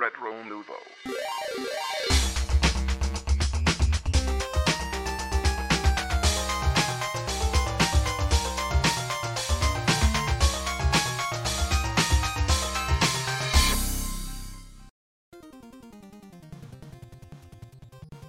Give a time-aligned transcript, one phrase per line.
[0.00, 0.72] Retro Nouveau.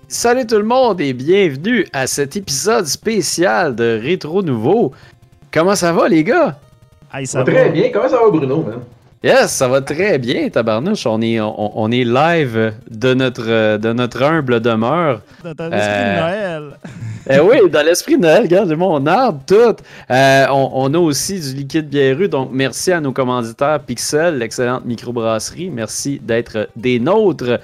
[0.10, 4.92] Salut tout le monde et bienvenue à cet épisode spécial de Rétro Nouveau.
[5.54, 6.60] Comment ça va les gars?
[7.14, 7.90] Hey, Ça va très bien.
[7.94, 8.82] Comment ça va, Bruno, man?
[9.24, 11.06] Yes, ça va très bien, tabarnouche.
[11.06, 15.22] On est, on, on est live de notre, de notre humble demeure.
[15.44, 16.64] Dans ton esprit Euh, de Noël.
[17.30, 19.76] Eh oui, dans l'esprit de Noël, regarde, j'ai mon arbre, tout.
[20.10, 24.86] Euh, on, on a aussi du liquide biéreux, donc merci à nos commanditaires Pixel, l'excellente
[24.86, 25.70] microbrasserie.
[25.70, 27.60] Merci d'être des nôtres.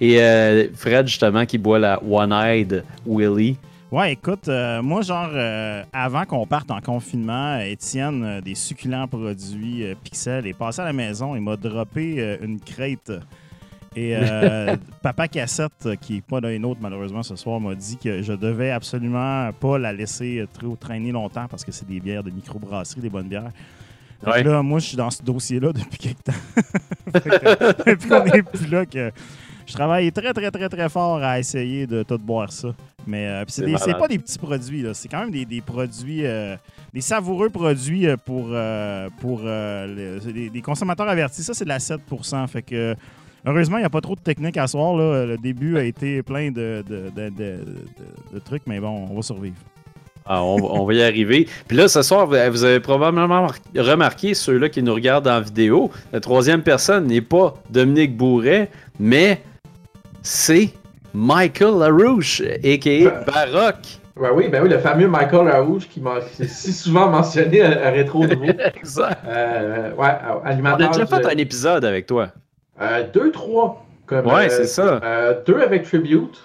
[0.00, 3.56] Et euh, Fred, justement, qui boit la One-Eyed Willy.
[3.92, 9.06] Ouais, écoute, euh, moi, genre, euh, avant qu'on parte en confinement, Étienne, euh, des succulents
[9.06, 13.12] produits Pixel, est passé à la maison et m'a droppé une crête.
[13.94, 18.22] Et euh, Papa Cassette, qui n'est pas d'un autre malheureusement ce soir, m'a dit que
[18.22, 22.30] je devais absolument pas la laisser trop traîner longtemps parce que c'est des bières de
[22.30, 23.52] microbrasserie, des bonnes bières.
[24.26, 24.42] Ouais.
[24.42, 26.32] là, moi, je suis dans ce dossier-là depuis quelque temps.
[27.86, 29.12] Depuis qu'on n'est plus là, que
[29.66, 32.68] je travaille très, très, très, très fort à essayer de tout boire ça.
[33.06, 33.64] Mais euh, c'est
[33.98, 34.92] pas des petits produits, là.
[34.94, 36.56] c'est quand même des, des produits, euh,
[36.92, 40.18] des savoureux produits euh, pour, euh, pour euh,
[40.64, 41.42] consommateurs avertis.
[41.42, 42.94] Ça, c'est de la 7% Fait que.
[43.48, 44.96] Heureusement, il n'y a pas trop de technique à soir.
[44.96, 45.24] Là.
[45.24, 49.54] Le début a été plein de, de, trucs, mais bon, on va survivre.
[50.24, 51.46] Ah, on, va- on va y arriver.
[51.68, 55.92] Puis là, ce soir, vous avez probablement mar- remarqué, ceux-là qui nous regardent en vidéo,
[56.12, 59.42] la troisième personne n'est pas Dominique Bourret, mais
[60.26, 60.70] c'est
[61.14, 63.10] Michael LaRouche, a.k.a.
[63.24, 64.00] Baroque.
[64.20, 67.60] Ben oui, ben oui, le fameux Michael Larouche qui m'a qui est si souvent mentionné
[67.62, 68.46] à, à Rétro Nouveau.
[68.76, 69.18] Exact.
[69.26, 70.08] Euh, ouais,
[70.44, 72.28] On a déjà fait du- un épisode avec toi.
[72.80, 73.84] euh, deux, trois.
[74.06, 75.00] Comme, Ouais, euh, c'est ça.
[75.02, 76.40] euh, deux avec Tribute.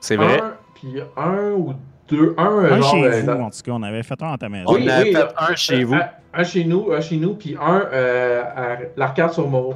[0.00, 0.40] C'est vrai.
[0.40, 1.74] Un, puis un ou
[2.08, 2.34] deux.
[2.36, 2.90] Un, euh, Un genre.
[2.90, 4.64] chez euh, vous, dans- en tout cas, on avait fait un à ta maison.
[4.68, 5.94] On Oui, en a oui, fait un chez vous.
[5.94, 9.74] Un, un chez nous, un chez nous, puis un euh, à l'arcade sur Moreau.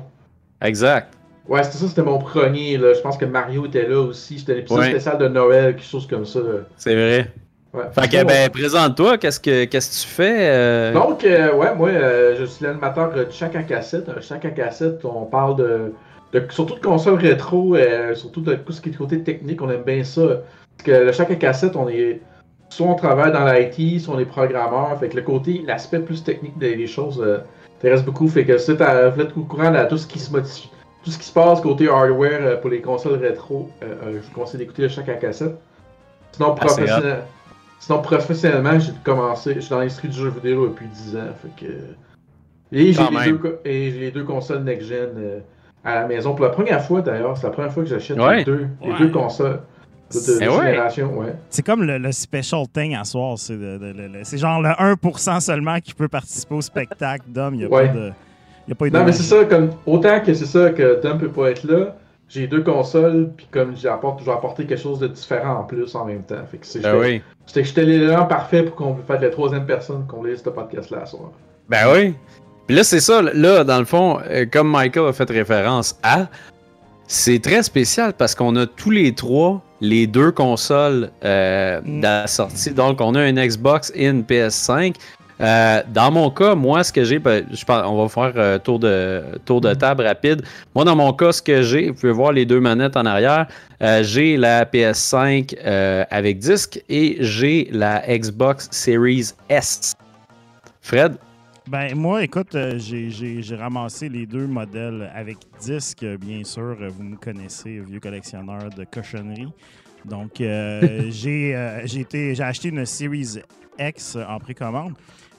[0.61, 1.14] Exact.
[1.49, 2.79] Ouais, c'était ça, c'était mon premier.
[2.79, 2.95] Là.
[2.95, 4.39] Je pense que Mario était là aussi.
[4.39, 4.91] C'était l'épisode Ouais.
[4.91, 6.41] spécial de Noël, quelque chose comme ça.
[6.77, 7.31] C'est vrai.
[7.75, 7.85] Ouais.
[7.93, 9.19] Fait que, ben, présente-toi.
[9.19, 10.37] Qu'est-ce que, qu'est-ce que tu fais?
[10.49, 10.93] euh?
[10.93, 14.09] Donc, euh, ouais, moi, euh, je suis l'animateur de Chaque à cassette.
[14.23, 15.93] Chaque à cassette, on parle de,
[16.33, 17.77] de- surtout de consoles rétro,
[18.15, 19.61] surtout de tout ce qui est côté technique.
[19.61, 20.23] On aime bien ça.
[20.79, 22.21] Parce que le Chaque à cassette, on est.
[22.71, 24.97] Soit on travaille dans l'IT, soit on est programmeur.
[24.99, 27.39] Fait que le côté, l'aspect plus technique des, des choses euh,
[27.79, 28.27] intéresse beaucoup.
[28.29, 30.71] Fait que si vous êtes au courant de tout ce qui se modifie,
[31.05, 34.27] tout ce qui se passe côté hardware euh, pour les consoles rétro, euh, euh, je
[34.27, 35.57] vous conseille d'écouter le Chaque à cassette.
[36.33, 37.23] Sinon, Ah, c'est professionnel-
[37.79, 41.21] Sinon, professionnellement, j'ai commencé, je suis dans l'industrie du jeu vidéo depuis 10 ans.
[41.43, 41.73] Fait que...
[42.73, 45.43] Et j'ai les, deux co- et j'ai les deux consoles next-gen
[45.85, 46.35] à la maison.
[46.35, 48.39] Pour la première fois d'ailleurs, c'est la première fois que j'achète Ouais.
[48.39, 48.99] les, deux, les Ouais.
[48.99, 49.61] deux consoles
[50.15, 50.67] Eh ouais.
[50.67, 51.17] génération.
[51.19, 51.35] Ouais.
[51.51, 53.37] C'est comme le, le special thing à soir.
[53.39, 53.57] C'est
[54.23, 57.55] c'est genre le 1% seulement qui peut participer au spectacle d'hommes.
[57.55, 57.89] Il n'y a, Ouais.
[57.89, 58.13] pas de-
[58.67, 60.71] il y a pas eu de Non, mais c'est ça, comme, autant que c'est ça
[60.71, 61.97] que Tom peut pas être là,
[62.29, 65.95] j'ai deux consoles, puis comme j'apporte, je vais apporter quelque chose de différent en plus
[65.95, 66.43] en même temps.
[66.51, 67.23] Fait que c'est Ben oui.
[67.47, 71.03] C'était que j'étais l'élément parfait pour qu'on fasse la troisième personne qu'on lise ce podcast-là
[71.03, 71.31] à soir.
[71.69, 72.15] Ben oui.
[72.67, 73.21] Puis là, c'est ça.
[73.21, 76.29] Là, dans le fond, euh, comme Michael a fait référence à,
[77.07, 81.99] c'est très spécial parce qu'on a tous les trois les deux consoles euh, Mm.
[81.99, 82.71] de la sortie.
[82.71, 84.95] Donc, on a une Xbox et une PS5.
[85.41, 88.59] Euh, dans mon cas, moi, ce que j'ai, ben, je pense, on va faire euh,
[88.59, 90.43] tour de tour de table rapide.
[90.75, 93.47] Moi, dans mon cas, ce que j'ai, vous pouvez voir les deux manettes en arrière.
[93.83, 99.95] Euh, j'ai la PS5 euh, avec disque et j'ai la Xbox Series S.
[100.81, 101.17] Fred,
[101.69, 106.77] Ben, moi, écoute, j'ai- ramassé les deux modèles avec disque, bien sûr.
[106.97, 109.53] Vous me connaissez, vieux collectionneur de cochonneries.
[110.05, 110.33] Donc,
[111.11, 113.41] j'ai acheté une Series
[113.79, 114.93] X en précommande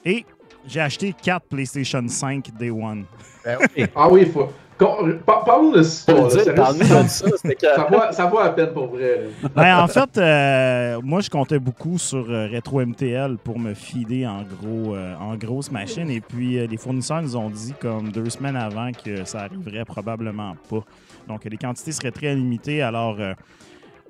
[0.06, 0.24] et
[0.66, 3.04] j'ai acheté quatre PlayStation 5 Day One.
[3.94, 4.48] Ah oui, il faut.
[4.76, 6.12] qu'on- par- Parlons de ça.
[6.12, 9.28] Parle-nous ça, de ça, c'était ça vaut, ça vaut la peine pour vrai.
[9.54, 14.26] Ben, en fait, euh, moi, je comptais beaucoup sur euh, Retro MTL pour me filer
[14.26, 16.10] en gros, euh, en grosse machine.
[16.10, 19.84] Et puis, euh, les fournisseurs nous ont dit, comme deux semaines avant, que ça arriverait
[19.84, 20.82] probablement pas.
[21.28, 22.82] Donc, les quantités seraient très limitées.
[22.82, 23.32] Alors, euh,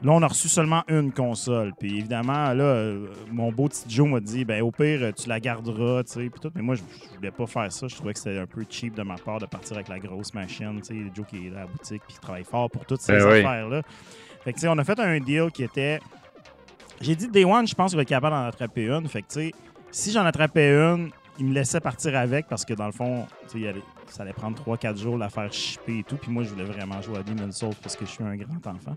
[0.03, 1.73] là, on a reçu seulement une console.
[1.79, 5.41] Puis, évidemment, là, euh, mon beau petit Joe m'a dit, ben, au pire, tu la
[5.41, 6.51] garderas, tu sais, puis tout.
[6.55, 6.83] Mais moi, je,
[7.13, 7.89] je voulais pas faire ça.
[7.89, 10.33] Je trouvais que c'était un peu cheap de ma part de partir avec la grosse
[10.35, 10.81] machine.
[10.81, 13.13] Tu sais, Joe qui est à la boutique, puis qui travaille fort pour toutes ces
[13.13, 13.39] Ben oui.
[13.39, 13.83] affaires-là.
[14.45, 16.01] Fait que, tu sais, on a fait un deal qui était.
[17.01, 19.07] J'ai dit Day One, je pense qu'il va être capable d'en attraper une.
[19.09, 19.53] Fait que, tu sais,
[19.91, 23.49] si j'en attrapais une, il me laissait partir avec parce que dans le fond, tu
[23.49, 26.17] sais, il allait- ça allait prendre 3-4 jours de la faire shipper et tout.
[26.17, 28.67] Puis moi, je voulais vraiment jouer à Demon's Souls parce que je suis un grand
[28.69, 28.95] enfant.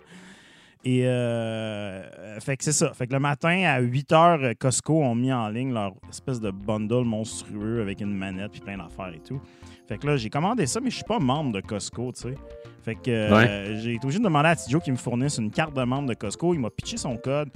[0.85, 2.93] Et euh, fait que c'est ça.
[2.93, 6.51] Fait que le matin, à 8 h, Costco ont mis en ligne leur espèce de
[6.51, 9.41] bundle monstrueux avec une manette puis plein d'affaires et tout.
[9.87, 12.35] Fait que là, j'ai commandé ça, mais je suis pas membre de Costco, tu sais.
[12.83, 15.75] Fait que euh, j'ai été obligé de demander à Tidjo qu'il me fournisse une carte
[15.75, 16.53] de membre de Costco.
[16.53, 17.49] Il m'a pitché son code.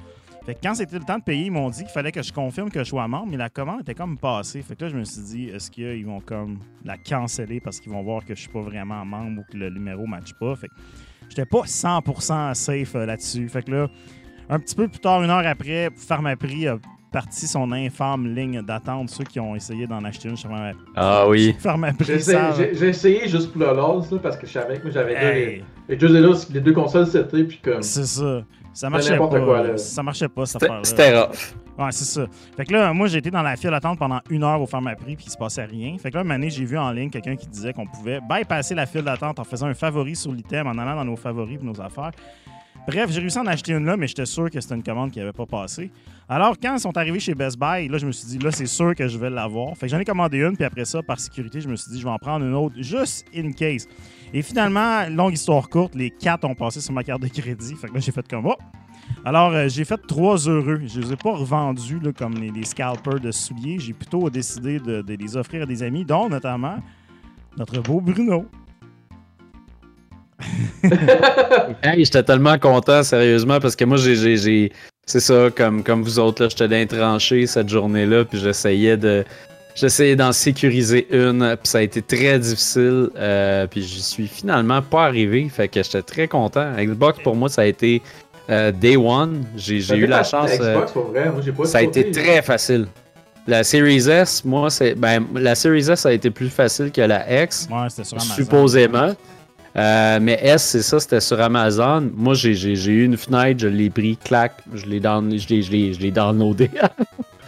[0.45, 2.33] Fait que quand c'était le temps de payer, ils m'ont dit qu'il fallait que je
[2.33, 4.61] confirme que je sois membre, mais la commande était comme passée.
[4.61, 7.93] Fait que là, je me suis dit, est-ce qu'ils vont comme la canceller parce qu'ils
[7.93, 10.53] vont voir que je suis pas vraiment membre ou que le numéro ne matche pas?
[10.57, 10.73] Fait que
[11.29, 13.47] j'étais pas 100% safe euh, là-dessus.
[13.49, 13.87] Fait que là,
[14.49, 16.77] un petit peu plus tard, une heure après, Pharmaprix a
[17.11, 19.09] parti son infâme ligne d'attente.
[19.09, 20.47] Ceux qui ont essayé d'en acheter une, je sais
[20.95, 21.55] Ah oui.
[21.59, 22.49] Pharmaprix, J'ai ça...
[22.49, 24.91] essayé, j'ai- j'ai essayé juste pour le LOL, ça, parce que je savais que moi
[24.91, 27.81] j'avais deux- Hey, les deux là, les deux consoles c'était, puis comme.
[27.83, 28.43] c'est ça.
[28.73, 29.27] Ça marchait pas.
[29.27, 29.77] quoi, là.
[29.77, 30.83] Ça marchait pas, cette C'était affaire-là.
[30.83, 31.55] c'était rough.
[31.77, 32.27] Ouais, c'est ça.
[32.55, 35.25] Fait que là, moi, été dans la file d'attente pendant une heure au Pharmaprix puis
[35.27, 35.97] il se passait rien.
[35.97, 38.19] Fait que là, un moment donné, j'ai vu en ligne quelqu'un qui disait qu'on pouvait
[38.21, 41.59] bypasser la file d'attente en faisant un favori sur l'item, en allant dans nos favoris
[41.59, 42.11] et nos affaires.
[42.85, 45.09] Bref, j'ai réussi à en acheter une là, mais j'étais sûr que c'était une commande
[45.09, 45.89] qui n'avait pas passé.
[46.27, 48.65] Alors, quand ils sont arrivés chez Best Buy, là, je me suis dit, là, c'est
[48.65, 49.75] sûr que je vais l'avoir.
[49.77, 51.99] Fait que j'en ai commandé une, puis après ça, par sécurité, je me suis dit,
[51.99, 53.87] je vais en prendre une autre, juste in case.
[54.33, 57.75] Et finalement, longue histoire courte, les quatre ont passé sur ma carte de crédit.
[57.75, 58.57] Fait que là, j'ai fait comme, oh!
[59.25, 60.81] Alors, euh, j'ai fait trois heureux.
[60.85, 63.79] Je les ai pas revendus comme les, scalpers de souliers.
[63.79, 66.75] J'ai plutôt décidé de, les offrir à des amis, dont notamment
[67.57, 68.45] notre beau Bruno.
[71.81, 74.71] Hey, j'étais tellement content, sérieusement, parce que moi, j'ai.
[75.05, 79.23] C'est ça, comme, comme vous autres, j'étais dans les tranchées cette journée-là, puis j'essayais de.
[79.75, 84.83] J'essayais d'en sécuriser une, puis ça a été très difficile, euh, puis j'y suis finalement
[84.83, 86.73] pas arrivé, fait que j'étais très content.
[86.77, 88.01] Xbox, pour moi, ça a été
[88.49, 89.45] euh, Day One.
[89.55, 90.51] J'ai eu la chance.
[90.59, 92.87] euh, Xbox, pour vrai, moi j'ai pas ça a été très facile.
[93.45, 94.95] La Series S, moi, c'est.
[94.95, 98.35] Ben, la Series S a été plus facile que la X Ouais, c'était sur Amazon.
[98.35, 99.15] supposément.
[99.75, 102.09] Euh, mais S, c'est ça, c'était sur Amazon.
[102.15, 105.71] Moi, j'ai, eu une fenêtre, je l'ai pris, clac, je l'ai, down, je l'ai, je
[105.71, 106.69] l'ai, je l'ai downloadé.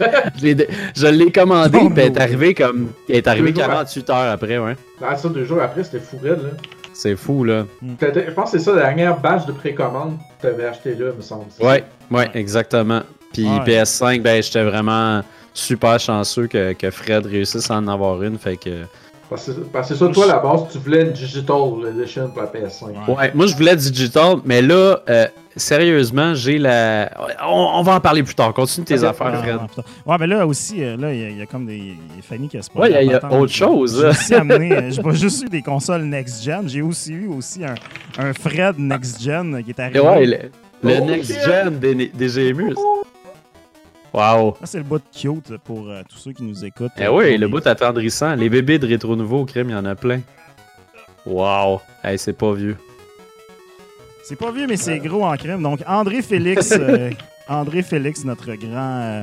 [0.00, 2.90] je, l'ai, je l'ai commandé, puis elle est arrivée comme.
[3.08, 4.76] Elle est arrivée Deux jours 48 heures après, ouais.
[5.00, 6.50] Ah, ça, deux jours après, c'était fou raide, là.
[6.98, 7.66] C'est fou, là.
[7.98, 11.10] T'as- Je pense que c'est ça, la dernière batch de précommande que t'avais acheté là,
[11.16, 11.44] me semble.
[11.60, 13.02] Ouais, ouais, exactement.
[13.32, 13.60] Puis Ouais.
[13.66, 15.22] PS5, ben, j'étais vraiment
[15.52, 18.84] super chanceux que, que Fred réussisse à en avoir une, fait que.
[19.28, 21.56] Parce que parce que c'est ça, toi, à la base, tu voulais une Digital
[21.88, 22.84] Edition pour la PS5.
[23.08, 23.14] Ouais.
[23.16, 25.26] Ouais, moi je voulais digital, mais là, euh,
[25.56, 27.10] sérieusement, j'ai la.
[27.44, 28.54] On, on va en parler plus tard.
[28.54, 29.58] Continue tes affaires, Fred.
[30.06, 31.76] ouais, mais là aussi, euh, là, il y, a- il y a comme des.
[31.76, 34.06] Il y a Fanny qui a spoilé Ouais, il y a- y autre chose, J'ai
[34.08, 34.72] aussi amené.
[34.72, 37.74] euh, J'ai pas juste eu des consoles next-gen, j'ai aussi eu aussi un,
[38.18, 39.98] un Fred next-gen qui est arrivé.
[39.98, 40.38] Et ouais, le,
[40.88, 41.42] le Oh, next shit.
[41.44, 42.74] gen des, des GMU.
[44.16, 44.56] Wow.
[44.60, 46.90] Ça, c'est le bout de cute pour euh, tous ceux qui nous écoutent.
[46.96, 48.34] Eh euh, oui, pour le bout attendrissant.
[48.34, 50.20] Les bébés de rétro nouveau crime, il y en a plein.
[51.26, 51.82] Wow.
[52.02, 52.76] Hey, c'est pas vieux.
[54.24, 55.62] C'est pas vieux, mais c'est gros en crème.
[55.62, 57.10] Donc, André Félix, euh,
[57.46, 59.00] André Félix, notre grand.
[59.02, 59.22] euh,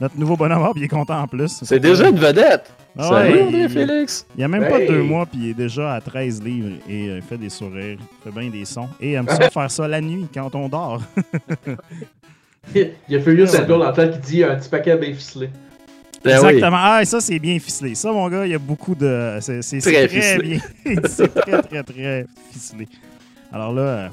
[0.00, 1.60] notre nouveau bonhomme, puis il est content en plus.
[1.62, 2.72] C'est déjà une vedette.
[2.98, 4.26] Ah Salut, ouais, André il- Félix.
[4.34, 7.08] Il y a même pas deux mois, puis il est déjà à 13 livres et
[7.08, 8.88] euh, il fait des sourires, il fait bien des sons.
[9.00, 11.00] Et il aime ça faire ça la nuit quand on dort.
[12.74, 15.50] Il y a Furious Angel dans le temps qui dit un petit paquet bien ficelé.
[16.24, 16.46] Ben oui.
[16.50, 16.76] Exactement.
[16.80, 17.94] Ah, et ça, c'est bien ficelé.
[17.96, 19.38] Ça, mon gars, il y a beaucoup de.
[19.40, 20.60] C'est Très très, ficelé.
[20.84, 20.96] bien.
[21.08, 22.86] c'est très, très, très ficelé.
[23.52, 23.82] Alors là.
[23.82, 24.08] euh,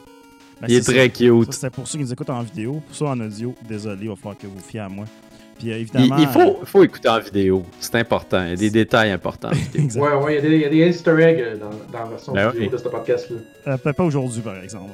[0.59, 1.09] ben, Il est c'est très ça.
[1.09, 1.53] cute.
[1.53, 2.81] C'était pour ceux qui nous écoutent en vidéo.
[2.87, 5.06] Pour ceux en audio, désolé, il va falloir que vous fiez à moi.
[5.59, 6.18] Puis euh, Il, évidemment.
[6.18, 7.63] il faut, faut écouter en vidéo.
[7.79, 8.44] C'est important.
[8.44, 9.51] Il y a des détails importants.
[9.77, 9.99] en.
[9.99, 12.03] Ouais, ouais, il y, a des- il y a des easter eggs euh, dans, dans
[12.06, 12.69] la version Ben vidéo oui.
[12.71, 13.37] de ce podcast-là.
[13.68, 14.89] Euh, Peut-être pas aujourd'hui, par exemple.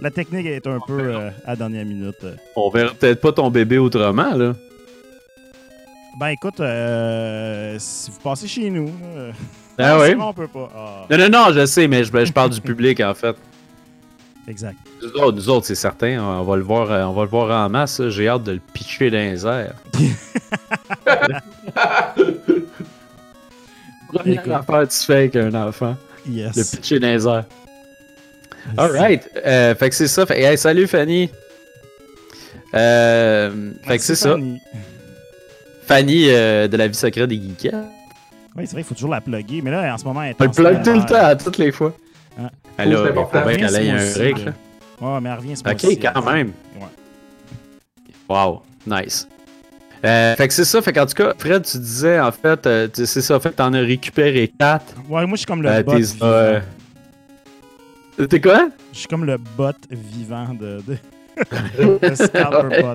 [0.00, 2.16] La technique est un peu euh, à la dernière minute.
[2.54, 4.54] On verra peut-être pas ton bébé autrement, là.
[6.20, 8.90] Ben écoute, euh, si vous passez chez nous.
[9.16, 9.32] euh,
[9.78, 10.70] Ah sinon, on peut pas.
[10.74, 13.36] Ah, Non, non, non, je sais, mais je, je parle du public, en fait.
[14.48, 14.76] exact.
[15.02, 17.66] Nous autres, nous autres, c'est certain, on va le voir, euh, on va le voir
[17.66, 18.00] en masse.
[18.08, 19.74] J'ai hâte de le pitcher dans les airs.
[24.12, 26.76] Première affaire que tu fais avec un enfant, le Yes.
[26.76, 27.44] pitcher dans les airs.
[28.76, 30.26] Alright, euh, fait que c'est ça.
[30.26, 31.30] Fait, hey, salut Fanny.
[32.74, 34.36] Euh, fait que c'est ça.
[35.86, 36.26] Fanny.
[36.30, 37.72] Euh, de la vie secrète des geeks.
[38.56, 39.60] Oui, c'est vrai, il faut toujours la plugger.
[39.62, 41.94] Mais là, en ce moment, elle est le plug tout le temps, toutes les fois.
[42.78, 44.44] Elle a, faut bien qu'elle ait un break.
[44.44, 44.52] là.
[45.00, 45.62] Ouais, mais elle revient ce.
[45.62, 46.52] Ok, quand même.
[46.76, 46.86] Ouais.
[48.28, 49.28] Wow, nice.
[50.04, 52.86] Euh, fait que c'est ça, fait qu'en tout cas, Fred, tu disais en fait, euh,
[52.92, 54.94] tu- c'est ça, fait que t'en as récupéré 4.
[55.08, 55.94] Ouais, moi, je suis comme le bot.
[56.22, 56.60] Euh,
[58.28, 58.68] T'es quoi?
[58.92, 62.94] Je suis comme le bot vivant de, de, Scalper Bot.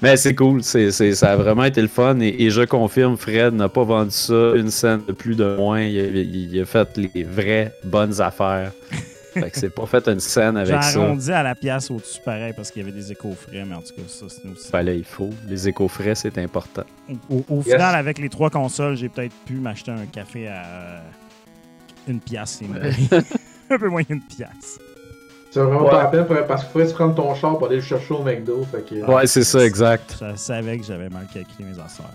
[0.00, 3.16] Mais c'est cool, c'est, c'est- ça a vraiment été le fun et, et je confirme,
[3.16, 5.80] Fred n'a pas vendu ça une scène de plus de moins.
[5.82, 8.72] Il a, il- il a fait les vraies bonnes affaires.
[9.34, 11.00] fait que c'est pas fait une scène J'ai avec ça.
[11.02, 13.80] arrondi à la pièce au-dessus pareil parce qu'il y avait des échos frais, mais en
[13.82, 14.68] tout cas, ça, c'est aussi.
[14.70, 15.30] Fallait, il faut.
[15.48, 16.84] Les échos frais, c'est important.
[17.30, 20.98] Au, au final, avec les trois consoles, j'ai peut-être pu m'acheter un café à euh,
[22.08, 22.60] une pièce.
[23.70, 24.78] un peu moins qu'une pièce.
[25.50, 25.90] C'est vraiment Ouais.
[25.90, 28.14] pas la peine pour- parce qu'il faudrait se prendre ton char pour aller le chercher
[28.14, 28.66] au McDo.
[28.70, 30.16] Fait que, Ouais, c'est ça, exact.
[30.20, 32.06] Je savais que j'avais mal calculé mes affaires.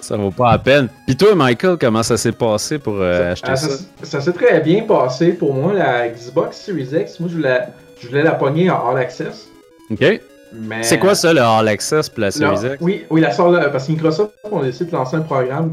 [0.00, 0.88] Ça vaut pas la peine.
[1.06, 3.68] Puis toi, Michael, comment ça s'est passé pour euh, acheter Ah, ça?
[3.68, 7.20] ça, ça s'est très bien passé pour moi, la Xbox Series X.
[7.20, 7.60] Moi, je voulais,
[8.00, 9.48] je voulais la pogner en All Access.
[9.90, 10.20] OK.
[10.54, 10.82] Mais...
[10.82, 12.76] C'est quoi ça, le All Access pour la Series X?
[12.80, 15.72] Oui, oui, la sort, là, parce que Microsoft on a décidé de lancer un programme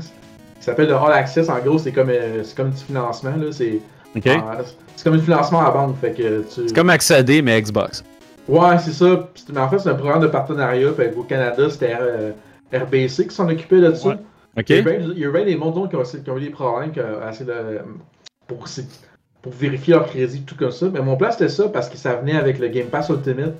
[0.61, 1.49] qui, s'appelle le All Access.
[1.49, 3.31] En gros, c'est comme, euh, c'est comme petit financement.
[3.35, 3.79] Là, c'est,
[5.03, 5.97] comme un financement à banque.
[5.99, 6.67] Fait que tu...
[6.67, 8.03] C'est comme accéder, mais Xbox.
[8.47, 9.29] Ouais, c'est ça.
[9.53, 10.91] Mais en fait, c'est un programme de partenariat.
[10.93, 12.31] Fait au Canada, c'était euh,
[12.73, 13.79] RBC qui s'en occupait.
[13.79, 14.15] Ouais.
[14.57, 14.69] OK.
[14.69, 17.45] Il y a des mondes qui ont, qui ont eu des problèmes qui ont essayé
[17.45, 17.79] de-
[18.47, 18.65] pour,
[19.41, 20.87] pour vérifier leur crédit, tout comme ça.
[20.91, 23.53] Mais mon plan, c'était ça parce que ça venait avec le Game Pass Ultimate.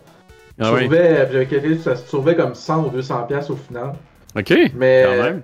[0.60, 0.82] Ah oui.
[0.82, 3.94] trouvais- J'avais calculé que ça se trouvait comme 100 ou 200$ piastres au final.
[4.36, 4.54] OK.
[4.76, 5.42] Mais, Quand même.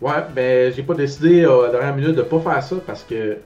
[0.00, 3.02] Ouais, mais j'ai pas décidé euh, à la dernière minute de pas faire ça parce
[3.04, 3.38] que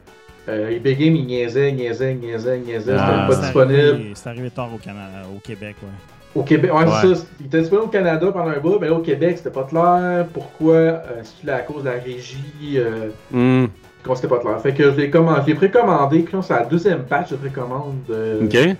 [0.49, 2.95] euh, eBay Game, il niaisait, niaisait, niaisait, niaisait.
[2.99, 3.81] Ah, c'était pas c'est disponible.
[3.81, 5.89] arrivé- C'est arrivé tard au, Canada, au Québec, ouais.
[6.35, 6.91] Au Québec, ouais, Ouais.
[7.01, 7.25] c'est ça.
[7.41, 10.27] Il était disponible au Canada pendant un bout, mais là au Québec, c'était pas clair.
[10.35, 13.69] Pourquoi euh, C'est à cause de la régie euh, Hmm.
[14.05, 14.61] qu'on c'était pas clair.
[14.61, 18.41] Fait que je l'ai commandé, je l'ai précommandé, c'est la deuxième patch de précommande de,
[18.45, 18.77] OK.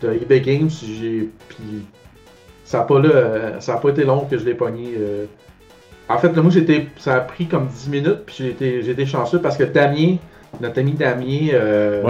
[0.00, 0.70] de eBay Games.
[0.70, 1.82] J'ai, puis
[2.64, 4.94] ça a pas là, euh, ça a pas été long que je l'ai pogné.
[4.96, 5.26] euh.
[6.12, 9.06] En fait, moi j'étais, ça a pris comme 10 minutes, puis j'ai été, j'ai été
[9.06, 10.16] chanceux parce que Damien,
[10.60, 12.02] notre ami Damien, euh,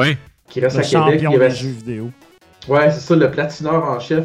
[0.49, 2.11] qui reste Le à Québec, il avait, des jeux vidéo.
[2.69, 4.25] ouais, c'est ça, le platineur en chef.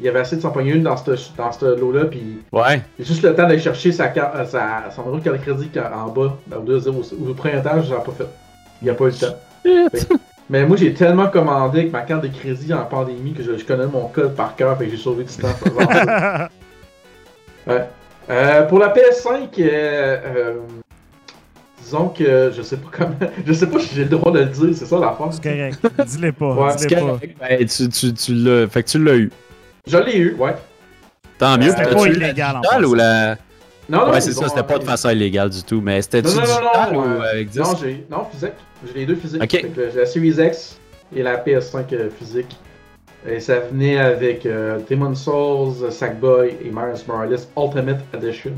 [0.00, 2.80] Il avait essayé de s'en pogner une dans ce dans lot-là, puis Ouais.
[2.98, 6.08] j'ai juste le temps d'aller chercher sa carte, euh, sa, son numéro de crédit en
[6.08, 8.28] bas, au 2-0, ou au printemps, je l'ai pas fait.
[8.80, 9.14] Il a pas eu le
[10.08, 10.16] temps.
[10.50, 13.64] Mais moi, j'ai tellement commandé avec ma carte de crédit en pandémie que je, je
[13.64, 15.48] connais mon code par cœur, fait que j'ai sauvé du temps.
[17.66, 17.84] ouais.
[18.30, 20.54] Euh, pour la PS5, euh, euh,
[21.82, 23.16] disons que je sais pas comment,
[23.46, 25.36] je sais pas si j'ai le droit de le dire, c'est ça la force.
[25.42, 26.06] C'est correct.
[26.06, 26.54] Dis-le pas.
[26.54, 27.18] Ouais, C'est pas.
[27.40, 28.68] Ben, tu, tu, tu l'as.
[28.68, 29.30] Fait que tu l'as eu.
[29.86, 30.54] Je l'ai eu, ouais.
[31.38, 31.70] Tant mieux.
[31.70, 33.36] C'était pas illégal, en digitale ou la.
[33.88, 36.34] Non, non, Ouais, c'est ça, c'était pas de façon illégale du tout, mais c'était-tu Non,
[36.34, 37.58] non, non, digital non, ou euh, avec 10?
[37.58, 38.52] Non, j'ai non physique.
[38.86, 39.42] J'ai les deux physiques.
[39.42, 39.50] Ok.
[39.50, 40.78] Fait que J'ai la Series X
[41.16, 42.54] et la PS5 euh, physique.
[43.26, 48.52] Et ça venait avec euh, Demon's Souls, Sackboy et Miles Morales Ultimate Edition.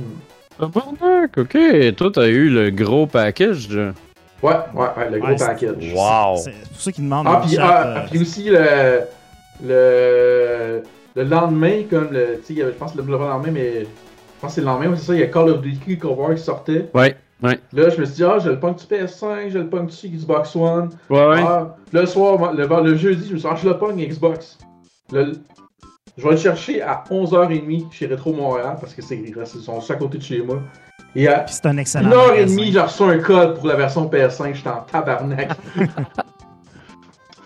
[0.58, 1.94] Tabarnak, ok.
[1.96, 3.68] Toi, t'as eu le gros package.
[4.42, 5.92] Ouais, ouais, ouais, le gros Ouais, package.
[5.94, 6.36] Wow.
[6.36, 9.00] C'est pour ça qu'ils demandent Ah, puis, ah, euh, puis aussi le,
[9.66, 10.82] le,
[11.16, 12.36] le lendemain, comme le.
[12.40, 13.80] Tu sais, il y avait- je pense le, le lendemain, mais.
[13.82, 13.86] Je
[14.40, 16.34] pense que c'est le lendemain, c'est ça, il y a Call of Duty Cold War
[16.34, 16.86] qui sortait.
[16.94, 17.58] Ouais, ouais.
[17.72, 20.08] Là, je me suis dit, ah, je le punk du PS5, je le punk du
[20.08, 20.90] Xbox One?
[21.08, 21.42] Ouais, ouais.
[21.46, 24.58] Ah, le soir, le, le jeudi, je me suis dit, ah, je le pogne Xbox.
[25.12, 25.32] Le-
[26.18, 29.90] je vais le chercher à 11h30 chez Retro Montréal parce que c'est ils sont juste
[29.90, 30.60] à côté de chez moi.
[31.16, 32.10] Et à Puis c'est un excellent.
[32.10, 32.62] 1h30, magasin.
[32.72, 35.50] j'ai reçu un code pour la version PS5, j'étais en tabarnak.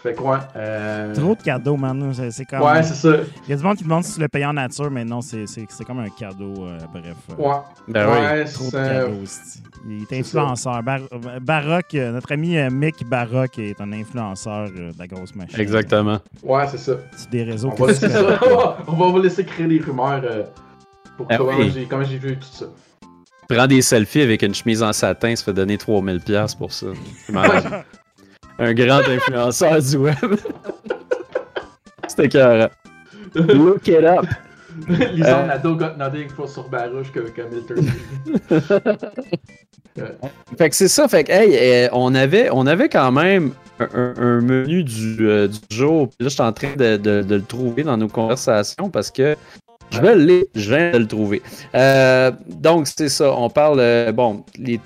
[0.03, 0.41] fait quoi?
[0.57, 1.15] Euh...
[1.15, 2.13] Trop de cadeaux, man.
[2.13, 2.61] C'est- C'est comme.
[2.63, 3.17] Ouais, c'est ça.
[3.47, 5.21] Il y a du monde qui demande si tu le payes en nature, mais non,
[5.23, 6.65] c'est c'est- c'est comme un cadeau.
[6.67, 7.17] euh, bref.
[7.31, 7.55] euh, Ouais.
[7.89, 8.19] Ben oui.
[8.19, 9.25] ouais, Trop de c'est- cadeaux.
[9.87, 10.83] Il est influenceur.
[10.83, 11.01] Bar-
[11.43, 15.61] Baroque, euh, notre ami euh, Mick Baroque est un influenceur euh, de la grosse machine.
[15.61, 16.19] Exactement.
[16.43, 16.93] Ouais, c'est ça.
[17.17, 18.39] C'est des réseaux On que va tu laisser connais ça.
[18.39, 18.79] pas.
[18.87, 20.45] On va vous laisser créer des rumeurs euh,
[21.17, 21.71] pour Ah comment oui.
[21.75, 22.67] j'ai vu tout ça.
[23.49, 26.87] Prends des selfies avec une chemise en satin, ça fait donner 3000$ pour ça.
[28.59, 30.17] Un grand influenceur du web.
[32.09, 32.69] C'était carré.
[33.35, 34.25] Look it up.
[34.89, 35.47] Lisons Euh.
[35.47, 37.87] Nado got nothing for sur Baruch que comme Milton.
[40.59, 44.41] Fait que c'est ça, fait que hey, euh, on, avait, on avait quand même un,
[44.41, 46.09] menu du, euh, du jour.
[46.09, 49.11] Puis là, je suis en train de, de- de le trouver dans nos conversations parce
[49.13, 49.37] que
[49.91, 51.43] je vais l'ai- je viens de le trouver.
[51.77, 54.81] Euh, donc, c'est ça, on parle, euh, bon, les...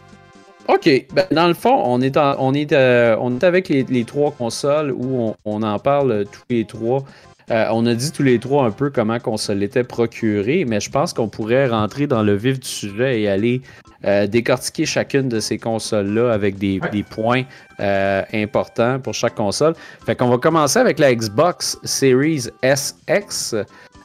[0.68, 3.84] OK, ben, dans le fond, on est, en- on est, euh, on est avec les,
[3.88, 7.02] les trois consoles où on, on en parle euh, tous les trois.
[7.50, 10.80] Euh, on a dit tous les trois un peu comment qu'on se l'était procuré, mais
[10.80, 13.62] je pense qu'on pourrait rentrer dans le vif du sujet et aller
[14.04, 16.90] euh, décortiquer chacune de ces consoles-là avec des, Ouais.
[16.90, 17.42] des points
[17.80, 19.74] euh, importants pour chaque console.
[20.04, 23.54] Fait qu'on va commencer avec la Xbox Series SX.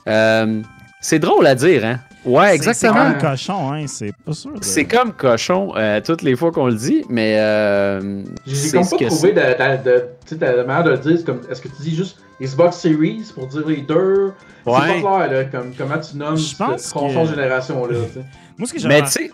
[0.07, 0.62] Euh,
[1.01, 2.00] C'est drôle à dire, hein?
[2.25, 2.93] Ouais, exactement.
[2.93, 4.51] C'est comme cochon, hein, c'est pas sûr.
[4.53, 8.88] de- C'est comme cochon euh, toutes les fois qu'on le dit, mais euh, J'ai comme
[8.89, 11.19] pas que trouvé de, de, manière de le dire.
[11.51, 14.33] est-ce que tu dis juste Xbox Series pour dire les deux
[14.63, 15.01] C'est Ouais.
[15.01, 17.97] pas clair, là, comme, comment tu nommes Je pense cette console que- génération-là.
[18.57, 19.31] Moi, ce que j'ai Mais tu.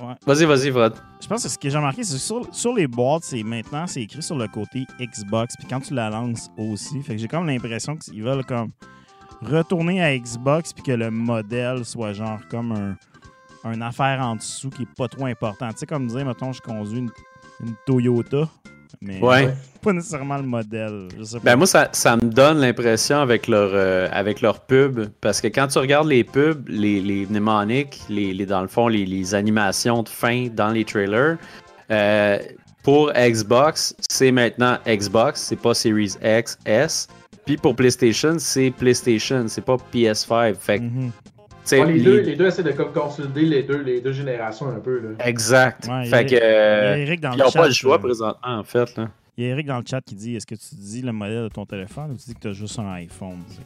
[0.00, 0.14] Ouais.
[0.26, 0.94] Vas-y, vas-y, Vrod.
[1.20, 3.86] Je pense que ce que j'ai remarqué, c'est que sur, sur les boîtes, c'est maintenant,
[3.86, 5.54] c'est écrit sur le côté Xbox.
[5.58, 8.70] Puis quand tu la lances aussi, fait que j'ai comme l'impression qu'ils veulent comme
[9.42, 12.96] retourner à Xbox puis que le modèle soit genre comme un,
[13.70, 15.68] un affaire en dessous qui est pas trop important.
[15.70, 17.10] Tu sais, comme dire, mettons, je conduis une,
[17.62, 18.48] une Toyota,
[19.00, 19.54] mais Ouais.
[19.82, 21.08] pas nécessairement le modèle.
[21.18, 21.44] Je sais pas.
[21.44, 25.48] Ben moi, ça, ça me donne l'impression avec leur, euh, avec leur pub, parce que
[25.48, 29.34] quand tu regardes les pubs, les, les mnémoniques, les, les- dans le fond, les, les
[29.34, 31.36] animations de fin dans les trailers,
[31.90, 32.38] euh,
[32.82, 37.08] pour Xbox, c'est maintenant Xbox, c'est pas Series X, S.
[37.44, 40.54] Puis pour PlayStation, c'est PlayStation, c'est pas PS5.
[40.58, 41.10] Fait que, Mhm.
[41.78, 44.68] Ouais, les, les- deux, les deux essaient de comme consolider les deux, les deux générations
[44.68, 44.98] un peu.
[45.00, 45.26] Là.
[45.26, 45.86] Exact.
[45.88, 47.96] Ouais, fait que, a- euh, il y a Eric dans ils n'ont pas le choix
[47.96, 48.96] euh, présentement, en fait.
[48.96, 49.08] Là.
[49.36, 51.44] Il y a Eric dans le chat qui dit Est-ce que tu dis le modèle
[51.44, 53.38] de ton téléphone ou tu dis que tu as juste un iPhone?
[53.48, 53.62] C'est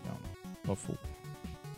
[0.68, 0.94] pas faux.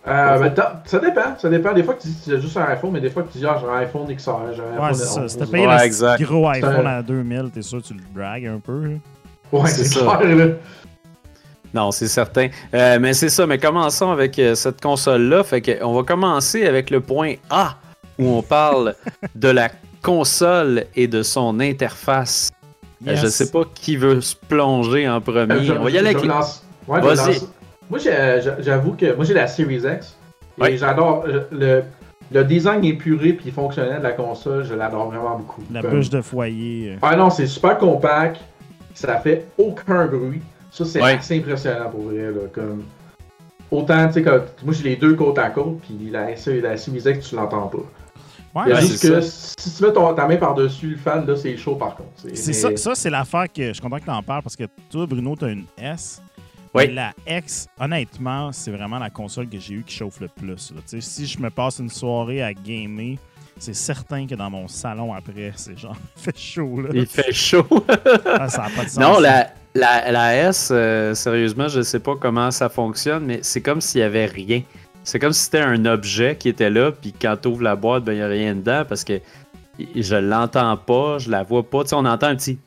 [0.08, 0.54] Euh, ben,
[0.84, 1.36] ça dépend.
[1.36, 1.72] Ça dépend.
[1.72, 3.32] Des fois que tu dis que tu as juste un iPhone, mais des fois que
[3.32, 5.20] tu dis ah, j'ai un iPhone XR, j'ai un Ouais, iPhone c'est ça.
[5.22, 5.30] 11.
[5.32, 6.22] Si t'as payé Ouais, le exact.
[6.22, 8.84] gros iPhone un- à 2000, t'es sûr que tu le dragues un peu.
[8.84, 8.90] là.
[9.52, 10.16] Ouais, C'est c'est ça.
[10.18, 10.36] clair.
[10.36, 10.46] Là.
[11.76, 12.48] Non, c'est certain.
[12.74, 15.44] Euh, mais c'est ça, mais commençons avec euh, cette console-là.
[15.44, 17.76] Fait que on va commencer avec le point A,
[18.18, 18.94] où on parle
[19.34, 19.68] de la
[20.02, 22.50] console et de son interface.
[23.06, 23.20] Euh, Yes.
[23.20, 25.52] Je sais pas qui veut se plonger en premier.
[25.52, 26.24] Euh, je- on va y aller avec...
[26.24, 27.40] lance- ouais, Vas-y.
[27.90, 27.98] Moi,
[28.60, 30.16] j'avoue que moi j'ai la Series X.
[30.58, 30.76] Et Ouais.
[30.78, 31.82] j'adore le,
[32.32, 35.62] le design épuré puis fonctionnel de la console, je l'adore vraiment beaucoup.
[35.70, 36.92] La Comme- bûche de foyer.
[36.94, 36.98] euh.
[37.02, 38.40] Ah non, c'est super compact.
[38.94, 40.40] Ça fait aucun bruit.
[40.76, 41.12] Ça, c'est Ouais.
[41.14, 42.30] assez impressionnant pour vrai.
[42.30, 42.84] Là, comme...
[43.70, 46.36] Autant, tu sais, comme- moi j'ai les deux côte à côte, puis la, la
[46.76, 47.78] Series X, tu l'entends pas.
[48.54, 51.74] Ouais, a que si tu mets ton- ta main par-dessus le fan, là, c'est chaud
[51.74, 52.10] par contre.
[52.34, 54.64] C'est ça, ça c'est l'affaire que je suis content que tu en parles parce que
[54.90, 56.22] toi, Bruno, tu as une S.
[56.72, 56.92] Oui.
[56.94, 60.72] La X, honnêtement, c'est vraiment la console que j'ai eue qui chauffe le plus.
[60.74, 60.80] là.
[60.88, 63.16] Tu sais, Si je me passe une soirée à gamer,
[63.58, 66.82] c'est certain que dans mon salon après, c'est genre, il fait chaud.
[66.82, 66.88] Là.
[66.94, 67.66] Il fait chaud.
[68.26, 68.98] Ah, ça n'a pas de sens.
[68.98, 73.60] non, la, la, la S, euh, sérieusement, je sais pas comment ça fonctionne, mais c'est
[73.60, 74.62] comme s'il y avait rien.
[75.04, 78.04] C'est comme si c'était un objet qui était là, puis quand tu ouvres la boîte,
[78.04, 79.20] ben il n'y a rien dedans parce que
[79.78, 81.84] je l'entends pas, je la vois pas.
[81.84, 82.58] Tu sais, on entend un petit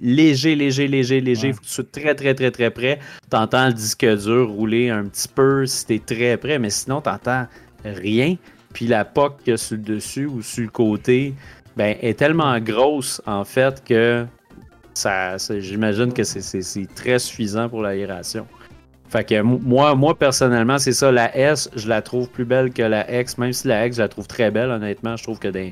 [0.00, 1.48] léger, léger, léger, léger.
[1.48, 1.52] Ouais.
[1.54, 2.98] Faut que tu sois très, très, très, très près.
[3.30, 6.70] Tu entends le disque dur rouler un petit peu si tu es très près, mais
[6.70, 7.46] sinon, tu n'entends
[7.84, 8.36] rien.
[8.72, 11.34] Puis la POC qu'il y a sur le dessus ou sur le côté,
[11.76, 14.26] ben, est tellement grosse, en fait, que
[14.98, 16.40] ça, ça- j'imagine que c'est-
[16.94, 18.46] très suffisant pour l'aération.
[19.08, 21.10] Fait que moi, moi personnellement, c'est ça.
[21.10, 24.02] La S, je la trouve plus belle que la X, même si la X, je
[24.02, 25.16] la trouve très belle, honnêtement.
[25.16, 25.70] Je trouve que d'un,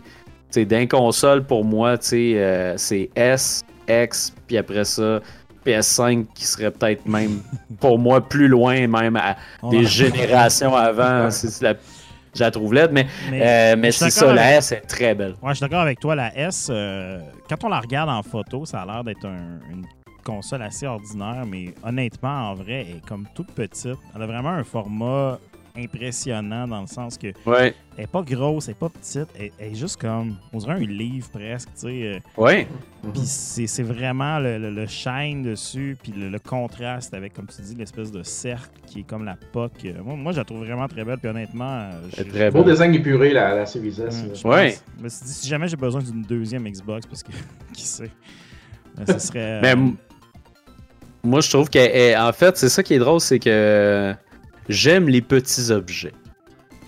[0.64, 5.20] d'un console, pour moi, euh, c'est S, X, puis après ça,
[5.66, 7.40] PS5 qui serait peut-être même,
[7.80, 9.36] pour moi, plus loin, même à
[9.70, 11.30] des générations avant.
[11.30, 11.74] C'est- c'est la-
[12.36, 15.34] je la trouve laide, mais, Mais, euh, mais c'est ça, la S est très belle.
[15.42, 16.14] Ouais, je suis d'accord avec toi.
[16.14, 19.84] La S, euh, quand on la regarde en photo, ça a l'air d'être un- une
[20.24, 23.96] console assez ordinaire, mais honnêtement, en vrai, elle est comme toute petite.
[24.14, 25.38] Elle a vraiment un format
[25.78, 29.50] impressionnant dans le sens que Ouais, elle est pas grosse, elle est pas petite, elle,
[29.58, 31.88] elle est juste comme, on dirait un livre presque, tu sais.
[31.88, 32.66] euh, ouais.
[33.12, 37.46] Puis c'est c'est vraiment le, le- le shine dessus, puis le, le contraste avec, comme
[37.46, 39.94] tu dis, l'espèce de cercle qui est comme la POC.
[40.04, 42.64] Moi, moi, je la trouve vraiment très belle, puis honnêtement, Elle est j'ai- très Beau
[42.64, 44.24] design épuré, la, la Series S.
[44.44, 44.70] Hum, Ouais.
[44.72, 44.82] pense.
[44.98, 47.30] Je me suis dit, si jamais j'ai besoin d'une deuxième Xbox, parce que
[47.72, 48.10] qui sait,
[48.96, 49.60] Ben, ce serait.
[49.60, 49.96] Mais euh, m-
[51.22, 54.14] moi, je trouve qu'en fait, c'est ça qui est drôle, c'est que
[54.68, 56.12] j'aime les petits objets.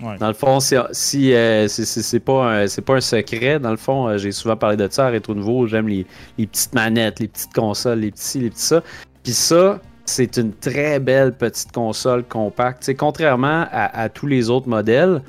[0.02, 0.16] Ouais.
[0.18, 4.16] Dans le fond, si, si, euh, c'est- pas, pas un secret, dans le fond, euh,
[4.16, 6.06] j'ai souvent parlé de ça à Rétro Nouveau, j'aime les,
[6.38, 8.82] les petites manettes, les petites consoles, les petits, les petits ça.
[9.24, 12.88] Puis ça, c'est une très belle petite console compacte.
[12.96, 15.20] Contrairement à, à tous les autres modèles,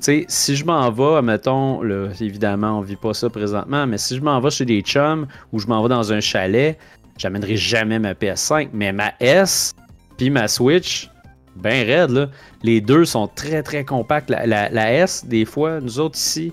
[0.00, 4.22] si je m'en vais, mettons, là, évidemment, on vit pas ça présentement, mais si je
[4.22, 6.78] m'en vais chez des chums ou je m'en vais dans un chalet,
[7.18, 9.72] j'amènerai jamais ma PS5, mais ma S
[10.16, 11.10] puis ma Switch,
[11.56, 12.28] ben raide, là.
[12.62, 14.30] Les deux sont très, très compacts.
[14.30, 16.52] La, la- la S, des fois, nous autres ici,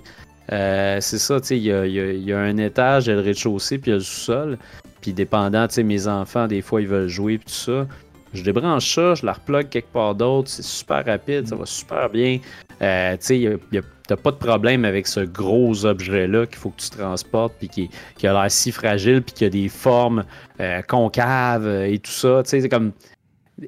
[0.52, 3.16] euh, c'est ça, tu sais, il y a, y y un étage, il y a
[3.16, 4.58] le rez-de-chaussée, puis il y a le sous-sol.
[5.02, 7.88] Puis dépendant, tu sais, mes enfants, des fois, ils veulent jouer, puis tout ça.
[8.34, 12.10] Je débranche ça, je la replogue quelque part d'autre, c'est super rapide, ça va super
[12.10, 12.40] bien.
[12.82, 13.58] Euh, tu sais,
[14.06, 17.90] t'as pas de problème avec ce gros objet-là qu'il faut que tu transportes, puis qui,
[18.18, 20.26] qui a l'air si fragile, puis qui a des formes
[20.60, 22.42] euh, concaves et tout ça.
[22.44, 22.92] Tu sais, c'est comme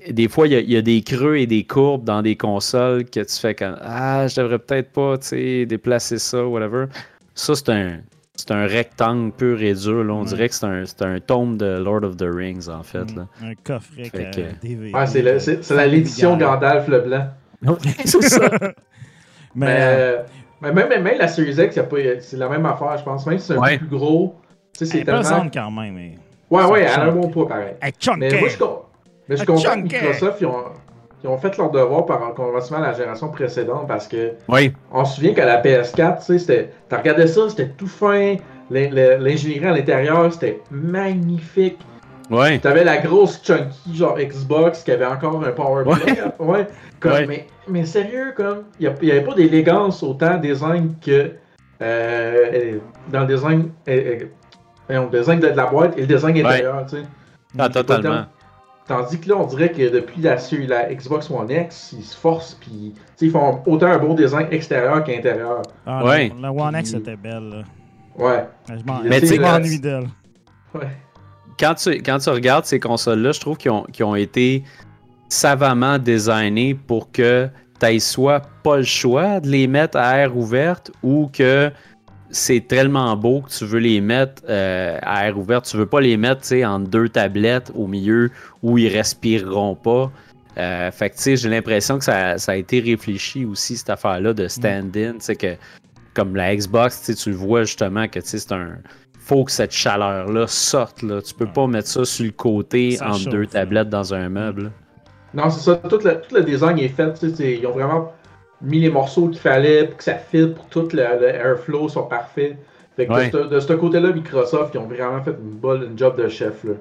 [0.10, 2.36] des fois, il y, a, il y a des creux et des courbes dans des
[2.36, 6.86] consoles que tu fais comme Ah, je devrais peut-être pas tu sais, déplacer ça, whatever.
[7.34, 7.98] Ça, c'est un,
[8.36, 10.04] c'est un rectangle pur et dur.
[10.04, 10.14] Là.
[10.14, 10.26] On Ouais.
[10.28, 13.16] dirait que c'est un, c'est un tome de Lord of the Rings, en fait.
[13.16, 13.28] Là.
[13.44, 14.94] Un coffret que- DVD.
[14.94, 17.28] Ouais, c'est le- c'est c'est la- l'édition Gandalf le blanc.
[18.06, 18.50] c'est ça.
[19.56, 20.24] Mais, Mais, euh, euh,
[20.62, 23.26] mais même, même la Series X, y a pas- c'est la même affaire, je pense.
[23.26, 23.80] Même si c'est un Ouais.
[23.80, 24.36] peu plus gros.
[24.80, 25.50] Elle c'est est tellement.
[25.52, 25.96] quand même.
[25.96, 26.16] Mais...
[26.52, 27.74] Ouais, ouais, elle a un bon poids pareil.
[28.00, 28.20] Chunky!
[28.20, 28.82] Mais moi, je suis con-
[29.30, 29.94] mais je suis Ah, content que.
[29.94, 30.64] Microsoft, ils ont,
[31.24, 34.74] ils ont fait leur devoir par comparativement à la génération précédente parce que Oui.
[34.92, 38.36] on se souvient qu'à la PS4, tu sais, c'était- t'as regardé ça, c'était tout fin.
[38.72, 41.80] l'in- L'ingénierie à l'intérieur, c'était magnifique.
[42.30, 42.60] Ouais.
[42.60, 45.96] T'avais la grosse chunky genre Xbox qui avait encore un power Ouais.
[45.96, 46.18] play.
[46.40, 46.68] Ouais.
[47.00, 47.26] Comme, Ouais.
[47.26, 51.32] Mais, mais sérieux, comme, il n'y avait pas d'élégance autant design que
[51.82, 52.78] euh,
[53.12, 54.20] dans le design, euh,
[54.92, 57.04] euh, le design de, de la boîte et le design intérieur, tu sais.
[57.58, 58.26] Ah, totalement.
[58.90, 60.36] Tandis que là, on dirait que depuis la,
[60.92, 64.48] Xbox One X, ils se forcent, puis tu sais, ils font autant un bon design
[64.50, 65.62] extérieur qu'intérieur.
[65.86, 66.32] Ah, Ouais.
[66.42, 67.50] La, One X était belle.
[67.50, 67.64] là.
[68.18, 68.48] Ouais.
[69.04, 70.08] Mais je tu m'ennuie d'elle.
[70.74, 70.88] Ouais.
[71.60, 74.64] Quand tu, quand tu regardes ces consoles-là, je trouve qu'ils ont, qu'ils ont été
[75.28, 77.48] savamment designés pour que
[77.80, 81.72] tu soit pas le choix de les mettre à air ouverte ou que
[82.32, 85.66] c'est tellement beau que tu veux les mettre euh, à air ouverte.
[85.66, 90.12] Tu veux pas les mettre entre deux tablettes au milieu où ils respireront pas.
[90.58, 94.48] Euh, fait que j'ai l'impression que ça, ça a été réfléchi aussi, cette affaire-là de
[94.48, 95.18] stand-in.
[95.40, 95.56] Que
[96.14, 98.78] comme la Xbox, tu le vois justement que c'est un.
[99.20, 101.04] Faut que cette chaleur-là sorte.
[101.04, 101.22] Là.
[101.22, 101.52] Tu peux Ouais.
[101.54, 104.72] pas mettre ça sur le côté Ça chauffe, deux tablettes dans un meuble.
[105.34, 105.76] Non, c'est ça.
[105.76, 107.14] Tout le, tout le design est fait.
[107.40, 108.12] Ils ont vraiment
[108.62, 111.88] mis les morceaux qu'il fallait pour que ça fit, pour que tout le, le airflow
[111.90, 112.58] soit parfait.
[112.96, 113.30] Fait que Ouais.
[113.30, 116.28] de, ce- de ce côté-là, Microsoft, ils ont vraiment fait une bonne une job de
[116.28, 116.64] chef.
[116.66, 116.74] Là.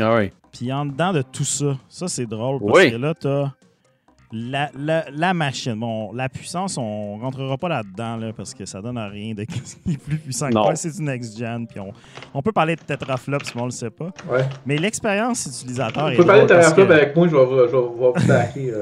[0.00, 0.32] Ah ouais.
[0.52, 2.90] Puis en dedans de tout ça, ça c'est drôle parce Oui.
[2.90, 3.52] que là, t'as
[4.32, 5.74] la, la, la machine.
[5.74, 9.44] Bon, la puissance, on rentrera pas là-dedans là, parce que ça donne à rien de
[9.64, 10.74] ce qui est plus puissant que quoi.
[10.74, 11.66] C'est du next-gen.
[11.66, 11.92] Puis on,
[12.32, 14.10] on peut parler de tetraflops, mais on le sait pas.
[14.30, 14.44] Ouais.
[14.66, 17.62] Mais l'expérience utilisateur On est peut parler de que- avec moi, je vais, vous- je
[17.64, 18.72] vais vous backer.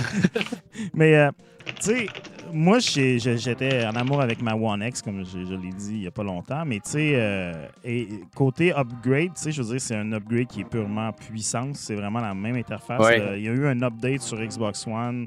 [0.94, 1.30] Mais, euh,
[1.66, 2.06] tu sais,
[2.52, 6.06] moi, j'étais en amour avec ma One X, comme je, je l'ai dit il n'y
[6.06, 6.64] a pas longtemps.
[6.64, 10.46] Mais, tu sais, euh, et côté upgrade, tu sais, je veux dire, c'est un upgrade
[10.46, 11.78] qui est purement puissance.
[11.78, 13.00] C'est vraiment la même interface.
[13.00, 13.20] Ouais.
[13.20, 15.26] Euh, Il y a eu un update sur Xbox One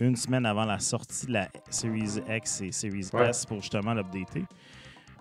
[0.00, 3.28] une semaine avant la sortie de la Series X et Series Ouais.
[3.28, 4.44] S pour justement l'updater.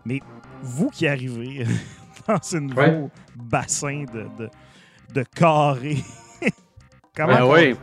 [0.05, 0.21] Mais
[0.61, 1.65] vous qui arrivez
[2.27, 3.07] dans ce nouveau Ouais.
[3.35, 4.49] bassin de, de,
[5.13, 5.97] de carré,
[7.15, 7.75] comment Ben on- oui.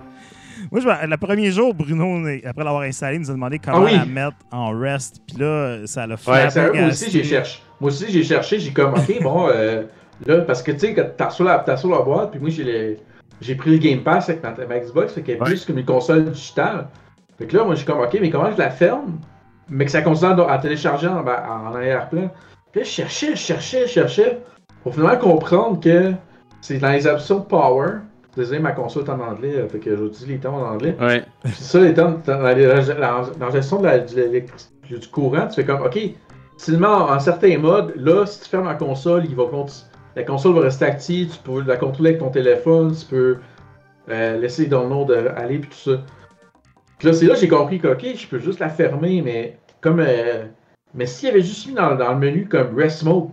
[0.70, 3.92] Moi, je, le premier jour, Bruno, après l'avoir installé, nous a demandé comment Ah oui.
[3.96, 5.20] la mettre en rest.
[5.26, 6.50] Puis là, ça l'a Ouais, fait.
[6.50, 7.60] sérieux, moi aussi j'ai cherché.
[7.80, 9.82] Moi aussi j'ai cherché, j'ai comme ok bon euh,
[10.26, 13.70] là parce que tu sais quand t'as sur la la boîte puis moi j'ai pris
[13.70, 15.46] le Game Pass avec ma, ma Xbox fait qu'elle est Ouais.
[15.50, 16.88] plus comme une console digitale.
[17.38, 19.18] Fait que là moi j'ai comme ok mais comment je la ferme?
[19.68, 22.30] Mais que ça continue à, à télécharger en, ben, en arrière-plan.
[22.72, 24.38] Puis là je cherchais, je cherchais, je cherchais
[24.82, 26.12] pour finalement comprendre que
[26.62, 27.98] c'est dans les options power.
[28.36, 30.94] Désolé, ma console est en anglais, euh, fait que j'utilise les termes en anglais.
[31.00, 31.24] Ouais.
[31.42, 34.42] Puis ça, les termes, dans la, dans gestion de la- de
[34.88, 35.98] du courant, tu fais comme, OK,
[36.58, 39.44] si le en, certains modes, là, si tu fermes la console, il va
[40.14, 43.36] la console va rester active, tu peux la contrôler avec ton téléphone, tu peux
[44.10, 46.02] euh, laisser les downloads euh, aller, puis tout ça.
[46.98, 49.58] Puis là, c'est là que j'ai compris que, OK, je peux juste la fermer, mais
[49.80, 50.00] comme.
[50.00, 50.44] euh,
[50.94, 53.28] mais s'il y avait juste mis dans, dans le menu comme Rest Mode,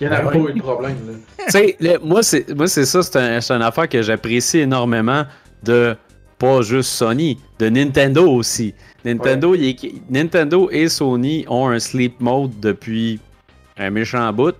[0.00, 0.32] il n'y en Ouais.
[0.44, 0.96] pas eu de problème.
[1.06, 1.98] Là.
[2.04, 5.24] moi, c'est moi, c'est ça, c'est un- c'est une affaire que j'apprécie énormément
[5.62, 5.96] de
[6.38, 8.74] pas juste Sony, de Nintendo aussi.
[9.04, 13.20] Nintendo, il est- Nintendo et Sony ont un sleep mode depuis
[13.78, 14.56] un méchant bout.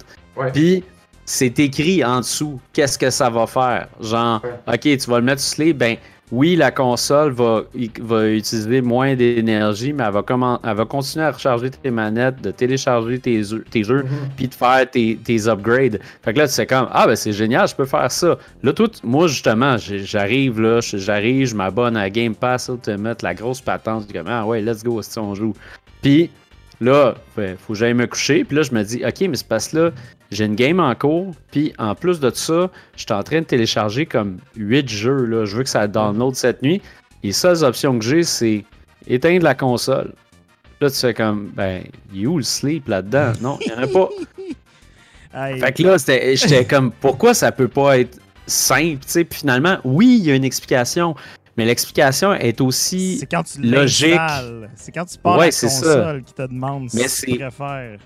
[0.53, 0.85] Puis
[1.25, 3.88] c'est écrit en dessous qu'est-ce que ça va faire?
[4.01, 5.97] Genre, ok, tu vas le mettre sur sleep, ben
[6.33, 11.31] oui, la console va, utiliser moins d'énergie, mais elle va, commen- elle va continuer à
[11.31, 14.29] recharger tes manettes, de télécharger tes, jeux- tes jeux, Mhm.
[14.35, 16.01] puis de faire tes, tes upgrades.
[16.23, 18.38] Fait que là, tu sais comme, ah ben c'est génial, je peux faire ça.
[18.62, 23.61] Là, tout, moi justement, j'arrive là, j'arrive, je m'abonne à Game Pass Ultimate, la grosse
[23.61, 25.53] patente, je dis comme, ah ouais, let's go, si on joue.
[26.01, 26.31] Puis
[26.83, 29.47] là, ben, faut que j'aille me coucher, puis là, je me dis, ok, mais c'est
[29.47, 29.90] parce que là,
[30.31, 33.47] j'ai une game en cours, puis en plus de ça, je suis en train de
[33.47, 35.45] télécharger comme 8 jeux, là.
[35.45, 36.81] Je veux que ça download cette nuit.
[37.23, 38.64] Les seules options que j'ai, c'est
[39.07, 40.12] éteindre la console.
[40.81, 43.33] Là, tu fais comme, ben, il est où le sleep là-dedans?
[43.40, 44.09] Non, il n'y en a pas.
[45.61, 45.97] Fait que là,
[46.35, 49.25] j'étais comme, pourquoi ça peut pas être simple, tu sais?
[49.25, 51.14] Puis finalement, oui, il y a une explication,
[51.57, 54.19] mais l'explication est aussi quand tu logique.
[54.75, 55.95] C'est quand tu pars Ouais, la c'est ça.
[55.97, 57.99] console qui te demande Mais si tu c'est- préfères.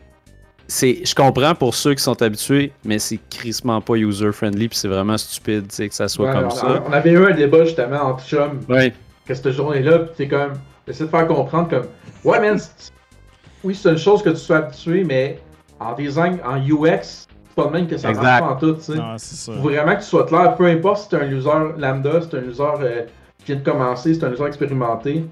[0.68, 4.88] c'est, je comprends pour ceux qui sont habitués, mais c'est crissement pas user-friendly, puis c'est
[4.88, 6.82] vraiment stupide que ça soit Ouais, comme on, ça.
[6.88, 8.92] on avait eu un débat justement entre chums Ouais.
[9.26, 10.54] que cette journée-là, pis t'es comme.
[10.86, 11.86] J'essaie de faire comprendre comme.
[12.24, 12.92] Ouais, man, c'est-
[13.64, 15.40] oui, c'est une chose que tu sois habitué, mais
[15.80, 18.22] en design, en UX, c'est pas le même que ça Exact.
[18.22, 18.94] marche pas en tout, tu sais.
[18.94, 19.52] Non, c'est ça.
[19.52, 22.36] Faut vraiment que tu sois clair, peu importe si t'es un user lambda, si t'es
[22.38, 23.02] un user euh,
[23.46, 25.24] vient de commencer, t'es un user expérimenté.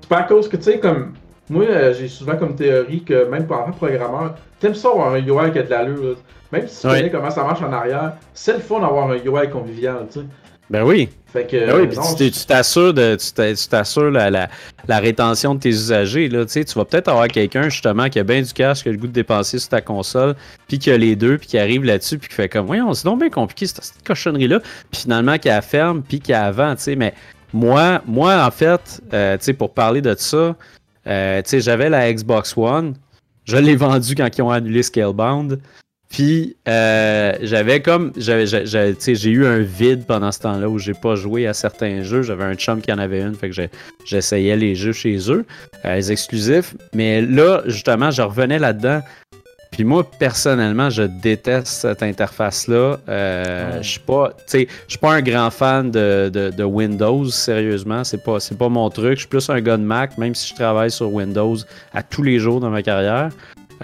[0.00, 1.12] C'est pas à cause que, tu sais, comme.
[1.50, 5.18] Moi, euh, j'ai souvent comme théorie que même pour un programmeur, t'aimes ça avoir un
[5.18, 6.16] UI qui a de l'allure.
[6.52, 9.48] Même si tu connais comment ça marche en arrière, c'est le fun d'avoir un UI
[9.50, 10.26] convivial, tu sais.
[10.70, 11.08] Ben oui.
[11.32, 11.56] Fait que.
[11.66, 14.48] Ben oui, puis tu t'assures de, tu t'a- tu t'assures la, la,
[14.86, 16.28] la rétention de tes usagers.
[16.28, 18.90] Là, tu sais, tu vas peut-être avoir quelqu'un justement qui a bien du cash, qui
[18.90, 20.34] a le goût de dépenser sur ta console,
[20.66, 23.04] puis qui a les deux, puis qui arrive là-dessus, puis qui fait comme, voyons, c'est
[23.06, 26.74] donc bien compliqué cette, cette cochonnerie-là, puis finalement qui la ferme, puis qui la vend,
[26.76, 26.96] tu sais.
[26.96, 27.14] Mais
[27.52, 30.54] moi, moi en fait, euh, tu sais, pour parler de ça,
[31.06, 32.94] euh, tu sais, j'avais la Xbox One,
[33.44, 35.58] je l'ai vendue quand ils ont annulé Scalebound.
[36.10, 41.46] Puis euh, j'avais comme j'ai- eu un vide pendant ce temps-là où j'ai pas joué
[41.46, 42.22] à certains jeux.
[42.22, 43.68] J'avais un chum qui en avait une, fait que
[44.06, 45.44] j'essayais les jeux chez eux,
[45.84, 46.74] euh, les exclusifs.
[46.94, 49.02] Mais là, justement, je revenais là-dedans.
[49.78, 52.98] Puis moi, personnellement, je déteste cette interface-là.
[53.08, 53.82] Euh, Ouais.
[53.82, 58.02] Je suis pas, suis pas un grand fan de, de- de Windows, sérieusement.
[58.02, 59.12] C'est pas, c'est pas mon truc.
[59.12, 61.54] Je suis plus un gars de Mac, même si je travaille sur Windows
[61.94, 63.28] à tous les jours dans ma carrière.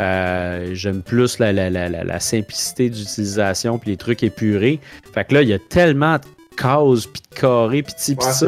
[0.00, 4.80] Euh, J'aime plus la, la- la- la- simplicité d'utilisation puis les trucs épurés.
[5.12, 6.22] Fait que là, il y a tellement de
[6.56, 8.46] cases puis de carrés puis ci puis ouais, ça.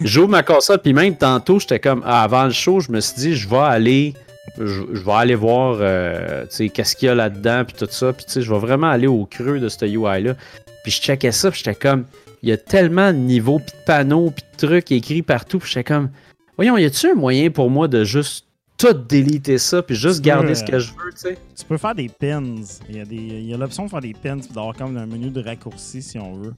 [0.00, 3.16] J'ouvre ma console puis même tantôt, j'étais comme ah, avant le show, je me suis
[3.16, 4.14] dit je vais aller
[4.58, 8.24] je, je vais aller voir euh, qu'est-ce qu'il y a là-dedans puis tout ça puis
[8.42, 10.34] je vais vraiment aller au creux de ce UI là.
[10.82, 12.04] Puis je checkais ça puis j'étais comme
[12.42, 15.68] il y a tellement de niveaux puis de panneaux puis de trucs écrits partout puis
[15.68, 16.10] j'étais comme
[16.56, 18.46] voyons, y a-tu un moyen pour moi de juste
[18.78, 21.38] tout déliter ça puis juste Tu garder euh, ce que je veux, tu sais?
[21.58, 22.42] Tu peux faire des pins.
[22.88, 24.96] Il y a, des- il y a l'option de faire des pins et d'avoir comme
[24.96, 26.54] un menu de raccourci si on veut.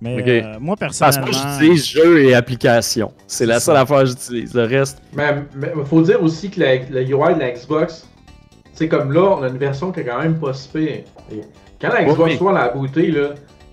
[0.00, 1.38] Mais euh, moi, Parce que personnellement.
[1.38, 3.12] moi, j'utilise jeux et applications.
[3.26, 4.52] C'est la seule affaire que j'utilise.
[4.54, 8.06] Le reste, Mais il faut dire aussi que la, la UI de la Xbox,
[8.74, 10.90] c'est comme là, on a une version qui est quand même pas si pire.
[11.32, 11.40] Et
[11.80, 12.46] Quand la Xbox Oui.
[12.46, 13.30] One a booté, là,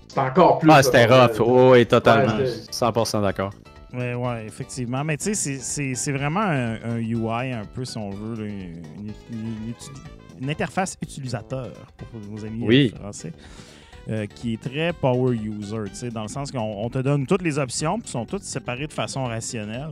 [0.08, 0.70] c'est encore plus.
[0.72, 1.40] ah, c'était rough.
[1.40, 2.36] Oh, oui, totalement.
[2.38, 3.50] Ouais, c'était- 100% d'accord.
[3.92, 5.04] Ouais, ouais, effectivement.
[5.04, 8.42] Mais tu sais, c'est- c'est c'est vraiment un, un UI un peu, si on veut,
[8.42, 11.68] là, une, une- une uti- une interface utilisateur
[12.10, 12.94] pour nos amis euh, Oui.
[12.98, 13.32] français.
[14.10, 17.26] Euh, qui est très power user, tu sais, dans le sens qu'on on te donne
[17.26, 19.90] toutes les options, puis sont toutes séparées de façon rationnelle,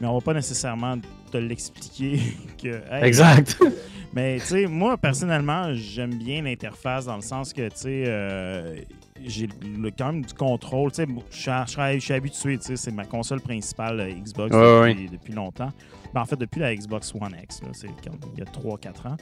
[0.00, 0.96] mais on va pas nécessairement
[1.30, 2.20] te l'expliquer
[2.62, 3.58] que hey, Exact.
[4.12, 8.76] mais tu sais, moi personnellement, j'aime bien l'interface dans le sens que tu sais, euh,
[9.24, 10.90] j'ai le- quand même du contrôle.
[10.92, 14.10] Tu sais, bon, je suis je suis- habitué, tu sais, c'est ma console principale euh,
[14.10, 15.70] Xbox depuis, depuis longtemps.
[16.14, 17.86] Ben, en fait, depuis la Xbox One X, c'est
[18.34, 19.16] il y a 3-4 ans.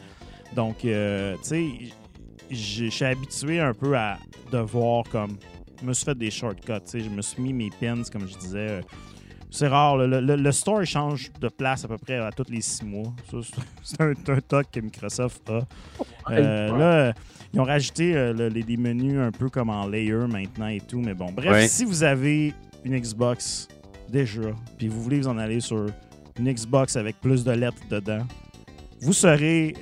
[0.56, 1.66] Donc, euh, tu sais,
[2.50, 4.18] je je suis habitué un peu à
[4.52, 5.36] devoir comme.
[5.80, 8.26] Je me suis fait des shortcuts, tu sais, je me suis mis mes pins, comme
[8.28, 8.58] je disais.
[8.68, 8.80] euh,
[9.50, 9.96] c'est rare.
[9.96, 13.12] Le, le- le store change de place à peu près à tous les six mois.
[13.82, 15.60] C'est- un, un toc que Microsoft a.
[16.32, 16.76] Euh.
[16.76, 17.14] Là,
[17.54, 20.80] ils ont rajouté euh, le- les, des menus un peu comme en layer maintenant et
[20.80, 21.00] tout.
[21.00, 21.68] Mais bon, bref, Ouais.
[21.68, 22.52] si vous avez
[22.84, 23.68] une Xbox
[24.10, 24.42] déjà,
[24.76, 25.86] puis vous voulez vous en aller sur
[26.38, 28.26] une Xbox avec plus de lettres dedans,
[29.00, 29.74] vous serez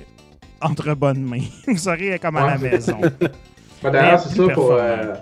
[0.61, 1.43] entre bonnes mains.
[1.67, 2.97] vous serez comme à la maison.
[3.83, 4.71] Ben, D'ailleurs, Mais c'est ça pour.
[4.71, 5.13] euh,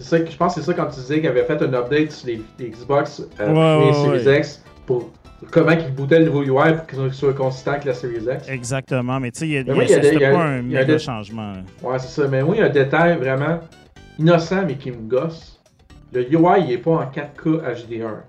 [0.00, 2.26] ça je pense que c'est ça quand tu disais qu'il avait fait un update sur
[2.26, 4.38] les, les Xbox euh, Ouais, et ouais, Series ouais.
[4.40, 5.10] X pour
[5.52, 8.48] comment ils bootaient le nouveau UI pour qu'il soit consistant avec la Series X.
[8.48, 9.20] Exactement.
[9.20, 10.42] Mais tu sais, il y a, oui, il y a des- il y a- pas
[10.42, 11.52] un méga des- changement.
[11.84, 12.26] Ouais, c'est ça.
[12.26, 13.60] Mais moi, il y a un détail vraiment
[14.18, 15.60] innocent mais qui me gosse.
[16.12, 18.24] Le UI, il est pas en 4K HDR.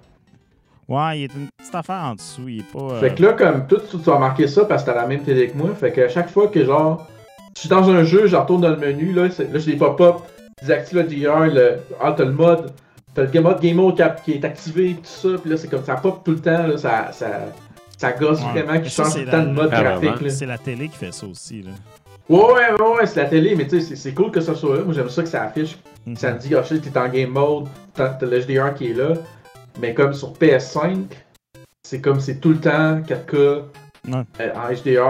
[0.87, 2.47] Ouais, il est une petite affaire en dessous.
[2.47, 2.79] Il est pas.
[2.95, 5.07] euh, Fait que là, comme tout, tu tu vas remarquer ça parce que t'as la
[5.07, 5.69] même télé que moi.
[5.73, 7.07] Fait que à chaque fois que genre,
[7.55, 10.17] je suis dans un jeu, je retourne dans le menu, là, là j'ai des pop-up,
[10.61, 12.71] désactive le DR, le, ah, t'as le mode,
[13.15, 15.57] t'as le game mode, game mode qui, a- qui est activé, tout ça, puis là
[15.57, 17.27] c'est comme ça pop tout le temps, là, ça, ça,
[17.97, 18.61] ça gosse Ouais.
[18.61, 20.29] vraiment, qui change c'est tout le temps de mode Ah, graphique.
[20.31, 21.61] c'est la télé qui fait ça aussi.
[21.63, 21.71] Là.
[22.29, 24.75] Ouais, ouais, ouais, ouais, c'est la télé, mais tu sais, c'est- cool que ça soit
[24.77, 24.83] là.
[24.83, 26.15] Moi j'aime ça que ça affiche, Mhm.
[26.17, 28.93] ça te dit, ah shit, t'es en game mode, t'as t'as le HDR qui est
[28.93, 29.13] là.
[29.79, 30.97] Mais comme sur PS5,
[31.83, 33.63] c'est comme c'est tout le temps 4K.
[34.07, 34.13] Ouais.
[34.39, 35.01] euh, en HDR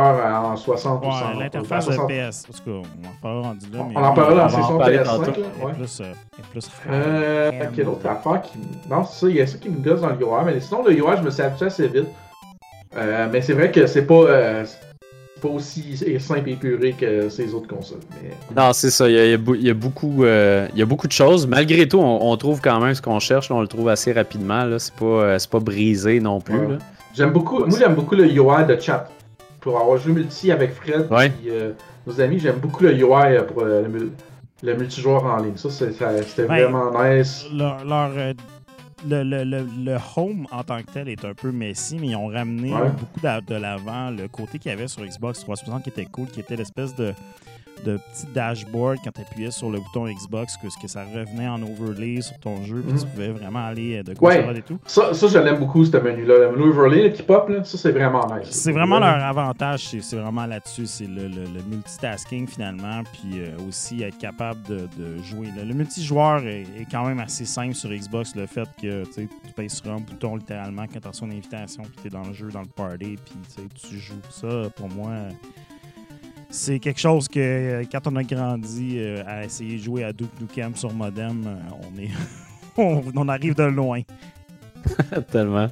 [0.52, 2.08] en 60 ou Ouais, 100, l'interface de 60.
[2.10, 2.46] PS.
[2.50, 2.72] En tout cas,
[3.04, 3.80] on en parlera rendu là.
[3.90, 5.04] mais On en parlera dans va la en session parler PS5.
[5.04, 5.42] tantôt.
[5.42, 5.74] Là, Elle est ouais.
[5.74, 6.14] plus, euh,
[6.52, 8.58] plus Euh, quelle autre affaire qui.
[8.90, 10.84] Non, c'est ça, il y a ça qui me gosse dans le UI, mais sinon,
[10.86, 12.08] le UI, je me suis habitué assez vite.
[12.96, 14.66] Euh, mais c'est vrai que c'est pas, euh,
[15.46, 18.00] pas aussi simple et épuré que ces autres consoles.
[18.22, 18.32] Mais...
[18.56, 19.08] Non, c'est ça.
[19.10, 21.46] Il y a, il y beaucoup, euh, il y a beaucoup de choses.
[21.48, 23.50] Malgré tout, on, on trouve quand même ce qu'on cherche.
[23.50, 24.64] là, on le trouve assez rapidement.
[24.66, 24.80] là.
[24.80, 26.58] C'est pas, euh, c'est pas brisé non plus.
[26.58, 26.68] Ouais.
[26.74, 26.78] là.
[27.14, 29.10] J'aime beaucoup, moi j'aime beaucoup le UI de chat.
[29.62, 31.28] pour avoir joué multi avec Fred Ouais.
[31.46, 31.72] et euh,
[32.06, 34.12] nos amis, j'aime beaucoup le UI pour euh, le, mul-
[34.62, 35.56] le multijoueur en ligne.
[35.58, 36.64] Ça, c'est- ça- c'était Ouais.
[36.66, 37.46] vraiment nice.
[37.52, 38.34] Leur, leur, euh,
[39.08, 42.16] le, le, le, le home en tant que tel est un peu messy, mais ils
[42.16, 42.90] ont ramené Ouais.
[42.90, 46.28] beaucoup d'a- de l'avant le côté qu'il y avait sur Xbox 360 qui était cool,
[46.28, 47.14] qui était l'espèce de,
[47.84, 51.62] de petit dashboard quand tu appuyais sur le bouton Xbox, que, que ça revenait en
[51.62, 53.00] overlay sur ton jeu, puis Mhm.
[53.00, 54.58] tu pouvais vraiment aller euh, de gauche Ouais.
[54.58, 54.80] et tout.
[54.86, 56.38] Ça, ça je l'aime beaucoup, ce menu-là.
[56.40, 58.50] Le menu overlay là, qui pop, là, ça, c'est vraiment nice.
[58.52, 63.56] C'est vraiment leur avantage, c'est vraiment là-dessus, c'est le, le- le multitasking finalement, puis euh,
[63.68, 65.50] aussi être capable de, de jouer.
[65.58, 69.28] Le, le multijoueur est, est quand même assez simple sur Xbox, le fait que tu
[69.56, 72.34] payes sur un bouton littéralement quand tu reçois une invitation, puis tu es dans le
[72.34, 74.14] jeu, dans le party, puis tu joues.
[74.30, 75.30] Ça, pour moi, euh,
[76.50, 80.14] c'est quelque chose que euh, quand on a grandi euh, à essayer de jouer à
[80.14, 82.10] Duke Nukem sur modem, euh, on, est
[82.78, 84.02] on, on arrive de loin.
[85.32, 85.68] Tellement.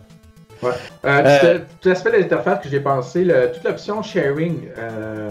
[0.63, 0.71] Euh,
[1.05, 5.29] Euh, tout- l'aspect de l'interface que j'ai pensé, le- toute l'option sharing, euh,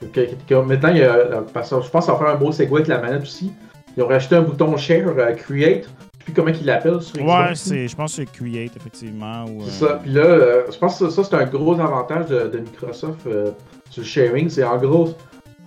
[0.00, 2.38] que, que- que maintenant, il y a, parce que je pense qu'on va faire un
[2.38, 3.52] beau segue avec la manette aussi.
[3.96, 7.16] Ils ont rajouté un bouton share, euh, create, je sais plus comment ils l'appellent sur
[7.16, 7.48] Xbox.
[7.50, 9.44] Ouais, c'est, je pense que c'est Create, effectivement.
[9.44, 9.94] Ou, C'est euh, ça.
[10.02, 13.50] Puis là, euh, je pense que ça, c'est un gros avantage de, de Microsoft euh,
[13.92, 14.48] sur le sharing.
[14.48, 15.10] C'est en gros,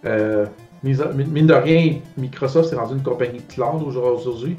[0.06, 0.46] euh,
[0.84, 4.58] mine de rien, Microsoft s'est rendu une compagnie de cloud aujourd'hui.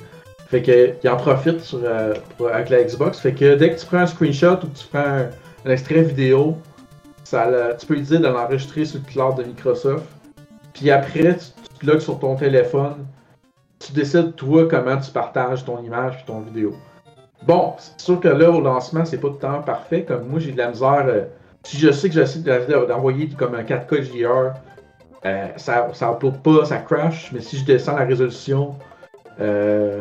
[0.48, 2.14] Fait que il en profite sur, euh,
[2.52, 3.18] avec la Xbox.
[3.18, 5.00] Fait que dès que tu prends un screenshot ou que tu prends
[5.64, 6.56] un, extrait vidéo,
[7.24, 10.04] ça, tu peux lui dire de l'enregistrer sur le cloud de Microsoft.
[10.72, 11.46] Puis après, tu,
[11.80, 13.04] tu logs sur ton téléphone.
[13.80, 16.76] Tu décides toi comment tu partages ton image et ton vidéo.
[17.44, 20.04] Bon, c'est sûr que là, au lancement, c'est pas le temps parfait.
[20.04, 21.06] Comme moi, j'ai de la misère.
[21.08, 21.24] euh,
[21.66, 24.52] si je sais que j'essaie de- d'envoyer comme un 4K HDR,
[25.24, 27.30] euh, ça, ça upload pas, ça crash.
[27.32, 28.76] Mais si je descends la résolution,
[29.40, 30.00] euh,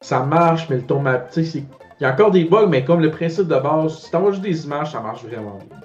[0.00, 1.58] ça marche, mais le ton map, tu sais,
[2.00, 4.42] il y a encore des bugs, mais comme le principe de base, si t'envoies juste
[4.42, 5.78] des images, ça marche vraiment bien.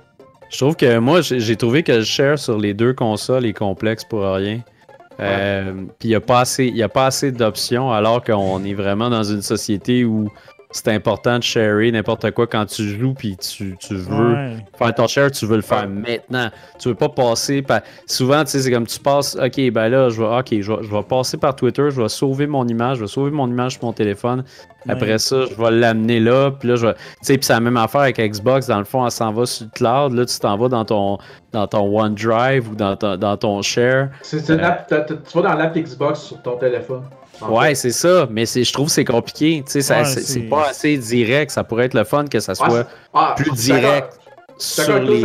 [0.50, 4.04] Je trouve que moi, j'ai trouvé que le share sur les deux consoles est complexe
[4.04, 4.60] pour rien.
[5.20, 8.74] Euh, Puis il n'y a pas assez, y a pas assez d'options alors qu'on est
[8.74, 10.30] vraiment dans une société où
[10.74, 14.58] c'est important de sharer n'importe quoi quand tu joues puis tu, tu veux ouais.
[14.78, 15.88] faire ton share, tu veux le faire Ouais.
[16.18, 16.50] maintenant.
[16.80, 17.80] Tu veux pas passer par.
[18.06, 20.84] Souvent, tu sais, c'est comme tu passes, ok, ben là, je vais, ok, je vais,
[20.84, 23.74] je vais passer par Twitter, je vais sauver mon image, je vais sauver mon image
[23.76, 24.44] sur mon téléphone.
[24.90, 25.18] Après Ouais.
[25.18, 26.94] ça, je vais l'amener là, puis là, je vais.
[26.96, 28.68] Tu sais, puis c'est la même affaire avec Xbox.
[28.68, 30.12] Dans le fond, elle s'en va sur le cloud.
[30.14, 31.18] Là, tu t'en vas dans ton,
[31.54, 34.10] dans ton OneDrive ou dans ton, dans ton share.
[34.22, 34.68] C'est une Euh.
[34.68, 37.04] app- tu vas dans l'app Xbox sur ton téléphone.
[37.42, 37.76] Ouais, fait.
[37.76, 38.28] c'est ça.
[38.30, 39.64] Mais c'est, je trouve que c'est compliqué.
[39.66, 41.52] Tu sais, ça- Ouais, c'est, c'est- c'est pas assez direct.
[41.52, 44.20] Ça pourrait être le fun que ça Ah, soit c'est- ah, plus direct
[44.58, 45.22] sur les.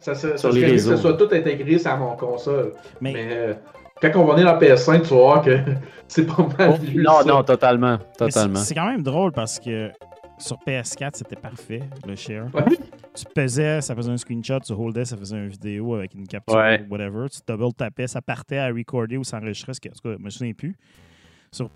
[0.00, 2.72] Ça, ça, ça Sur les que ce soit tout intégré sur mon console.
[3.00, 3.54] Mais, Mais, euh,
[4.00, 5.58] quand on va venir dans PS5, tu vas voir que
[6.08, 7.24] c'est pas mal Oh, non, ça.
[7.24, 7.98] non, totalement.
[8.18, 8.58] Totalement.
[8.58, 9.90] c'est quand même drôle parce que
[10.38, 12.46] sur PS4, c'était parfait, le share.
[12.52, 12.64] Ouais.
[13.14, 16.56] Tu pesais, ça faisait un screenshot, tu holdais, ça faisait une vidéo avec une capture,
[16.56, 16.84] Ouais.
[16.90, 17.28] whatever.
[17.30, 19.74] Tu double tapais, ça partait à recorder ou s'enregistrer.
[19.74, 20.76] ce que- En tout cas, je me souviens plus.
[21.54, 21.70] Sur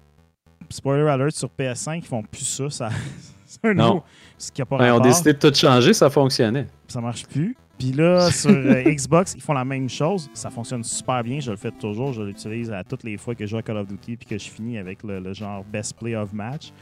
[0.70, 2.68] Spoiler alert, sur PS5, ils font plus ça.
[2.68, 2.88] ça
[3.46, 3.86] c'est un Non.
[3.88, 4.02] nouveau.
[4.36, 5.06] Ce qui a pas Ouais, ils ont rapport.
[5.06, 6.66] décidé de tout changer, ça fonctionnait.
[6.88, 7.56] ça marche plus.
[7.78, 10.28] Puis là, sur euh, Xbox, ils font la même chose.
[10.34, 11.38] Ça fonctionne super bien.
[11.40, 12.12] Je le fais toujours.
[12.12, 14.36] Je l'utilise à toutes les fois que je joue à Call of Duty puis que
[14.36, 16.72] je finis avec le, le genre best play of match.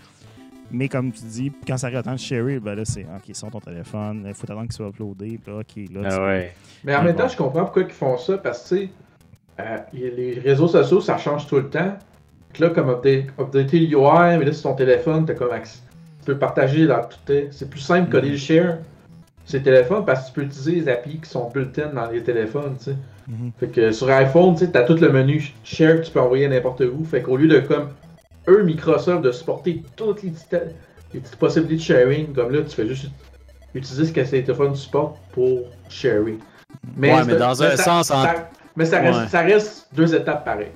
[0.73, 3.35] Mais comme tu dis, quand ça arrive à temps de share, ben là, c'est OK,
[3.37, 4.25] sur ton téléphone.
[4.27, 5.39] Il faut attendre qu'il soit uploadé.
[5.39, 6.55] Puis là, OK, là, Ah ouais.
[6.83, 7.29] Mais en Ouais, même temps, bon.
[7.29, 8.91] je comprends pourquoi ils font ça, parce que, tu sais,
[9.61, 11.97] euh, les réseaux sociaux, ça change tout le temps.
[12.57, 13.87] Puis là, comme update, updater
[14.39, 15.81] mais là, sur ton téléphone, t'as comme accès-
[16.21, 17.19] tu peux partager dans tout
[17.51, 18.23] C'est plus simple que Mhm.
[18.25, 18.79] les share
[19.53, 22.75] les téléphones, parce que tu peux utiliser les applis qui sont built-in dans les téléphones,
[22.79, 22.97] tu sais.
[23.29, 23.51] Mhm.
[23.61, 26.81] Fait que sur iPhone, tu t'as tout le menu share que tu peux envoyer n'importe
[26.81, 27.05] où.
[27.05, 27.91] Fait qu'au lieu de, comme,
[28.49, 30.57] eux, Microsoft, de supporter toutes les petites,
[31.13, 33.11] les petites possibilités de sharing, comme là, tu fais juste
[33.75, 36.39] utiliser ce que ces téléphones supportent pour sharing.
[36.99, 39.29] Ouais, mais dans un ça- sens, en- ça- mais ça reste, Ouais.
[39.29, 40.73] ça reste deux étapes pareilles.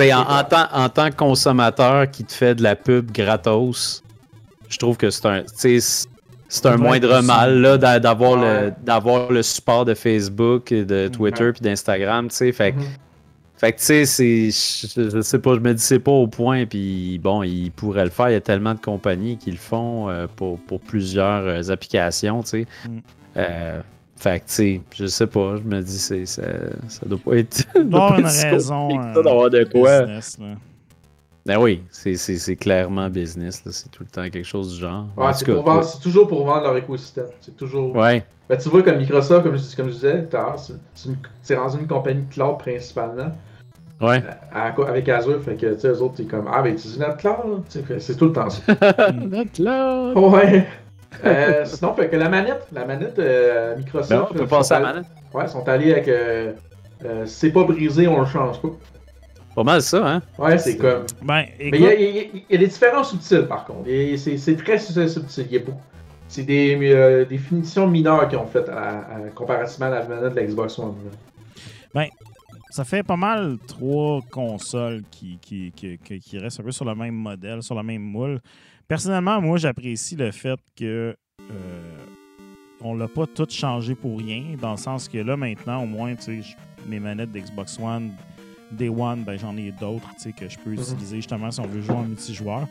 [0.00, 4.02] En, en tant, en tant que consommateur qui te fait de la pub gratos,
[4.68, 6.06] je trouve que c'est un, c'est-
[6.66, 8.64] un moindre mal là, d'a- d'avoir Ouais.
[8.66, 11.52] le, d'avoir le support de Facebook, et de Twitter Ouais.
[11.52, 12.28] puis d'Instagram.
[12.28, 12.52] tu sais.
[12.52, 12.82] Fait, Mhm.
[13.56, 14.50] fait que tu sais, c'est-
[14.96, 16.66] je, je sais pas, je me dis c'est pas au point.
[16.66, 18.28] Puis bon, ils pourraient le faire.
[18.30, 22.42] Il y a tellement de compagnies qui le font euh, pour, pour plusieurs euh, applications.
[22.42, 22.66] tu sais.
[22.88, 22.98] Mm.
[23.38, 23.80] Euh,
[24.22, 26.42] fait que tu sais, je sais pas, je me dis c'est ça,
[26.88, 27.64] ça doit pas être.
[27.76, 28.88] Il doit y avoir pas une être raison.
[29.00, 30.00] euh, d'avoir de quoi.
[30.02, 30.46] business, là.
[31.44, 33.72] Ben oui, c'est- c'est c'est clairement business, là.
[33.72, 35.06] c'est tout le temps quelque chose du genre.
[35.16, 37.26] Ouais, c'est, tout cas, pour vendre- c'est toujours pour vendre leur écosystème.
[37.40, 37.96] C'est toujours.
[37.96, 40.74] Ouais, Ben, tu vois, comme Microsoft, comme je, comme je disais tout à l'heure, c'est,
[40.94, 43.32] c'est, une- c'est rendu une compagnie de cloud principalement.
[44.00, 44.22] ouais.
[44.52, 46.86] à- à- avec Azure, fait que, tu sais, eux autres, c'est comme, ah, ben, tu
[46.86, 47.62] dis notre cloud,
[47.98, 48.62] c'est tout le temps ça.
[49.12, 50.16] Notre cloud.
[50.32, 50.66] Ouais.
[51.24, 54.10] Euh, sinon, fait que la manette, la manette euh, Microsoft.
[54.10, 55.10] Non, on peut passer sont à la allés- manette.
[55.34, 56.08] Ouais, sont allés avec.
[56.08, 56.52] Euh,
[57.04, 58.68] euh, c'est pas brisé, on le change pas.
[59.54, 60.22] Pas mal ça, hein?
[60.38, 61.04] Ouais, c'est comme.
[61.22, 63.46] Ben, Mais il y, a- écoute, il y a- il y a des différences subtiles
[63.48, 63.88] par contre.
[64.16, 65.46] C'est très su- subtil.
[65.50, 65.80] Il y a beaucoup-
[66.28, 70.32] C'est des, euh, des finitions mineures qu'ils ont faites à, à- comparativement à la manette
[70.32, 70.94] de la Xbox One.
[71.94, 72.06] là.
[72.70, 76.86] ça fait pas mal trois consoles qui, qui, qui, qui- qui restent un peu sur
[76.86, 78.40] le même modèle, sur la même moule.
[78.96, 81.16] Personnellement, moi, j'apprécie le fait que
[81.50, 81.54] euh,
[82.82, 86.14] on l'a pas tout changé pour rien, dans le sens que là, maintenant, au moins,
[86.14, 88.10] tu sais, je- mes manettes d'Xbox One,
[88.70, 90.76] Day One, ben, j'en ai d'autres, tu sais, que je peux Mhm.
[90.82, 92.66] utiliser justement si on veut jouer en multijoueur.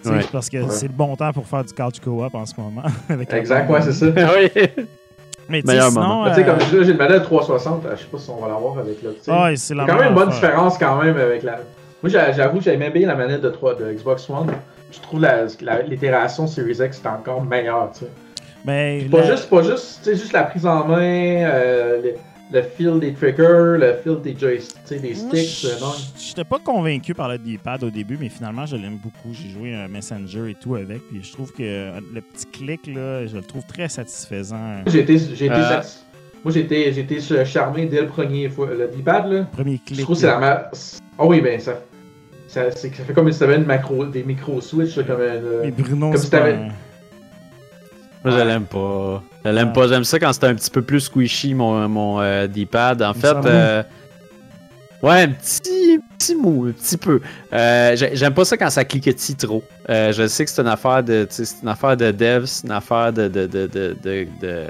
[0.00, 0.20] Tu sais, Ouais.
[0.30, 0.70] Parce que Ouais.
[0.70, 2.82] c'est le bon temps pour faire du couch co-op en ce moment.
[3.08, 4.06] avec Exact, ouais, c'est ça.
[4.14, 4.48] oui.
[5.48, 6.24] Mais tu sais, Meilleur sinon, moment.
[6.26, 8.18] Mais Tu sais, comme euh, je dis, j'ai une manette 360, euh, je sais pas
[8.18, 9.08] si on va l'avoir avec sais.
[9.32, 10.40] ah, c'est Il y la a quand même une bonne affaire.
[10.50, 11.56] différence quand même avec la.
[12.00, 14.52] Moi j'a- j'avoue que j'aimais bien la manette de, 3, de Xbox One.
[14.96, 15.20] Je trouve
[15.88, 17.90] l'itération Series X est encore meilleure.
[17.92, 18.10] tu sais.
[18.64, 20.96] Mais Pas la- juste, pas juste, tu sais, juste la prise en main,
[21.44, 22.14] euh, le,
[22.52, 25.64] le feel des triggers, le feel des joysticks, des sticks.
[25.70, 25.92] euh, non.
[26.16, 29.32] je- J'étais pas convaincu par le D-pad au début, mais finalement, je l'aime beaucoup.
[29.34, 32.86] J'ai joué un Messenger et tout avec, puis je trouve que euh, le petit clic,
[32.86, 34.76] là, je le trouve très satisfaisant.
[34.86, 35.68] J'ai été, j'ai été, Euh.
[35.80, 36.00] satis-
[36.42, 36.52] Moi
[37.00, 38.68] été ch- charmé dès le premier fois.
[38.70, 39.98] Le D-pad, là, Premier clic.
[39.98, 40.70] je trouve que c'est la ma...
[41.18, 41.80] Ah oui, ben ça.
[42.54, 45.70] Ça, fait comme si t'avais une macro, des micro-switch, comme un.
[45.76, 46.68] Bruno, Comme si t'avais- un-
[48.24, 49.22] Moi, je l'aime pas.
[49.44, 49.88] Je l'aime pas.
[49.88, 53.02] J'aime ça quand c'est un petit peu plus squishy, mon, mon euh, D-pad.
[53.02, 53.82] En fait, euh,
[55.02, 57.20] ouais, un petit, petit mou, un petit peu.
[57.52, 59.62] Euh, j'ai- J'aime pas ça quand ça cliquetit trop.
[59.90, 62.72] Euh, je sais que c'est une affaire de, c'est une affaire de dev, c'est une
[62.72, 64.66] affaire de, de, de, de, de,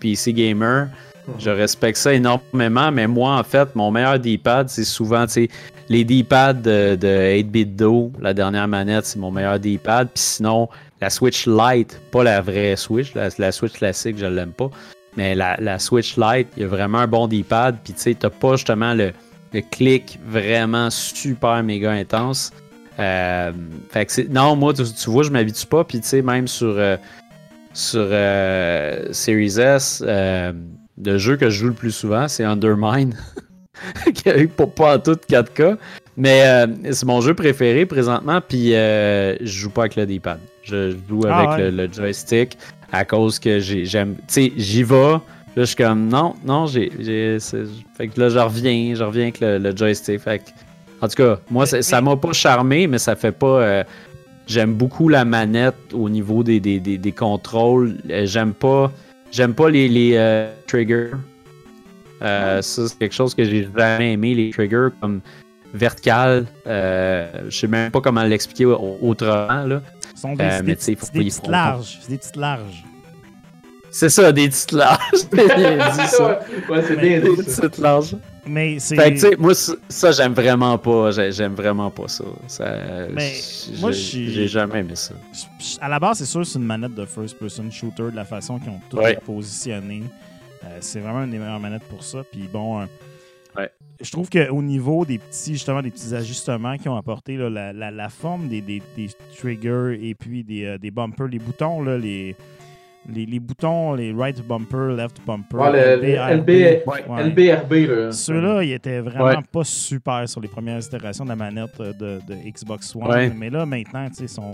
[0.00, 0.88] PC gamer.
[1.38, 5.48] Je respecte ça énormément, mais moi, en fait, mon meilleur D-pad, c'est souvent, tu sais,
[5.90, 10.08] les D-pads de, de 8-bit Do, la dernière manette, c'est mon meilleur D-pad.
[10.14, 10.68] Puis sinon,
[11.00, 14.70] la Switch Lite, pas la vraie Switch, la, Switch classique, je l'aime pas.
[15.16, 17.78] Mais la, Switch Lite, il y a vraiment un bon D-pad.
[17.82, 19.12] Puis tu sais, t'as pas justement le,
[19.52, 22.52] le clic vraiment super méga intense.
[23.00, 23.50] Euh,
[23.90, 24.28] fait que.
[24.28, 25.82] Non, moi, tu, tu vois, je m'habitue pas.
[25.82, 26.96] Puis tu sais, même sur, euh,
[27.72, 30.52] sur euh, Series S, euh,
[31.04, 33.16] le jeu que je joue le plus souvent, c'est Undermine.
[34.14, 35.76] qui a eu pas, pas en tout 4K.
[36.16, 40.38] Mais euh, c'est mon jeu préféré présentement, puis euh, je joue pas avec le D-pad.
[40.62, 41.70] Je joue Ah avec ouais.
[41.70, 42.58] le, le joystick
[42.92, 44.16] à cause que j'ai- j'aime.
[44.16, 44.94] Tu sais, j'y vais.
[45.14, 45.20] Là,
[45.56, 46.90] je suis comme non, non, j'ai.
[47.96, 50.20] Fait que là, je reviens, je reviens avec le, le joystick.
[50.20, 50.44] Fait que,
[51.00, 53.46] en tout cas, moi, ça m'a pas charmé, mais ça fait pas.
[53.62, 53.84] euh,
[54.46, 57.96] J'aime beaucoup la manette au niveau des, des, des, des contrôles.
[58.10, 58.92] Euh, J'aime pas.
[59.30, 61.10] J'aime pas les, les euh, triggers.
[62.22, 65.20] Euh, Ça, c'est quelque chose que j'ai jamais aimé, les triggers comme
[65.72, 66.46] vertical.
[66.66, 69.64] Euh, je sais même pas comment l'expliquer au- autrement.
[69.66, 69.82] Là.
[70.14, 71.98] Ce sont des, Euh, mais des, tu sais, faut c'est pas des y petites larges.
[72.02, 72.84] C'est des petites larges.
[73.92, 75.00] C'est ça, des petites larges.
[75.32, 75.44] Bien
[75.90, 76.28] dit ça.
[76.28, 77.62] ouais, ouais, c'est bien Des dit ça.
[77.62, 78.16] petites larges.
[78.46, 78.94] Mais c'est.
[78.94, 79.52] Fait que, tu sais, moi,
[79.88, 81.10] ça, j'aime vraiment pas.
[81.10, 82.24] J'ai- J'aime vraiment pas ça.
[82.46, 82.72] ça
[83.12, 85.14] Mais j'ai- moi, j'ai jamais aimé ça.
[85.80, 88.70] À la base, c'est sûr, c'est une manette de first-person shooter de la façon qu'ils
[88.70, 89.18] ont tout Ouais.
[89.26, 90.04] positionné.
[90.64, 92.22] Euh, c'est vraiment une des meilleures manettes pour ça.
[92.30, 92.84] Puis bon, euh,
[93.56, 93.70] Ouais.
[94.00, 97.72] je trouve qu'au niveau des petits, justement, des petits ajustements qu'ils ont apportés, là, la,
[97.72, 101.82] la- la forme des, des- des triggers et puis des, euh, des bumpers, les boutons,
[101.82, 102.36] là, les,
[103.12, 107.24] les, les boutons, les right bumper, left bumper, Ouais, le, le LB, LB, Ouais.
[107.24, 108.12] LBRB, là.
[108.12, 109.36] Ceux-là, ils étaient vraiment Ouais.
[109.50, 113.08] pas super sur les premières itérations de la manette de, de Xbox One.
[113.08, 113.32] Ouais.
[113.34, 114.52] Mais là, maintenant, tu sais, ils sont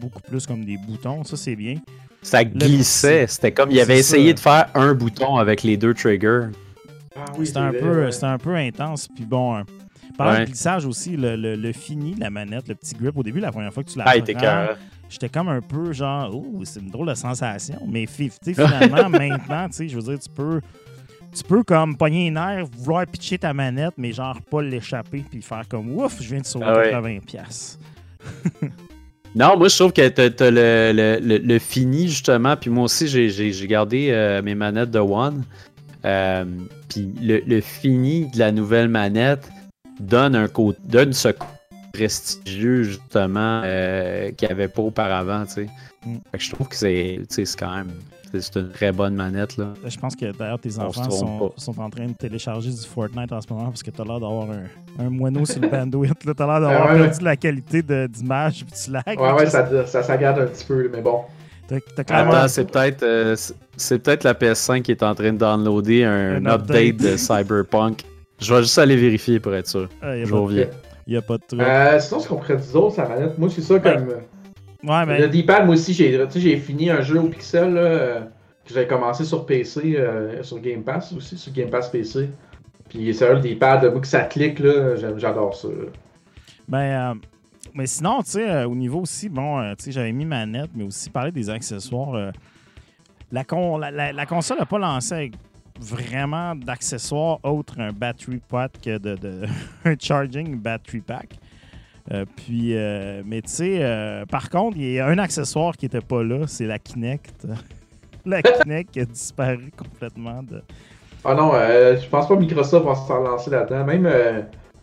[0.00, 1.24] beaucoup plus comme des boutons.
[1.24, 1.74] Ça, c'est bien.
[2.22, 3.26] Ça glissait.
[3.26, 4.16] C'était comme, il avait ça.
[4.16, 6.48] essayé de faire un bouton avec les deux triggers.
[7.16, 8.12] Ah oui, C'était un, peu, vrai, ouais.
[8.12, 9.08] c'était un peu intense.
[9.14, 9.62] Puis bon, euh,
[10.16, 10.40] parlant Ouais.
[10.40, 13.40] de glissage aussi, le, le- le fini de la manette, le petit grip au début,
[13.40, 14.14] la première fois que tu la Ah,
[15.08, 17.80] j'étais comme un peu genre, oh, c'est une drôle de sensation.
[17.88, 20.60] Mais finalement, maintenant, tu sais, je veux dire, tu peux.
[21.32, 25.40] Tu peux comme pogner un air, vouloir pitcher ta manette, mais genre pas l'échapper puis
[25.42, 27.20] faire comme ouf, je viens de sauver Ah ouais.
[27.20, 27.78] 80$.
[29.34, 33.06] Non, moi je trouve que t'as le, le, le, le fini justement, puis moi aussi
[33.06, 35.44] j'ai- gardé euh, mes manettes de One.
[36.04, 36.44] Euh,
[36.88, 39.48] puis le, le fini de la nouvelle manette
[40.00, 41.52] donne un côté, donne ce côté
[41.92, 45.66] prestigieux justement euh, qu'il n'y avait pas auparavant, tu sais.
[46.06, 46.14] Mm.
[46.32, 47.20] Fait que je trouve que c'est
[47.58, 47.90] quand même
[48.38, 49.74] c'est une très bonne manette là.
[49.86, 53.40] Je pense que d'ailleurs tes enfants sont, sont en train de télécharger du Fortnite en
[53.40, 56.24] ce moment parce que t'as l'air d'avoir un, un moineau sur le bandwidth.
[56.24, 56.32] là.
[56.36, 59.02] T'as l'air d'avoir Ah ouais, perdu la qualité de- d'image puis tu lag.
[59.20, 61.20] Ouais, ouais, ça, ça s'agarde un petit peu, mais bon.
[62.06, 63.36] Clairement- Attends, c'est peut-être euh,
[63.76, 66.60] c'est- peut-être la PS5 qui est en train de downloader un, Un update.
[66.88, 66.96] update.
[67.12, 68.02] de Cyberpunk.
[68.40, 69.88] Je vais juste aller vérifier pour être sûr.
[70.02, 70.66] Ah, Je reviens.
[71.06, 71.60] y a pas de truc.
[71.60, 74.08] Euh, sinon, ce qu'on pourrait dire sa manette, moi, c'est ça comme.
[74.82, 75.28] Ouais, Le.
[75.28, 75.92] D-pad, moi aussi,
[76.40, 78.20] j'ai fini un jeu au pixel là, euh,
[78.64, 82.28] que j'avais commencé sur PC, euh, sur Game Pass aussi, sur Game Pass PC.
[82.88, 85.68] Puis c'est vrai, le D-pad, moi que ça clique, là, j'aime- j'adore ça.
[85.68, 85.74] là.
[86.68, 87.14] Ben, euh,
[87.74, 90.84] mais sinon, tu sais, euh, au niveau aussi, bon, tu sais, j'avais mis manette, mais
[90.84, 92.32] aussi parler des accessoires.
[93.32, 95.32] la, con- la, la- la console n'a pas lancé avec
[95.78, 99.46] vraiment d'accessoires autres un battery pack que de, de-
[99.84, 101.38] un charging battery pack.
[102.12, 105.84] Euh, puis, euh, mais tu sais, euh, par contre, il y a un accessoire qui
[105.86, 107.46] n'était pas là, c'est la Kinect.
[108.26, 110.62] la Kinect qui a disparu complètement de.
[111.24, 113.84] Ah non, euh, je pense pas que Microsoft va se lancer là-dedans.
[113.84, 114.08] Même,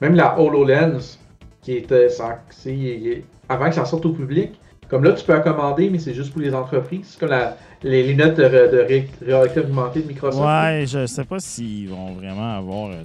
[0.01, 1.17] même la HoloLens,
[1.61, 2.37] qui était sans-
[2.67, 4.51] est- avant que ça sorte au public,
[4.87, 7.07] comme là, tu peux la commander, mais c'est juste pour les entreprises.
[7.09, 10.43] C'est comme la- les lunettes de, ré- de ré- réalité augmentée de Microsoft.
[10.45, 13.01] Ouais, je sais pas s'ils vont vraiment avoir de, de-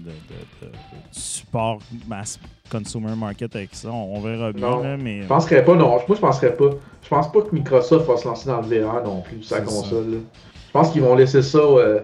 [0.60, 0.72] de- de
[1.10, 2.38] support mass
[2.78, 3.88] consumer market avec ça.
[3.90, 5.22] On, on verra bien, Non, là, mais.
[5.22, 5.88] Je penserais pas, non.
[5.90, 6.70] Moi, je penserais pas.
[7.02, 10.10] Je pense pas que Microsoft va se lancer dans le VR non plus, sa console.
[10.10, 10.18] là.
[10.66, 12.00] Je pense qu'ils vont laisser ça, euh,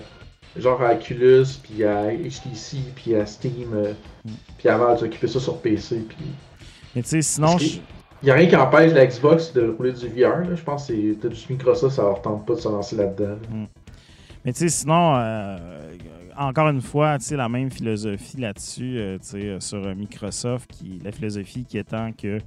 [0.56, 3.92] genre à Oculus, puis à HTC, puis à Steam, euh,
[4.24, 4.30] Mm.
[4.58, 6.04] puis à Valve s'occuper ça sur PC.
[6.08, 6.18] Puis...
[6.94, 7.78] Mais tu sais, sinon, je-
[8.22, 10.40] Il n'y a rien qui empêche la Xbox de rouler du VR.
[10.40, 10.54] Là.
[10.56, 13.36] Je pense que c'est peut-être juste Microsoft, ça leur tente pas de se lancer là-dedans.
[13.52, 13.58] là.
[14.44, 15.56] mais tu sais, sinon, euh,
[16.38, 19.94] encore une fois, tu sais, la même philosophie là-dessus, euh, tu sais, euh, sur euh,
[19.94, 22.38] Microsoft, qui, la philosophie qui étant que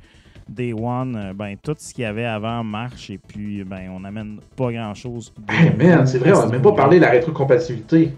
[0.49, 3.99] Day One, euh, ben, tout ce qu'il y avait avant marche et puis, ben, on
[3.99, 5.33] n'amène pas grand-chose.
[5.49, 5.71] Hey
[6.05, 8.13] c'est vrai, on n'a même pas parlé de la rétrocompatibilité.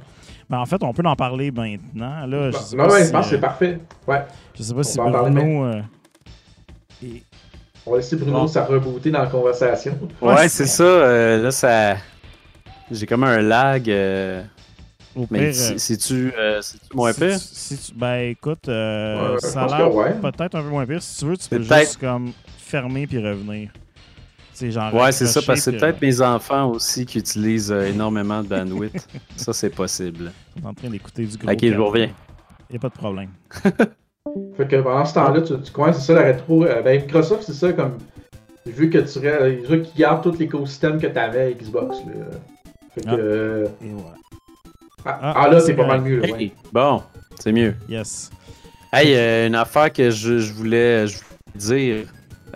[0.50, 2.26] Ben, en fait, on peut en parler maintenant.
[2.26, 3.80] Là, je sais non, pas ouais, si, je pense que c'est euh, parfait.
[4.08, 4.22] Ouais.
[4.56, 5.66] je sais pas si Bruno.
[5.66, 5.82] euh,
[7.86, 8.48] On va laisser Bruno Bon.
[8.48, 9.98] ça rebooter dans la conversation.
[10.22, 10.84] Ouais, Ouais, c'est c'est- ça.
[10.84, 11.96] euh, là, ça.
[12.92, 13.90] J'ai comme un lag.
[13.90, 14.44] euh,
[15.16, 17.34] au Mais euh, c'est-tu euh, c'est-tu moins si pire?
[17.40, 20.14] tu- si tu- ben écoute, euh, Ouais, ça a l'air ouais.
[20.22, 21.02] peut-être un peu moins pire.
[21.02, 23.70] Si tu veux, tu peux juste comme fermer puis revenir.
[24.54, 27.88] C'est genre Ouais, c'est ça, parce que c'est peut-être mes enfants aussi qui utilisent euh,
[27.90, 29.08] énormément de bandwidth.
[29.36, 30.32] ça, c'est possible.
[30.56, 31.52] ils sont en train d'écouter du gros.
[31.52, 32.10] Ok, je vous reviens.
[32.70, 33.30] Il n'y a pas de problème.
[34.58, 36.64] Fait que pendant ce temps-là, tu, tu commences, c'est ça la rétro.
[36.64, 37.98] euh, ben, Microsoft, c'est ça comme.
[38.66, 39.20] Vu que tu
[39.68, 41.98] vu qu'ils gardent tout l'écosystème que tu avais à Xbox.
[41.98, 42.38] Là.
[42.96, 43.08] Fait que.
[43.10, 43.14] Ah.
[43.16, 44.16] euh, Et voilà.
[45.06, 46.20] Ah, Ah, ah, là, c'est pas mal mieux.
[46.20, 46.52] Là, Hey, ouais.
[46.72, 47.04] bon,
[47.40, 47.76] c'est mieux.
[47.90, 48.30] Yes.
[48.92, 51.26] Hey, euh, une affaire que je, je voulais, je voulais
[51.56, 52.06] dire.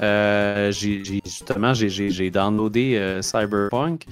[0.02, 4.06] Euh, j'ai j'ai- justement, j'ai- j'ai j'ai downloadé euh, Cyberpunk.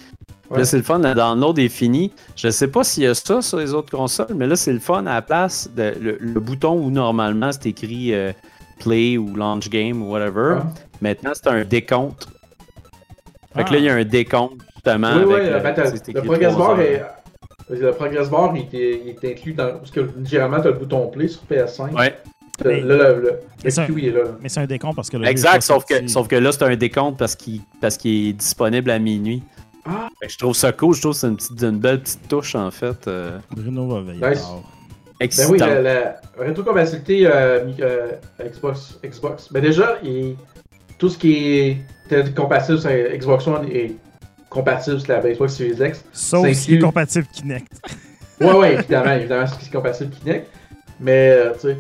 [0.49, 0.59] Ouais.
[0.59, 2.11] Là, c'est le fun, le download est fini.
[2.35, 4.79] Je sais pas s'il y a ça sur les autres consoles, mais là, c'est le
[4.79, 8.31] fun à la place, de, le, le bouton où normalement c'est écrit euh,
[8.79, 10.57] Play ou Launch Game ou whatever.
[10.59, 10.65] Ah.
[11.01, 12.27] Maintenant, c'est un décompte.
[13.55, 13.73] Fait que Ah.
[13.73, 15.13] là, il y a un décompte, justement.
[15.15, 16.77] Oui, avec oui, le, ben, progress bar
[17.69, 17.75] est.
[17.75, 19.77] Le progress bar il est, il est inclus dans.
[19.77, 21.93] Parce que généralement, tu as le bouton play sur PS5.
[21.95, 22.15] Ouais,
[22.63, 23.13] Le- Mais- Là,
[23.63, 23.69] Mais
[24.07, 24.23] est là.
[24.41, 26.75] Mais c'est un décompte parce que le exact, sauf que, sauf que là, c'est un
[26.75, 29.43] décompte parce qu'il parce qu'il est disponible à minuit.
[29.87, 30.07] Ah.
[30.27, 32.71] Je trouve ça cool, je trouve que c'est une, petite- une belle petite touche, en
[32.71, 33.07] fait.
[33.07, 34.29] euh, Bruno va veiller.
[34.29, 34.43] Nice.
[35.19, 35.51] Ben excitant.
[35.51, 38.11] oui, la, la rétrocompatibilité euh, euh,
[38.43, 39.51] Xbox, Xbox.
[39.51, 40.35] Ben déjà, il-
[40.97, 41.77] tout ce qui est
[42.35, 43.95] compatible sur Xbox One est
[44.55, 46.03] compatible sur la Xbox Series X.
[46.11, 47.71] Sauf ce qui est inclut- compatible Kinect.
[48.41, 50.49] Ouais, ouais, évidemment, évidemment, ce qui est compatible Kinect.
[50.99, 51.77] Mais, euh, tu sais,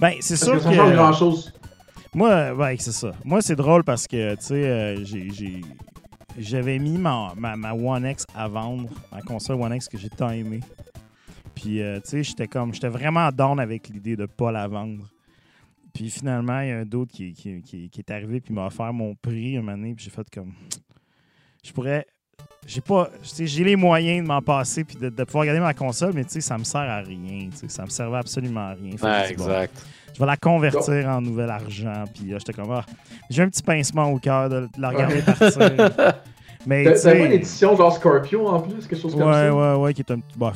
[0.00, 1.52] Ben, c'est sûr que ça change grand-chose.
[2.14, 3.12] Moi, euh, ouais, c'est ça.
[3.24, 5.60] Moi, c'est drôle parce que, tu sais, euh, j'ai-
[6.36, 10.08] j'avais mis ma, ma, ma One X à vendre, ma console One X que j'ai
[10.08, 10.58] tant aimé.
[11.54, 15.04] Puis, euh, tu sais, j'étais comme, j'étais vraiment down avec l'idée de pas la vendre.
[15.94, 18.66] Puis finalement, il y a un d'autre qui, qui, qui- qui est arrivé puis m'a
[18.66, 20.52] offert mon prix un moment donné, puis j'ai fait comme,
[21.64, 22.06] je pourrais,
[22.66, 25.60] j'ai pas, tu sais, j'ai les moyens de m'en passer puis de, de pouvoir garder
[25.60, 28.18] ma console, mais tu sais, ça me sert à rien, tu sais, ça me servait
[28.18, 28.92] absolument à rien.
[28.92, 29.82] Ouais, bon, exact.
[30.14, 32.04] je vais la convertir en nouvel argent.
[32.14, 32.84] Puis là, j'étais comme, ah,
[33.30, 35.52] j'ai un petit pincement au cœur de, de la regarder partir.
[36.66, 39.54] Mais tu T'as une édition genre Scorpio en plus, quelque chose Ouais, comme ça?
[39.54, 40.36] ouais, ouais, qui est un petit.
[40.36, 40.52] Bah,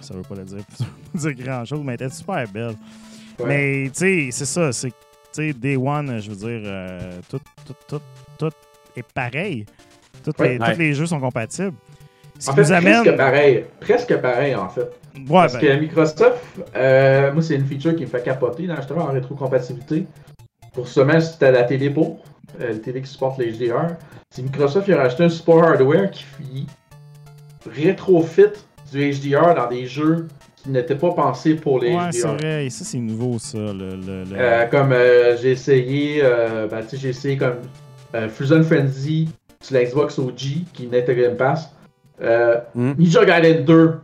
[0.00, 2.48] ça veut pas le dire, ça veut pas dire grand chose, mais elle était super
[2.48, 2.74] belle.
[3.38, 3.46] Ouais.
[3.46, 4.88] Mais tu sais, c'est ça, c'est.
[4.88, 4.94] Tu
[5.32, 8.00] sais, Day One, je veux dire, euh, tout, tout, tout,
[8.38, 8.50] tout
[8.96, 9.66] est pareil.
[10.24, 10.54] Tous Ouais.
[10.54, 10.72] les, Ouais.
[10.72, 11.74] tous les jeux sont compatibles.
[12.38, 13.02] Ce En qui fait, nous amène.
[13.02, 13.64] presque pareil.
[13.80, 14.80] Presque pareil, en fait.
[15.16, 16.42] Ouais, Parce ben, que Microsoft,
[16.74, 20.06] euh, moi, c'est une feature qui me fait capoter, là, justement, en rétrocompatibilité.
[20.72, 22.24] Pour seulement si t'as la télé pour,
[22.60, 23.96] euh, la télé qui supporte les HDR,
[24.30, 26.66] c'est Microsoft qui a rajouté un support hardware qui fit
[27.70, 28.46] rétrofit
[28.92, 32.36] du HDR dans des jeux qui n'étaient pas pensés pour les ouais, c'est HDR.
[32.36, 32.66] vrai.
[32.66, 33.58] Et ça, c'est nouveau, ça.
[33.58, 37.58] Le, le- le- Euh, comme euh, j'ai essayé, euh, ben, tu sais, j'ai essayé comme
[38.14, 39.28] euh, Fusion Frenzy
[39.64, 40.36] sur la Xbox OG
[40.72, 41.70] qui n'était Game Pass.
[42.22, 42.92] Euh, Mm.
[42.98, 43.94] Ninja Gaiden 2,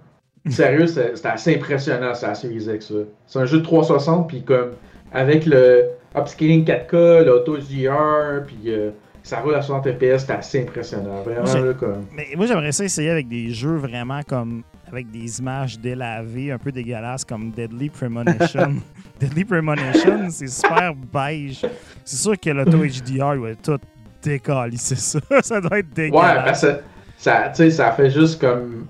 [0.48, 2.88] sérieux, c'était c'était assez impressionnant sur la Series X.
[2.88, 2.94] ça.
[3.26, 4.70] C'est un jeu de 360, puis comme
[5.12, 8.90] avec le upscaling 4K, l'auto HDR, puis euh,
[9.22, 11.22] ça roule à 60 FPS, c'est assez impressionnant.
[11.22, 12.06] Vraiment, là, comme.
[12.16, 14.62] Mais moi, j'aimerais ça essayer avec des jeux vraiment comme.
[14.90, 18.74] avec des images délavées, un peu dégueulasses, comme Deadly Premonition.
[19.20, 21.64] Deadly Premonition, c'est super beige.
[22.04, 23.78] C'est sûr que l'auto HDR, il va tout
[24.22, 25.20] décaler, c'est ça.
[25.42, 26.44] ça doit être Ouais, dégueulasse.
[26.44, 26.80] parce que
[27.18, 28.86] ça, tu sais, ça fait juste comme.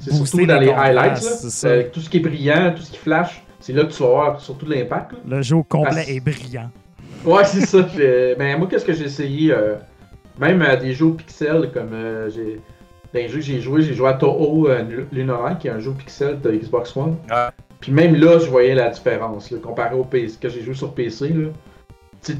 [0.00, 1.20] C'est surtout dans les highlights, là.
[1.20, 1.68] c'est ça.
[1.68, 4.08] Euh, tout ce qui est brillant, tout ce qui flash, c'est là que tu vas
[4.10, 5.12] voir surtout l'impact.
[5.28, 6.70] Le jeu au complet Parce- est brillant.
[7.24, 7.78] Ouais, c'est ça.
[8.38, 9.74] Ben, moi, qu'est-ce que j'ai essayé euh,
[10.38, 12.60] Même euh, des jeux au pixel, comme euh, j'ai.
[13.12, 15.80] Dans les jeux que j'ai joué, j'ai joué à Toho euh, Lunar qui est un
[15.80, 17.16] jeu pixel de Xbox One.
[17.30, 17.50] Ah.
[17.80, 20.92] Puis même là, je voyais la différence, là, comparé au PC, que j'ai joué sur
[20.92, 21.28] PC.
[21.30, 21.48] Là.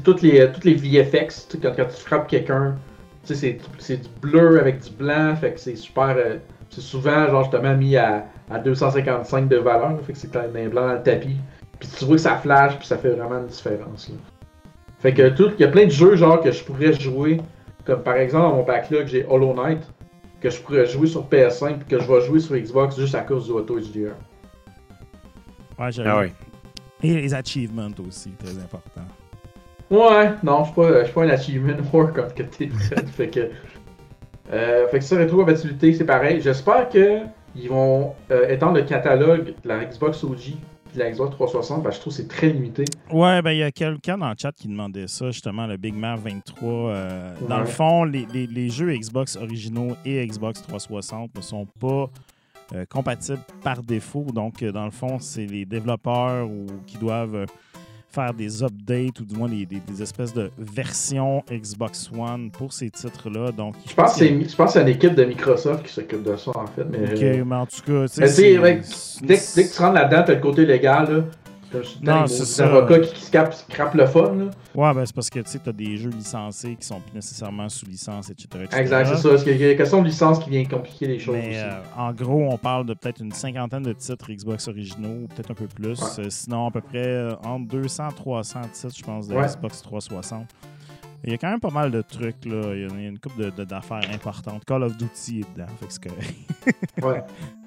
[0.03, 2.77] Toutes les, toutes les VFX, tu sais, quand, quand tu frappes quelqu'un,
[3.23, 6.15] c'est, c'est du bleu avec du blanc, fait que c'est super.
[6.17, 6.37] euh,
[6.69, 10.47] c'est souvent, genre, justement, mis à, à 255 de valeur, là, fait que c'est quand
[10.53, 11.37] même blanc dans le tapis.
[11.79, 14.09] Puis tu vois que ça flash, puis ça fait vraiment une différence.
[14.09, 14.15] Là.
[14.99, 17.41] Fait que tout, il y a plein de jeux, genre, que je pourrais jouer,
[17.85, 19.81] comme par exemple, dans mon backlog, j'ai Hollow Knight,
[20.41, 23.21] que je pourrais jouer sur PS5, puis que je vais jouer sur Xbox juste à
[23.21, 24.13] cause du Auto HDR.
[25.79, 26.27] Ouais, j'ai Ah oui.
[27.01, 29.01] Et les achievements aussi, très important.
[29.91, 32.69] Ouais, non, je suis pas, pas un achievement whore comme que t'es
[33.15, 33.29] fait.
[33.29, 33.49] que.
[34.51, 36.41] Euh, fait que ça, rétrocompatibilité, c'est pareil.
[36.41, 37.19] J'espère que
[37.55, 40.37] ils vont euh, étendre le catalogue de la Xbox OG
[40.91, 42.85] et de la Xbox 360, parce que je trouve que c'est très limité.
[43.11, 45.93] Ouais, ben il y a quelqu'un dans le chat qui demandait ça, justement, le Big
[45.95, 46.69] Mac 23.
[46.71, 51.65] euh, Dans le fond, les, les- les jeux Xbox originaux et Xbox 360 ne sont
[51.79, 52.09] pas
[52.89, 54.25] compatibles par défaut.
[54.33, 57.45] Donc, dans le fond, c'est les développeurs ou, qui doivent
[58.11, 62.73] faire des updates ou du moins des, des- des espèces de versions Xbox One pour
[62.73, 63.51] ces titres-là.
[63.51, 66.23] Donc, Je pense que c'est je pense que c'est une équipe de Microsoft qui s'occupe
[66.23, 66.85] de ça, en fait.
[66.89, 68.41] Mais, Ok, euh, mais en tout cas, tu sais, tu
[69.25, 71.23] dès, que, dès que tu rentres là-dedans, t'as le côté légal, là.
[71.71, 72.65] C'est maudits ça.
[72.65, 74.45] avocats qui, qui scrapent, scrapent le fun, là.
[74.75, 77.69] Ouais, ben c'est parce que tu sais, as des jeux licenciés qui sont plus nécessairement
[77.69, 78.47] sous licence, etc.
[78.63, 78.81] etc.
[78.81, 79.29] Exact, c'est ça.
[79.29, 81.57] Parce qu'il y a une question de licence qui vient compliquer les choses Mais aussi.
[81.59, 85.55] euh, en gros, on parle de peut-être une cinquantaine de titres Xbox originaux, peut-être un
[85.55, 85.99] peu plus.
[86.01, 86.25] Ouais.
[86.25, 89.45] Euh, sinon, à peu près euh, entre 200 et 300 titres, je pense, de Ouais.
[89.45, 90.45] Xbox 360.
[91.25, 92.73] Il y a quand même pas mal de trucs, là.
[92.73, 94.63] Il y a une couple de- de- d'affaires importantes.
[94.65, 96.33] Call of Duty est dedans, fait que c'est correct.
[97.03, 97.23] Ouais.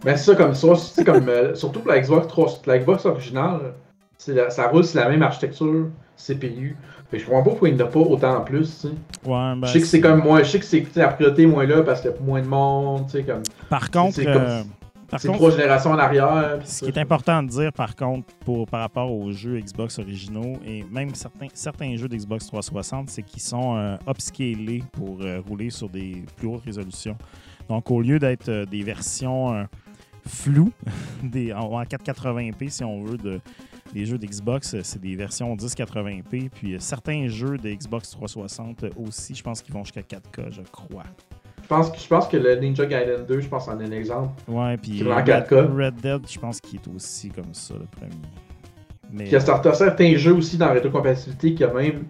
[0.06, 1.28] Mais c'est ça, comme ça, c'est comme.
[1.28, 3.91] euh, surtout pour la Xbox 3, la Xbox originale, c'est
[4.28, 6.76] la- ça roule sur la même architecture CPU.
[7.10, 8.86] Fait que je comprends pas pourquoi il n'y en a pas autant en plus.
[8.86, 8.92] Ouais,
[9.26, 10.42] ben, je sais que c'est comme moins.
[10.42, 13.06] Je sais que c'est la priorité moins là parce qu'il y a moins de monde,
[13.26, 13.42] comme.
[13.68, 14.62] Par contre, c'est euh,
[15.18, 16.58] trois générations en arrière.
[16.64, 16.86] Ce ça.
[16.86, 20.84] qui est important de dire, par contre, pour, par rapport aux jeux Xbox originaux et
[20.90, 25.88] même certains, certains jeux d'Xbox 360, c'est qu'ils sont euh, upscalés pour euh, rouler sur
[25.88, 27.16] des plus hautes résolutions.
[27.68, 29.66] Donc, au lieu d'être euh, des versions
[30.26, 30.72] floues,
[31.22, 33.40] des, en 480p, si on veut, de,
[33.92, 36.50] des jeux d'Xbox, euh, c'est des versions 1080p.
[36.50, 40.62] Puis euh, certains jeux de Xbox 360 aussi, je pense qu'ils vont jusqu'à 4K, je
[40.70, 41.04] crois.
[41.62, 43.92] Je pense, que, je pense que le Ninja Gaiden 2, je pense en est un
[43.92, 44.30] exemple.
[44.48, 45.76] Ouais, puis Red, 4K.
[45.76, 48.10] Red Dead, je pense qu'il est aussi comme ça, le premier.
[49.12, 49.40] Mais, Puis il y a
[49.74, 52.04] certains, jeux aussi dans la rétrocompatibilité qui a même.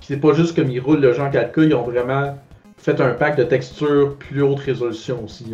[0.00, 2.36] qui c'est pas juste comme ils roulent le jeu en 4K, ils ont vraiment
[2.76, 5.46] fait un pack de textures plus haute résolution aussi.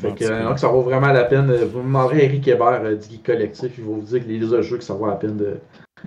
[0.00, 1.50] Fait que, euh, ça vaut vraiment la peine.
[1.50, 4.28] euh, Vous demanderez à Eric Hébert euh, du Geek Collectif, il va vous dire que
[4.28, 5.56] les autres jeux que ça vaut la peine de.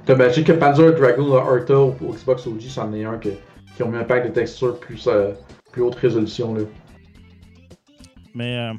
[0.07, 3.29] Comme euh, sais que Panzer Dragoon Arta au au Xbox OG, c'en est un que-
[3.75, 5.31] qui ont mis un pack de textures plus, euh,
[5.73, 6.53] plus haute résolution.
[6.53, 6.61] Là.
[8.33, 8.73] Mais, euh,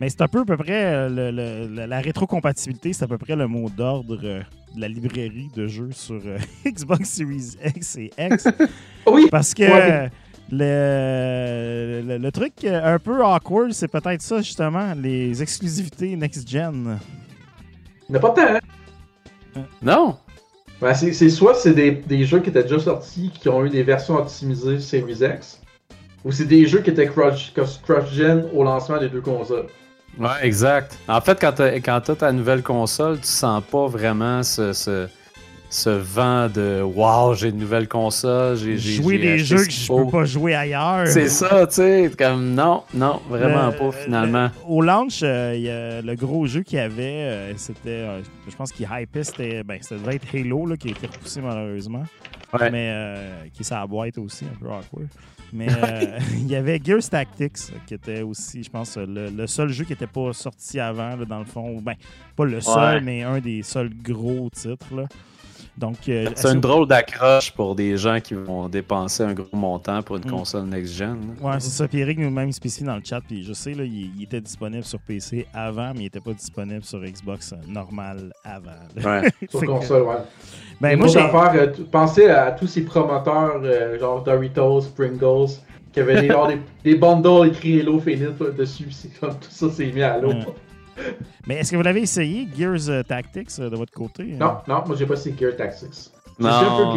[0.00, 3.18] mais c'est un peu à peu près euh, le- le- la, rétrocompatibilité, c'est à peu
[3.18, 4.40] près le mot d'ordre euh,
[4.74, 8.48] de la librairie de jeux sur euh, Xbox Series X et X.
[9.06, 9.28] Oui!
[9.30, 10.10] Parce que Ouais.
[10.50, 16.98] Le, le, le truc un peu awkward, c'est peut-être ça justement, les exclusivités next-gen.
[18.08, 18.54] Il n'y en a pas tant.
[19.56, 19.62] hein?
[19.82, 20.16] Non?
[20.80, 23.70] Ben, c'est c'est soit c'est des, des jeux qui étaient déjà sortis, qui ont eu
[23.70, 25.60] des versions optimisées Series X,
[26.24, 29.66] ou c'est des jeux qui étaient cross- cross-gen au lancement des deux consoles.
[30.18, 30.98] Ouais, exact.
[31.08, 35.08] En fait, quand t'as ta nouvelle console, tu sens pas vraiment ce, ce,
[35.74, 40.08] ce vent de Wow, j'ai une nouvelle console, j'ai j'ai des jeux que je peux
[40.08, 41.08] pas jouer ailleurs.
[41.08, 42.10] C'est ça, tu sais.
[42.16, 44.44] Comme non, non, vraiment Le- pas finalement.
[44.44, 48.20] le- au launch, euh, y a le gros jeu qu'il y avait, euh, c'était, euh,
[48.48, 51.40] je pense qu'il hypait, c'était, ben, ça devait être Halo là, qui a été repoussé
[51.40, 52.04] malheureusement,
[52.52, 52.70] Ouais.
[52.70, 55.08] mais euh, qui est boîte aussi, un peu awkward.
[55.52, 59.70] Mais euh, il y avait Gears Tactics qui était aussi, je pense, le, le seul
[59.70, 61.80] jeu qui n'était pas sorti avant, là, dans le fond.
[61.82, 61.94] Ben,
[62.36, 63.00] pas le seul, Ouais.
[63.00, 64.94] mais un des seuls gros titres.
[64.94, 65.04] Là.
[65.76, 70.02] Donc, euh, C'est une drôle d'accroche pour des gens qui vont dépenser un gros montant
[70.02, 70.30] pour une Mm.
[70.30, 71.18] console next-gen.
[71.42, 71.48] là.
[71.50, 71.88] Ouais, c'est ça.
[71.88, 73.20] Puis Eric nous-même spécifie dans le chat.
[73.26, 76.32] Puis je sais, là, il, il était disponible sur PC avant, mais il n'était pas
[76.32, 78.70] disponible sur Xbox euh, normal avant.
[78.96, 79.20] là.
[79.22, 79.30] Ouais.
[79.50, 80.14] Sur que- console, ouais.
[80.80, 85.54] Ben, moi, affaire, euh, pensez à tous ces promoteurs, euh, genre Doritos, Pringles,
[85.92, 88.86] qui avaient des, genre des, des bundles écrits Hello Phoenix dessus.
[88.90, 90.30] C'est comme tout ça, c'est mis à l'eau.
[90.30, 90.46] Ouais.
[91.46, 94.24] Mais est-ce que vous l'avez essayé, Gears euh, Tactics, euh, de votre côté?
[94.24, 96.10] Non, non, moi j'ai pas essayé Gear Tactics.
[96.38, 96.96] Non,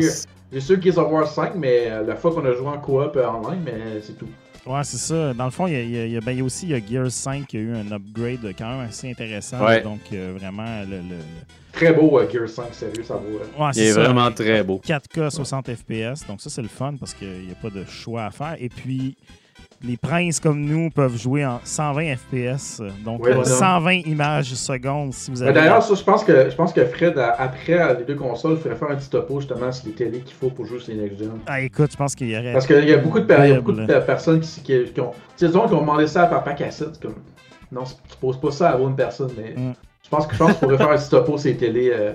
[0.52, 3.16] J'ai sûr Gears of War 5, mais euh, la fois qu'on a joué en coop
[3.16, 4.28] euh, online, mais c'est tout.
[4.66, 5.34] Ouais, c'est ça.
[5.34, 6.42] Dans le fond, il y a, il y a- il y a- ben, il y
[6.42, 9.10] a aussi il y a Gears 5 qui a eu un upgrade quand même assez
[9.10, 9.64] intéressant.
[9.66, 9.82] Ouais.
[9.82, 10.98] Donc, euh, vraiment, le.
[10.98, 11.16] le- le-
[11.72, 13.38] Très beau euh, Gears 5, sérieux, ça vaut.
[13.40, 13.62] euh.
[13.64, 14.04] Ouais, il c'est est ça.
[14.04, 14.82] vraiment très beau.
[14.86, 16.26] 4K 60 FPS.
[16.28, 18.56] Donc, ça, c'est le fun parce qu'il n'y a pas de choix à faire.
[18.60, 19.16] Et puis,
[19.84, 22.80] les princes comme nous peuvent jouer en 120 FPS.
[22.82, 23.50] euh, Donc, Ouais, euh, voilà.
[23.50, 25.54] 120 images secondes si vous avez.
[25.54, 28.78] D'ailleurs, ça, je pense que je pense que Fred, après les deux consoles, il faudrait
[28.78, 31.32] faire un petit topo justement sur les télés qu'il faut pour jouer sur les next-gen.
[31.46, 32.54] Ah, écoute, je pense qu'il y aurait.
[32.54, 34.84] Parce qu'il y a beaucoup de, per- il y a beaucoup de personnes qui, qui,
[34.94, 35.12] qui ont.
[35.38, 37.00] Tu sais, qui ont demandé ça à papa cassette.
[37.00, 37.16] Comme...
[37.72, 39.74] Non, tu poses pas ça à une personne, mais Mm.
[40.04, 41.92] je pense que je pense qu'on pourrait faire un petit topo sur les télés.
[41.94, 42.14] Euh,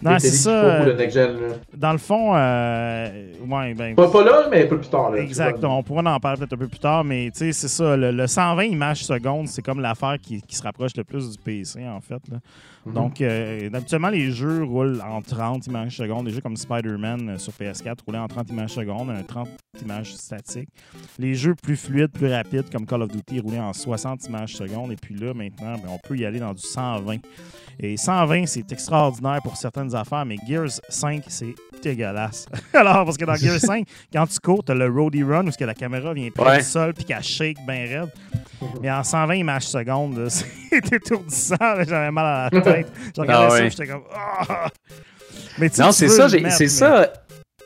[0.00, 0.76] Non, c'est ça.
[0.78, 1.30] pour le euh, next gen.
[1.76, 3.08] Dans le fond, euh,
[3.52, 3.94] ouais, ben.
[3.94, 5.10] Pas, pas là, mais un peu plus tard.
[5.10, 5.78] Là, Exactement.
[5.78, 7.96] On pourra en parler peut-être un peu plus tard, mais tu sais, c'est ça.
[7.96, 11.38] Le, le 120 images secondes, c'est comme l'affaire qui, qui se rapproche le plus du
[11.38, 12.22] PC, en fait.
[12.30, 12.38] là.
[12.84, 12.94] Mhm.
[12.94, 16.26] Donc, euh, habituellement, les jeux roulent en 30 images secondes.
[16.26, 19.48] Des jeux comme Spider-Man euh, sur PS4 roulaient en 30 images secondes, un 30
[19.82, 20.68] images statiques.
[21.18, 24.90] Les jeux plus fluides, plus rapides, comme Call of Duty, roulaient en 60 images secondes.
[24.92, 27.18] Et puis là, maintenant, ben, on peut y aller dans du 120.
[27.78, 32.46] Et 120, c'est extraordinaire pour certaines affaires, mais Gears 5, c'est dégueulasse.
[32.74, 35.64] Alors, parce que dans Gears 5, quand tu cours, t'as le roadie run où que
[35.64, 36.58] la caméra vient près Ouais.
[36.58, 38.10] du sol puis qu'elle shake bien raide.
[38.80, 40.46] Mais en 120 images secondes, c'est
[40.92, 41.56] étourdissant.
[41.86, 42.86] J'avais mal à la tête.
[43.16, 43.70] Je regardais Ah ça ouais.
[43.70, 44.02] j'étais comme...
[44.14, 44.68] Ah!
[45.58, 47.12] Mais tu Non, c'est ça, c'est mais- ça.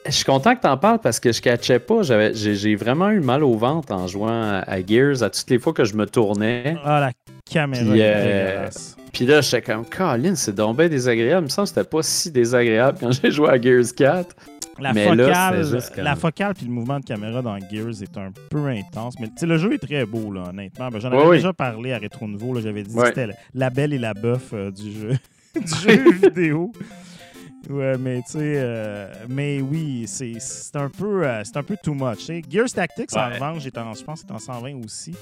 [0.06, 2.02] Je suis content que t'en parles parce que je catchais pas.
[2.02, 5.72] J'avais- J'ai vraiment eu mal au ventre en jouant à, Gears à toutes les fois
[5.72, 6.76] que je me tournais.
[6.84, 7.10] Ah, la
[7.50, 8.68] caméra Puis, euh.
[9.12, 11.42] Puis là, j'étais comme, Colin, c'est donc bien désagréable.
[11.42, 14.36] Il me semble que c'était pas si désagréable quand j'ai joué à Gears 4.
[14.78, 18.02] La mais focale, c'était juste comme- la focale puis le mouvement de caméra dans Gears
[18.02, 19.14] est un peu intense.
[19.20, 20.88] Mais tu sais, le jeu est très beau, là, honnêtement.
[20.90, 21.36] Ben, J'en avais oui.
[21.36, 22.52] déjà parlé à Rétro Nouveau.
[22.54, 25.10] là, J'avais dit que c'était la- la belle et la bœuf euh, du jeu,
[25.54, 26.72] du jeu vidéo.
[27.68, 31.76] Ouais, mais tu sais, euh, mais oui, c'est c'est un peu, euh, c'est un peu
[31.82, 32.30] too much.
[32.48, 33.70] Gears Tactics, en revanche, je
[34.04, 35.14] pense que c'est en 120 aussi.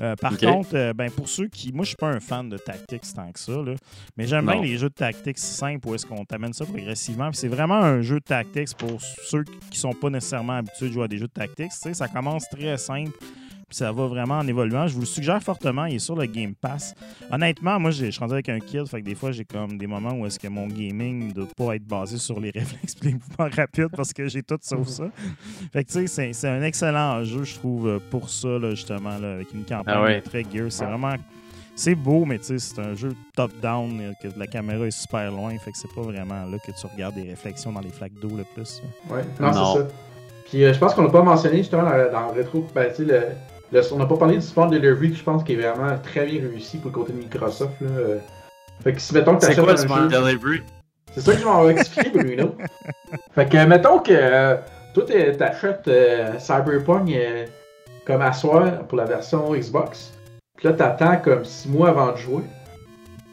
[0.00, 1.72] Euh, par contre, euh, ben, pour ceux qui.
[1.72, 3.74] Moi, je suis pas un fan de Tactics tant que ça, là,
[4.16, 7.30] mais j'aime bien les jeux de Tactics simples où est-ce qu'on t'amène ça progressivement.
[7.32, 11.04] C'est vraiment un jeu de Tactics pour ceux qui sont pas nécessairement habitués de jouer
[11.04, 11.72] à des jeux de Tactics.
[11.72, 13.12] Ça commence très simple.
[13.68, 14.86] Puis ça va vraiment en évoluant.
[14.86, 15.86] Je vous le suggère fortement.
[15.86, 16.94] Il est sur le Game Pass.
[17.32, 18.86] Honnêtement, moi, j'ai- je suis rendu avec un kid.
[18.86, 21.48] Fait que des fois, j'ai comme des moments où est-ce que mon gaming ne doit
[21.56, 24.86] pas être basé sur les réflexes et les mouvements rapides parce que j'ai tout sauf
[24.86, 25.04] ça.
[25.72, 29.18] Fait que tu sais, c'est- c'est un excellent jeu, je trouve, pour ça, là, justement,
[29.18, 30.20] là, avec une campagne Ah ouais.
[30.20, 30.66] très gear.
[30.70, 31.14] C'est vraiment.
[31.74, 35.30] C'est beau, mais tu sais, c'est un jeu top-down, euh, que la caméra est super
[35.30, 35.58] loin.
[35.58, 38.30] Fait que c'est pas vraiment là que tu regardes des réflexions dans les flaques d'eau
[38.34, 38.80] le plus.
[39.10, 39.16] là.
[39.16, 39.74] Ouais, non, Non.
[39.74, 39.88] c'est ça.
[40.48, 43.04] Puis euh, je pense qu'on n'a pas mentionné justement dans, dans le rétro, ben, tu
[43.04, 43.36] sais,
[43.72, 46.26] le, on n'a pas parlé du support delivery qui je pense qui est vraiment très
[46.26, 47.80] bien réussi pour le côté de Microsoft.
[47.80, 47.88] Là.
[47.98, 48.18] euh.
[48.84, 50.62] Fait que si mettons que tu C'est achètes quoi un Smart Delivery?
[51.14, 52.54] c'est ça que je m'en vais expliquer Bruno.
[53.34, 54.56] fait que mettons que euh,
[54.94, 57.46] toi t'es- t'achètes euh, Cyberpunk euh,
[58.06, 60.12] comme à soir pour la version Xbox.
[60.56, 62.42] Puis là t'attends comme 6 mois avant de jouer.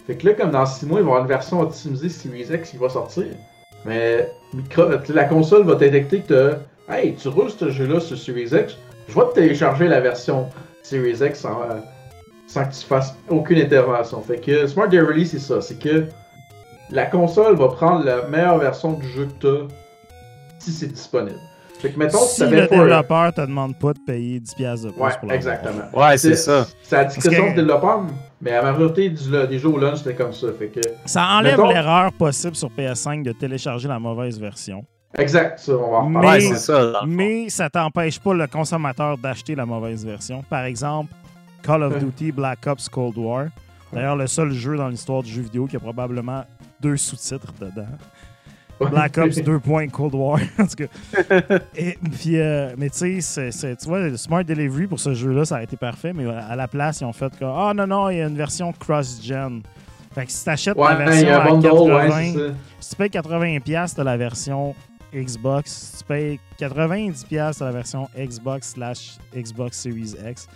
[0.08, 2.48] Fait que là comme dans 6 mois il va y avoir une version optimisée Series
[2.52, 3.26] X qui va sortir.
[3.86, 6.54] Mais micro- la console va détecter que
[6.88, 8.78] t'as Hey, tu roules ce jeu-là sur Series X,
[9.08, 10.50] je vais te télécharger la version
[10.82, 11.80] Series X sans, euh,
[12.48, 14.22] sans que tu fasses aucune intervention.
[14.22, 15.62] Fait que Smart Day Release, c'est ça.
[15.62, 16.06] C'est que
[16.90, 19.74] la console va prendre la meilleure version du jeu que t'as
[20.60, 21.40] si c'est disponible.
[21.80, 25.02] Fait que mettons si le développeur te demande pas de payer 10$ piastres de plus
[25.02, 25.84] Ouais, pour exactement.
[25.94, 26.66] Ouais, c'est ça.
[26.82, 28.04] C'est à discrétion que- du développeur,
[28.42, 30.48] mais la majorité du, des jeux au lunch, c'était comme ça.
[30.58, 30.80] Fait que.
[31.06, 34.86] Ça enlève Mettons- l'erreur possible sur PS5 de télécharger la mauvaise version.
[35.18, 36.48] Exact, ça, on va en Mais- reparler.
[36.50, 37.02] Ouais, c'est ça.
[37.08, 40.44] Mais ça t'empêche pas le consommateur d'acheter la mauvaise version.
[40.50, 41.14] Par exemple,
[41.62, 42.00] Call of.
[42.00, 43.46] Duty Black Ops Cold War.
[43.92, 46.44] D'ailleurs, le seul jeu dans l'histoire du jeu vidéo qui a probablement
[46.82, 47.86] deux sous-titres dedans.
[48.90, 49.60] Black Ops 2.
[49.92, 50.40] Cold War.
[50.60, 51.60] en tout cas.
[51.76, 55.58] Et, puis, euh, mais tu sais, tu vois, le Smart Delivery pour ce jeu-là, ça
[55.58, 58.18] a été parfait, mais à la place, ils ont fait comme Ah non, non, il
[58.18, 59.62] y a une version cross-gen.
[60.14, 62.52] Fait que si t'achètes Ouais, la il y version a un à bundle, 80, ouais,
[62.80, 64.76] si tu payes 80$, t'as la version
[65.14, 65.96] Xbox.
[66.00, 70.48] Tu payes 90$, t'as la version Xbox slash Xbox Series X.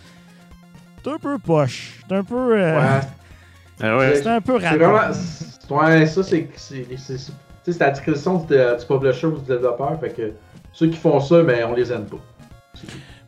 [1.02, 2.00] T'es un peu poche.
[2.08, 2.60] T'es un peu.
[2.60, 3.00] euh, Ouais.
[3.80, 4.16] Ah ouais.
[4.16, 4.66] C'est un peu C'est
[5.12, 6.48] c'est- Ouais, ça, c'est.
[6.56, 7.32] c'est- c'est- c'est-
[7.64, 10.00] c'est la discrétion du, du publisher ou du développeur.
[10.00, 10.32] Fait que
[10.72, 12.16] ceux qui font ça, mais on les aime pas.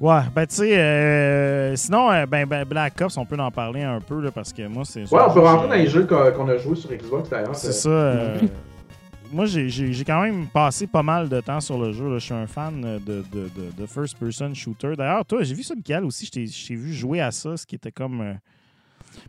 [0.00, 3.82] Ouais, ben tu sais, euh, sinon, euh, ben, ben, Black Ops, on peut en parler
[3.82, 5.02] un peu, là, parce que moi, c'est...
[5.12, 7.54] Ouais, on peut rentrer dans les jeux qu'on a joués sur Xbox, d'ailleurs.
[7.54, 7.88] C'est ça.
[7.90, 8.38] euh,
[9.32, 12.12] moi, j'ai- quand même passé pas mal de temps sur le jeu.
[12.14, 14.94] Je suis un fan de, de, de, de first-person shooter.
[14.96, 16.26] D'ailleurs, toi, j'ai vu ça, Michael, aussi.
[16.26, 16.30] Je
[16.68, 18.32] t'ai- vu jouer à ça, ce qui était comme euh,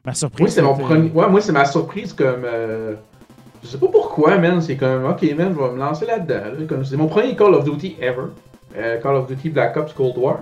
[0.06, 0.46] ma surprise.
[0.46, 1.10] Oui, c'est mon premier.
[1.12, 2.44] Ouais, moi, c'est ma surprise comme.
[2.46, 2.96] euh,
[3.64, 4.60] Je sais pas pourquoi, man.
[4.62, 6.84] C'est comme, ok, man, je vais me lancer là-dedans.
[6.84, 8.28] c'est mon premier Call of Duty ever.
[8.76, 10.40] Euh, Call of Duty Black Ops Cold War.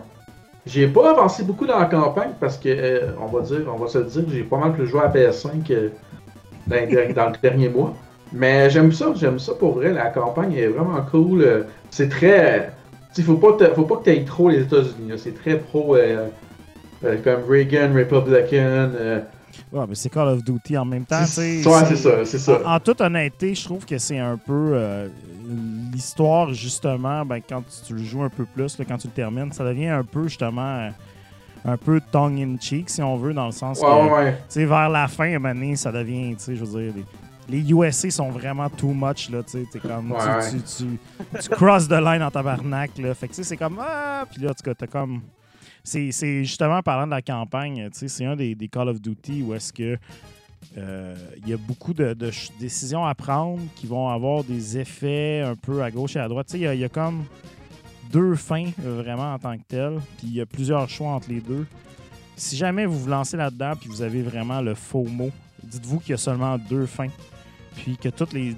[0.65, 3.87] J'ai pas avancé beaucoup dans la campagne parce que, euh, on va dire, on va
[3.87, 5.89] se dire, j'ai pas mal plus joué à PS5 euh,
[6.67, 7.93] dans, dans le dernier mois.
[8.31, 9.91] Mais j'aime ça, j'aime ça pour vrai.
[9.91, 11.65] La campagne est vraiment cool.
[11.89, 12.71] C'est très.
[13.17, 15.13] Il faut pas, faut pas que tu ailles trop les États-Unis.
[15.17, 15.95] C'est très pro.
[15.95, 16.27] euh,
[17.03, 18.91] euh, comme Reagan, Republican.
[18.95, 19.19] euh,
[19.71, 21.25] Ouais, mais c'est Call of Duty en même temps.
[21.25, 22.59] sais, Ouais, c'est ça, c'est ça.
[22.65, 24.75] En, en toute honnêteté, je trouve que c'est un peu
[25.93, 29.51] l'histoire, justement, ben, quand tu, le joues un peu plus, là, quand tu le termines,
[29.51, 30.89] ça devient un peu, justement,
[31.65, 34.31] un peu tongue-in-cheek, si on veut, dans le sens Ouais, que, ouais, ouais.
[34.33, 36.81] tu sais, vers la fin, à un moment donné, ça devient, tu sais, je veux
[36.91, 36.93] dire,
[37.49, 40.61] les, USA sont vraiment too much, là, tu sais, t'es comme, Ouais, tu, ouais.
[40.61, 40.85] tu,
[41.37, 44.25] tu, tu crosses the line en tabarnak, là, fait que, tu sais, c'est comme, ah,
[44.31, 45.21] puis là, en tout cas, t'as comme...
[45.83, 49.01] C'est c'est justement, parlant de la campagne, tu sais, c'est un des, des Call of
[49.01, 49.97] Duty où est-ce que
[50.77, 54.77] euh, il y a beaucoup de, de ch- décisions à prendre qui vont avoir des
[54.77, 56.47] effets un peu à gauche et à droite.
[56.47, 57.23] Tu sais, il y a- il y, a comme
[58.11, 61.29] deux fins euh, vraiment en tant que telles, puis il y a plusieurs choix entre
[61.29, 61.65] les deux.
[62.35, 65.31] Si jamais vous vous lancez là-dedans puis vous avez vraiment le faux mot,
[65.63, 67.07] dites-vous qu'il y a seulement deux fins,
[67.83, 68.55] puis que toutes les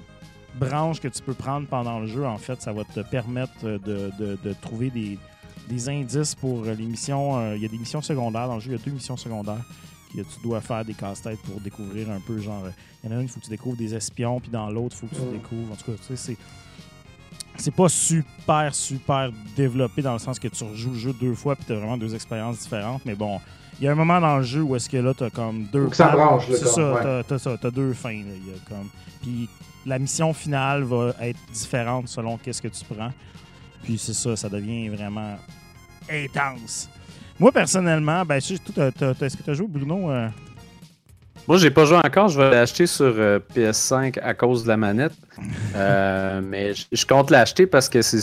[0.58, 3.78] branches que tu peux prendre pendant le jeu, en fait, ça va te permettre de,
[4.18, 5.18] de- de trouver des,
[5.68, 7.38] des indices pour les missions.
[7.38, 9.16] euh, Il y a des missions secondaires dans le jeu, il y a deux missions
[9.16, 9.64] secondaires
[10.14, 12.70] que tu dois faire des casse-têtes pour découvrir un peu, genre, euh,
[13.02, 14.94] il y en a une, il faut que tu découvres des espions, puis dans l'autre,
[14.96, 15.72] il faut que tu découvres.
[15.72, 16.36] En tout cas, tu sais, c'est.
[17.56, 21.54] C'est pas super, super développé dans le sens que tu rejoues le jeu deux fois
[21.54, 23.04] puis tu as vraiment deux expériences différentes.
[23.04, 23.40] Mais bon,
[23.80, 25.64] il y a un moment dans le jeu où est-ce que là, tu as comme
[25.72, 25.86] deux.
[25.88, 27.02] Que ça branche, là, C'est comme, ça, ouais.
[27.02, 28.10] t'as- t'as ça, t'as deux fins.
[28.10, 28.32] là.
[28.36, 28.88] Il y a comme...
[29.22, 29.48] Puis
[29.86, 33.10] la mission finale va être différente selon qu'est-ce que tu prends.
[33.82, 35.36] Puis c'est ça, ça devient vraiment
[36.10, 36.88] intense.
[37.38, 38.40] Moi, personnellement, ben,
[38.74, 40.10] t'as- t'as- est-ce que tu as joué, Bruno?
[40.10, 40.28] euh?
[41.48, 42.28] Moi, j'ai pas joué encore.
[42.28, 45.14] Je vais l'acheter sur euh, PS5 à cause de la manette.
[45.74, 48.20] Euh, mais je, je compte l'acheter parce que c'est.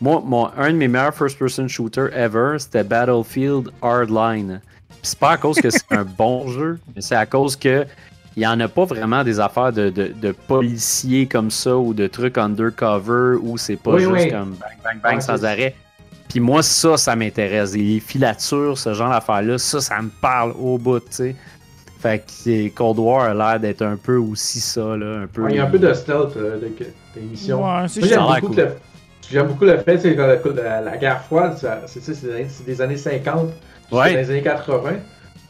[0.00, 4.60] Moi, mon, un de mes meilleurs first-person shooters ever, c'était Battlefield Hardline.
[5.02, 7.86] C'est pas à cause que c'est un bon jeu, mais c'est à cause que
[8.36, 11.94] il y en a pas vraiment des affaires de, de, de policiers comme ça ou
[11.94, 14.30] de trucs undercover où c'est pas Oui, juste oui.
[14.30, 15.74] comme bang, bang, bang Ouais, sans arrêt.
[16.28, 17.76] Puis moi, ça, ça m'intéresse.
[17.76, 21.36] Les filatures, ce genre d'affaires-là, ça, ça me parle au bout, tu sais.
[22.00, 25.20] Fait que Cold War a l'air d'être un peu aussi ça, là.
[25.22, 25.42] Un peu.
[25.42, 26.72] Ouais, il y a un peu de stealth euh, de,
[27.14, 27.64] d'émission.
[27.64, 28.72] Ouais, c'est Moi, Ça j'aime a l'air beaucoup, cool.
[29.30, 31.54] J'aime beaucoup le fait, c'est que la, la- la guerre froide,
[31.86, 33.50] c'est ça, c'est des années- c'est des années 50
[33.82, 34.14] jusqu'à Ouais.
[34.16, 34.90] les années 80.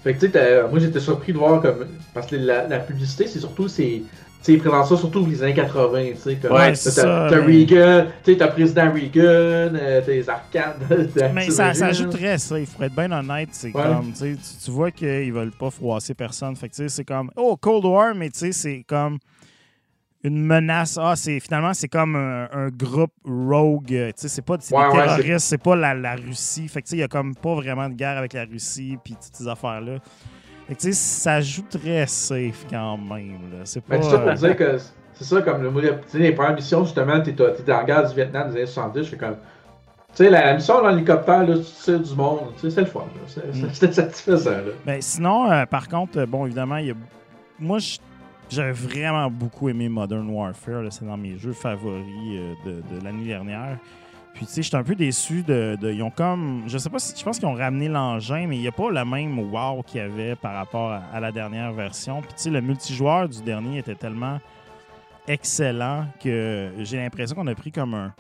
[0.03, 1.87] Fait que tu sais, moi j'étais surpris de voir comme.
[2.13, 3.69] Parce que la, la publicité, c'est surtout.
[3.69, 4.03] c'est
[4.47, 6.35] tu sais, ils présentent ça surtout les années 80, tu sais.
[6.37, 10.13] comme- Ouais, t'as- c'est t'as, ça, T'as mais- Reagan, tu t'as président Reagan, euh, t'as
[10.13, 10.77] les arcades.
[11.35, 12.59] Mais ça, ajouterait ça.
[12.61, 13.49] Il faudrait être bien honnête.
[13.53, 13.83] C'est Ouais.
[13.83, 16.55] comme, tu- tu vois qu'ils veulent pas froisser personne.
[16.57, 19.17] Fait que, tu sais, c'est comme, oh, Cold War, mais tu sais, c'est comme
[20.25, 20.99] une menace.
[21.01, 23.93] Ah, c'est finalement, c'est comme un, un groupe rogue.
[23.95, 26.67] euh, Tu sais, c'est pas c'est Ouais, des ouais, terroristes, c'est pas la, la Russie.
[26.69, 28.99] Fait que, tu sais, il y a comme pas vraiment de guerre avec la Russie,
[29.05, 29.99] puis toutes ces affaires-là.
[30.67, 33.39] Fait que, tu sais, ça ajouterait safe quand même.
[33.53, 33.59] là.
[33.65, 33.97] C'est pas.
[33.99, 34.79] Mais ça pour euh, dire que
[35.13, 38.09] c'est ça, comme le tu sais, les premières missions, justement, t'es t'es dans la guerre
[38.09, 39.37] du Vietnam des années 70, je fais comme.
[40.17, 42.81] Tu sais, la, la mission dans l'hélicoptère, là, tu sais, du monde, tu sais, c'est
[42.81, 43.21] le fun, là.
[43.27, 43.69] C'est- Mm.
[43.73, 44.73] C'était satisfaisant, là.
[44.87, 46.95] Ben, sinon, euh, par contre, euh, bon, évidemment, il y a...
[47.59, 47.99] moi, je-
[48.51, 50.85] j'avais vraiment beaucoup aimé Modern Warfare.
[50.91, 53.79] C'est dans mes jeux favoris euh, de, l'année dernière.
[54.35, 56.65] Puis, tu sais, j'étais un peu déçu de, Ils ont comme.
[56.67, 57.15] Je sais pas si.
[57.17, 60.01] Je pense qu'ils ont ramené l'engin, mais il n'y a pas le même wow qu'il
[60.01, 62.21] y avait par rapport à la dernière version.
[62.21, 64.41] Puis, tu sais, le multijoueur du dernier était tellement
[65.29, 68.13] excellent que j'ai l'impression qu'on a pris comme un,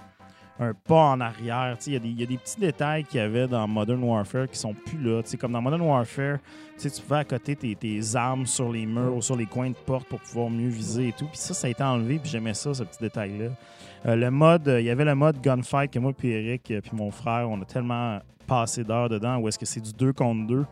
[0.60, 1.76] un pas en arrière.
[1.86, 4.74] Il y, y a des petits détails qu'il y avait dans Modern Warfare qui sont
[4.74, 5.22] plus là.
[5.22, 6.38] Tu sais, Comme dans Modern Warfare,
[6.78, 10.06] tu pouvais accoter tes, tes armes sur les murs ou sur les coins de porte
[10.08, 11.26] pour pouvoir mieux viser et tout.
[11.26, 13.50] Puis ça, ça a été enlevé, puis j'aimais ça, ce petit détail-là.
[14.06, 16.80] Euh, le mode, euh, il y avait le mode gunfight que moi, puis Eric, euh,
[16.80, 20.12] puis mon frère, on a tellement passé d'heures dedans où est-ce que c'est du 2
[20.12, 20.66] contre 2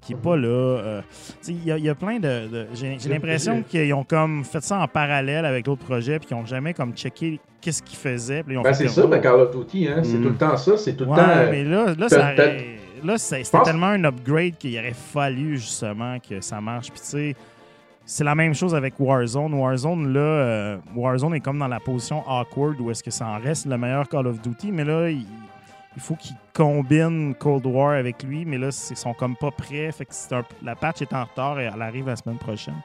[0.00, 0.48] qui est pas là.
[0.48, 2.48] euh, tu sais, Il y, a- il y a plein de.
[2.48, 6.36] de- j'ai l'impression qu'ils ont comme fait ça en parallèle avec l'autre projet, puis qu'ils
[6.36, 8.42] ont jamais comme checké qu'est-ce qu'ils faisaient.
[8.42, 10.00] puis ils ont Ben, c'est ça, ben, Call of Duty, hein.
[10.02, 10.22] C'est Mm.
[10.22, 11.50] tout le temps ça, c'est tout le Ouais, temps.
[11.50, 16.16] mais là, là, ça là, c'est- c'était pense- tellement un upgrade qu'il aurait fallu justement
[16.18, 16.90] que ça marche.
[16.90, 17.36] Puis tu sais,
[18.06, 19.54] c'est la même chose avec Warzone.
[19.54, 23.38] Warzone, là, euh, Warzone est comme dans la position awkward où est-ce que ça en
[23.38, 25.24] reste le meilleur Call of Duty, mais là, il,
[26.00, 29.92] il faut qu'ils combinent Cold War avec lui, mais là, ils sont comme pas prêts.
[29.92, 32.76] Fait que un, la patch est en retard et elle arrive la semaine prochaine.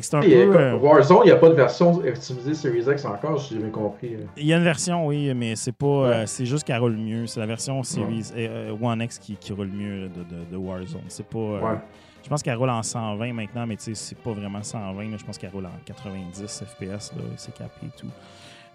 [0.00, 3.40] C'est un peu, euh, Warzone, il n'y a pas de version optimisée Series X encore,
[3.40, 4.14] si j'ai bien compris.
[4.14, 4.24] Euh.
[4.36, 5.86] Il y a une version, oui, mais c'est pas.
[5.86, 7.26] Euh, c'est juste qu'elle roule mieux.
[7.26, 8.32] C'est la version Series
[8.80, 11.02] One X qui, qui, roule mieux de, de, Warzone.
[11.08, 11.80] C'est pas.
[12.22, 15.16] Je pense qu'elle roule en 120 maintenant, mais tu sais, c'est pas vraiment 120.
[15.16, 17.12] je pense qu'elle roule en 90 FPS.
[17.36, 18.10] C'est capé et tout.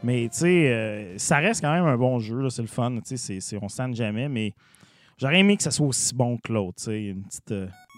[0.06, 2.50] Mais tu sais, ça reste quand même un bon jeu.
[2.50, 3.00] C'est le fun.
[3.06, 4.54] Tu sais, on ne jamais, mais
[5.18, 6.92] j'aurais aimé que ça soit aussi bon que l'autre.
[6.92, 7.52] Une petite.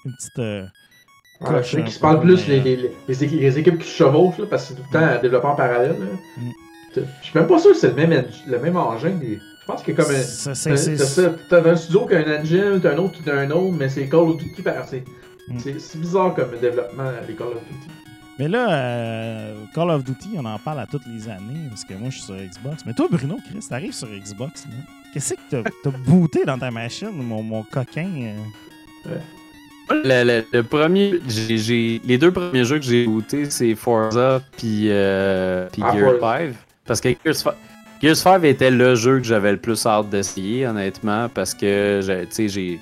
[0.06, 0.72] une petite
[1.42, 4.64] je sais qu'ils se parlent plus les, les, les, équipes qui se chevauchent, là, parce
[4.64, 5.96] que c'est tout le temps un développeur en parallèle.
[6.38, 6.52] Mm.
[6.96, 9.20] Je suis même pas sûr que c'est le même, le même engin.
[9.22, 11.38] Je pense que comme un.
[11.50, 13.90] T'as un studio qui a un engine, t'as un autre qui a un autre, mais
[13.90, 14.86] c'est Call of Duty par.
[15.48, 15.60] Mm.
[15.60, 17.97] C'est bizarre comme développement, les Call of Duty.
[18.40, 21.94] Mais là, euh, Call of Duty, on en parle à toutes les années, parce que
[21.96, 22.86] moi, je suis sur Xbox.
[22.86, 24.68] Mais toi, Bruno, Chris, t'arrives sur Xbox,
[25.14, 28.36] Qu'est-ce que t'as as booté dans ta machine, mon, mon coquin?
[29.08, 29.10] Euh?
[29.10, 29.22] Ouais.
[29.90, 35.96] Le, premier, j'ai, les deux premiers jeux que j'ai goûté, c'est Forza puis, euh, ah,
[35.96, 36.54] Gears 5.
[36.86, 37.10] Parce que
[38.02, 42.02] Gears 5, était le jeu que j'avais le plus hâte d'essayer, honnêtement, parce que
[42.38, 42.80] j'ai,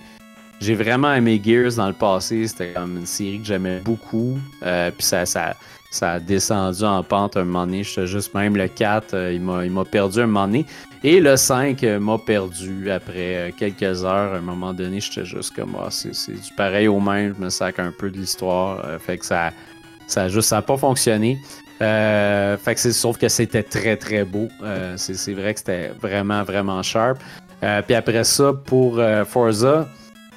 [0.66, 2.48] j'ai vraiment aimé Gears dans le passé.
[2.48, 4.38] C'était comme une série que j'aimais beaucoup.
[4.64, 5.56] Euh, puis ça, ça,
[5.96, 7.84] ça a descendu en pente un moment donné.
[7.84, 10.66] J'étais juste même le 4, euh, il m'a perdu un moment donné.
[11.04, 14.34] Et le 5 euh, m'a perdu après euh, quelques heures.
[14.34, 17.50] À un moment donné, j'étais juste comme ah, c'est du pareil au même, je me
[17.50, 19.00] sac un peu de l'histoire.
[19.00, 19.52] fait que ça,
[20.08, 21.38] ça juste ça pas fonctionné.
[21.80, 24.50] fait que c'est sauf que c'était très très beau.
[24.98, 27.20] c'est vrai que c'était vraiment vraiment sharp.
[27.86, 29.88] puis après ça, pour Forza,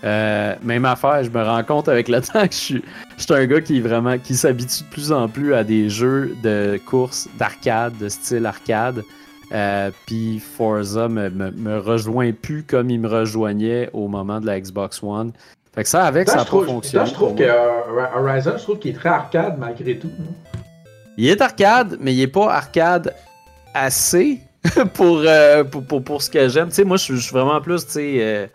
[0.04, 2.84] euh, même affaire, je me rends compte avec le temps que je suis,
[3.16, 6.36] je suis un gars qui vraiment qui s'habitue de plus en plus à des jeux
[6.42, 9.02] de course d'arcade, de style arcade.
[9.50, 14.60] Euh, puis Forza me, me, rejoint plus comme il me rejoignait au moment de la
[14.60, 15.32] Xbox One.
[15.74, 17.06] Fait que ça, avec, ça a pas fonctionné.
[17.06, 20.10] je trouve que euh, Horizon, je trouve qu'il est très arcade malgré tout.
[21.16, 23.14] Il est arcade, mais il est pas arcade
[23.72, 24.40] assez
[24.94, 25.22] pour,
[25.70, 26.68] pour, pour, pour, ce que j'aime.
[26.68, 28.50] Tu sais, moi, je suis vraiment plus, tu sais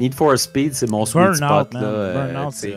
[0.00, 1.74] Need for Speed, c'est mon sweet spot.
[1.74, 2.74] Là, Burnout, c'est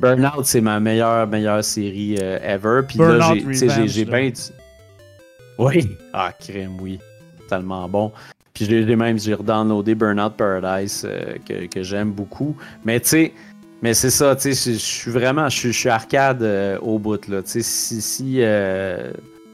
[0.00, 2.80] Burnout, c'est ma meilleure, meilleure série euh, ever.
[2.86, 3.32] Puis là,
[3.86, 4.32] j'ai bien
[5.56, 5.96] Oui.
[6.12, 6.98] Ah, crème, oui.
[7.48, 8.10] Tellement bon.
[8.52, 12.56] Puis j'ai même j'ai redownloadé Burnout Paradise euh, que, que j'aime beaucoup.
[12.84, 13.32] Mais tu sais,
[13.80, 17.42] mais c'est ça, tu sais, je suis vraiment, je suis arcade euh, au bout là.
[17.42, 18.40] Tu sais, si si,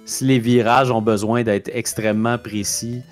[0.06, 3.02] si les virages ont besoin d'être extrêmement précis,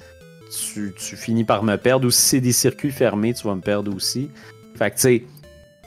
[0.51, 2.07] tu, finis par me perdre.
[2.07, 4.31] Ou si c'est des circuits fermés, tu vas me perdre aussi.
[4.77, 5.25] Fait que, tu sais,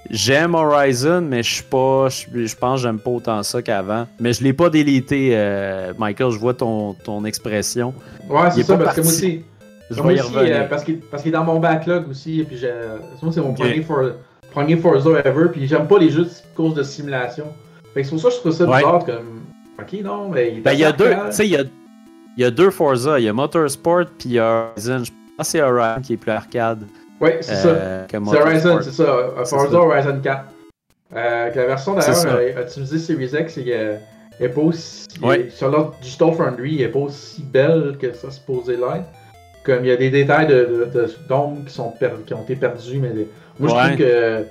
[0.10, 2.10] j'aime Horizon, mais je suis pas.
[2.10, 4.08] Je pense que j'aime pas autant ça qu'avant.
[4.20, 6.32] Mais je l'ai pas délité, euh, Michael.
[6.32, 7.94] Je vois ton, ton expression.
[8.30, 9.44] Ouais, c'est ça, parce que moi aussi.
[9.90, 10.56] Je vais y revenir.
[10.56, 12.46] Euh, parce qu'il est dans mon backlog aussi.
[12.48, 12.62] Puis
[13.22, 14.12] moi, c'est mon premier, for,
[14.52, 15.48] premier Forza ever.
[15.52, 17.46] Puis j'aime pas les jeux de course de simulation.
[17.94, 19.42] Fait que c'est pour ça que je trouve ça bizarre comme.
[19.80, 20.54] Ok, non, mais.
[20.56, 21.10] Il ben, y a deux.
[21.10, 21.64] Tu sais, il y a
[22.38, 23.20] il y a deux Forza.
[23.20, 25.04] Il y a Motorsport puis il y a Horizon.
[25.04, 26.84] Je pense que c'est Horizon qui est plus arcade.
[27.20, 28.22] Oui, c'est euh, ça.
[28.32, 29.46] C'est Horizon, c'est ça.
[29.46, 30.46] Forza Horizon 4.
[31.14, 35.08] Euh, la version d'ailleurs euh, utilisée Series X est, pas aussi.
[35.50, 39.06] Sur l'autre Digital Foundry, elle est pas aussi belle que ça supposé l'être.
[39.64, 40.90] Comme il y a des détails de,
[41.30, 41.94] d'ombre qui, sont
[42.26, 43.12] qui ont été perdus, mais
[43.60, 44.46] moi je trouve que.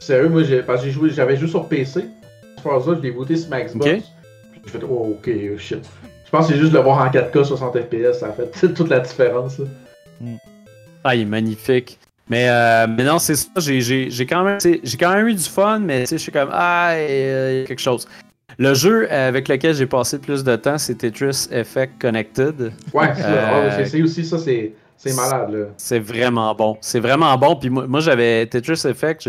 [0.00, 2.06] Sérieux, moi j'ai, parce que joué, j'avais joué sur PC.
[2.62, 3.88] Forza, je l'ai voté sur ma Xbox.
[3.88, 5.84] Puis j'ai fait, oh ok, shit.
[6.26, 8.88] Je pense que c'est juste de le voir en 4K 60 FPS, ça fait toute
[8.88, 9.60] la différence.
[11.04, 11.98] Ah, il est magnifique.
[12.28, 14.58] Mais, euh, mais non, c'est ça, j'ai quand, même,
[14.98, 18.08] quand même eu du fun, mais je suis comme, ah, il y a quelque chose.
[18.58, 22.72] Le jeu avec lequel j'ai passé le plus de temps, c'est Tetris Effect Connected.
[22.92, 24.72] Ouais, c'est euh, aussi ça, c'est
[25.14, 25.68] malade.
[25.76, 26.76] C'est vraiment bon.
[26.80, 27.54] C'est vraiment bon.
[27.54, 29.28] Puis moi, moi j'avais Tetris Effect,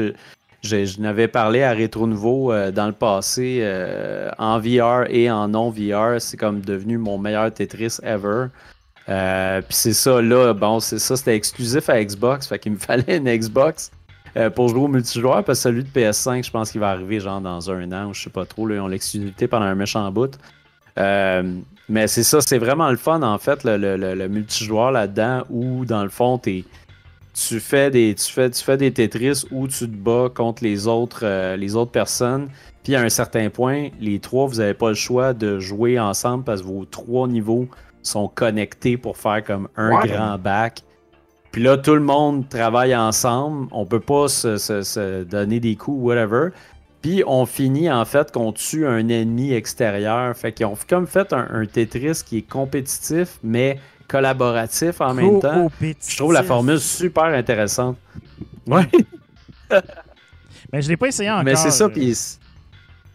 [0.68, 5.48] je, n'avais parlé à Rétro Nouveau euh, dans le passé euh, en VR et en
[5.48, 6.20] non VR.
[6.20, 8.48] C'est comme devenu mon meilleur Tetris ever.
[9.10, 12.48] Euh, puis c'est ça, là, bon, c'est ça, c'était exclusif à Xbox.
[12.48, 13.92] Fait qu'il me fallait une Xbox
[14.54, 15.44] pour jouer au multijoueur.
[15.44, 18.14] Parce que celui de PS5, je pense qu'il va arriver genre dans un an ou
[18.14, 18.68] je sais pas trop.
[18.68, 20.38] Là, ils ont l'exclusivité pendant un méchant bout.
[20.96, 26.04] mais c'est ça, c'est vraiment le fun en fait, le, le multijoueur là-dedans où dans
[26.04, 26.66] le fond, t'es
[27.38, 30.88] tu fais des tu fais, tu fais des Tetris où tu te bats contre les
[30.88, 32.50] autres euh, les autres personnes.
[32.84, 36.44] Puis à un certain point, les trois, vous n'avez pas le choix de jouer ensemble
[36.44, 37.68] parce que vos trois niveaux
[38.02, 40.82] sont connectés pour faire comme un grand bac.
[41.52, 43.68] Puis là, tout le monde travaille ensemble.
[43.72, 46.50] On peut pas se, donner des coups, whatever.
[47.02, 50.36] Puis on finit en fait qu'on tue un ennemi extérieur.
[50.36, 55.40] Fait qu'ils ont comme fait un, un Tetris qui est compétitif, mais collaboratif en même
[55.40, 55.70] temps.
[55.82, 57.98] Je trouve la formule super intéressante.
[58.66, 58.88] Ouais.
[60.72, 61.44] mais je l'ai pas essayé encore.
[61.44, 62.16] Mais c'est ça, puis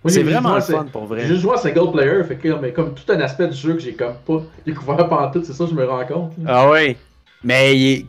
[0.07, 1.23] c'est vraiment le fun pour vrai.
[1.23, 3.75] J'ai juste joué à single player, fait que mais comme tout un aspect du jeu
[3.75, 6.33] que j'ai comme pas découvert pendant tout, c'est ça que je me rends compte.
[6.47, 6.97] Ah oui.
[7.45, 8.05] Mais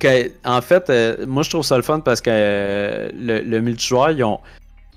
[0.45, 4.23] en fait, euh, moi je trouve ça le fun parce que euh, le, multijoueur, ils
[4.23, 4.39] ont,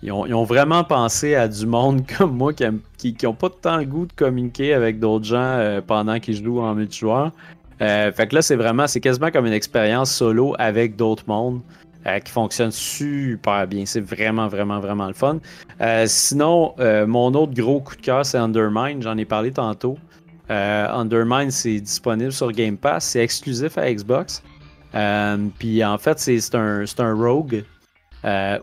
[0.03, 3.84] ils ont, vraiment pensé à du monde comme moi qui, qui, ont pas tant le
[3.84, 7.32] goût de communiquer avec d'autres gens euh, pendant qu'ils jouent en multijoueur.
[7.78, 11.60] Fait que là, c'est vraiment, c'est quasiment comme une expérience solo avec d'autres mondes.
[12.06, 13.84] Euh, qui fonctionne super bien.
[13.84, 15.38] C'est vraiment, vraiment, vraiment le fun.
[15.80, 19.02] Euh, sinon, euh, mon autre gros coup de cœur, c'est Undermine.
[19.02, 19.98] J'en ai parlé tantôt.
[20.48, 23.06] Undermine, c'est disponible sur Game Pass.
[23.06, 24.40] C'est exclusif à Xbox.
[25.58, 27.64] Puis en fait, c'est un, un rogue.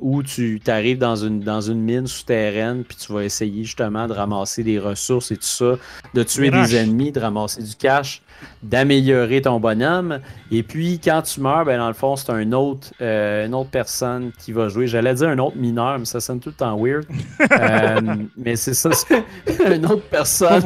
[0.02, 4.14] Où tu arrives dans une, dans une mine souterraine, puis tu vas essayer justement de
[4.14, 5.76] ramasser des ressources et tout ça,
[6.14, 8.22] de tuer des ennemis, de ramasser du cash
[8.62, 10.20] d'améliorer ton bonhomme.
[10.52, 13.70] Et puis, quand tu meurs, ben, dans le fond, c'est un autre, euh, une autre
[13.70, 14.88] personne qui va jouer.
[14.88, 17.06] J'allais dire un autre mineur, mais ça sonne tout le temps weird.
[17.54, 19.24] Euh, mais c'est ça, c'est
[19.76, 20.64] une autre personne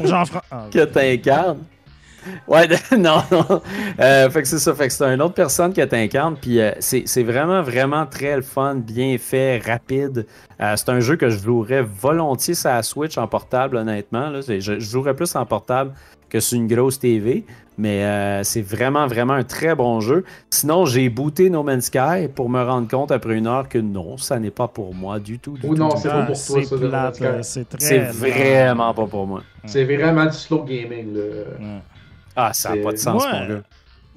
[0.52, 1.60] ah, que tu incarnes.
[2.48, 2.68] Ouais,
[2.98, 3.62] non, non.
[4.00, 4.74] Euh, fait que c'est ça.
[4.74, 6.36] Fait que c'est une autre personne que t'incarnes.
[6.42, 10.26] Puis c'est vraiment, vraiment très le fun, bien fait, rapide.
[10.60, 14.30] c'est un jeu que je jouerais volontiers sur la Switch en portable, honnêtement.
[14.30, 14.42] Là.
[14.42, 15.94] Je, je, jouerais plus en portable
[16.30, 17.46] que sur une grosse TV.
[17.78, 20.24] Mais euh, c'est vraiment, vraiment un très bon jeu.
[20.50, 24.18] Sinon, j'ai booté No Man's Sky pour me rendre compte après une heure que non,
[24.18, 25.56] ça n'est pas pour moi du tout.
[25.64, 27.62] Ou non, c'est pas pour toi, ça.
[27.78, 29.44] C'est vraiment pas pour moi.
[29.66, 31.14] C'est vraiment du slow gaming.
[31.14, 31.82] Là.
[32.38, 33.62] Ah, ça n'a pas de sens, moi.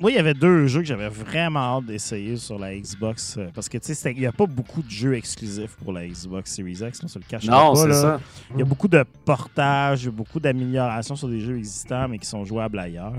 [0.00, 3.36] Moi, il y avait deux jeux que j'avais vraiment hâte d'essayer sur la Xbox.
[3.36, 6.06] Euh, parce que, tu sais, il n'y a pas beaucoup de jeux exclusifs pour la
[6.06, 7.02] Xbox Series X.
[7.04, 8.18] On se le cache non, c'est ça.
[8.54, 12.46] Il y a beaucoup de portages, beaucoup d'améliorations sur des jeux existants, mais qui sont
[12.46, 13.12] jouables ailleurs.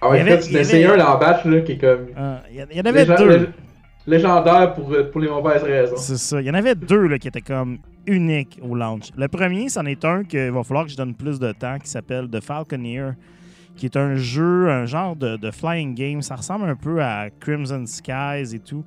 [0.00, 2.06] Ah ouais, en fait, c'est un là, qui est comme.
[2.16, 3.48] Ah, il y, en avait deux.
[4.06, 5.96] Légendaire pour, euh, pour les mauvaises raisons.
[5.96, 6.40] C'est ça.
[6.40, 9.10] Il y en avait deux là, qui étaient comme uniques au launch.
[9.16, 11.90] Le premier, c'en est un qu'il va falloir que je donne plus de temps, qui
[11.90, 13.14] s'appelle The Falconeer
[13.78, 16.20] qui est un jeu, un genre de, flying game.
[16.20, 18.84] Ça ressemble un peu à Crimson Skies et tout.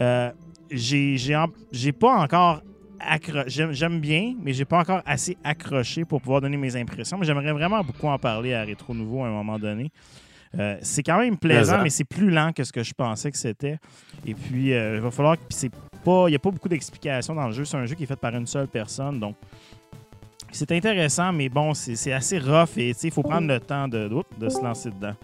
[0.00, 0.30] Euh,
[0.70, 2.62] j'ai pas encore.
[3.48, 7.18] J'aime bien, mais j'ai pas encore assez accroché pour pouvoir donner mes impressions.
[7.18, 9.90] Mais j'aimerais vraiment beaucoup en parler à Rétro Nouveau à un moment donné.
[10.58, 13.36] Euh, c'est quand même plaisant, mais c'est plus lent que ce que je pensais que
[13.36, 13.78] c'était.
[14.24, 15.36] Et puis, euh, il va falloir.
[15.48, 15.70] c'est
[16.04, 16.24] pas.
[16.28, 17.64] Il n'y a pas beaucoup d'explications dans le jeu.
[17.64, 19.20] C'est un jeu qui est fait par une seule personne.
[19.20, 19.36] Donc,
[20.56, 24.48] c'est intéressant, mais bon, c'est assez rough et il faut prendre le temps de, de
[24.48, 25.14] se lancer dedans.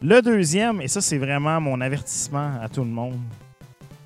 [0.00, 3.18] Le deuxième, et ça, c'est vraiment mon avertissement à tout le monde,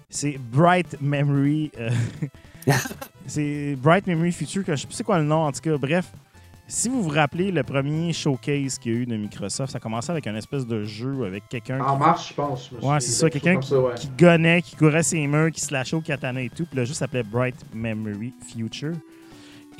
[0.08, 1.70] c'est Bright Memory.
[1.78, 1.90] Euh,
[3.26, 5.76] c'est Bright Memory Future, que je sais pas c'est quoi le nom, en tout cas.
[5.76, 6.12] Bref,
[6.66, 10.12] si vous vous rappelez le premier showcase qu'il y a eu de Microsoft, ça commençait
[10.12, 11.80] avec un espèce de jeu avec quelqu'un.
[11.80, 12.70] En marche, je pense.
[12.70, 13.28] ouais, c'est ça.
[13.28, 16.66] Quelqu'un qui, qui, gonnait, qui courait ses murs, qui se lâchait au katana et tout.
[16.66, 18.94] Puis le jeu s'appelait Bright Memory Future.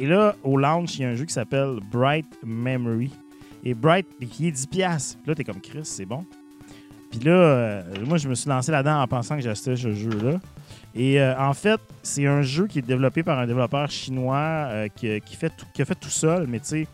[0.01, 3.11] Et là, au launch, il y a un jeu qui s'appelle Bright Memory.
[3.63, 4.67] Et Bright, qui est 10$.
[4.71, 6.25] Puis là, t'es comme Chris, c'est bon.
[7.11, 10.41] Puis là, euh, moi, je me suis lancé là-dedans en pensant que j'achetais ce jeu-là.
[10.95, 14.89] Et euh, en fait, c'est un jeu qui est développé par un développeur chinois euh,
[14.89, 16.87] qui, qui a fait tout seul, mais tu sais,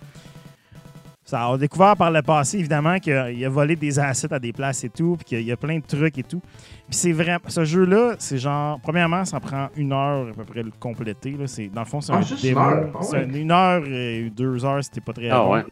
[1.27, 4.85] ça a découvert par le passé, évidemment, qu'il a volé des assets à des places
[4.85, 6.41] et tout, puis qu'il y a plein de trucs et tout.
[6.89, 10.62] Puis c'est vrai, ce jeu-là, c'est genre, premièrement, ça prend une heure à peu près
[10.62, 11.33] le compléter.
[11.33, 11.47] Là.
[11.74, 12.61] Dans le fond, c'est ah, un démo.
[12.61, 15.64] Ah c'est une heure et deux heures, c'était pas très ah, Ouais.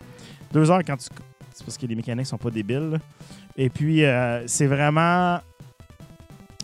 [0.52, 1.06] Deux heures quand tu.
[1.52, 2.98] C'est parce que les mécaniques sont pas débiles.
[3.56, 5.38] Et puis, euh, c'est vraiment.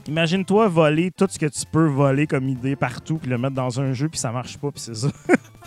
[0.09, 3.81] Imagine-toi voler tout ce que tu peux voler comme idée partout, puis le mettre dans
[3.81, 5.09] un jeu, puis ça marche pas, puis c'est ça.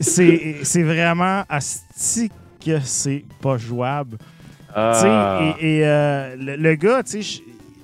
[0.00, 2.30] c'est vraiment asti
[2.64, 4.18] que c'est pas jouable.
[4.74, 5.54] Ah.
[5.58, 7.02] Et, euh, le, gars,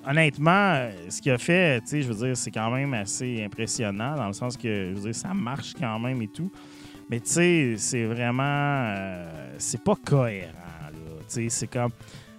[0.06, 4.34] honnêtement, ce qu'il a fait, je veux dire, c'est quand même assez impressionnant dans le
[4.34, 6.50] sens que, je veux dire, ça marche quand même et tout.
[7.08, 8.42] Mais tu sais, c'est vraiment.
[8.44, 10.48] Euh, c'est pas cohérent.
[11.28, 11.92] C'est comme.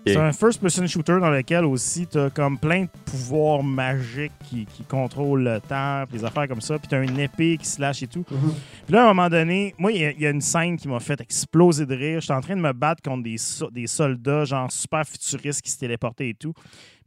[0.06, 4.66] C'est un first-person shooter dans lequel aussi tu as comme plein de pouvoirs magiques qui,
[4.66, 8.04] qui contrôlent le temps, des affaires comme ça, puis tu as une épée qui slash
[8.04, 8.26] et tout.
[8.30, 8.54] Mm-hmm.
[8.86, 11.20] Puis là, à un moment donné, moi, il y, a une scène qui m'a fait
[11.22, 12.20] exploser de rire.
[12.20, 13.38] J'étais en train de me battre contre des,
[13.72, 16.54] des soldats, genre super futuristes qui se téléportaient et tout.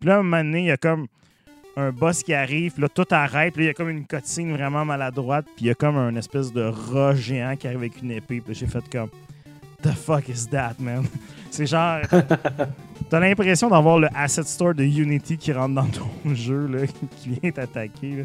[0.01, 1.07] Puis là, à un moment donné, il y a comme
[1.77, 4.53] un boss qui arrive, puis là, tout arrête, puis il y a comme une cutscene
[4.53, 8.01] vraiment maladroite, puis il y a comme un espèce de rat géant qui arrive avec
[8.03, 9.11] une épée, puis j'ai fait comme
[9.83, 11.05] The fuck is that, man?
[11.51, 12.01] C'est genre.
[13.09, 16.87] T'as l'impression d'avoir le asset store de Unity qui rentre dans ton jeu, là,
[17.19, 18.25] qui vient t'attaquer.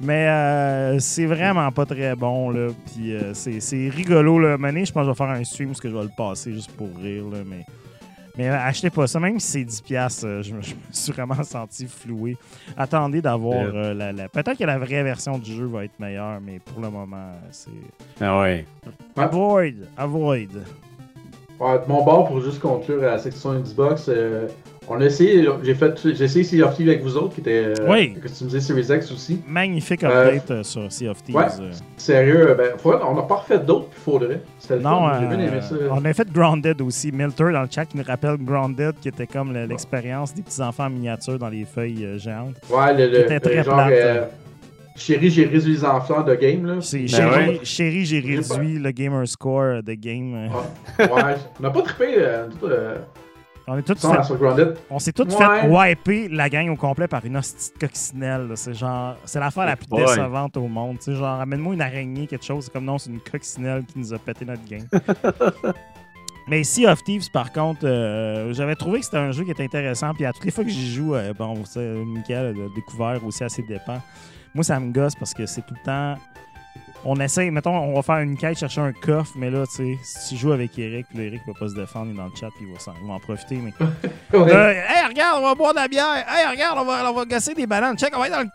[0.00, 2.68] Mais euh, c'est vraiment pas très bon, là.
[2.86, 4.56] Puis euh, c'est c'est rigolo, là.
[4.58, 6.52] Mané, je pense que je vais faire un stream parce que je vais le passer
[6.52, 7.38] juste pour rire, là.
[7.46, 7.64] Mais,
[8.36, 9.18] mais euh, achetez pas ça.
[9.20, 12.36] Même si c'est 10$, piastres, euh, je, me- je me suis vraiment senti floué.
[12.76, 13.64] Attendez d'avoir
[13.94, 17.32] la- Peut-être que la vraie version du jeu va être meilleure, mais pour le moment,
[17.52, 17.70] c'est.
[18.20, 18.64] Ah ouais.
[19.16, 19.74] Avoid!
[19.96, 20.50] Avoid!
[21.64, 24.48] Ouais, de mon bord, pour juste conclure la section Xbox, euh,
[24.86, 27.72] on a essayé, j'ai fait, j'ai essayé Sea of Thieves avec vous autres, qui était
[27.80, 28.14] euh, Oui.
[28.20, 29.40] customisé Series X aussi.
[29.48, 31.34] Magnifique Euh, update euh, sur Sea of Thieves.
[31.36, 31.44] ouais.
[31.60, 31.70] euh.
[31.96, 34.40] Sérieux, ben, faudrait- on n'a pas refait d'autres, puis faudrait.
[34.82, 35.74] Non, fun, bien aimé ça.
[35.90, 37.10] on a fait Grounded aussi.
[37.12, 40.84] Milter dans le chat qui nous rappelle Grounded, qui était comme le- l'expérience des petits-enfants
[40.84, 42.56] en miniature dans les feuilles géantes.
[42.70, 44.30] Ouais, le, le, était très le genre, plate.
[44.96, 46.80] Euh, chérie, j'ai réduit les enfants de game, là.
[46.80, 47.60] C'est Ben chérie, ouais.
[47.64, 50.34] chérie, j'ai réduit le gamer score de game.
[50.34, 51.04] euh.
[51.06, 52.98] Ouais, on n'a pas trippé euh, tout, euh,
[53.66, 55.60] On est tous fait- on s'est tous Ouais.
[55.62, 58.50] fait wiper la gang au complet par une hostie de coccinelle.
[58.56, 60.04] C'est genre, c'est l'affaire la plus Ouais.
[60.04, 60.98] décevante au monde.
[60.98, 62.64] Tu sais, genre, amène-moi une araignée, quelque chose.
[62.66, 64.86] C'est comme non, c'est une coccinelle qui nous a pété notre game.
[66.46, 69.64] Mais Sea of Thieves, par contre, euh, j'avais trouvé que c'était un jeu qui était
[69.64, 70.12] intéressant.
[70.12, 73.42] Puis à toutes les fois que j'y joue, euh, bon, c'est Michael l'a découvert aussi
[73.44, 74.02] à ses dépens.
[74.54, 76.14] Moi, ça me gosse parce que c'est tout le temps.
[77.06, 79.98] On essaye, mettons, on va faire une quête, chercher un coffre, mais là, tu sais,
[80.02, 82.24] si tu joues avec Eric, puis là, Eric va pas se défendre, il est dans
[82.24, 83.56] le chat, puis il va, s'en- il va en profiter.
[83.62, 83.74] Mais
[84.38, 84.50] Ouais.
[84.50, 86.06] euh, hey, regarde, on va boire de la bière.
[86.26, 87.98] Hey, regarde, on va, on va gosser des bananes.
[87.98, 88.48] Check, on va être dans le.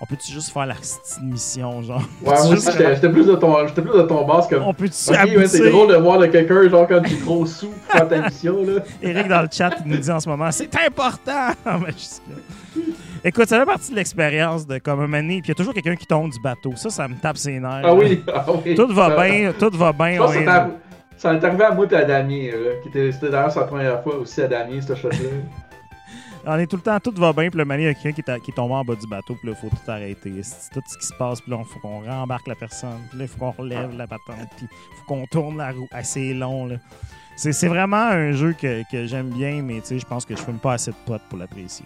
[0.00, 0.76] On peut-tu juste faire la
[1.20, 2.00] mission, genre?
[2.22, 4.62] Ouais, moi aussi, j'étais plus de ton, j'étais plus de ton boss comme.
[4.62, 7.44] On peut-tu Ok, ouais, c'est drôle de voir de quelqu'un, genre, quand tu es trop
[7.44, 8.80] sous pour faire ta mission, là.
[9.02, 11.50] Eric dans le chat il nous dit en ce moment c'est important.
[11.66, 12.80] Mais je.
[13.22, 15.74] Écoute, ça fait partie de l'expérience de comme un donné, puis il y a toujours
[15.74, 16.72] quelqu'un qui tombe du bateau.
[16.76, 17.82] Ça, ça me tape ses nerfs.
[17.84, 18.74] Ah oui, ah oui.
[18.74, 20.26] Tout va Ça- bien, tout va bien.
[20.44, 20.70] ça
[21.18, 24.02] ça m'est arrivé à moi et à Damien, là, qui était, c'était d'ailleurs sa première
[24.02, 25.16] fois aussi à Damien, ce shot-là.
[26.46, 28.12] On est tout le temps, tout va bien, puis le donné, il y a quelqu'un
[28.12, 29.90] qui, est à- qui est tombé en bas du bateau, puis là, il faut tout
[29.90, 30.32] arrêter.
[30.42, 33.18] C'est tout ce qui se passe, puis là, il faut qu'on rembarque la personne, puis
[33.18, 35.86] là, il faut qu'on relève la patente, puis il faut qu'on tourne la roue.
[35.92, 36.76] assez long, là.
[37.36, 40.34] C'est c'est vraiment un jeu que, que j'aime bien, mais tu sais, je pense que
[40.34, 41.84] je fume pas assez de potes pour l'apprécier.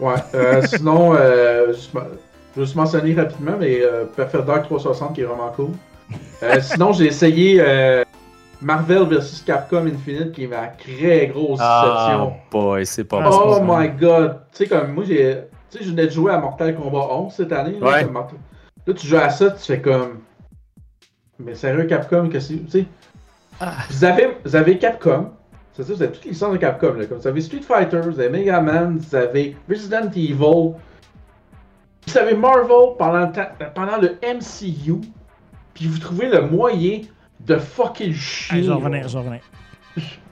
[0.00, 2.06] Ouais, euh, sinon, euh, juste ma-
[2.54, 5.70] je vais juste mentionner rapidement, mais euh, Perfect Dark 360 qui est vraiment cool.
[6.42, 8.04] Euh, sinon, j'ai essayé euh,
[8.60, 12.32] Marvel vs Capcom Infinite qui est ma très grosse Ah, déception.
[12.50, 13.38] boy, c'est pas c'est.
[13.42, 14.40] Oh my god!
[14.52, 15.38] Tu sais, comme moi, j'ai.
[15.70, 17.78] Tu sais, je venais de jouer à Mortal Kombat 11 cette année.
[17.80, 18.04] Là, Ouais.
[18.04, 18.38] Mortal-
[18.86, 20.18] là, tu joues à ça, tu fais comme.
[21.38, 22.58] Mais sérieux, Capcom, qu'est-ce que.
[22.64, 22.84] Tu sais?
[23.60, 23.72] Ah.
[23.88, 25.30] Vous, avez, vous avez Capcom.
[25.74, 26.94] C'est ça, vous avez toutes les licences de Capcom.
[26.94, 30.74] Là, comme vous avez Street Fighter, vous avez Mega Man, vous avez Resident Evil.
[32.06, 35.00] Vous avez Marvel pendant le, temps- pendant le MCU.
[35.74, 37.00] Puis vous trouvez le moyen
[37.40, 38.56] de fucker le chien.
[38.58, 39.40] Hey, j'en revenais, j'en revenais.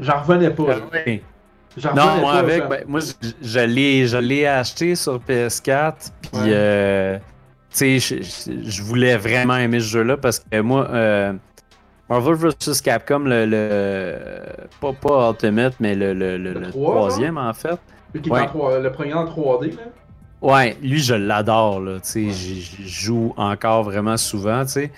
[0.01, 0.65] J'en revenais pas.
[0.71, 1.23] Ah oui.
[1.77, 5.19] J'en Non, revenais moi pas, avec, ben, moi je, je l'ai, je l'ai acheté sur
[5.21, 6.49] PS4, puis Ouais.
[6.53, 7.21] euh, tu
[7.71, 11.33] sais, je, je- je voulais vraiment aimer ce jeu-là parce que moi, euh,
[12.11, 14.19] Marvel vs Capcom, le, le
[14.81, 17.79] pas, pas Ultimate, mais le, le, le- Le le trois, troisième en fait.
[18.13, 18.41] Lui qui est Ouais.
[18.41, 19.83] en trois- le premier en 3D, là.
[20.43, 24.91] Ouais, lui je l'adore là, tu sais, j'y joue encore vraiment souvent, tu sais.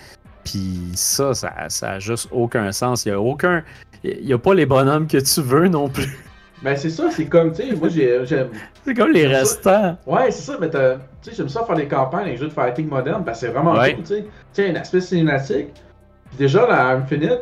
[0.43, 3.05] Puis ça, ça, ça a juste aucun sens.
[3.05, 3.63] Il y a aucun,
[4.03, 6.17] il y a pas les bonhommes que tu veux non plus.
[6.63, 8.47] Ben c'est ça, c'est comme, tu sais, moi j'ai- j'aime.
[8.85, 9.29] C'est comme les ça.
[9.29, 9.97] restants.
[10.07, 10.77] Ouais, c'est ça, mais tu
[11.21, 13.73] sais, j'aime ça faire des campagnes, les jeux de fighting modernes, parce que c'est vraiment
[13.73, 13.93] Ouais.
[13.95, 14.21] cool, tu sais.
[14.23, 15.67] Tu sais, un aspect cinématique.
[16.37, 17.39] Déjà, dans Infinite,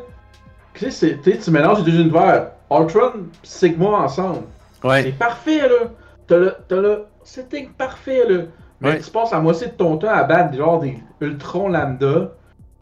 [0.74, 3.12] tu sais, tu mélanges les deux univers, Ultron
[3.44, 4.44] Sigma ensemble.
[4.84, 5.04] Ouais.
[5.04, 5.88] C'est parfait, là.
[6.28, 8.44] T'as le, t'as le setting parfait, là.
[8.80, 9.00] Mais Ouais.
[9.00, 12.32] tu passes la moitié de ton temps à battre genre des Ultron lambda,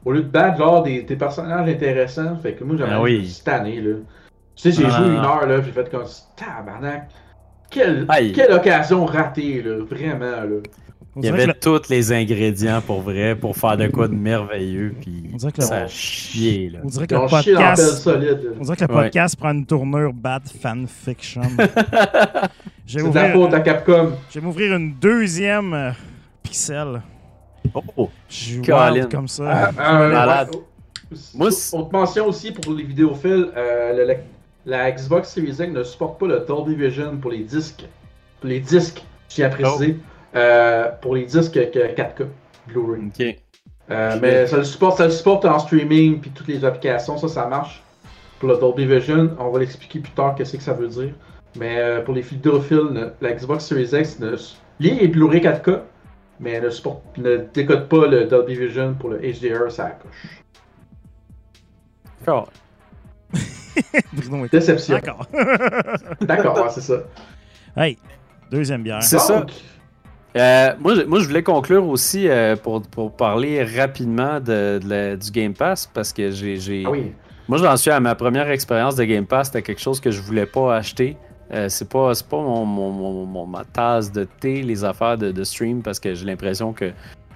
[0.05, 2.37] au lieu de battre genre des, des personnages intéressants.
[2.37, 3.27] Fait que moi, j'avais Ah oui.
[3.27, 3.95] cette année, là.
[4.55, 6.03] Tu sais, j'ai Ah, joué une heure, là, j'ai fait comme
[6.35, 7.09] tabarnak.
[7.69, 8.31] Quelle, Aïe.
[8.31, 9.83] quelle occasion ratée, là.
[9.83, 10.57] Vraiment, là.
[11.15, 14.13] On Il y avait le, tous les ingrédients pour vrai, pour faire de quoi de
[14.13, 16.79] merveilleux, puis On dirait que le- ça a chié, là.
[16.83, 18.19] on dirait que le podcast, on
[18.63, 19.03] dirait que le Ouais.
[19.03, 21.41] podcast prend une tournure bad fanfiction.
[22.85, 24.11] je vais C'est de la faute à Capcom.
[24.29, 25.91] je vais m'ouvrir une deuxième euh,
[26.43, 27.01] pixel.
[27.97, 28.09] Oh.
[28.29, 29.71] Je wild comme ça.
[29.77, 30.45] Ah, ah.
[31.33, 34.13] Moi, On te mentionne aussi pour les vidéophiles, euh, le- la,
[34.65, 37.83] la Xbox Series X ne supporte pas le Dolby Vision pour les disques.
[38.39, 39.97] Pour les disques, je tiens à préciser.
[40.35, 42.25] Euh, pour les disques que 4K,
[42.67, 43.07] Blu-ray.
[43.07, 43.35] Ok.
[43.91, 47.27] Euh, mais ça le supporte, ça le supporte en streaming puis toutes les applications, ça,
[47.27, 47.81] ça marche.
[48.39, 51.13] Pour le Dolby Vision, on va l'expliquer plus tard qu'est-ce que ça veut dire.
[51.57, 54.35] Mais euh, pour les vidéophiles, ne- la Xbox Series X ne,
[54.79, 55.79] lit les Blu-ray 4K,
[56.39, 60.43] mais ne, supporte, ne décode pas le Dolby Vision pour le HDR, ça coche.
[62.19, 62.51] D'accord.
[64.51, 64.95] Déception.
[64.95, 65.25] D'accord.
[66.21, 66.97] D'accord, ouais, c'est ça.
[67.77, 67.97] hey,
[68.51, 69.01] deuxième bière.
[69.01, 69.45] C'est ça.
[70.35, 74.87] Euh, moi, je, moi, je voulais conclure aussi euh, pour, pour parler rapidement de, de
[74.89, 76.83] la- du Game Pass parce que j'ai.
[76.85, 77.11] Ah oui.
[77.47, 79.47] Moi, j'en suis à ma première expérience de Game Pass.
[79.47, 81.17] C'était quelque chose que je voulais pas acheter.
[81.51, 85.31] Euh, c'est pas, pas mon, mon- mon- mon- ma tasse de thé, les affaires de,
[85.31, 86.91] de stream, parce que j'ai l'impression que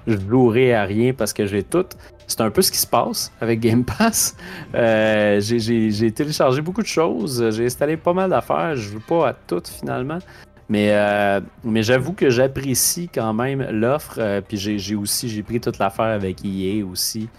[0.06, 1.86] je jouerai à rien parce que j'ai tout.
[2.28, 4.36] C'est un peu ce qui se passe avec Game Pass.
[4.76, 7.49] Euh, j'ai téléchargé beaucoup de choses.
[7.56, 8.76] J'ai installé pas mal d'affaires.
[8.76, 10.20] Je joue pas à toutes finalement.
[10.69, 14.15] Mais, euh, mais j'avoue que j'apprécie quand même l'offre.
[14.19, 17.30] euh, puis j'ai j'ai aussi j'ai pris toute l'affaire avec EA aussi.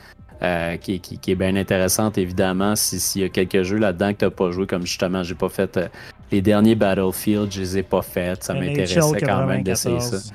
[0.42, 4.12] euh, qui, qui- qui est bien intéressante évidemment si- s'il y a quelques jeux là-dedans
[4.12, 5.88] que tu n'as pas joué comme justement j'ai pas fait euh,
[6.32, 10.32] les derniers Battlefield je les ai pas fait ça m'intéressait quand même d'essayer ça 94.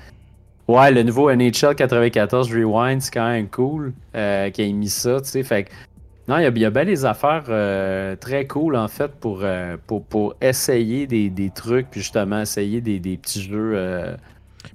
[0.70, 5.20] Ouais, le nouveau NHL 94 Rewind, c'est quand même cool euh, qu'il ait mis ça,
[5.20, 5.44] tu sais.
[5.44, 5.70] Fait que,
[6.30, 9.12] non, il y a, il y a bien des affaires euh, très cool, en fait,
[9.20, 13.72] pour, euh, pour, pour essayer des, des trucs, puis justement, essayer des, des petits jeux,
[13.76, 14.16] euh,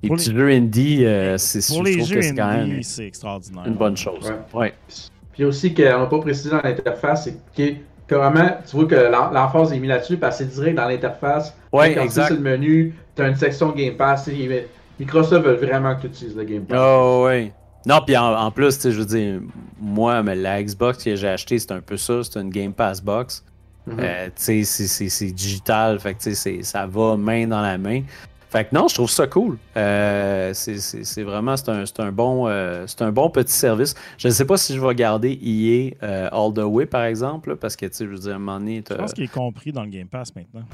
[0.02, 1.04] des Pour petits jeux indie.
[1.06, 3.64] euh, c'est, Pour je les trouve jeux que c'est quand même indie, c'est extraordinaire.
[3.66, 4.32] une bonne chose.
[4.52, 4.60] Ouais.
[4.60, 4.74] Ouais.
[5.32, 8.94] Puis aussi qu'on n'a pas précisé dans l'interface, c'est que carrément, tu vois que
[9.32, 11.56] l'emphase est mise là-dessus, parce que c'est direct dans l'interface.
[11.72, 12.26] Ouais, Quand tu exact.
[12.26, 14.28] sur le menu, tu as une section Game Pass.
[15.00, 16.78] Microsoft veut vraiment que tu utilises le Game Pass.
[16.80, 17.52] Oh, ouais.
[17.86, 19.40] Non, puis en, en plus, tu sais, je veux dire,
[19.80, 23.02] moi, mais la Xbox que j'ai acheté, c'est un peu ça, c'est une Game Pass
[23.02, 23.44] box.
[23.86, 23.96] Mhm.
[24.00, 27.46] Euh, tu sais, c'est- c'est c'est digital, fait que tu sais, c'est- ça va main
[27.46, 28.00] dans la main.
[28.48, 29.58] Fait que non, je trouve ça cool.
[29.76, 33.52] Euh, c'est- c'est c'est vraiment, c'est un, c'est un, bon, euh, c'est un bon petit
[33.52, 33.94] service.
[34.16, 37.50] Je ne sais pas si je vais garder EA euh, All the Way, par exemple,
[37.50, 39.24] là, parce que, tu sais, je veux dire, à un moment donné, Je pense qu'il
[39.24, 40.64] est compris dans le Game Pass maintenant.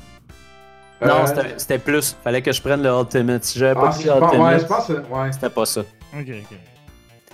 [1.03, 2.15] Non, c'était- c'était plus.
[2.23, 3.43] Fallait que je prenne le Ultimate.
[3.43, 5.33] Si j'avais ah, pas pris ouais, Ultimate, je pense que- ouais.
[5.33, 5.81] c'était pas ça.
[5.81, 6.59] Ok, ok.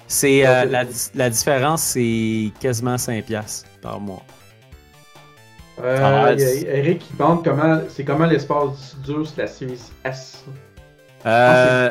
[0.08, 0.84] C'est euh, la,
[1.14, 4.22] la différence, c'est quasiment 5$ par mois.
[5.82, 10.44] Euh, Ah, il Eric qui demande comment c'est comment l'espace dur sur la série S?
[11.26, 11.90] Euh,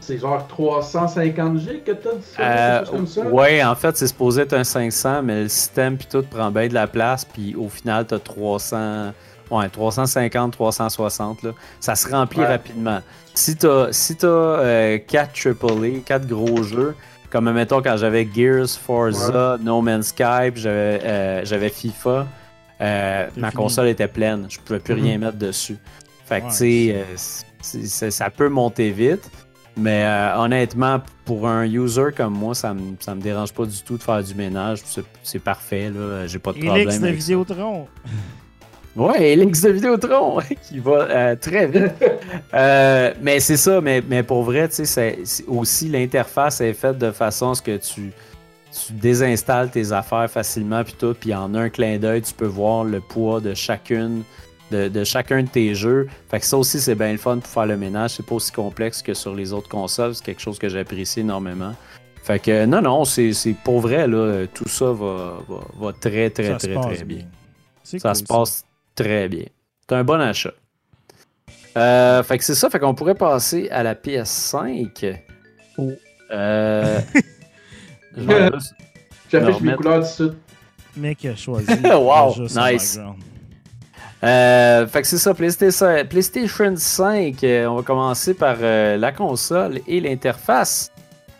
[0.00, 3.30] c'est- genre 350 G que t'as dit ça, Euh, quelque chose comme ça?
[3.30, 6.66] ouais, en fait, c'est supposé être un 500, mais le système puis tout prend bien
[6.66, 9.12] de la place, puis au final, t'as 300,
[9.52, 11.50] ouais, 350, 360 là.
[11.78, 12.46] Ça se remplit Ouais.
[12.46, 13.00] rapidement.
[13.34, 16.96] Si t'as, si t'as euh, 4 AAA, 4 gros jeux,
[17.32, 22.26] comme mettons quand j'avais Gears, Forza, No Man's Sky, j'avais, euh, j'avais FIFA,
[22.80, 23.62] euh, ma fini.
[23.62, 25.02] console était pleine, je pouvais plus Mhm.
[25.02, 25.78] rien mettre dessus.
[26.26, 26.50] Fait que Ouais.
[26.50, 29.30] tu sais, euh, ça peut monter vite.
[29.74, 33.80] Mais euh, honnêtement, pour un user comme moi, ça me, ça me dérange pas du
[33.82, 34.80] tout de faire du ménage.
[35.22, 36.26] C'est, parfait, là.
[36.26, 36.76] J'ai pas de problème.
[36.76, 37.32] Elix de avec ça.
[37.32, 37.88] Vidéotron.
[38.94, 40.38] Ouais, Elix de Vidéotron,
[40.68, 41.92] qui va euh, très vite.
[42.54, 47.10] Euh, mais c'est ça, mais, mais pour vrai, tu sais, aussi l'interface est faite de
[47.10, 48.12] façon à ce que tu,
[48.70, 52.84] tu désinstalles tes affaires facilement, puis tout, puis en un clin d'œil, tu peux voir
[52.84, 54.22] le poids de chacune.
[54.70, 56.08] De, de chacun de tes jeux.
[56.30, 58.12] Fait que ça aussi, c'est bien le fun pour faire le ménage.
[58.12, 60.14] C'est pas aussi complexe que sur les autres consoles.
[60.14, 61.74] C'est quelque chose que j'apprécie énormément.
[62.22, 66.30] Fait que non, non, c'est, c'est pour vrai, là, tout ça va, va, va très,
[66.30, 67.26] très, Ça très, très bien.
[67.84, 68.64] Ça cool, se passe
[68.94, 69.44] très bien.
[69.88, 70.52] C'est un bon achat.
[71.76, 75.18] Euh, fait que c'est ça, fait qu'on pourrait passer à la PS5.
[75.78, 75.90] Oh.
[76.30, 77.00] Euh,
[78.16, 80.04] je affiché mes couleurs.
[80.18, 80.34] Le
[80.96, 81.72] mec a choisi.
[81.84, 82.98] Wow, nice.
[84.24, 87.42] Euh, fait que c'est ça, PlayStation, PlayStation 5.
[87.42, 90.92] euh, on va commencer par euh, la console et l'interface.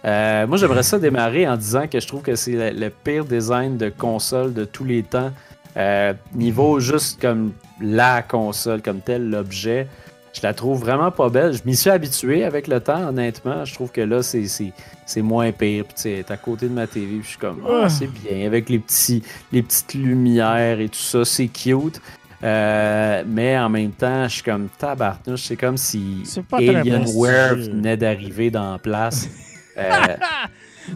[0.04, 3.24] Euh, moi, j'aimerais ça démarrer en disant que je trouve que c'est le, le pire
[3.24, 5.30] design de console de tous les temps.
[5.76, 9.86] Euh, niveau juste comme la console, comme tel, l'objet.
[10.34, 11.52] Je la trouve vraiment pas belle.
[11.52, 13.64] Je m'y suis habitué avec le temps, honnêtement.
[13.66, 14.72] Je trouve que là, c'est, c'est,
[15.04, 15.84] c'est moins pire.
[15.84, 17.06] Puis, elle est à côté de ma TV.
[17.16, 17.88] puis je suis comme, ah, Ah.
[17.90, 18.46] c'est bien.
[18.46, 19.22] Avec les, petits,
[19.52, 22.00] les petites lumières et tout ça, c'est cute.
[22.44, 25.42] Euh, mais en même temps, je suis comme tabarnouche.
[25.42, 29.28] C'est comme si Alienware venait d'arriver dans la place.
[29.78, 30.16] Euh,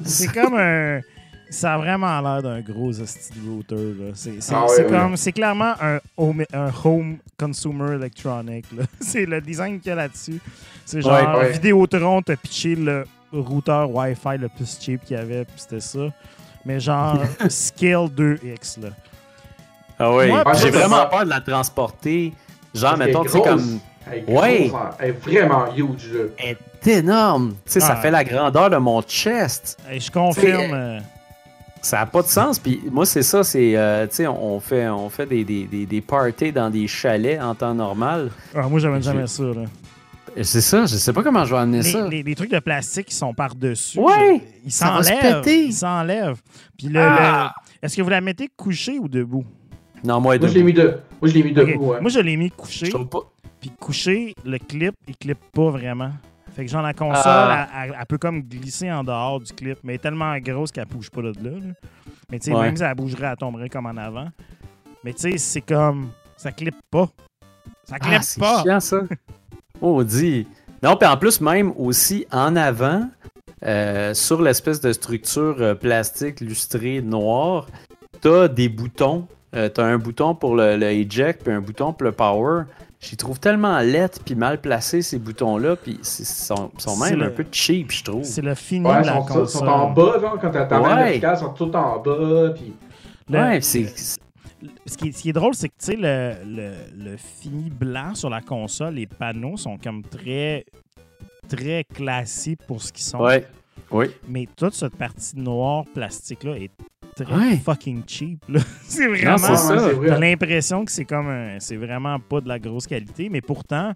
[0.05, 1.01] C'est comme un.
[1.48, 3.05] Ça a vraiment l'air d'un gros de
[3.48, 3.74] router.
[3.77, 4.10] là.
[4.14, 4.90] C'est c'est- Ah c'est ouais.
[4.90, 5.16] comme.
[5.16, 8.64] C'est clairement un home, un home consumer electronic.
[9.01, 10.40] C'est le design qu'il y a là-dessus.
[10.85, 11.52] C'est genre Ouais, ouais.
[11.52, 16.09] Vidéotron t'a pitché le routeur Wi-Fi le plus cheap qu'il y avait, puis c'était ça.
[16.64, 17.18] Mais genre
[17.48, 18.89] scale 2X là.
[19.98, 22.32] ah oui, Moi, j'ai vraiment peur de la transporter.
[22.74, 23.78] Genre, mettons, tu sais, comme.
[24.10, 24.68] Elle est Ouais.
[24.68, 24.90] grosse, hein.
[24.98, 26.12] Elle est vraiment huge.
[26.12, 26.20] là.
[26.39, 27.55] Elle est énorme.
[27.64, 29.78] Tu sais, ça fait la grandeur de mon chest.
[29.90, 31.01] Je confirme.
[31.86, 32.58] Euh, Ça n'a pas de sens.
[32.58, 33.44] Puis moi, c'est ça.
[33.44, 36.86] C'est, euh, tu sais, on fait, on fait des, des, des, des parties dans des
[36.88, 38.30] chalets en temps normal.
[38.54, 39.44] ah, moi, j'amène jamais ça.
[39.44, 39.64] Là.
[40.36, 40.84] Et C'est ça.
[40.86, 42.08] Je sais pas comment je vais amener Les, ça.
[42.08, 45.42] les- les trucs de plastique qui sont par-dessus, Ouais, là, ils s'enlèvent.
[45.46, 46.42] Ils s'enlèvent.
[46.76, 47.54] Puis le, Ah!
[47.82, 49.44] le- est-ce que vous la mettez couchée ou debout?
[50.04, 50.98] Non, moi, Moi, je l'ai mis, de...
[51.22, 51.56] Moi, je l'ai mis Ok.
[51.56, 51.86] debout.
[51.92, 52.00] ouais.
[52.02, 52.86] Moi, je l'ai mis couché.
[52.86, 53.20] Je trouve pas.
[53.60, 56.10] Puis couché, le clip, il clip pas vraiment.
[56.57, 57.69] Fait que genre la console, Ah.
[57.77, 60.73] elle, elle- elle peut comme glisser en dehors du clip, mais elle est tellement grosse
[60.73, 61.33] qu'elle bouge pas là.
[61.33, 61.73] de là, là.
[62.31, 62.62] Mais tu sais, Ouais.
[62.62, 64.28] même si elle bougerait, elle tomberait comme en avant.
[65.05, 66.11] Mais tu sais, c'est comme.
[66.37, 67.09] Ça clippe pas.
[67.85, 68.62] Ça clippe Ah, c'est pas.
[68.62, 69.01] chiant, ça.
[69.83, 70.47] Oh, dit.
[70.83, 73.09] Non, puis en plus, même aussi en avant,
[73.65, 77.66] euh, sur l'espèce de structure euh, plastique lustrée noire,
[78.23, 79.28] t'as des boutons.
[79.55, 82.62] Euh, t'as un bouton pour le, le eject, puis un bouton pour le power.
[83.01, 87.27] J'y trouve tellement lettres puis mal placés ces boutons-là, puis ils sont, sont même le-
[87.27, 88.24] un peu cheap, je trouve.
[88.24, 89.48] C'est le fini Ouais, de ils la sont, console.
[89.48, 91.18] sont en bas, genre, quand t'attends Ouais.
[91.18, 92.73] ils sont tout en bas, puis...
[93.28, 93.85] Le- Ouais, c'est.
[93.97, 94.18] c'est-
[94.86, 96.73] ce, qui est, ce qui est drôle, c'est que tu sais, le, le,
[97.10, 100.64] le fini blanc sur la console, les panneaux sont comme très,
[101.48, 103.18] très classiques pour ce qu'ils sont.
[103.18, 103.47] Ouais.
[103.90, 104.06] Oui.
[104.28, 106.70] Mais toute cette partie noire plastique-là est
[107.24, 107.56] très Ouais.
[107.56, 108.44] fucking cheap.
[108.48, 108.60] là.
[108.84, 109.36] c'est vraiment.
[109.36, 110.20] T'as vrai.
[110.20, 113.93] l'impression que c'est comme un- c'est vraiment pas de la grosse qualité, mais pourtant,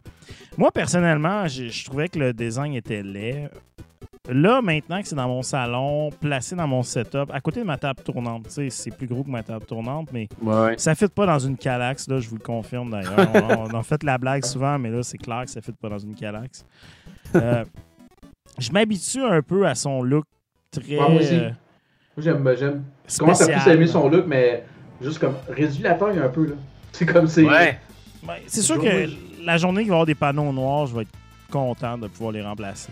[0.59, 3.49] moi personnellement, je, je trouvais que le design était laid.
[4.29, 7.79] Là, maintenant que c'est dans mon salon, placé dans mon setup, à côté de ma
[7.79, 10.75] table tournante, tu sais, c'est plus gros que ma table tournante, mais Ouais.
[10.77, 13.17] ça fit pas dans une Calax, là, je vous le confirme d'ailleurs.
[13.61, 15.89] on, on a fait la blague souvent, mais là, c'est clair que ça fit pas
[15.89, 16.65] dans une Calax.
[17.35, 17.65] Euh,
[18.59, 20.25] je m'habitue un peu à son look
[20.71, 21.53] très Ouais,
[22.23, 22.83] j'aime, j'aime.
[23.09, 24.65] Je commence à plus aimer son look, mais
[25.03, 26.55] juste comme réduit la taille un peu, là.
[26.93, 27.45] C'est comme c'est.
[27.45, 27.79] Ouais.
[28.23, 29.09] Ben, c'est sûr que
[29.45, 31.09] la journée qu'il va y avoir des panneaux noirs, je vais être
[31.51, 32.91] content de pouvoir les remplacer.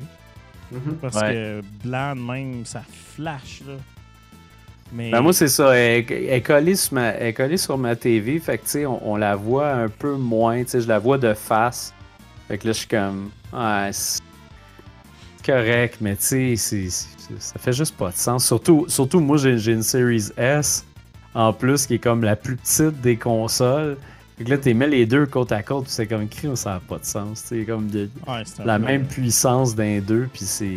[0.72, 0.96] Mhm.
[1.02, 1.32] Parce Ouais.
[1.32, 2.82] que blanc même, ça
[3.16, 3.62] flash.
[3.66, 3.74] Là.
[4.92, 5.76] Mais Ben moi, c'est ça.
[5.76, 8.38] Elle, elle est collée sur ma, elle collée sur ma TV.
[8.38, 10.62] Fait que, tu sais, on, on la voit un peu moins.
[10.64, 11.92] Tu sais, je la vois de face.
[12.46, 13.30] Fait que là, je suis comme.
[13.52, 14.22] Ouais, c'est
[15.44, 18.44] correct, mais tu sais, c'est- c'est- ça fait juste pas de sens.
[18.46, 20.84] Surtout, surtout moi, j'ai j'ai une Series S
[21.34, 23.96] en plus qui est comme la plus petite des consoles.
[24.36, 26.74] Fait que là, tu mets les deux côte à côte, puis c'est comme écrit, ça
[26.74, 27.42] n'a pas de sens.
[27.46, 30.76] C'est comme de- ouais, c'est un la peu- même puissance d'un deux, puis c'est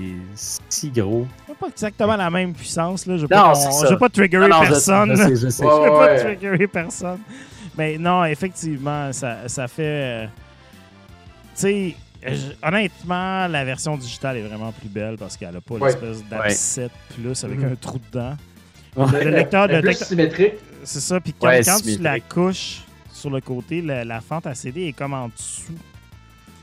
[0.70, 1.28] si gros.
[1.60, 3.06] Pas exactement la même puissance.
[3.06, 3.18] Là.
[3.18, 3.28] Je ne
[3.88, 5.16] c'est pas- triggerer Non, non, je- personne.
[5.16, 5.64] je je sais.
[5.64, 6.20] Ouais, Je veux pas ouais.
[6.24, 7.20] triggerer personne.
[7.78, 9.84] Mais non, effectivement, ça, ça fait.
[9.84, 10.26] euh,
[11.56, 11.96] tu sais,
[12.64, 15.88] honnêtement, la version digitale est vraiment plus belle parce qu'elle a pas Ouais.
[15.90, 17.72] l'espèce d'abcès plus avec Mhm.
[17.72, 18.36] un trou dedans.
[18.96, 19.24] Ouais.
[19.24, 20.54] Le lecteur de est plus symétrique.
[20.84, 21.20] C'est ça.
[21.20, 22.82] Puis quand, Ouais, quand tu la couches
[23.12, 25.74] sur le côté, la, la fente à CD est comme en dessous.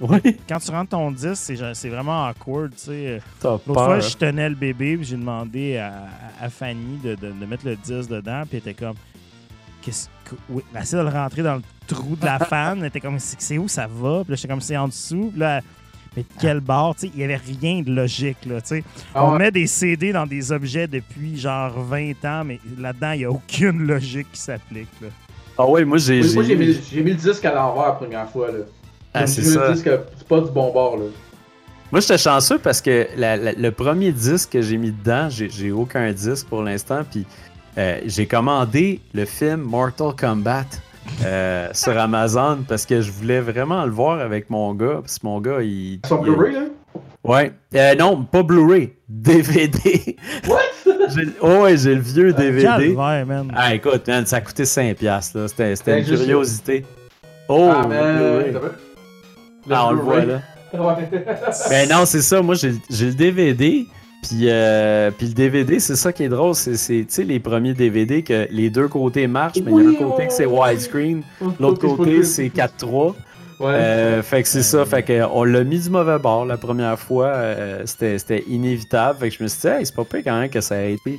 [0.01, 2.73] Ouais, Quand tu rentres ton disque, c'est vraiment awkward.
[2.73, 3.21] tu sais.
[3.41, 3.85] t'as L'autre peur.
[3.85, 5.89] fois, je tenais le bébé, puis j'ai demandé à,
[6.41, 8.95] à- à Fanny de, de- de mettre le disque dedans, puis elle était comme.
[9.83, 10.37] Qu'est-ce que.
[10.51, 12.79] Oui, elle essaie de le rentrer dans le trou de la fan.
[12.81, 14.23] Elle était comme, c'est c'est où ça va?
[14.25, 15.31] Puis là, j'étais comme, c'est en dessous.
[15.33, 15.61] Puis là,
[16.17, 16.95] mais de quel bord?
[16.95, 18.85] Tu sais, il n'y avait rien de logique, là, tu sais.
[19.15, 19.39] Ah On ouais.
[19.39, 23.31] met des CD dans des objets depuis genre 20 ans, mais là-dedans, il n'y a
[23.31, 25.09] aucune logique qui s'applique, là.
[25.59, 26.23] Ah ouais, moi j'ai.
[26.23, 28.59] Oui, moi, j'ai mis, j'ai mis le disque à l'envers la première fois, là.
[29.13, 29.69] Ah, c'est j'ai mis ça.
[29.69, 31.05] le disque, c'est pas du bon bord, là.
[31.91, 35.49] Moi j'étais chanceux parce que la- la- le premier disque que j'ai mis dedans, j'ai
[35.49, 37.25] j'ai aucun disque pour l'instant, puis
[37.79, 40.67] euh, j'ai commandé le film Mortal Kombat
[41.25, 45.27] euh, sur Amazon parce que je voulais vraiment le voir avec mon gars, parce que
[45.27, 46.01] mon gars il.
[46.07, 46.61] Son il- Blu-ray, là.
[47.25, 47.53] Ouais.
[47.75, 50.17] Euh, non, pas Blu-ray, DVD.
[50.49, 50.59] What?
[51.41, 52.65] Oh ouais, j'ai le vieux DVD.
[52.65, 53.51] Calvaire, man.
[53.57, 55.21] Ah écoute, man, ça a coûté 5$, là.
[55.49, 56.85] C'était c'était une curiosité.
[57.49, 58.61] Oh, ah, le man.
[59.71, 60.41] Ah, on le voit là.
[60.75, 61.09] Ouais.
[61.71, 62.43] Ben non, c'est ça.
[62.43, 63.87] Moi, j'ai j'ai le DVD.
[64.23, 66.55] Puis, euh, puis le DVD, c'est ça qui est drôle.
[66.55, 70.27] C'est, les premiers DVD que les deux côtés marchent, mais il y a un côté
[70.27, 71.23] que c'est widescreen,
[71.61, 73.15] l'autre côté c'est 4.3.
[73.61, 73.67] Ouais.
[73.75, 74.85] Euh, fait que c'est ça.
[74.85, 77.27] Fait que on l'a mis du mauvais bord la première fois.
[77.27, 79.19] euh, c'était, c'était inévitable.
[79.19, 80.83] Fait que je me suis dit, hey, c'est pas pire quand même que ça a
[80.83, 81.19] été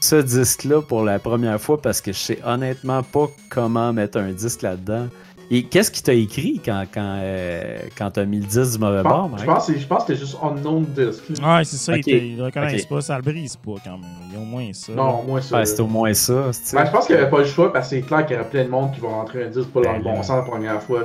[0.00, 4.32] ce disque-là pour la première fois parce que je sais honnêtement pas comment mettre un
[4.32, 5.08] disque là-dedans.
[5.52, 9.02] Et qu'est-ce qui t'a écrit quand, quand, euh, quand t'as mis le disque du mauvais
[9.02, 9.40] bord, Mike?
[9.40, 11.22] je pense que c'est- je pense que c'était juste unknown disc.
[11.42, 12.06] Ouais, c'est ça, Ok.
[12.06, 12.88] ils le reconnaissent Ok.
[12.88, 14.06] pas, ça le brise pas quand même.
[14.28, 14.92] Il y a au moins ça.
[14.92, 15.56] Non, moi, ça.
[15.58, 16.52] Ouais, c'est au moins ça.
[16.52, 18.36] c'est- Ben, je pense qu'il n'y avait pas le choix parce que c'est clair qu'il
[18.36, 20.14] y aurait plein de monde qui va rentrer un disque pas dans Ben, le bon
[20.14, 20.22] là.
[20.22, 21.04] sens la première fois.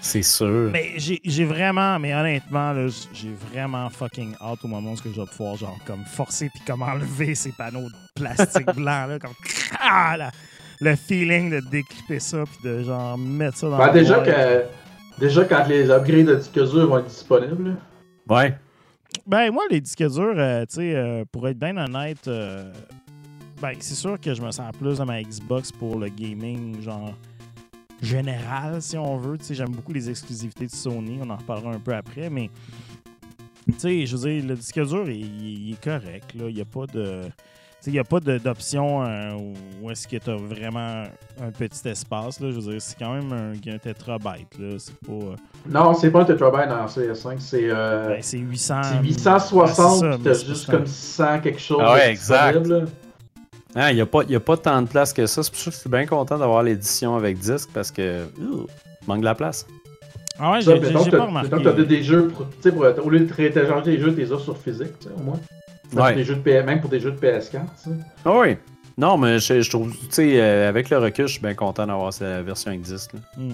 [0.00, 0.68] C'est sûr.
[0.72, 5.08] Mais j'ai j'ai vraiment, mais honnêtement, là, j'ai vraiment fucking hâte au moment où je
[5.08, 9.32] vais pouvoir, genre, comme forcer puis comme enlever ces panneaux de plastique blanc, là, comme.
[9.80, 10.30] Ah, là,
[10.80, 14.26] le feeling de déclipper ça puis de, genre, mettre ça dans Ben, la déjà, boîte.
[14.26, 17.76] que, déjà, quand les upgrades de disques durs vont être disponibles.
[18.28, 18.54] Ouais.
[19.26, 22.70] Ben, moi, les disques durs, euh, tu sais, euh, pour être bien honnête, euh,
[23.62, 27.14] ben, c'est sûr que je me sens plus dans ma Xbox pour le gaming, genre,
[28.02, 29.38] général, si on veut.
[29.38, 32.50] Tu sais, j'aime beaucoup les exclusivités de Sony, on en reparlera un peu après, mais,
[33.66, 36.48] tu sais, je veux dire, le disque dur, il, il est correct, là.
[36.48, 37.22] Il n'y a pas de.
[37.86, 39.36] Tu Il n'y a pas d'option euh,
[39.80, 41.04] où est-ce que tu as vraiment
[41.40, 42.40] un petit espace.
[42.40, 42.50] Là.
[42.50, 44.58] Je veux dire, c'est quand même un, un tétrabyte.
[44.58, 44.74] Là.
[44.78, 45.12] C'est pas.
[45.12, 45.36] euh,
[45.68, 48.80] Non, c'est pas un tetrabyte dans CS5, c'est euh, ben, c'est 800.
[48.82, 51.78] c'est Ouais, 860, c'est ça, puis mais t'as c'est juste comme 100 quelque chose.
[51.80, 52.58] Ah ouais, de exact.
[53.76, 55.42] Ah, Il n'y a, pas- y a pas tant de place que ça.
[55.44, 58.24] C'est pour ça que je suis bien content d'avoir l'édition avec disque parce que.
[58.40, 58.66] ouh,
[59.06, 59.64] manque de la place.
[60.38, 61.50] Ah ouais, Ça, j'ai pas remarqué.
[61.50, 64.30] que t'as des jeux, pour, tu sais, pour, au lieu de télécharger des jeux, t'es
[64.30, 65.38] as sur physique, tu sais, au moins.
[65.92, 66.10] Même, Ouais.
[66.10, 67.90] pour des jeux de P- même pour des jeux de PS4, tu sais.
[68.24, 68.56] Ah oui.
[68.98, 71.86] Non, mais je, je trouve, tu sais, euh, avec le recul, je suis bien content
[71.86, 73.12] d'avoir cette version avec disque.
[73.12, 73.20] là.
[73.36, 73.52] Mm.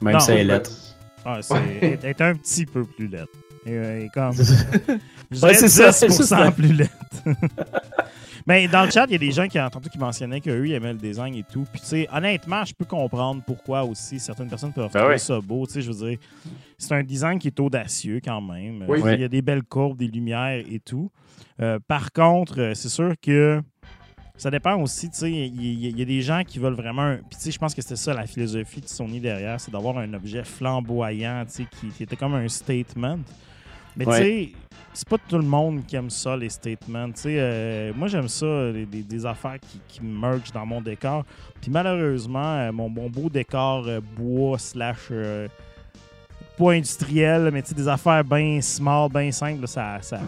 [0.00, 0.70] Même Non, si elle est Ouais, lettre.
[1.24, 3.26] Ah, c'est elle est un petit peu plus laide.
[3.66, 4.34] Et, euh, et comme.
[5.42, 6.50] Ouais, c'est ça, 10% c'est ça.
[6.52, 6.88] plus laide.
[8.46, 10.72] Mais dans le chat, il y a des gens qui, tantôt, qui mentionnaient qu'eux, ils
[10.74, 11.64] aimaient le design et tout.
[11.72, 15.40] Puis, tu sais, honnêtement, je peux comprendre pourquoi aussi certaines personnes peuvent Ben trouver ça
[15.40, 15.66] beau.
[15.66, 16.18] Tu sais, je veux dire,
[16.76, 18.84] c'est un design qui est audacieux quand même.
[18.86, 19.00] Oui.
[19.14, 21.10] Il y a des belles courbes, des lumières et tout.
[21.62, 23.62] Euh, par contre, euh, c'est sûr que
[24.36, 27.02] ça dépend aussi, tu sais, il y, a des gens qui veulent vraiment...
[27.02, 29.70] un- Puis tu sais, je pense que c'était ça la philosophie de Sony derrière, c'est
[29.70, 33.20] d'avoir un objet flamboyant, tu sais, qui, qui était comme un statement.
[33.96, 34.18] Mais Ouais.
[34.18, 34.52] tu sais,
[34.94, 37.06] c'est pas tout le monde qui aime ça, les statements.
[37.08, 40.80] Tu sais, euh, moi, j'aime ça, les- des, des affaires qui, qui mergent dans mon
[40.80, 41.24] décor.
[41.60, 45.08] Puis malheureusement, euh, mon, mon beau décor euh, bois slash...
[45.10, 45.48] euh,
[46.56, 50.20] pas industriel, mais tu sais, des affaires bien small, bien simples, là, ça, ça,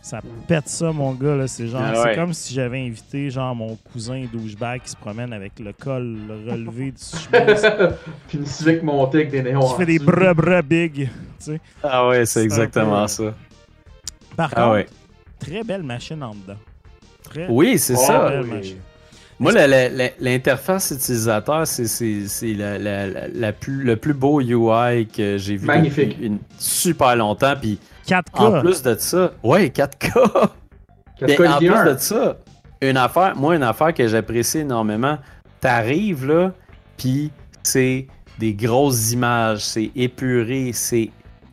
[0.00, 1.34] ça pète ça, mon gars.
[1.34, 1.48] là.
[1.48, 5.32] C'est genre, Ah c'est comme si j'avais invité genre mon cousin douchebag qui se promène
[5.32, 7.66] avec le col relevé du chemise,
[8.28, 9.68] Puis une Civic montée avec des néons.
[9.70, 11.10] qui fait des bras bras big.
[11.44, 11.60] tu.
[11.82, 13.34] Ah ouais, C'est exactement peu- ça.
[14.40, 14.86] Par Ah contre, ouais.
[15.38, 16.58] très belle machine en dedans.
[17.24, 18.40] Très Oui, c'est Ah, ça.
[18.42, 18.48] oui.
[18.48, 18.76] machine.
[19.38, 19.52] Moi,
[20.20, 21.84] l'interface utilisateur, c'est
[22.54, 26.10] la- la- la- la plus- le plus beau UI que j'ai vu Magnifique.
[26.10, 27.54] depuis une super longtemps.
[27.60, 28.40] Puis 4K.
[28.40, 30.50] en plus de ça, ouais, 4K.
[31.22, 32.36] Mais Quatre en K plus de ça,
[32.82, 35.18] une affaire, moi, une affaire que j'apprécie énormément,
[35.60, 36.52] t'arrives là,
[36.96, 37.30] puis
[37.62, 38.06] c'est
[38.38, 41.10] des grosses images, c'est épuré, c'est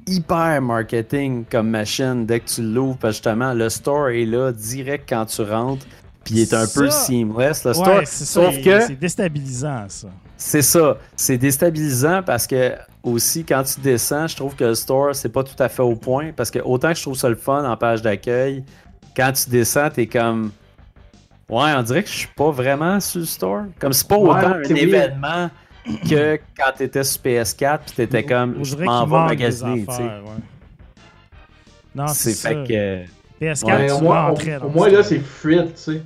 [0.07, 4.51] hyper marketing comme machine dès que tu l'ouvres, parce que justement, le store est là
[4.51, 5.85] direct quand tu rentres,
[6.23, 8.01] puis il est un peu Ça- seamless, le Ouais, store.
[8.05, 8.41] c'est ça.
[8.45, 10.07] Sauf il- que C'est déstabilisant, ça.
[10.37, 12.73] c'est ça, c'est déstabilisant parce que
[13.03, 15.95] aussi quand tu descends, je trouve que le store c'est pas tout à fait au
[15.95, 18.63] point parce que autant que je trouve ça le fun en page d'accueil,
[19.15, 20.51] quand tu descends, t'es comme
[21.49, 23.61] Ouais, on dirait que je suis pas vraiment sur le store.
[23.79, 25.17] Comme c'est pas Ouais, autant un weird.
[26.09, 29.91] Que quand t'étais sur PS4 puis t'étais comme je m'en vais magasiner, tu sais.
[30.03, 30.43] affaires, ouais.
[31.95, 32.63] Non, C'est c'est fait ça.
[32.67, 36.01] que PS4, Mais tu au moins, au, au là, c'est fluide, tu sais.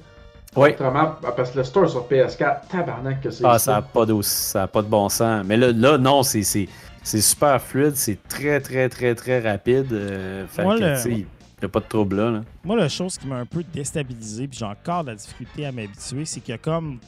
[0.56, 0.74] Ouais.
[0.74, 3.44] Autrement, parce que le store sur PS4, tabarnak que c'est.
[3.46, 5.46] Ah, ça n'a pas, de- ça a pas de bon sens.
[5.46, 6.68] Mais là, là non, c'est, c'est,
[7.04, 9.88] c'est super fluide, c'est très, très, très, très rapide.
[9.94, 11.26] euh, fait Moi, que, le- tu sais, il n'y
[11.66, 12.32] a pas de trouble là.
[12.32, 12.42] là.
[12.66, 15.72] Moi, la chose qui m'a un peu déstabilisé, puis j'ai encore de la difficulté à
[15.72, 17.00] m'habituer, c'est qu'il y a comme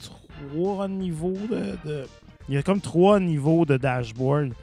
[0.54, 2.06] trois niveaux de, de-
[2.49, 4.53] Il y a comme trois niveaux de dashboard.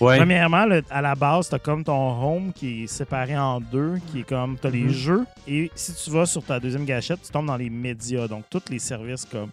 [0.00, 0.16] Ouais.
[0.18, 3.98] Premièrement, le- à la base, tu as comme ton home qui est séparé en deux,
[4.10, 4.58] qui est comme.
[4.58, 4.90] Tu as les Mhm.
[4.90, 8.26] jeux, et si tu vas sur ta deuxième gâchette, tu tombes dans les médias.
[8.26, 9.50] Donc, tous les services comme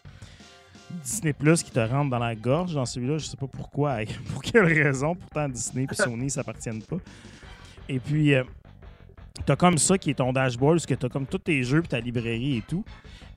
[1.03, 3.19] Disney Plus qui te rentrent dans la gorge dans celui-là.
[3.19, 3.97] Je sais pas pourquoi,
[4.33, 5.13] pour quelle raison.
[5.15, 6.97] Pourtant, Disney et Sony ne s'appartiennent pas.
[7.87, 8.43] Et puis, euh,
[9.45, 11.61] tu as comme ça qui est ton dashboard, parce que tu as comme tous tes
[11.63, 12.83] jeux et ta librairie et tout.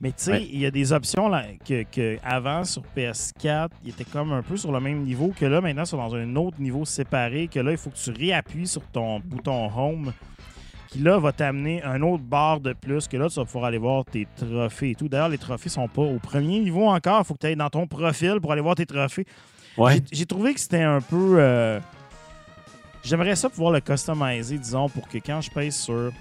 [0.03, 0.47] Mais tu sais, Ouais.
[0.51, 4.41] il y a des options là, que, que avant sur PS4, il était comme un
[4.43, 7.59] peu sur le même niveau que là, maintenant, c'est dans un autre niveau séparé, que
[7.61, 10.11] là, il faut que tu réappuies sur ton bouton Home,
[10.89, 13.77] qui là va t'amener un autre barre de plus, que là, tu vas pouvoir aller
[13.77, 15.07] voir tes trophées et tout.
[15.07, 17.69] D'ailleurs, les trophées sont pas au premier niveau encore, il faut que tu ailles dans
[17.69, 19.25] ton profil pour aller voir tes trophées.
[19.77, 20.01] Ouais.
[20.11, 21.37] J'ai trouvé que c'était un peu.
[21.39, 21.79] euh,
[23.05, 26.11] J'aimerais ça pouvoir le customiser, disons, pour que quand je pèse sur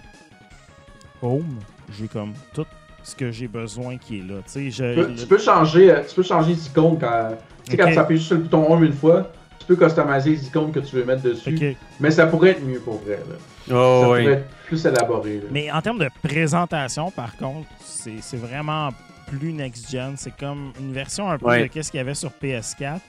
[1.20, 1.58] Home,
[1.98, 2.64] j'ai comme tout
[3.02, 4.36] ce que j'ai besoin qui est là.
[4.46, 7.30] Tu sais, je- Tu peux, tu peux changer, euh, tu peux changer les icônes quand.
[7.64, 10.30] Tu sais, quand tu appuies juste sur le bouton Home une fois, tu peux customiser
[10.30, 11.76] les icônes que tu veux mettre dessus.
[12.00, 13.18] Mais ça pourrait être mieux pour vrai.
[13.28, 13.36] Là.
[13.68, 14.32] ça Oh, pourrait oui.
[14.32, 15.34] être plus élaboré.
[15.36, 15.42] là.
[15.52, 18.90] Mais en termes de présentation, par contre, c'est c'est vraiment
[19.28, 20.14] plus next-gen.
[20.16, 21.62] C'est comme une version un peu Ouais.
[21.62, 23.00] de qu'est-ce qu'il y avait sur PS4,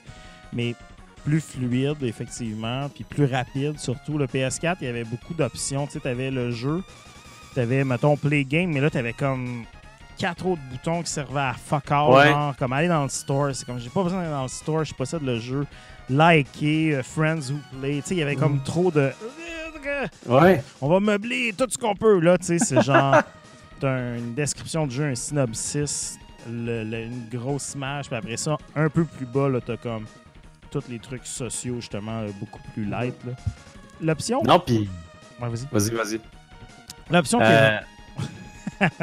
[0.52, 0.74] mais
[1.24, 3.78] plus fluide, effectivement, puis plus rapide.
[3.78, 5.86] Surtout, le PS4, il y avait beaucoup d'options.
[5.86, 6.82] Tu sais, avais le jeu,
[7.54, 9.64] tu avais, mettons, Play Game, mais là, tu avais comme
[10.18, 12.28] quatre autres boutons qui servaient à fuck all, Ouais.
[12.28, 13.50] genre, comme aller dans le store.
[13.54, 15.66] C'est comme, j'ai pas besoin d'aller dans le store, je possède le jeu.
[16.10, 17.96] Liker, euh, Friends Who Play.
[18.02, 19.10] Tu sais, il y avait comme trop de...
[20.26, 20.62] Ouais.
[20.80, 22.18] On va meubler tout ce qu'on peut.
[22.20, 23.16] Là, tu sais, c'est genre.
[23.80, 26.16] T'as une description du jeu, un synopsis,
[26.48, 30.06] le- le- une grosse image, puis après ça, un peu plus bas, là, t'as comme
[30.70, 33.14] tous les trucs sociaux, justement, euh, beaucoup plus light.
[33.26, 33.32] là.
[34.00, 34.42] L'option?
[34.44, 34.88] Non, puis.
[35.40, 35.66] Ouais, vas-y.
[35.70, 36.20] Vas-y, vas-y.
[37.10, 38.22] L'option qui Euh, est.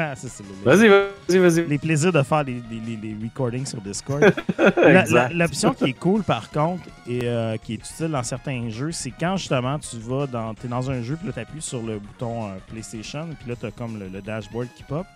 [0.64, 1.66] Vas-y, vas-y, vas-y.
[1.66, 4.22] les plaisirs de faire les, les- les- les recordings sur Discord.
[5.34, 9.10] L'option qui est cool, par contre, et euh, qui est utile dans certains jeux, c'est
[9.18, 10.54] quand justement tu vas dans.
[10.64, 13.98] Dans un jeu, puis là, t'appuies sur le bouton euh, PlayStation, puis là, t'as comme
[13.98, 15.06] le, le dashboard qui pop.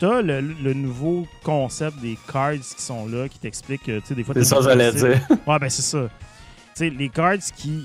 [0.00, 4.22] T'as le, le nouveau concept des cards qui sont là, qui t'expliquent tu sais, des
[4.24, 5.20] fois, C'est ça, j'allais dire.
[5.46, 6.08] Ouais, ben c'est ça.
[6.08, 6.08] Tu
[6.74, 7.84] sais, les cards qui,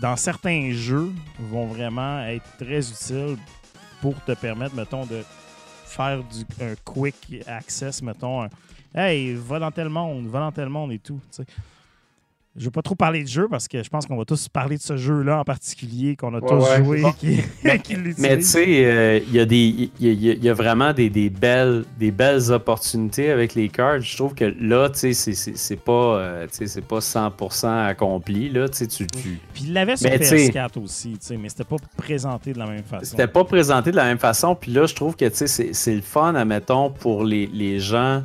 [0.00, 3.36] dans certains jeux, vont vraiment être très utiles
[4.04, 5.24] pour te permettre, mettons, de
[5.86, 8.42] faire du, un quick access, mettons.
[8.42, 8.48] un,
[8.94, 11.18] hey, va dans tel monde, va dans tel monde et tout.
[12.56, 14.76] Je veux pas trop parler de jeu parce que je pense qu'on va tous parler
[14.76, 17.38] de ce jeu-là en particulier, qu'on a Ouais, tous ouais, joué, qui,
[17.82, 18.18] qui l'utilise.
[18.18, 22.12] Mais tu sais, euh, il y, a y, y y vraiment des, des belles, des
[22.12, 24.00] belles opportunités avec les cards.
[24.02, 28.48] Je trouve que là, tu sais, c'est- pas, euh, tu sais, c'est pas 100% accompli.
[28.50, 31.36] Là, tu sais, tu, Puis il l'avait sur Mais tu sais- PS4 aussi, tu sais,
[31.36, 33.04] mais c'était pas présenté de la même façon.
[33.04, 34.54] C'était pas présenté de la même façon.
[34.54, 37.80] Puis là, je trouve que tu sais, c'est c'est le fun, admettons, pour les, les
[37.80, 38.22] gens,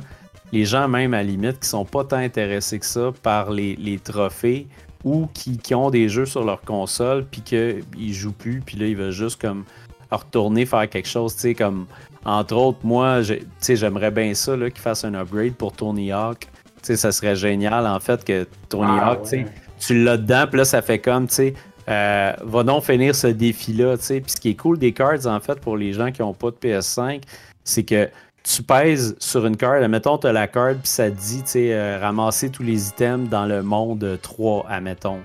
[0.52, 3.76] les gens même à la limite, qui sont pas tant intéressés que ça par les,
[3.76, 4.66] les trophées
[5.04, 8.86] ou qui, qui ont des jeux sur leur console, puis qu'ils jouent plus, puis là,
[8.86, 9.64] ils veulent juste comme
[10.10, 11.86] retourner faire quelque chose, tu sais, comme
[12.24, 16.12] entre autres, moi, tu sais, j'aimerais bien ça, là, qu'ils fassent un upgrade pour Tony
[16.12, 16.40] Hawk.
[16.40, 16.48] Tu
[16.82, 19.46] sais, ça serait génial, en fait, que Tony Ah, Hawk, tu sais, ouais.
[19.78, 21.54] tu l'as dedans, puis là, ça fait comme, tu sais,
[21.88, 24.20] euh, va donc finir ce défi-là, tu sais.
[24.20, 26.50] Puis ce qui est cool des cards, en fait, pour les gens qui n'ont pas
[26.50, 27.22] de PS5,
[27.64, 28.08] c'est que
[28.42, 31.50] tu pèses sur une carte, admettons, tu as la carte, puis ça te dit, tu
[31.50, 35.20] sais, euh, ramasser tous les items dans le monde 3, admettons.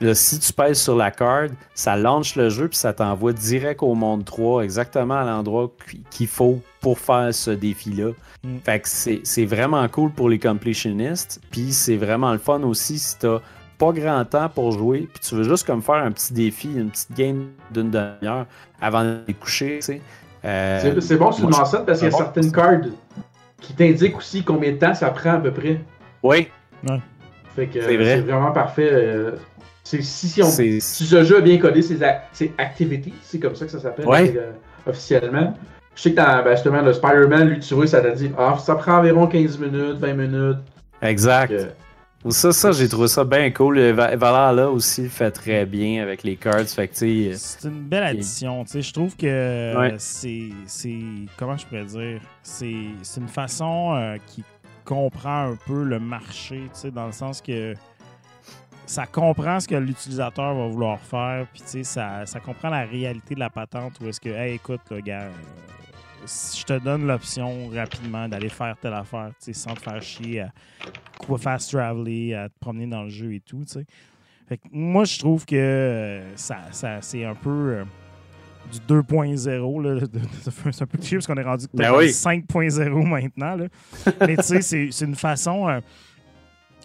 [0.00, 3.82] Là, si tu pèses sur la carte, ça lance le jeu, puis ça t'envoie direct
[3.82, 8.10] au monde 3, exactement à l'endroit qu- qu'il faut pour faire ce défi-là.
[8.44, 8.56] Mm.
[8.62, 13.18] Fait que c'est vraiment cool pour les completionnistes, puis c'est vraiment le fun aussi si
[13.18, 13.40] t'as
[13.78, 16.90] pas grand temps pour jouer, puis tu veux juste comme faire un petit défi, une
[16.90, 18.46] petite game d'une demi-heure
[18.80, 20.00] avant d'aller coucher, tu sais.
[20.46, 22.18] Euh, C'est bon je- mentionnes parce qu'il y a bon.
[22.18, 22.84] certaines cartes
[23.60, 25.80] qui t'indiquent aussi combien de temps ça prend à peu près.
[26.22, 26.48] Oui,
[27.54, 28.04] Fait que C'est euh, vrai.
[28.16, 28.88] c'est vraiment parfait.
[28.92, 29.32] euh,
[29.82, 31.98] si, si on si ce jeu a bien codé ses,
[32.32, 34.34] ses activities, c'est comme ça que ça s'appelle Ouais.
[34.36, 34.52] euh,
[34.86, 35.54] officiellement.
[35.94, 38.56] Je sais que dans ben, justement le Spider-Man, lui tu vois, ça t'a dit ah,
[38.58, 40.58] ça prend environ 15 minutes, 20 minutes.
[41.02, 41.54] exact.
[42.30, 43.76] Ça, ça j'ai trouvé ça bien cool.
[43.76, 46.66] Le Va- Valhalla là aussi fait très bien avec les cards.
[46.66, 48.64] Fait C'est une belle addition.
[48.64, 48.82] tu sais.
[48.82, 49.94] Je trouve que Ouais.
[49.98, 50.48] c'est.
[50.66, 50.98] c'est-
[51.36, 52.20] Comment je pourrais dire?
[52.42, 54.42] C'est c'est une façon euh, qui
[54.84, 57.74] comprend un peu le marché, tu sais, dans le sens que
[58.86, 62.84] ça comprend ce que l'utilisateur va vouloir faire, puis tu sais, ça, ça comprend la
[62.84, 65.30] réalité de la patente où est-ce que, hey, écoute, le gars, euh,
[66.26, 70.52] je te donne l'option rapidement d'aller faire telle affaire, sans te faire chier à
[71.18, 73.62] quoi fast traveler, à te promener dans le jeu et tout.
[74.48, 77.50] Fait que moi, je trouve que euh, ça, ça, c'est un peu
[77.80, 77.84] euh,
[78.72, 79.82] du 2.0.
[79.82, 80.20] là, de- de-
[80.72, 82.10] C'est un peu cliché parce qu'on est rendu Ben peut-être oui.
[82.12, 83.56] 5.0 maintenant.
[83.56, 83.66] là.
[84.20, 85.68] Mais tu sais, c'est- une façon.
[85.68, 85.80] euh,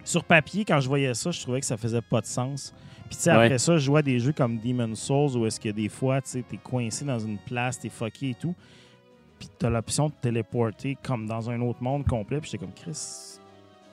[0.04, 2.74] sur papier, quand je voyais ça, je trouvais que ça faisait pas de sens.
[3.08, 3.46] Puis tu sais, Ouais.
[3.46, 6.30] après ça, je à des jeux comme Demon's Souls où est-ce que des fois, tu
[6.32, 8.56] sais, t'es coincé dans une place, t'es fucké et tout.
[9.42, 12.40] Puis t'as l'option de téléporter comme dans un autre monde complet.
[12.40, 12.92] Puis j'étais comme, Chris,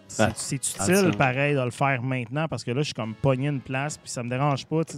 [0.07, 3.49] c'est Ah, utile pareil de le faire maintenant parce que là, je suis comme pogné
[3.49, 3.97] une place.
[3.97, 4.97] Puis ça me dérange pas tu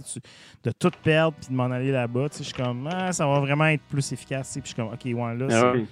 [0.63, 2.27] de tout perdre puis de m'en aller là-bas.
[2.37, 4.51] Je suis comme, ah, ça va vraiment être plus efficace.
[4.53, 5.85] Puis je suis comme, ok, ouais, là, c'est- ah oui.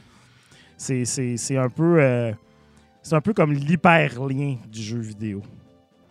[0.78, 2.02] c'est- c'est c'est un peu.
[2.02, 2.32] euh,
[3.02, 5.42] c'est un peu comme l'hyperlien du jeu vidéo.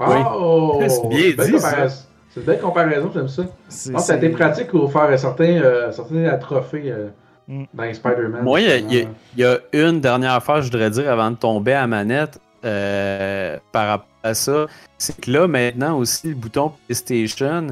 [0.00, 0.80] Oh!
[0.88, 1.58] C'est bien dit.
[2.30, 3.42] C'est une belle comparaison, j'aime ça.
[3.68, 7.08] C'est- Non, ça a été pratique pour faire certains, euh, certains trophées euh,
[7.48, 7.64] Mm.
[7.94, 8.42] Spider-Man.
[8.44, 8.92] Moi, il
[9.36, 13.56] y a- y, une dernière affaire, je voudrais dire, avant de tomber à manette euh,
[13.72, 14.66] par rapport à ça.
[14.98, 17.68] C'est que là, maintenant aussi, le bouton PlayStation,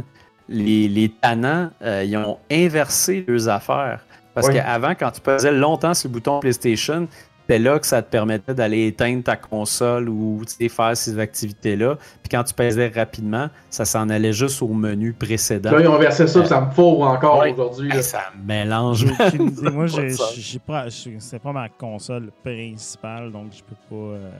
[0.48, 4.00] les, les tannants, euh, ils ont inversé leurs affaires.
[4.34, 4.54] Parce Oui.
[4.54, 7.08] qu'avant, quand tu pesais longtemps sur le bouton PlayStation,
[7.48, 11.96] là que ça te permettait d'aller éteindre ta console ou faire ces activités-là.
[12.22, 15.70] Puis quand tu pesais rapidement, ça s'en allait juste au menu précédent.
[15.70, 17.52] Là, ils ont versé ça, puis ça me fourre encore Ouais.
[17.52, 17.90] aujourd'hui.
[18.02, 19.06] Ça mélange.
[19.62, 24.14] Moi, j'ai pas, c'est pas ma console principale, donc je peux pas.
[24.14, 24.30] euh,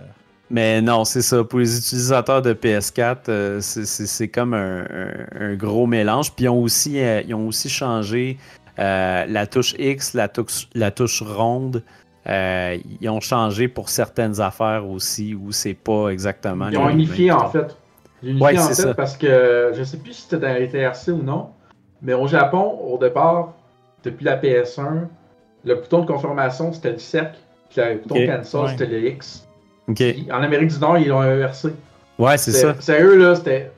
[0.50, 1.42] Mais non, c'est ça.
[1.44, 6.32] Pour les utilisateurs de PS4, euh, c'est- c'est c'est comme un, un- un gros mélange.
[6.32, 8.38] Puis ils ont aussi, euh, ils ont aussi changé
[8.78, 11.82] euh, la touche X, la touche, la touche ronde.
[12.28, 16.68] Euh, ils ont changé pour certaines affaires aussi où c'est pas exactement.
[16.70, 17.76] Ils ont unifié en fait.
[18.22, 18.94] Ils ont unifié Ouais, en c'est fait ça.
[18.94, 21.50] parce que je sais plus si c'était dans les TRC ou non,
[22.02, 23.52] mais au Japon, au départ,
[24.02, 25.06] depuis la PS1,
[25.64, 27.38] le bouton de confirmation c'était le cercle,
[27.70, 28.26] puis le bouton Ok.
[28.26, 28.68] cancel Ouais.
[28.70, 29.46] c'était le X.
[29.94, 31.68] Puis, en Amérique du Nord, ils l'ont inversé.
[32.18, 32.70] Ouais, c'est ça.
[32.72, 33.70] C'était- Sérieux, là, c'était.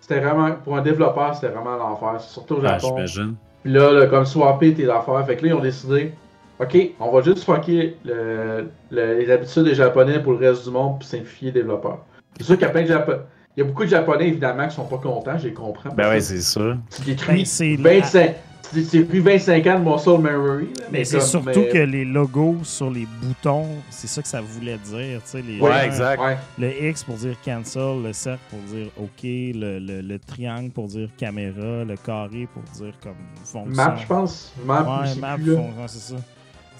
[0.00, 0.50] C'était vraiment.
[0.64, 2.20] Pour un développeur, c'était vraiment l'enfer.
[2.20, 2.94] Surtout au Ah, Japon.
[2.96, 3.34] J'imagine.
[3.62, 5.24] Puis là, là, comme swapper tes affaires.
[5.26, 6.12] Fait que là, ils ont décidé
[6.60, 10.70] OK, on va juste fucker le- le- les habitudes des Japonais pour le reste du
[10.70, 12.04] monde puis simplifier les développeurs.
[12.38, 13.18] C'est sûr qu'il y a plein de Japonais.
[13.56, 15.90] Il y a beaucoup de Japonais, évidemment, qui sont pas contents, je les comprends.
[15.94, 16.76] Ben ouais, c'est sûr.
[16.94, 18.34] Tu détruis Ben, c'est 25,
[18.72, 20.64] tu détruis 25 ans de Muscle Memory.
[20.80, 24.40] là, Mais c'est surtout mais- que les logos sur les boutons, c'est ça que ça
[24.40, 25.20] voulait dire.
[25.22, 26.20] tu sais, Les, Ouais, gens- exact.
[26.20, 26.36] Ouais.
[26.58, 30.86] Le X pour dire cancel, le cercle pour dire OK, le, le- le triangle pour
[30.88, 33.14] dire caméra, le carré pour dire comme
[33.44, 33.66] fonction.
[33.72, 34.52] Map, je pense.
[34.64, 36.20] Map, Ouais, je sais map, plus, fonction, c'est ça.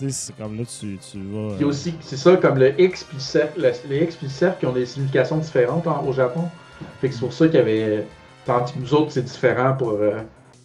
[0.09, 1.55] C'est comme là, tu, tu vas.
[1.57, 3.19] Puis euh, aussi, c'est ça, comme le X puis
[3.57, 6.43] le les X puis le cercle qui ont des significations différentes en- au Japon.
[7.01, 8.05] Fait que c'est pour ça qu'il y avait.
[8.45, 10.19] Tandis que nous autres, c'est différent pour euh,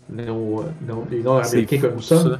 [0.09, 2.39] nos, nos- les Nord-Américains fou, comme nous sommes.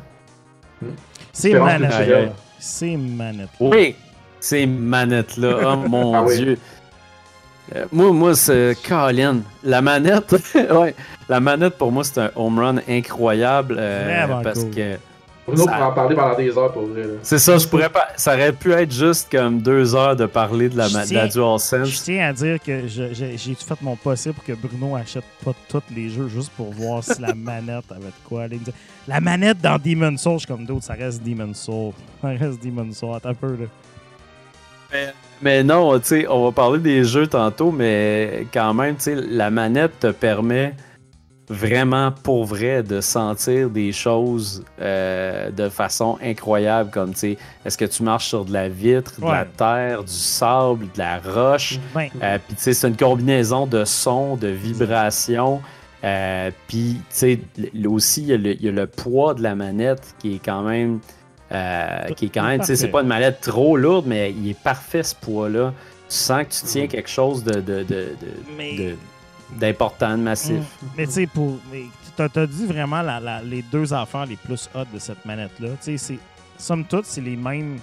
[0.81, 0.87] ça.
[1.31, 2.33] Ces manettes-là.
[2.59, 3.95] Ces manettes Oui,
[4.39, 6.37] ces manettes-là, oh mon Ah oui.
[6.37, 6.57] dieu.
[7.75, 9.37] Euh, moi, moi c'est Colin.
[9.63, 10.35] La manette,
[10.71, 10.95] ouais,
[11.29, 13.75] la manette pour moi, c'est un home run incroyable.
[13.77, 14.71] euh, Vraiment parce cool.
[14.71, 14.95] que
[15.49, 17.03] Bruno Ça- pourrait en parler pendant des heures pour vrai.
[17.21, 18.07] c'est ça, je pourrais pas.
[18.15, 21.07] Ça aurait pu être juste comme deux heures de parler de la, Je ma- de
[21.07, 22.03] tiens- la Je DualSense.
[22.03, 25.51] tiens à dire que je- je- j'ai fait mon possible pour que Bruno achète pas
[25.67, 28.43] tous les jeux juste pour voir si la manette avait de quoi.
[28.43, 28.59] aller.
[29.07, 31.93] La manette dans Demon's Soul, je suis comme d'autres, ça reste Demon's Soul.
[32.21, 33.15] Ça reste Demon's Soul.
[33.15, 33.65] Attends un peu, là.
[35.41, 39.15] Mais non, tu sais, on va parler des jeux tantôt, mais quand même, tu sais,
[39.15, 40.73] la manette te permet
[41.49, 47.77] vraiment pour vrai de sentir des choses euh, de façon incroyable, comme tu sais, est-ce
[47.77, 49.47] que tu marches sur de la vitre, de la Ouais.
[49.57, 53.83] terre, du sable, de la roche, Ben, euh, puis tu sais, c'est une combinaison de
[53.85, 55.61] sons, de vibrations.
[56.03, 57.39] Euh, puis tu sais,
[57.85, 60.41] aussi, il y, a le- il y a le poids de la manette qui est
[60.43, 60.99] quand même.
[61.51, 64.51] euh, qui est quand même, tu sais, c'est pas une manette trop lourde, mais il
[64.51, 65.73] est parfait ce poids-là.
[66.07, 66.87] Tu sens que tu tiens Mhm.
[66.89, 68.15] quelque chose de, de, de, de-
[68.55, 68.75] mais.
[68.77, 68.95] de-
[69.57, 70.59] d'important, de massif.
[70.81, 70.85] Mm.
[70.97, 71.57] Mais tu sais, pour.
[72.15, 75.69] T'as t'as dit vraiment la- la- les deux affaires les plus hot de cette manette-là.
[75.81, 76.19] Tu sais, c'est.
[76.57, 77.77] Somme toute, c'est les mêmes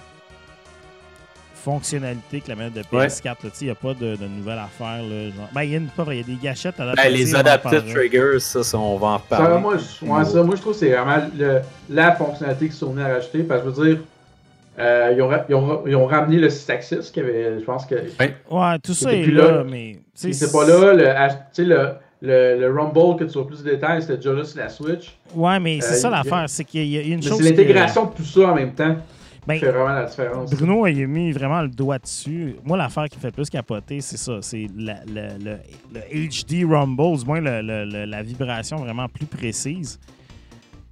[1.55, 3.25] fonctionnalités que la manette de PS4.
[3.25, 3.35] là.
[3.45, 5.03] Tu sais, il n'y a pas de, de nouvelles affaires.
[5.03, 7.17] Là, genre- Ben, il y a une, il y a des gâchettes Ben, adaptatives.
[7.17, 7.95] les on en adaptive parlera.
[7.95, 9.61] triggers, ça, ça, on va en Ça, reparler.
[9.61, 12.91] moi, je, ouais, ça, moi, je trouve que c'est vraiment le- la fonctionnalité qu'ils sont
[12.93, 13.43] venus à rajouter.
[13.43, 14.03] Parce que je veux dire,
[14.79, 17.65] euh, ils, ont, ra- ils, ont, ils ont ramené le 6 axis qui avait, je
[17.65, 17.95] pense que.
[17.95, 19.65] Ouais, tout ça C'était est plus là, là.
[19.65, 19.99] mais.
[20.15, 21.93] C'est pas là, le, H- tu sais, le,
[22.23, 25.17] le, le Rumble, que tu vois plus de détails, c'était déjà là sur la Switch.
[25.35, 27.39] Ouais, mais c'est Euh, ça l'affaire, c'est qu'il y a une Mais chose.
[27.39, 28.97] c'est que- l'intégration de tout ça en même temps
[29.47, 30.51] Ben, qui fait vraiment la différence.
[30.51, 32.57] Bruno il a mis vraiment le doigt dessus.
[32.65, 34.39] Moi, l'affaire qui me fait plus capoter, c'est ça.
[34.41, 35.59] C'est le, le-
[35.95, 40.01] le HD Rumble, du moins le- le- le- la vibration vraiment plus précise.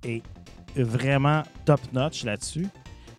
[0.07, 0.23] Et
[0.77, 2.67] vraiment top-notch là-dessus.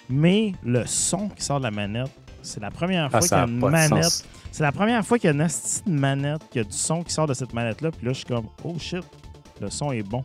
[0.09, 2.11] Mais le son qui sort de la manette,
[2.41, 4.25] c'est la première fois Ah, qu'il y a une manette.
[4.51, 6.77] C'est la première fois qu'il y a une asti de manette, qu'il y a du
[6.77, 7.91] son qui sort de cette manette-là.
[7.91, 9.03] Puis là, je suis comme, oh shit,
[9.59, 10.23] le son est bon.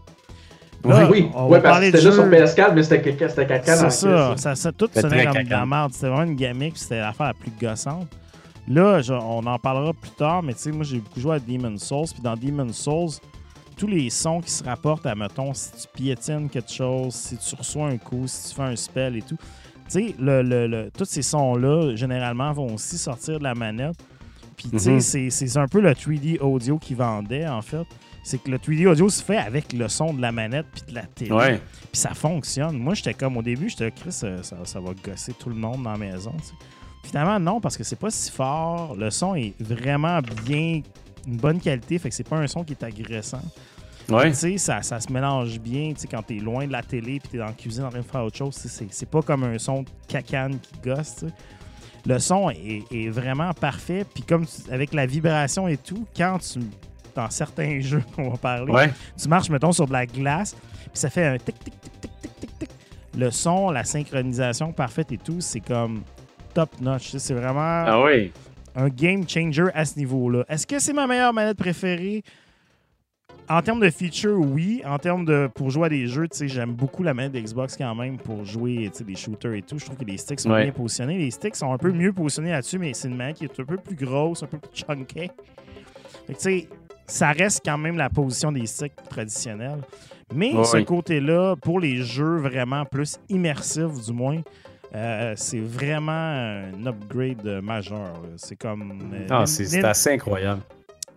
[0.85, 2.63] Là, oui, on ouais, va parce parler que de c'était là sur jeu.
[2.71, 3.03] PS4, mais c'était
[3.47, 5.93] caca, C'est le ça, ça, ça, tout C'était sonnait comme de la merde.
[5.93, 8.09] C'était vraiment une gimmick, puis c'était l'affaire la plus gossante.
[8.69, 11.39] Là, je- on en parlera plus tard, mais tu sais, moi, j'ai beaucoup joué à
[11.39, 13.11] Demon's Souls, puis dans Demon's Souls,
[13.77, 17.55] tous les sons qui se rapportent à, mettons, si tu piétines quelque chose, si tu
[17.57, 19.37] reçois un coup, si tu fais un spell et tout,
[19.91, 23.97] sais, le, le- le- tous ces sons-là, généralement, vont aussi sortir de la manette.
[24.57, 25.01] Puis, tu sais, Mhm.
[25.01, 27.87] c'est- c'est un peu le 3D audio qui vendait, en fait.
[28.23, 30.95] C'est que le 3D audio se fait avec le son de la manette puis de
[30.95, 31.33] la télé.
[31.33, 31.57] Ouais.
[31.91, 32.77] Puis ça fonctionne.
[32.77, 35.83] Moi, j'étais comme au début, j'étais Chris, euh, ça, ça va gosser tout le monde
[35.85, 36.33] dans la maison.
[37.03, 38.95] Finalement, non, parce que c'est pas si fort.
[38.95, 40.83] Le son est vraiment bien,
[41.27, 43.41] une bonne qualité, fait que c'est pas un son qui est agressant.
[44.09, 44.31] Ouais.
[44.31, 47.21] Tu sais, ça, ça se mélange bien, tu sais, quand t'es loin de la télé
[47.21, 49.59] puis t'es dans la cuisine en train de faire autre chose, c'est pas comme un
[49.59, 51.25] son de cacane qui gosse.
[52.07, 56.39] Le son est, est vraiment parfait, puis comme tu- avec la vibration et tout, quand
[56.39, 56.61] tu
[57.15, 58.91] dans certains jeux qu'on va parler, Ouais.
[59.21, 62.11] tu marches, mettons, sur de la glace, puis ça fait un tic, tic, tic, tic,
[62.21, 62.71] tic, tic, tic.
[63.19, 66.03] Le son, la synchronisation parfaite et tout, c'est comme
[66.55, 67.17] top notch.
[67.17, 68.33] C'est vraiment Ah oui.
[68.77, 70.45] un game changer à ce niveau-là.
[70.49, 72.23] Est-ce que c'est ma meilleure manette préférée?
[73.51, 74.81] En termes de feature, oui.
[74.87, 77.77] En termes de pour jouer à des jeux, tu sais, j'aime beaucoup la manette d'Xbox
[77.77, 79.77] quand même pour jouer tu sais, des shooters et tout.
[79.79, 80.63] Je trouve que les sticks sont Ouais.
[80.65, 81.19] bien positionnés.
[81.19, 83.65] Les sticks sont un peu mieux positionnés là-dessus, mais c'est une manette qui est un
[83.65, 85.31] peu plus grosse, un peu plus chunky.
[86.29, 86.69] Tu sais,
[87.09, 89.81] ça reste quand même la position des sticks traditionnels.
[90.33, 94.37] Mais Ouais, ce côté-là, pour les jeux vraiment plus immersifs, du moins,
[94.95, 98.13] euh, c'est vraiment un upgrade majeur.
[98.37, 99.11] C'est comme.
[99.13, 100.63] euh, Ah, c'est assez incroyable.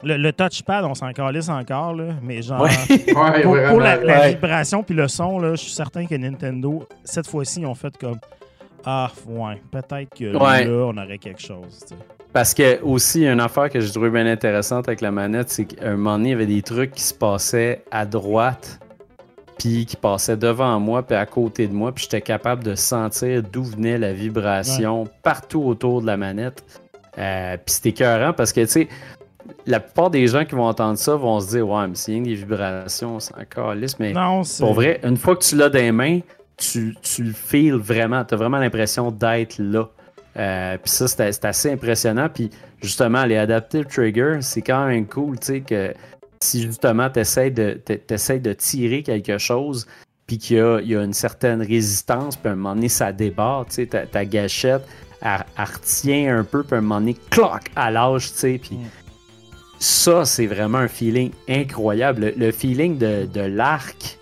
[0.04, 2.62] Le, le touchpad, on s'en calisse encore, là, mais genre.
[2.62, 2.70] Ouais.
[3.14, 3.72] Ouais, Pour, vraiment.
[3.72, 7.66] pour la, vibration puis le son, là, je suis certain que Nintendo, cette fois-ci, ils
[7.66, 8.20] ont fait comme
[8.86, 10.66] Ah, ouais, peut-être que Ouais.
[10.66, 11.80] là, on aurait quelque chose.
[11.82, 11.96] tu sais.
[12.32, 15.90] Parce que aussi, une affaire que j'ai trouvé bien intéressante avec la manette, c'est qu'à
[15.90, 18.80] un moment donné, il y avait des trucs qui se passaient à droite
[19.60, 23.44] puis qui passait devant moi, puis à côté de moi, puis j'étais capable de sentir
[23.44, 26.64] d'où venait la vibration partout autour de la manette.
[27.20, 28.88] Euh, puis c'était écœurant parce que, tu sais,
[29.66, 32.22] la plupart des gens qui vont entendre ça vont se dire Ouais, mais c'est rien
[32.22, 34.00] des vibrations, c'est encore lisse.
[34.00, 36.20] Mais Non, pour vrai, une fois que tu l'as dans les mains,
[36.58, 38.24] tu, tu le feels vraiment.
[38.26, 39.90] Tu as vraiment l'impression d'être là.
[40.38, 42.28] Euh, puis ça, c'est assez impressionnant.
[42.34, 42.50] Puis
[42.82, 45.94] justement, les Adaptive Triggers, c'est quand même cool, tu sais, que
[46.42, 49.88] si justement tu essaies de, de tirer quelque chose,
[50.28, 53.66] puis qu'il y y a une certaine résistance, puis à un moment donné, ça débarre,
[53.68, 54.82] tu sais, ta, ta gâchette,
[55.22, 58.60] elle, elle retient un peu, puis à un moment donné, cloc, à l'âge, tu sais,
[58.62, 59.03] puis Mm.
[59.84, 62.22] Ça, c'est vraiment un feeling incroyable.
[62.38, 64.18] Le, le feeling de, de l'arc,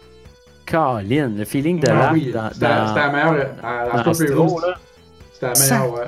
[0.65, 3.33] Colin, le feeling de Ah l'arc oui, dans, c'était dans- c'était la meilleure.
[3.33, 4.73] euh, À la dans Super Astro, Rose, là.
[5.33, 5.99] C'était la meilleure, ouais.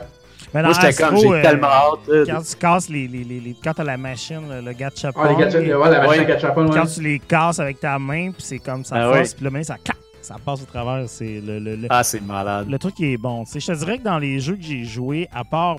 [0.53, 2.07] Mais Moi, dans j'étais comme, j'ai euh, tellement hâte.
[2.07, 5.19] là, Quand tu casses les, les, les, les- Quand t'as la machine, le, le gachapon,
[5.23, 6.19] Ah, les et- ouais, la machine Ouais.
[6.19, 6.79] à gachapon, ouais.
[6.79, 9.35] quand tu les casses avec ta main, puis c'est comme ça Ah force, ouais.
[9.35, 11.03] puis là, maintenant, ça clac, ça passe au travers.
[11.09, 12.67] C'est le, le, le, Ah, c'est malade.
[12.69, 13.43] le truc qui est bon.
[13.45, 15.77] Tu sais, je te dirais que dans les jeux que j'ai joués, à part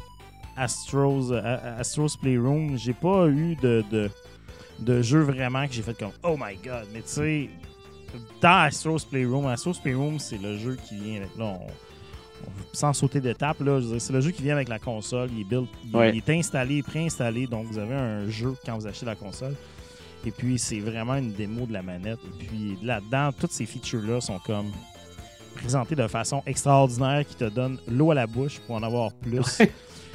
[0.57, 4.11] Astro's, euh, Astro's Playroom, j'ai pas eu de, de,
[4.81, 6.87] de jeu vraiment que j'ai fait comme Oh my god.
[6.93, 7.51] Mais tu sais,
[8.41, 11.37] dans Astro's Playroom, Astro's Playroom, c'est le jeu qui vient avec.
[11.37, 11.67] Là, on-
[12.75, 13.57] sans sauter d'étape,
[13.99, 15.31] c'est le jeu qui vient avec la console.
[15.33, 16.11] Il est, built, il, Ouais.
[16.11, 17.47] il est installé, préinstallé.
[17.47, 19.55] Donc, vous avez un jeu quand vous achetez la console.
[20.27, 22.19] Et puis, c'est vraiment une démo de la manette.
[22.41, 24.67] Et puis, là-dedans, toutes ces features-là sont comme
[25.55, 29.63] présentés de façon extraordinaire qui te donne l'eau à la bouche pour en avoir plus.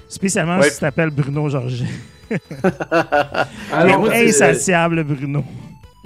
[0.09, 0.67] Spécialement Ouais.
[0.69, 1.47] si tu t'appelles Bruno
[3.97, 5.43] moi, c'est- Insatiable Bruno.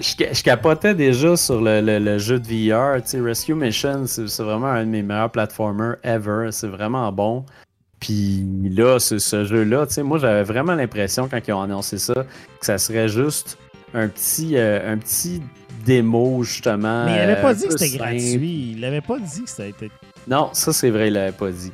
[0.00, 3.00] Je, je capotais déjà sur le, le- le jeu de VR.
[3.02, 6.48] tu sais, Rescue Mission, c'est vraiment un de mes meilleurs platformers ever.
[6.50, 7.44] C'est vraiment bon.
[8.00, 11.98] Puis là, ce, ce jeu-là, tu sais, moi j'avais vraiment l'impression quand ils ont annoncé
[11.98, 13.56] ça que ça serait juste
[13.94, 15.40] un petit, euh, un petit
[15.86, 17.04] démo justement.
[17.06, 18.74] Mais il avait pas euh, dit que c'était gratuit.
[18.76, 19.90] Il avait pas dit que ça a été.
[20.28, 21.72] Non, ça c'est vrai, il l'avait pas dit.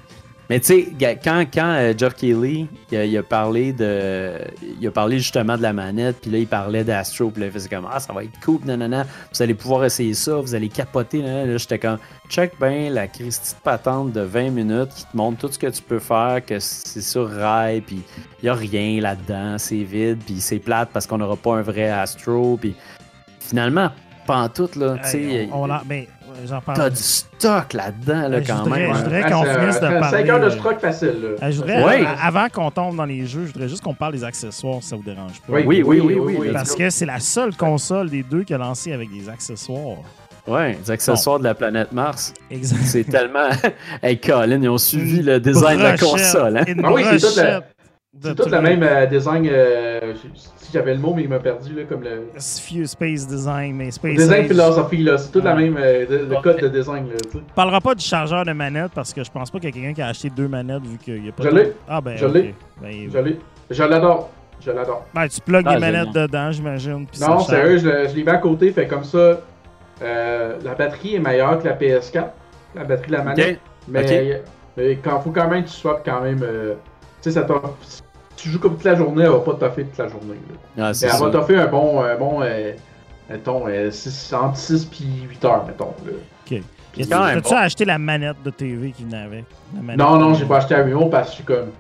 [0.51, 4.33] Mais tu sais, quand, quand euh, Jeff Keighley, il a, il a parlé de.
[4.81, 7.53] Il a parlé justement de la manette, puis là, il parlait d'Astro, puis là, il
[7.53, 10.69] faisait comme Ah, ça va être cool, nanana, vous allez pouvoir essayer ça, vous allez
[10.69, 11.53] capoter, nanana.
[11.53, 11.99] Là, j'étais comme
[12.29, 15.69] Check bien la Christie de patente de 20 minutes qui te montre tout ce que
[15.69, 18.03] tu peux faire, que c'est sur rail, puis
[18.43, 21.63] il y a rien là-dedans, c'est vide, puis c'est plate parce qu'on n'aura pas un
[21.63, 22.75] vrai Astro, puis
[23.39, 23.93] finalement,
[24.27, 25.71] pas en tout, là, tu sais, Hey, on, on
[26.47, 26.79] j'en parle.
[26.79, 28.95] t'as du stock là-dedans, là, je quand voudrais- même.
[28.97, 31.47] je voudrais qu'on finisse de euh, parler, 5 heures de euh, stroke facile, là.
[31.47, 32.05] Euh, je voudrais, Ouais.
[32.07, 34.89] a- avant qu'on tombe dans les jeux, je voudrais juste qu'on parle des accessoires, si
[34.89, 35.53] ça vous dérange pas.
[35.53, 38.59] Oui, Oui, oui, oui, oui, Parce que c'est la seule console des deux qui a
[38.59, 39.99] lancé avec des accessoires.
[40.47, 42.33] Ouais, des accessoires de la planète Mars.
[42.51, 42.81] Exact.
[42.85, 43.49] C'est tellement.
[44.03, 46.57] hey, Colin, ils ont suivi le design de la console.
[46.59, 46.65] Hein?
[46.67, 47.61] Une Ah oui, c'est de
[48.23, 49.49] C'est tout le même euh, design.
[49.51, 50.15] euh,
[50.57, 52.29] si j'avais le mot, mais il m'a perdu, là, comme le.
[52.39, 55.17] Few Space Design, mais Space Design philosophie, là.
[55.19, 55.77] C'est tout la même.
[55.79, 57.39] euh, de- le code de design, là, tu sais.
[57.51, 59.75] On parlera pas du chargeur de manette parce que je pense pas qu'il y a
[59.75, 61.73] quelqu'un qui a acheté deux manettes vu qu'il y a pas Je de- l'ai.
[61.89, 62.35] Ah ben Je ok.
[62.35, 62.55] l'ai.
[62.83, 63.39] Ben, Je l'ai.
[63.71, 64.31] Je l'adore.
[64.65, 65.07] Je l'adore.
[65.15, 66.29] ben, tu plugues Ah, les manettes génial.
[66.29, 67.07] dedans, j'imagine.
[67.21, 69.41] Non, sérieux, je, je l'ai mis à côté, fait comme ça.
[70.03, 72.25] euh, la batterie est meilleure que la PS4,
[72.75, 73.61] la batterie de la manette.
[73.89, 74.39] Mais
[74.77, 76.41] il faut quand même que tu sois quand même.
[76.43, 76.75] euh,
[77.23, 77.75] tu sais, ça t'offre-
[78.43, 80.35] tu joues comme toute la journée, elle va pas t'offrir toute la journée.
[80.77, 80.87] là.
[80.89, 81.25] Ah, c'est elle ça.
[81.25, 82.03] va t'offrir un bon.
[82.03, 82.73] Un bon euh,
[83.29, 85.95] mettons, euh, six- entre 6 puis 8 heures, mettons.
[86.07, 86.12] là.
[86.12, 86.62] Ok.
[86.93, 89.45] Puis- quand même T'as-tu acheté la manette de TV qui venait avec?
[89.75, 91.71] La manette Non, non, j'ai pas acheté un remote parce que je suis comme.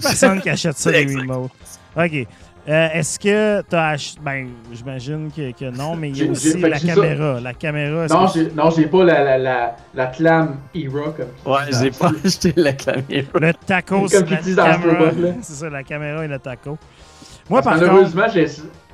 [0.00, 1.20] Personne qui achète ça, Exact.
[1.20, 1.50] remotes.
[1.96, 2.26] OK.
[2.66, 4.20] Euh, Est-ce que tu as acheté.
[4.24, 7.40] Ben, j'imagine que, que non, mais il y a J'ai- aussi la que caméra.
[7.40, 11.52] La caméra, Non, que- j'ai non, j'ai pas la, la, la, la clam Era comme.
[11.52, 13.04] Ouais, j'ai pas acheté la caméra.
[13.38, 15.10] le taco, Comme c'est la caméra.
[15.42, 16.78] C'est ça, la caméra et le taco.
[17.50, 17.92] Moi, Parce par que contre.
[18.16, 18.46] malheureusement, j'ai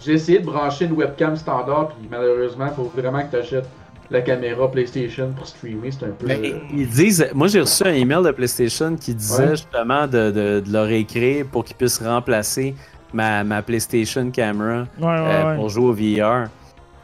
[0.05, 3.69] j'ai essayé de brancher une webcam standard, puis malheureusement, il faut vraiment que tu achètes
[4.11, 5.93] la caméra PlayStation pour streamer.
[5.93, 6.27] C'est un peu.
[6.27, 9.51] Mais ils disent, moi j'ai reçu un email de PlayStation qui disait Ouais.
[9.51, 12.75] justement de, de- de leur écrire pour qu'ils puissent remplacer
[13.13, 15.11] ma, ma PlayStation camera Ouais, ouais,
[15.45, 16.49] euh, pour jouer au VR.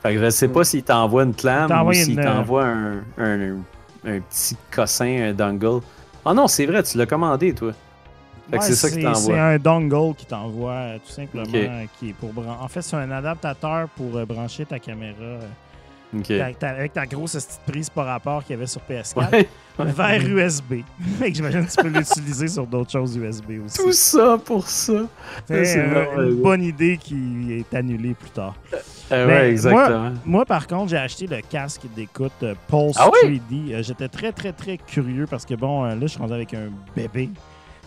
[0.02, 2.64] Fait que je sais pas s'ils t'envoient une Ils clam t'envoient ou une, euh, t'envoient
[2.66, 3.50] un, un,
[4.06, 5.80] un petit cossin, un dongle.
[6.24, 7.72] Ah non, c'est vrai, tu l'as commandé toi.
[8.52, 9.40] Ouais, c'est ça qui C'est t'envoie.
[9.40, 11.44] un dongle qui t'envoie, euh, tout simplement,
[11.98, 15.14] qui est pour bran- En fait, c'est un adaptateur pour brancher ta caméra
[16.30, 19.30] euh, avec, ta, avec ta grosse petite prise par rapport qu'il y avait sur PS4
[19.78, 19.92] Ouais.
[19.92, 20.74] vers USB.
[21.18, 23.76] fait que j'imagine que tu peux l'utiliser sur d'autres choses USB aussi.
[23.78, 25.02] Tout ça pour ça.
[25.46, 28.54] C'est euh, une bonne idée qui est annulée plus tard.
[29.10, 30.12] Ouais, exactement.
[30.24, 33.40] Moi, par contre, j'ai acheté le casque d'écoute euh, Pulse Ah oui?
[33.50, 33.72] 3D.
[33.74, 36.54] Euh, J'étais très, très, très curieux parce que, bon, euh, là, je suis rendu avec
[36.54, 37.28] un bébé.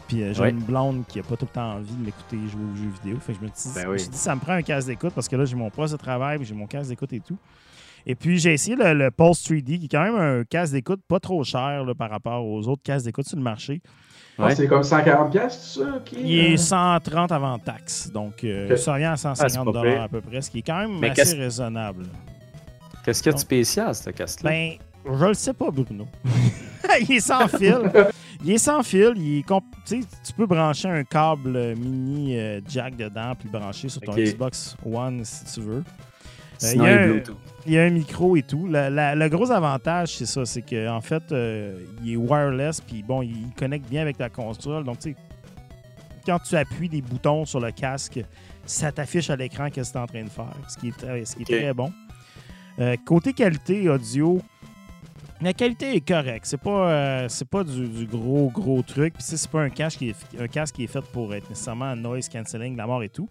[0.08, 0.50] Puis euh, j'ai Ouais.
[0.52, 3.20] une blonde qui a pas tout le temps envie de m'écouter jouer aux jeux vidéo.
[3.20, 4.00] Fait que je me, dis, Ben je me oui.
[4.00, 5.98] suis dit, ça me prend un casque d'écoute parce que là, j'ai mon poste de
[6.00, 7.38] travail, j'ai mon casque d'écoute et tout.
[8.06, 11.02] Et puis, j'ai essayé le, le Pulse 3D, qui est quand même un casque d'écoute
[11.08, 13.82] pas trop cher là, par rapport aux autres casques d'écoute sur le marché.
[14.42, 16.00] Ah, c'est comme 140 pièces, ça?
[16.06, 18.10] qui Il est euh, 130 avant taxe.
[18.12, 20.02] Donc, euh, ça revient à Ah, 150 c'est pas pire.
[20.02, 22.06] à peu près, ce qui est quand même Mais assez raisonnable.
[23.04, 24.50] Qu'est-ce qu'il y a de spécial, ce casque-là?
[24.50, 24.72] Ben,
[25.06, 26.08] je le sais pas, Bruno.
[27.02, 27.80] il est sans fil.
[28.44, 29.14] Il est sans fil.
[29.18, 33.50] Il est tu sais, tu peux brancher un câble euh, mini euh, jack dedans puis
[33.52, 34.14] le brancher sur ton.
[34.14, 35.84] Xbox One si tu veux.
[36.68, 37.38] Sinon, il y a il un- Bluetooth.
[37.66, 38.66] Il y a un micro et tout.
[38.68, 42.82] Le, la- le gros avantage, c'est ça, c'est qu'en en fait, euh, il est wireless,
[42.82, 44.84] puis bon, il connecte bien avec la console.
[44.86, 45.16] Donc, tu sais,
[46.26, 48.20] quand tu appuies des boutons sur le casque,
[48.66, 51.26] ça t'affiche à l'écran qu'est-ce que es en train de faire, ce qui est très,
[51.26, 51.92] ce qui est très bon.
[52.80, 54.42] Euh, côté qualité audio,
[55.42, 56.46] la qualité est correcte.
[56.46, 59.14] C'est pas, euh, c'est pas du, du gros, gros truc.
[59.16, 61.96] Puis, c'est pas un casque, qui est, un casque qui est fait pour être nécessairement
[61.96, 63.30] noise cancelling, la mort et tout.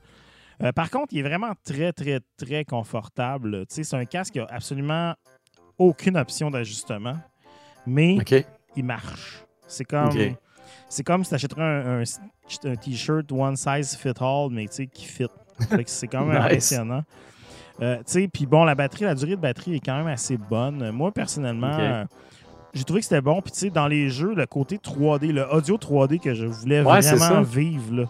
[0.63, 3.67] Euh, par contre, il est vraiment très, très, très confortable.
[3.67, 5.15] Tu sais, c'est un casque qui a absolument
[5.79, 7.17] aucune option d'ajustement,
[7.87, 8.17] mais
[8.77, 9.45] il marche.
[9.67, 10.11] C'est comme,
[10.89, 12.05] c'est comme si tu achèterais un, un-
[12.65, 15.27] un t-shirt one size fit all, mais tu sais, qui fit.
[15.87, 16.45] C'est quand même Nice.
[16.45, 17.05] impressionnant.
[17.81, 20.37] Euh, tu sais, puis bon, la batterie, la durée de batterie est quand même assez
[20.37, 20.91] bonne.
[20.91, 22.05] Moi, personnellement, euh,
[22.75, 23.41] j'ai trouvé que c'était bon.
[23.41, 26.81] Puis tu sais, dans les jeux, le côté 3D, le audio 3D que je voulais
[26.83, 28.05] Ouais, vraiment vivre, là,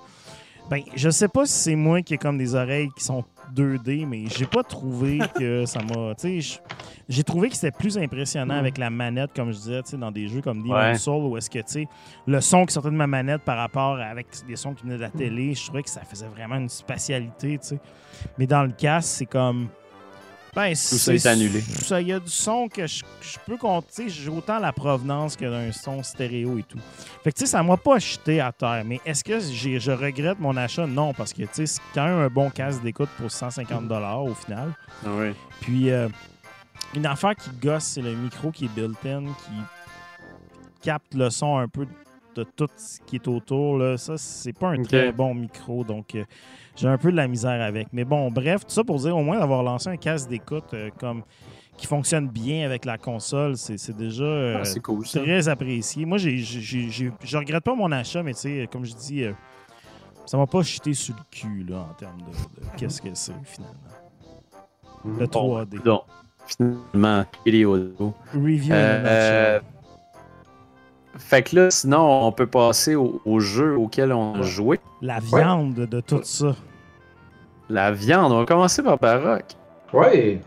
[0.70, 3.24] ben, je sais pas si c'est moi qui ai comme des oreilles qui sont
[3.54, 6.12] 2D, mais j'ai pas trouvé que ça m'a.
[7.08, 10.42] J'ai trouvé que c'était plus impressionnant avec la manette, comme je disais, dans des jeux
[10.42, 10.94] comme Demon's Ouais.
[10.98, 11.58] Soul, où est-ce que,
[12.26, 15.02] le son qui sortait de ma manette par rapport avec les sons qui venaient de
[15.02, 17.80] la télé, je trouvais que ça faisait vraiment une spatialité, tu sais.
[18.36, 19.68] Mais dans le casque, c'est comme.
[20.54, 21.60] Ben, ça est annulé.
[21.60, 24.08] Ça, il y a du son que je, je peux compter.
[24.08, 26.78] J'ai autant la provenance que d'un son stéréo et tout.
[27.22, 28.82] Fait que, tu sais, ça m'a pas jeté à terre.
[28.84, 30.86] Mais est-ce que je regrette mon achat?
[30.86, 34.34] Non, parce que, tu sais, c'est quand même un bon casque d'écoute pour 150 au
[34.34, 34.72] final.
[35.04, 35.32] Ah oui.
[35.60, 36.08] Puis, euh,
[36.94, 39.52] une affaire qui gosse, c'est le micro qui est built-in, qui
[40.82, 41.86] capte le son un peu
[42.38, 43.78] de tout ce qui est autour.
[43.78, 43.96] Là.
[43.96, 46.24] Ça, c'est pas un très bon micro, donc euh,
[46.76, 47.88] j'ai un peu de la misère avec.
[47.92, 50.90] Mais bon, bref, tout ça pour dire au moins d'avoir lancé un casque d'écoute euh,
[50.98, 51.22] comme
[51.76, 56.04] qui fonctionne bien avec la console, c'est déjà euh, Ah, cool, très apprécié.
[56.04, 59.24] Moi, j'ai, je regrette pas mon achat, mais tu sais, comme je dis,
[60.26, 62.26] ça m'a pas jeté sur le cul là, en termes de,
[62.62, 63.74] de qu'est-ce que c'est finalement.
[65.04, 65.82] Le Bon, 3D.
[65.84, 66.02] Donc,
[66.46, 68.12] finalement, il est audio.
[68.34, 68.74] Review
[71.18, 74.80] fait que là, sinon, on peut passer au, au jeu auquel on a joué.
[75.02, 76.54] La viande de tout ça.
[77.68, 78.32] La viande.
[78.32, 79.44] On va commencer par Baroque.
[79.92, 80.40] Ouais.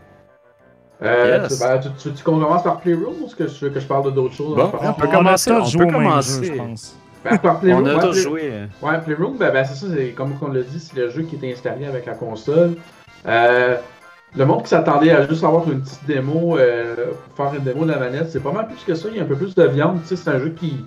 [1.02, 1.58] Euh, Yes.
[1.58, 3.86] tu, ben, tu, tu, tu commences par Playroom ou est-ce que tu veux que je
[3.86, 4.54] parle de d'autres choses?
[4.56, 6.44] Bon, on peut commencer- on peut commencer.
[6.46, 6.96] jeu, je pense.
[7.24, 8.52] Ben, par Playroom, On a ouais, tous joué.
[8.80, 11.36] Ouais, Playroom, ben, ben, c'est ça, c'est comme on l'a dit, c'est le jeu qui
[11.44, 12.76] est installé avec la console.
[13.26, 13.76] Euh,
[14.34, 17.84] le monde qui s'attendait à juste avoir une petite démo, euh, pour faire une démo
[17.84, 19.08] de la manette, c'est pas mal plus que ça.
[19.10, 20.00] Il y a un peu plus de viande.
[20.02, 20.84] Tu sais, c'est un jeu qui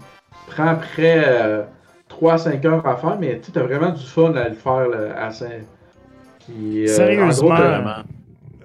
[0.48, 1.64] prend près euh,
[2.08, 4.88] 3 à 5 heures à faire, mais tu as vraiment du fun à le faire
[4.90, 5.50] là, à 5.
[6.46, 8.04] Puis, euh, Sérieusement, gros.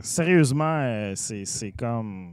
[0.00, 2.32] Sérieusement, euh, c'est comme.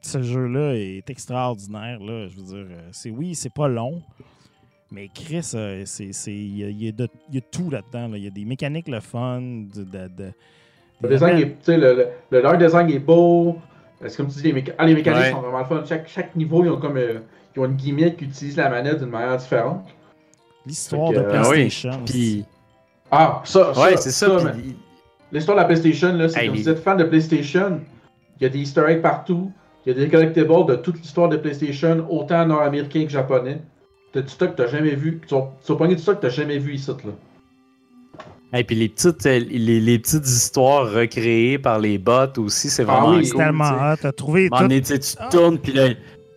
[0.00, 1.98] Ce jeu-là est extraordinaire.
[2.00, 2.28] Là.
[2.28, 4.02] Je veux dire, euh, c'est oui, c'est pas long.
[4.92, 8.08] Mais Chris, il y, y a y tout là-dedans.
[8.08, 8.18] là.
[8.18, 10.32] Il y a des mécaniques le fun, de, de- de-
[11.02, 13.56] Le des design est, tu sais, le, le, le leur design est beau.
[14.02, 15.30] Euh, C'est comme tu dis, les, méca- ah, les mécaniques Ouais.
[15.30, 15.82] sont vraiment le fun.
[15.86, 17.18] Chaque, chaque niveau, ils ont comme euh,
[17.54, 19.84] ils ont une gimmick qui utilise la manette d'une manière différente.
[20.66, 21.54] L'histoire de que, Ah oui.
[21.56, 22.00] PlayStation.
[22.06, 22.44] Puis,
[23.10, 24.36] Ah, ça, ouais, ça, c'est ça.
[24.52, 24.76] puis-
[25.32, 27.80] L'histoire de la PlayStation, là, c'est Hey, que les- vous êtes fan de PlayStation,
[28.38, 29.50] il y a des Easter eggs partout,
[29.84, 33.60] il y a des collectibles de toute l'histoire de PlayStation, autant nord-américain que japonais.
[34.12, 35.20] T'as du stock que t'as jamais vu.
[35.26, 37.12] Tu vas, tu vas pogner du stock que t'as jamais vu ici, là.
[38.54, 42.82] Et puis les petites, euh, les, les petites histoires recréées par les bots aussi, c'est
[42.82, 43.42] Ah vraiment oui, c'est cool.
[43.44, 43.96] tellement hot.
[44.00, 44.58] T'as trouvé tout.
[44.58, 45.28] donné, tu Ah.
[45.30, 45.88] tournes, puis là,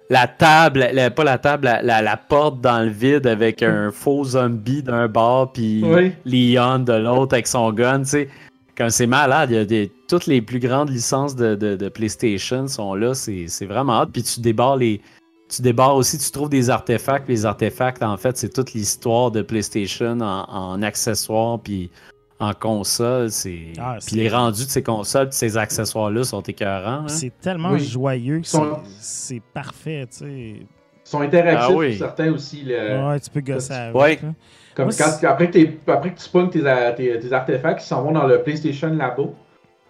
[0.10, 3.92] la table, la- pas la table, la, la- la porte dans le vide avec un
[3.92, 6.14] faux zombie d'un bord, puis Oui.
[6.26, 8.30] Leon de l'autre avec son gun, tu sais.
[8.78, 11.90] Comme c'est malade, il y a des, toutes les plus grandes licences de, de- de
[11.90, 14.08] PlayStation sont là, c'est c'est vraiment hot.
[14.12, 15.02] Puis tu débarres les.
[15.48, 17.28] Tu débarres aussi, tu trouves des artefacts.
[17.30, 21.92] Les artefacts, en fait, c'est toute l'histoire de PlayStation en, en accessoires puis
[22.40, 23.30] en console.
[23.30, 23.74] C'est...
[23.80, 27.04] Ah, puis les rendus de ces consoles puis ces accessoires-là sont écœurants.
[27.04, 27.08] hein.
[27.08, 27.80] C'est tellement Oui.
[27.86, 30.08] joyeux que Sont- c'est- c'est parfait.
[30.12, 30.26] Tu sais.
[30.28, 30.68] Ils
[31.04, 31.90] sont interactifs Ah oui.
[31.90, 32.64] pour certains aussi.
[32.66, 33.96] le- ouais, tu peux gosser avec.
[33.96, 34.20] Ouais.
[34.24, 34.30] là.
[34.76, 37.84] Comme Moi, quand, après, que t'es- après que tu pognes tes, a- tes- tes artefacts,
[37.84, 39.36] ils s'en vont dans le PlayStation Labo.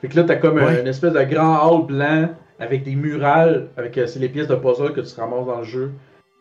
[0.02, 0.82] Fait que là, t'as comme Ouais.
[0.82, 2.30] une espèce de grand hall blanc
[2.60, 5.64] avec des murales, avec euh, c'est les pièces de puzzle que tu ramasses dans le
[5.66, 5.92] jeu.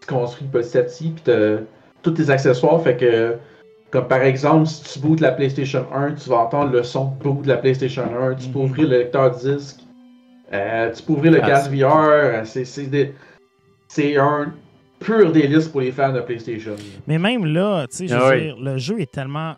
[0.00, 1.58] Tu construis petit à petit, puis t'as
[2.02, 2.80] tous tes accessoires.
[2.82, 3.36] Fait que,
[3.90, 7.22] comme par exemple, si tu bootes la PlayStation 1, tu vas entendre le son de
[7.22, 8.34] boot de la PlayStation 1.
[8.34, 8.64] Tu peux Mhm.
[8.64, 9.80] ouvrir le lecteur disque.
[10.52, 11.96] Euh, tu peux ouvrir le Ah, casque c'est- VR.
[12.08, 13.14] euh, c'est- C'est des-
[13.88, 14.52] c'est un
[15.00, 16.76] pur délice pour les fans de PlayStation.
[17.06, 18.42] Mais même là, tu sais, je veux Ah oui.
[18.42, 19.54] dire, le jeu est tellement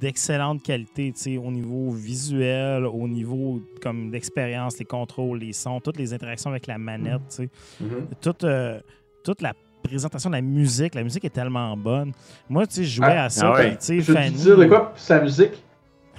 [0.00, 5.80] d'excellente qualité, tu sais, au niveau visuel, au niveau comme d'expérience, les contrôles, les sons,
[5.80, 7.48] toutes les interactions avec la manette, tu sais,
[7.80, 8.06] Mhm.
[8.20, 8.80] toute, euh,
[9.24, 9.52] toute la
[9.82, 12.12] présentation de la musique, la musique est tellement bonne.
[12.48, 13.70] Moi, tu sais, je jouais Ah, à ça, ah ouais.
[13.72, 14.36] tu sais, Je vais te Fanny...
[14.36, 15.62] dire de quoi, sa musique?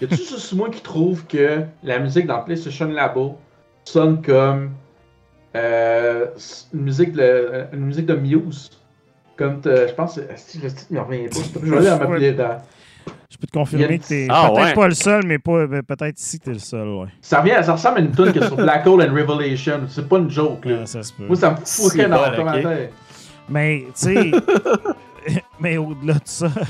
[0.02, 3.38] Y a-tu juste moi qui trouve que la musique dans PlayStation Labo
[3.84, 4.72] sonne comme
[5.56, 6.28] euh,
[6.74, 8.72] une, musique de, une musique de Muse?
[9.38, 11.60] Comme, je pense, est-ce que le titre me revient pas.
[11.64, 12.58] Je vais aller ma Ouais.
[13.32, 14.74] Je peux te confirmer que t'es Ah, peut-être ouais.
[14.74, 17.08] pas le seul, mais pas, ben, peut-être ici t'es le seul, ouais.
[17.22, 19.82] Ça, revient, ça ressemble à une tune que sur Black Hole and Revelation.
[19.88, 20.80] C'est pas une joke, là.
[20.80, 21.26] Ouais, ça se peut.
[21.28, 22.90] Moi, ça me foutrait dans le commentaire.
[23.48, 24.32] Mais, tu sais,
[25.60, 26.64] mais au-delà de ça, tu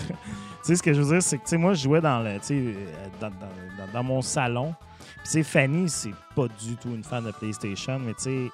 [0.61, 2.33] sais, ce que je veux dire, c'est que, tu sais, moi, je jouais dans, le,
[2.35, 2.63] tu sais,
[3.19, 3.35] dans, dans-
[3.85, 4.73] dans- dans mon salon.
[4.99, 8.51] Puis, tu sais, Fanny, c'est pas du tout une fan de PlayStation, mais, tu sais,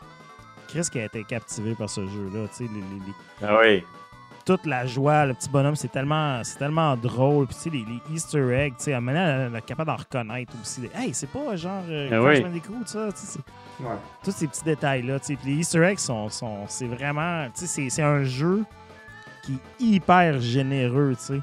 [0.70, 3.84] Chris qui a été captivé par ce jeu-là, tu sais, les- les- les- Ah oui.
[4.48, 7.46] Toute la joie, le petit bonhomme, c'est tellement, c'est tellement drôle.
[7.48, 9.92] Puis, tu sais, les, les Easter eggs, tu sais, à un moment, elle est capable
[9.92, 10.90] d'en reconnaître aussi.
[10.96, 12.62] Hey, c'est pas genre euh, Ah oui.
[12.86, 13.40] Ça, tu sais, c'est-
[13.84, 13.90] Ouais.
[14.24, 15.20] tous ces petits détails-là.
[15.20, 15.36] tu sais.
[15.36, 16.30] Puis les Easter eggs sont.
[16.30, 17.46] sont c'est vraiment.
[17.48, 18.64] tu sais, C'est, c'est un jeu
[19.44, 21.14] qui est hyper généreux.
[21.18, 21.42] tu sais.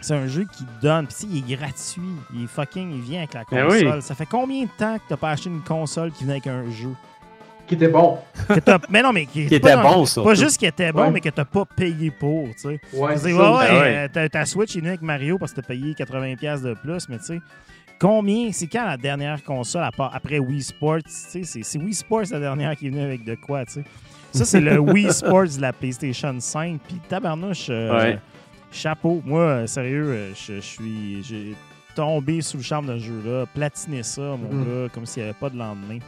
[0.00, 1.06] C'est un jeu qui donne.
[1.06, 2.02] Puis tu sais, il est gratuit.
[2.34, 2.92] Il est fucking.
[2.94, 3.92] Il vient avec la Ben console.
[3.96, 4.02] oui.
[4.02, 6.70] Ça fait combien de temps que t'as pas acheté une console qui venait avec un
[6.70, 6.94] jeu?
[7.66, 8.18] Qui était bon.
[8.48, 8.60] Que
[8.90, 10.22] Mais non, mais qui, était bon, ça.
[10.22, 11.10] Pas juste qui était bon, Ouais.
[11.10, 12.44] mais que t'as pas payé pour.
[12.48, 12.80] tu sais.
[12.92, 14.28] Ouais, c'est ouais, ouais, ouais.
[14.28, 17.24] ta, Switch est venue avec Mario parce que t'as payé 80$ de plus, mais tu
[17.24, 17.40] sais,
[17.98, 21.94] combien, c'est quand la dernière console à part- après Wii Sports, tu sais, c'est, Wii
[21.94, 23.84] Sports la dernière qui est venue avec de quoi, tu sais.
[24.32, 28.18] Ça, c'est le Wii Sports de la PlayStation 5, puis tabarnouche, euh, Ouais.
[28.72, 29.22] chapeau.
[29.24, 31.54] Moi, euh, sérieux, euh, je je suis, j'ai
[31.94, 34.64] tombé sous le charme de ce jeu-là, platiné ça, mon Mhm.
[34.64, 35.98] gars, comme s'il n'y avait pas de lendemain.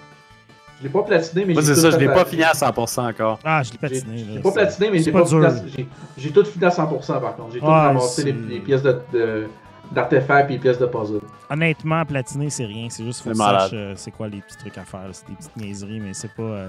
[0.78, 3.08] Je l'ai pas platiné, mais Moi, j'ai c'est ça, je l'ai pas fini à 100%
[3.08, 3.38] encore.
[3.44, 4.18] Ah, je l'ai platiné.
[4.28, 5.48] j'ai là, pas platiné, mais c'est j'ai pas pas fini dur.
[5.48, 5.88] à- j'ai-
[6.18, 7.52] J'ai tout fini à 100% par contre.
[7.54, 9.46] J'ai tout Ah, ramassé les, les pièces de, de-
[9.90, 11.20] d'artefacts et les pièces de puzzle.
[11.48, 12.88] Honnêtement, platiner, c'est rien.
[12.90, 15.00] C'est juste faut C'est que saches, euh, c'est quoi les petits trucs à faire.
[15.12, 16.42] C'est des petites niaiseries, mais c'est pas.
[16.42, 16.68] euh,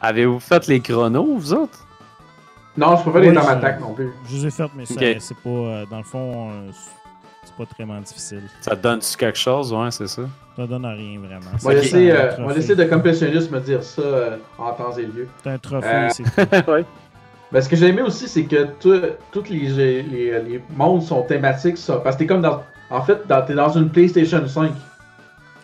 [0.00, 1.84] Avez-vous fait les chronos, vous autres?
[2.76, 4.10] Non, je peux pas les Oui, dans je- ma non plus.
[4.30, 5.48] Je les ai faites, mais c'est pas.
[5.50, 6.70] euh, dans le fond, euh,
[7.58, 8.42] pas vraiment difficile.
[8.60, 9.72] Ça te donne-tu quelque chose?
[9.72, 10.22] Ouais, c'est ça.
[10.56, 11.50] Ça donne à rien vraiment.
[11.54, 12.84] On va laisser, un euh, on va laisser de
[13.54, 15.28] me dire ça euh, en temps et lieu.
[15.42, 16.70] C'est un trophée, Euh, c'est tout.
[16.70, 16.84] ouais.
[17.52, 20.02] Ben, ce que j'ai aimé aussi, c'est que tous les, les,
[20.42, 21.96] les mondes sont thématiques, ça.
[21.96, 22.62] Parce que t'es comme dans.
[22.90, 24.70] En fait, dans- t'es dans une PlayStation 5.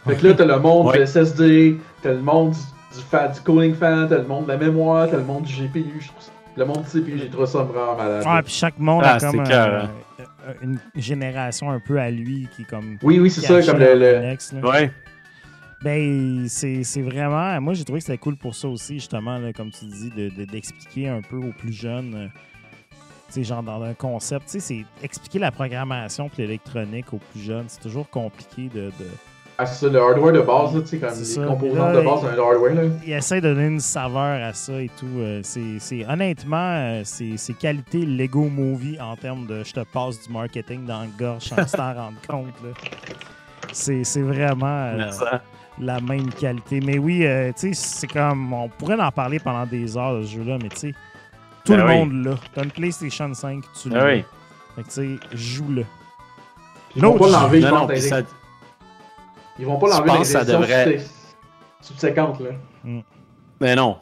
[0.07, 0.99] Fait que là, t'as le monde Ouais.
[0.99, 2.59] du SSD, t'as le monde du,
[2.99, 5.53] du, fa- du cooling fan, t'as le monde de la mémoire, t'as le monde du
[5.55, 5.99] GPU.
[6.01, 8.25] je trouve ça- Le monde du CPU, j'ai trouvé ça vraiment malade.
[8.27, 9.89] Ouais, puis chaque monde Ah, a comme hein.
[10.47, 12.99] Euh, une génération un peu à lui qui est comme.
[13.03, 13.95] Oui, oui, c'est ça, comme le.
[13.95, 14.21] le-.
[14.67, 14.91] Ouais.
[15.83, 17.61] Ben, c'est c'est vraiment.
[17.61, 20.31] Moi, j'ai trouvé que c'était cool pour ça aussi, justement, là, comme tu dis, de-
[20.31, 22.15] de- d'expliquer un peu aux plus jeunes.
[22.15, 22.27] euh,
[23.29, 24.47] tu sais, genre dans un concept.
[24.47, 27.65] Tu sais, c'est expliquer la programmation puis l'électronique aux plus jeunes.
[27.69, 28.87] C'est toujours compliqué de.
[28.87, 28.93] de-
[29.57, 31.45] Ah, c'est ça, le hardware de base, là, tu sais, comme C'est les ça.
[31.47, 32.83] composants Là, de base d'un hardware, là.
[33.07, 35.07] Il essaie de donner une saveur à ça et tout.
[35.19, 39.81] euh, c'est c'est- honnêtement, euh, c'est c'est qualité Lego Movie en termes de je te
[39.85, 42.55] passe du marketing dans la gorge sans t'en rendre compte.
[42.65, 42.71] là.
[43.73, 44.67] C'est c'est vraiment.
[44.67, 45.11] euh,
[45.81, 46.81] la même qualité.
[46.81, 48.53] Mais oui, euh, tu sais, c'est comme.
[48.53, 50.93] On pourrait en parler pendant des heures, ce jeu-là, mais tu sais,
[51.65, 51.95] tout Ben le oui.
[51.99, 52.35] monde l'a.
[52.55, 54.03] T'as une PlayStation 5, tu l'as.
[54.03, 54.25] Ah oui.
[54.77, 55.85] Fait que tu sais, joue-le.
[56.97, 58.21] L'autre, l'enlever, je Non, non, dans ça-
[59.59, 61.01] Ils vont pas Je l'enlever pense dans ça les éditions devrait-
[61.81, 62.51] subséquentes, là.
[63.61, 63.97] Mais non.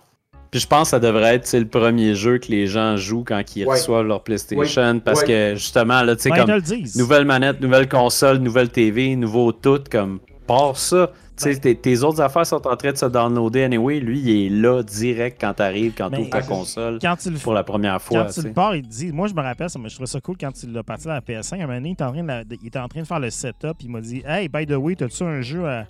[0.51, 3.41] Puis je pense que ça devrait être le premier jeu que les gens jouent quand
[3.57, 3.73] ils Ouais.
[3.75, 5.01] reçoivent leur PlayStation.
[5.01, 5.27] Parce Ouais.
[5.27, 6.97] que justement, là, tu sais, ben, comme le disent.
[6.97, 11.11] nouvelle manette, nouvelle console, nouvelle TV, nouveau tout, comme part ça.
[11.43, 11.59] Ben.
[11.59, 14.01] tes, tes autres affaires sont en train de se downloader anyway.
[14.01, 17.31] Lui, il est là direct quand t'arrives, quand Ben, tu ouvres ta console Quand tu
[17.31, 18.25] le pour la première fois.
[18.25, 19.13] Quand tu le pars, il te dit.
[19.13, 21.21] Moi, je me rappelle, ça, je trouvais ça cool quand il l'a parti dans la
[21.21, 21.53] PS5.
[21.53, 23.07] À un moment donné, il était en train de, la- il était en train de
[23.07, 23.77] faire le setup.
[23.83, 25.87] Il m'a dit Hey, by the way, t'as-tu un jeu à,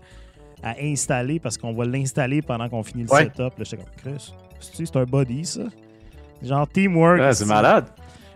[0.63, 1.41] à installer?
[1.41, 3.25] Parce qu'on va l'installer pendant qu'on finit le Ouais.
[3.25, 5.63] setup j'étais comme Chris, c'est un body, ça?
[6.43, 7.21] Genre teamwork.
[7.21, 7.87] Ouais, c'est malade.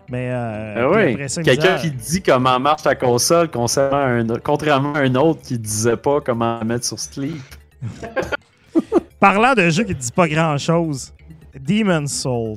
[0.09, 1.15] Mais euh, Ah oui.
[1.17, 5.41] me Quelqu'un qui dit comment marche ta console, contrairement à un, contrairement à un autre
[5.41, 7.41] qui disait pas comment la mettre sur Sleep.
[9.19, 11.13] Parlant de jeu qui ne dit pas grand-chose,
[11.59, 12.55] Demon's Souls.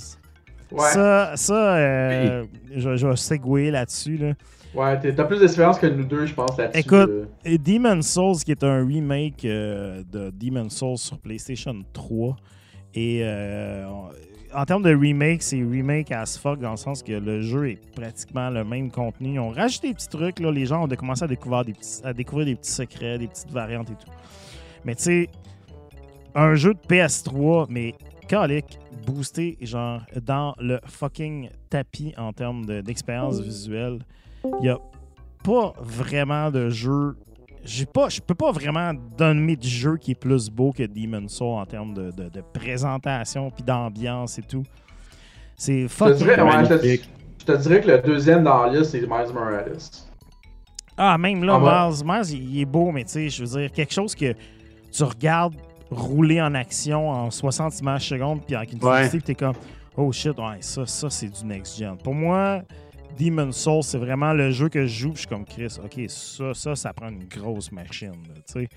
[0.70, 2.44] Ouais, Ça, ça euh,
[2.77, 4.16] je, je vais segwayer là-dessus.
[4.18, 4.35] Là.
[4.74, 6.78] ouais, t'as plus d'expérience que nous deux, je pense, là-dessus.
[6.78, 7.10] Écoute,
[7.47, 7.59] euh.
[7.59, 12.36] Demon's Souls, qui est un remake euh, de Demon's Souls sur PlayStation 3.
[12.94, 13.86] Et euh,
[14.55, 17.90] en termes de remake, c'est remake as fuck dans le sens que le jeu est
[17.94, 19.35] pratiquement le même contenu.
[19.35, 20.39] Ils ont rajouté des petits trucs.
[20.40, 23.28] Là, les gens ont commencé à découvrir, des petits, à découvrir des petits secrets, des
[23.28, 24.10] petites variantes et tout.
[24.85, 25.28] Mais tu sais,
[26.35, 27.94] un jeu de PS3, mais
[28.28, 33.98] calique, boosté, genre, dans le fucking tapis en termes de- d'expérience visuelle.
[34.44, 34.78] Il n'y a
[35.44, 37.16] pas vraiment de jeu.
[37.65, 41.32] J'ai pas, je peux pas vraiment donner de jeu qui est plus beau que Demon's
[41.35, 44.62] Soul en termes de, de- de présentation puis d'ambiance et tout.
[45.57, 46.16] C'est Je te fucking.
[46.16, 47.11] dirais, ouais, je te- magnifique.
[47.41, 49.77] je te dirais que le deuxième dans la liste, c'est Miles Morales.
[50.97, 51.89] Ah, même là, Ah.
[51.91, 54.35] Miles, Miles, il il est beau, mais tu sais, je veux dire, quelque chose que
[54.93, 55.55] tu regardes
[55.91, 59.09] rouler en action en 60 images secondes, puis avec une Ouais.
[59.09, 59.55] t'es comme,
[59.97, 61.97] oh shit, ouais, ça, ça c'est du next-gen.
[62.03, 62.62] Pour moi,
[63.19, 66.55] Demon's Soul, c'est vraiment le jeu que je joue, je suis comme Chris, ok, ça,
[66.55, 68.12] ça, ça prend une grosse machine,
[68.47, 68.69] sais.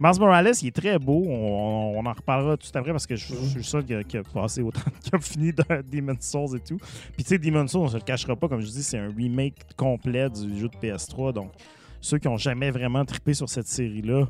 [0.00, 1.24] Miles Morales, il est très beau.
[1.26, 4.62] On, en reparlera tout après parce que je, suis sûr qu'il a, qu'il a passé
[4.62, 6.78] autant, qu'il a fini de Demon's Souls et tout.
[7.14, 9.12] Puis tu sais, Demon's Souls, on se le cachera pas, comme je dis, c'est un
[9.16, 11.32] remake complet du jeu de PS3.
[11.32, 11.52] Donc,
[12.00, 14.28] ceux qui ont jamais vraiment trippé sur cette série-là,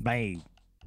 [0.00, 0.36] ben,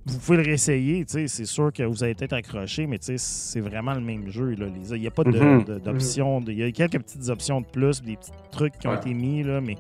[0.06, 1.06] vous pouvez le réessayer.
[1.08, 4.56] C'est sûr que vous allez peut-être accroché, mais c'est vraiment le même jeu.
[4.58, 4.66] là.
[4.92, 5.64] Il n'y a pas Mhm.
[5.84, 6.42] d'options.
[6.42, 8.98] de- Il y a quelques petites options de plus, des petits trucs qui ont Ouais.
[8.98, 9.76] été mis, là, mais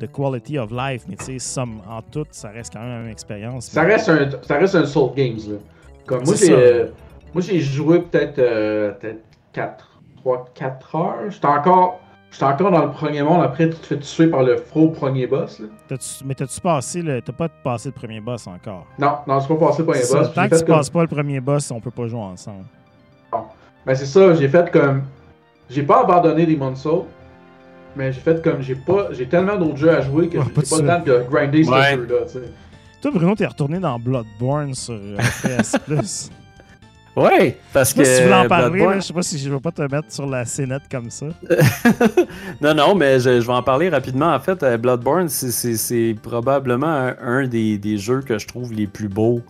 [0.00, 1.04] de quality of life.
[1.08, 3.66] Mais tu sais, somme- en tout, ça reste quand même une expérience.
[3.66, 5.56] Ça reste un, ça reste un Soul Games, là.
[6.06, 6.86] Comme moi, j'ai, euh,
[7.38, 9.20] j'ai joué peut-être, euh, peut-être
[9.52, 11.30] 4, 3, 4 heures.
[11.30, 12.00] J'étais encore,
[12.30, 13.42] j'étais encore dans le premier monde.
[13.42, 15.96] Après, tu te fais tuer par le faux premier boss, là.
[16.24, 17.20] Mais t'as-tu passé le.
[17.22, 18.86] T'as pas passé le premier boss encore?
[18.98, 20.32] Non, non, je suis pas passé par un C'est ça, boss.
[20.34, 22.64] Tant J'ai que tu comme- passes pas le premier boss, on peut pas jouer ensemble.
[23.86, 25.02] Ben c'est ça, j'ai fait comme.
[25.68, 27.02] J'ai pas abandonné les Soul,
[27.96, 29.08] mais j'ai fait comme j'ai pas.
[29.12, 31.70] J'ai tellement d'autres jeux à jouer que Ouais, j'ai pas le temps de grinder ce
[31.70, 31.94] Ouais.
[31.94, 32.52] jeu-là, tu sais.
[33.00, 36.30] Toi, Bruno, t'es retourné dans Bloodborne sur euh, PS Plus.
[37.16, 38.04] Ouais, parce Je que.
[38.04, 39.60] sais pas si tu voulais en parler, Bloodborne- là, je sais pas si je vais
[39.60, 41.26] pas te mettre sur la scénette comme ça.
[42.60, 44.32] non, non, mais je, je vais en parler rapidement.
[44.34, 48.86] En fait, euh, Bloodborne, c'est probablement un, un des, des jeux que je trouve les
[48.86, 49.40] plus beaux.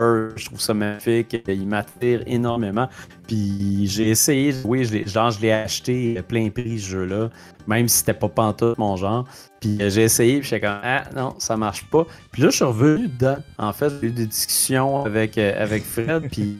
[0.00, 1.36] Je trouve ça magnifique.
[1.48, 2.88] Il m'attire énormément.
[3.26, 7.30] Puis j'ai essayé, oui, je l'ai- genre je l'ai acheté à plein prix ce jeu-là,
[7.66, 9.26] même si c'était pas pantoute mon genre.
[9.60, 12.06] Puis euh, j'ai essayé, puis j'étais comme ah non, ça marche pas.
[12.30, 13.36] Puis là je suis revenu dedans.
[13.58, 16.58] En fait, j'ai eu des discussions avec euh, avec Fred, puis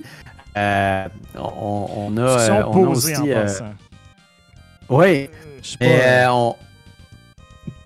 [0.57, 1.05] euh,
[1.37, 3.47] on, on a, euh, on a aussi, en euh,
[4.89, 5.31] ouais,
[5.63, 6.57] Je pas, on.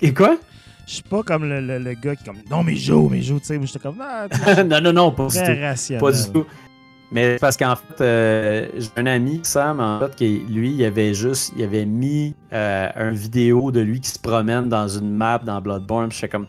[0.00, 0.36] Et quoi?
[0.86, 3.22] Je suis pas comme le, le- le gars qui est comme non, mais joue, mais
[3.22, 3.56] joue, tu sais.
[3.58, 5.60] Moi, j'étais comme ah, tu sais, non, non, non, pas du tout.
[5.60, 6.00] rationnel.
[6.00, 6.46] Pas du tout.
[7.14, 11.12] Mais parce qu'en fait, euh, j'ai un ami, Sam, en fait, qui lui, il avait
[11.12, 15.38] juste, il avait mis euh, une vidéo de lui qui se promène dans une map
[15.44, 16.08] dans Bloodborne.
[16.08, 16.46] Puis j'étais comme,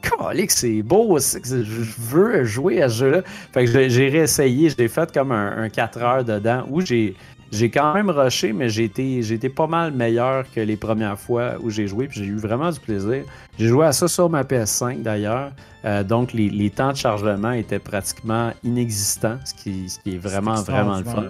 [0.00, 3.22] Calique, c'est beau, c'est je veux jouer à ce jeu-là.
[3.52, 7.16] Fait que j'ai- j'ai réessayé, j'ai fait comme un, un 4 heures dedans où j'ai.
[7.52, 11.18] J'ai quand même rushé, mais j'ai été, j'ai été pas mal meilleur que les premières
[11.18, 13.24] fois où j'ai joué, puis j'ai eu vraiment du plaisir.
[13.58, 15.50] J'ai joué à ça sur ma PS5 d'ailleurs,
[15.84, 20.18] euh, donc les, les temps de chargement étaient pratiquement inexistants, ce qui, ce qui est
[20.18, 21.24] vraiment, vraiment le fun.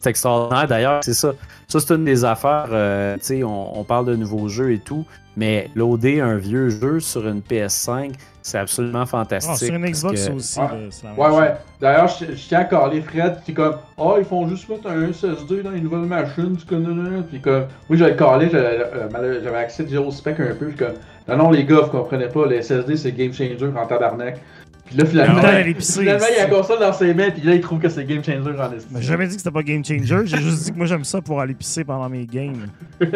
[0.00, 0.66] C'est extraordinaire.
[0.68, 1.32] D'ailleurs, c'est ça.
[1.68, 2.68] Ça, c'est une des affaires.
[2.70, 5.04] euh, tu sais, on, on parle de nouveaux jeux et tout,
[5.36, 8.12] mais loader un vieux jeu sur une PS5,
[8.46, 9.56] c'est absolument fantastique.
[9.56, 10.66] sur une parce Xbox que- aussi, Ouais.
[10.66, 11.54] là, c'est Ouais, ouais.
[11.80, 14.86] D'ailleurs, je, je tiens à caler Fred, qui est comme, ah, ils font juste mettre
[14.88, 19.40] un SSD dans les nouvelles machines, tu connais, puis comme, oui, j'avais calé, j'avais euh,
[19.42, 20.94] j'avais accès déjà au spec un peu, puis comme,
[21.26, 24.38] non, non, les gars, vous comprenez pas, le SSD, c'est game changer en tabarnak.
[24.84, 27.62] Puis là, finalement, finalement, il a c'est- la console dans ses mains, puis là, il
[27.62, 28.96] trouve que c'est game changer en estime.
[29.00, 30.26] J'ai jamais dit que c'était pas game changer.
[30.26, 32.66] J'ai juste dit que moi j'aime ça pour aller pisser pendant mes games.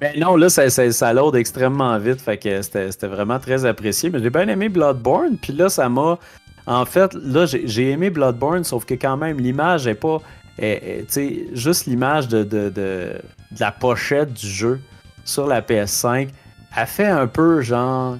[0.00, 2.20] Mais non, là, ça, ça, ça load extrêmement vite.
[2.20, 4.08] Fait que c'était vraiment très apprécié.
[4.10, 5.36] Mais j'ai bien aimé Bloodborne.
[5.36, 6.18] Puis là, ça m'a.
[6.66, 10.18] En fait, là, j'ai aimé Bloodborne, sauf que quand même, l'image est pas.
[10.58, 10.64] Tu
[11.08, 13.12] sais, juste l'image de, de, de,
[13.50, 14.80] de la pochette du jeu
[15.24, 16.28] sur la PS5,
[16.76, 18.16] elle fait un peu genre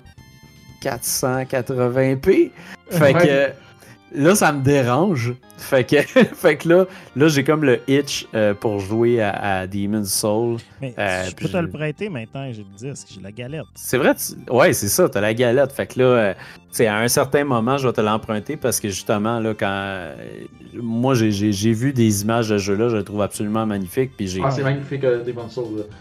[0.82, 2.50] 480p.
[2.90, 3.12] Fait Ouais.
[3.14, 3.52] que.
[4.12, 5.34] Là, ça me dérange.
[5.56, 5.96] Fait que,
[6.34, 10.56] fait que là, là j'ai comme le itch euh, pour jouer à, à Demon's Soul.
[10.80, 13.66] Mais Euh, je peux te je- le prêter maintenant, j'ai le disque, j'ai la galette.
[13.74, 15.70] C'est vrai, tu- ouais, c'est ça, t'as la galette.
[15.72, 16.34] Fait que là, euh,
[16.70, 19.66] sais, à un certain moment, je vais te l'emprunter parce que justement, là, quand.
[19.68, 20.14] euh,
[20.74, 24.12] moi, j'ai- j'ai j'ai vu des images de ce jeu-là, je le trouve absolument magnifique.
[24.16, 24.40] Puis j'ai.
[24.44, 25.58] Ah, c'est magnifique, euh, Demon's.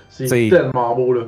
[0.10, 1.22] C'est C'est- tellement beau, là.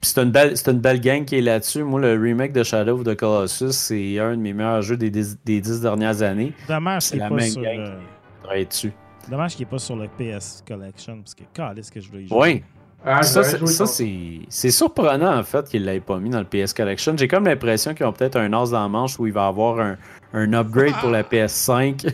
[0.00, 1.82] Puis c'est une belle, c'est une belle gang qui est là-dessus.
[1.82, 5.10] Moi, le remake de Shadow of the Colossus, c'est un de mes meilleurs jeux des
[5.10, 6.52] dix, des dix dernières années.
[6.68, 7.76] Dommage C'est qu'il la pas même sur gang.
[7.78, 7.90] le...
[8.42, 8.92] Travaille dessus.
[9.28, 12.28] Dommage qu'il n'est pas sur le PS Collection, parce que calisse que je voulais y
[12.28, 12.38] jouer.
[12.38, 12.62] Oui.
[13.04, 16.40] Ah, Ça, c'est- ça, c'est c'est surprenant, en fait, qu'ils ne l'aient pas mis dans
[16.40, 17.14] le PS Collection.
[17.16, 19.48] J'ai comme l'impression qu'ils ont peut-être un as dans la manche où il va y
[19.48, 19.96] avoir un,
[20.32, 22.08] un upgrade pour la PS5.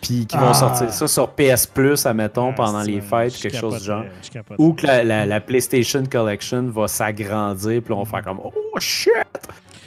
[0.00, 0.54] Puis qu'ils vont Ah.
[0.54, 4.04] sortir ça sur PS Plus, admettons, Ah, pendant les fêtes, quelque chose du genre.
[4.58, 8.40] Ou que la, la- la PlayStation Collection va s'agrandir, puis là, on va faire comme
[8.42, 9.12] Oh shit!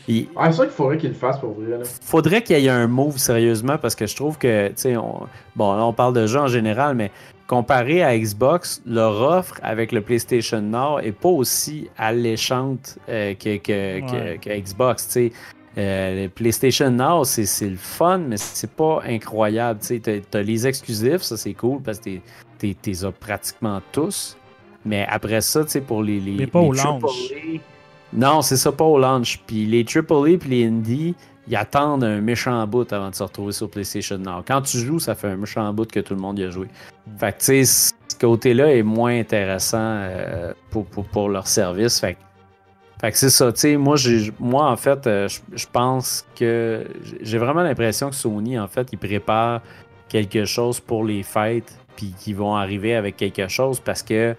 [0.08, 1.78] Il Ah, c'est sûr qu'il faudrait qu'il le fasse pour vrai.
[1.78, 1.84] Là.
[2.04, 5.28] faudrait qu'il y ait un move sérieusement parce que je trouve que, tu sais, on...
[5.56, 7.10] bon, là on parle de jeux en général, mais
[7.48, 13.58] comparé à Xbox, leur offre avec le PlayStation Now est pas aussi alléchante euh, que,
[13.58, 14.38] que, Ouais.
[14.42, 15.32] que- que Xbox, tu sais.
[15.78, 19.80] Euh, PlayStation Now, c'est le fun, mais c'est pas incroyable.
[19.86, 22.22] Tu t'as les exclusifs, ça c'est cool parce que t'es-
[22.60, 24.38] t'es t'es as pratiquement tous.
[24.86, 26.20] Mais après ça, tu sais, pour les.
[26.20, 27.02] les Mais pas les au launch.
[27.04, 27.60] AAA,
[28.14, 29.40] non, c'est ça, pas au launch.
[29.48, 31.16] Puis les AAA puis les Indie,
[31.48, 34.44] ils attendent un méchant bout avant de se retrouver sur PlayStation Now.
[34.46, 36.68] Quand tu joues, ça fait un méchant bout que tout le monde y a joué.
[37.18, 42.00] Fait que, tu sais, ce côté-là est moins intéressant euh, pour, pour, pour leur service.
[42.00, 42.20] Fait que,
[43.04, 43.98] fait que c'est ça, tu sais, moi,
[44.40, 46.88] moi, en fait, euh, je je pense que
[47.20, 49.60] j'ai vraiment l'impression que Sony, en fait, ils préparent
[50.08, 54.38] quelque chose pour les fêtes, puis qu'ils vont arriver avec quelque chose parce que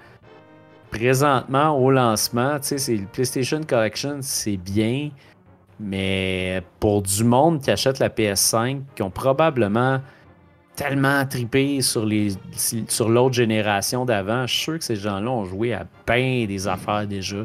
[0.90, 5.10] présentement, au lancement, tu sais, c'est le PlayStation Collection, c'est bien,
[5.78, 10.00] mais pour du monde qui achète la PS5, qui ont probablement
[10.74, 12.30] tellement trippé sur les
[12.88, 16.66] sur l'autre génération d'avant, je suis sûr que ces gens-là ont joué à bien des
[16.66, 17.44] affaires déjà.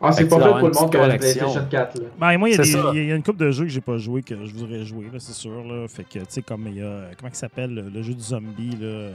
[0.00, 1.98] Ah, c'est pas fait pour le monde qui a une petite PlayStation 4.
[1.98, 2.04] Là.
[2.20, 4.22] Ben, moi, il y, a y a une couple de jeux que j'ai pas joué
[4.22, 5.64] que je voudrais jouer, là, c'est sûr.
[5.64, 5.88] Là.
[5.88, 7.10] Fait que, tu sais, comme il y a.
[7.18, 9.08] Comment il s'appelle le, le jeu du zombie, là?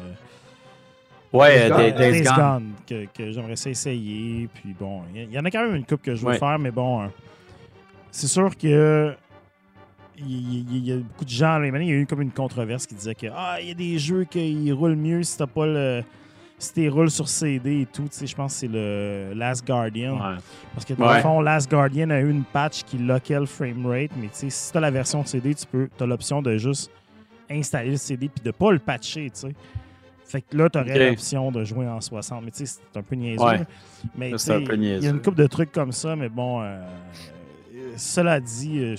[1.32, 1.98] Ouais, Days euh, Gone.
[1.98, 2.36] Days- Gone.
[2.36, 4.50] Gone, que, que j'aimerais essayer.
[4.54, 6.38] Puis bon, il y, y en a quand même une coupe que je veux Ouais.
[6.38, 7.08] faire, mais bon, euh,
[8.12, 9.14] c'est sûr que.
[10.16, 12.86] Il y, a beaucoup de gens, là, maintenant, il y a eu comme une controverse
[12.86, 15.66] qui disait que ah, il y a des jeux qui roulent mieux si t'as pas
[15.66, 16.04] le.
[16.58, 19.66] Si t'es roules sur CD et tout, tu sais, je pense que c'est le Last
[19.66, 20.16] Guardian.
[20.16, 20.38] Ouais.
[20.74, 24.12] Parce que dans le fond, Last Guardian a eu une patch qui lockait le framerate,
[24.16, 26.92] mais tu sais, si tu as la version CD, tu peux as l'option de juste
[27.50, 29.56] installer le CD puis de pas le patcher, tu sais.
[30.26, 32.44] Fait que là, tu aurais l'option de jouer en 60.
[32.44, 33.44] Mais tu sais, c'est un peu niaiseux.
[33.44, 33.68] Ouais.
[34.16, 36.82] Mais tu il y a une couple de trucs comme ça, mais bon, euh,
[37.98, 38.96] cela dit, euh,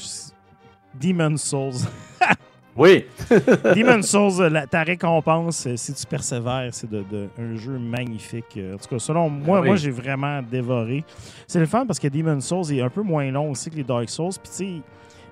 [1.00, 1.88] Demon's Souls.
[2.76, 3.04] Oui,
[3.76, 8.56] Demon's Souls, la- ta récompense, euh, si tu persévères, c'est de, de- un jeu magnifique.
[8.56, 9.66] Euh, En tout cas, selon moi, Ah oui.
[9.68, 11.04] moi j'ai vraiment dévoré.
[11.46, 13.84] C'est le fun parce que Demon's Souls est un peu moins long aussi que les
[13.84, 14.32] Dark Souls.
[14.42, 14.82] Puis tu sais,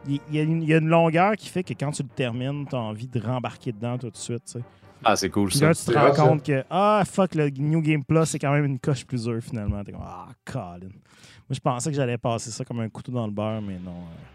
[0.09, 2.09] il y, a une- il y a une longueur qui fait que quand tu le
[2.11, 4.45] termines, tu as envie de rembarquer dedans tout de suite.
[4.47, 4.61] tu sais.
[5.05, 5.67] ah c'est cool Puis ça.
[5.69, 8.67] là, tu te rends compte que, ah, fuck, le New Game Plus, c'est quand même
[8.67, 9.83] une coche plus dure finalement.
[9.83, 10.79] T'es comme, ah, Colin.
[11.49, 13.91] Moi, je pensais que j'allais passer ça comme un couteau dans le beurre, mais non.
[13.91, 14.29] euh.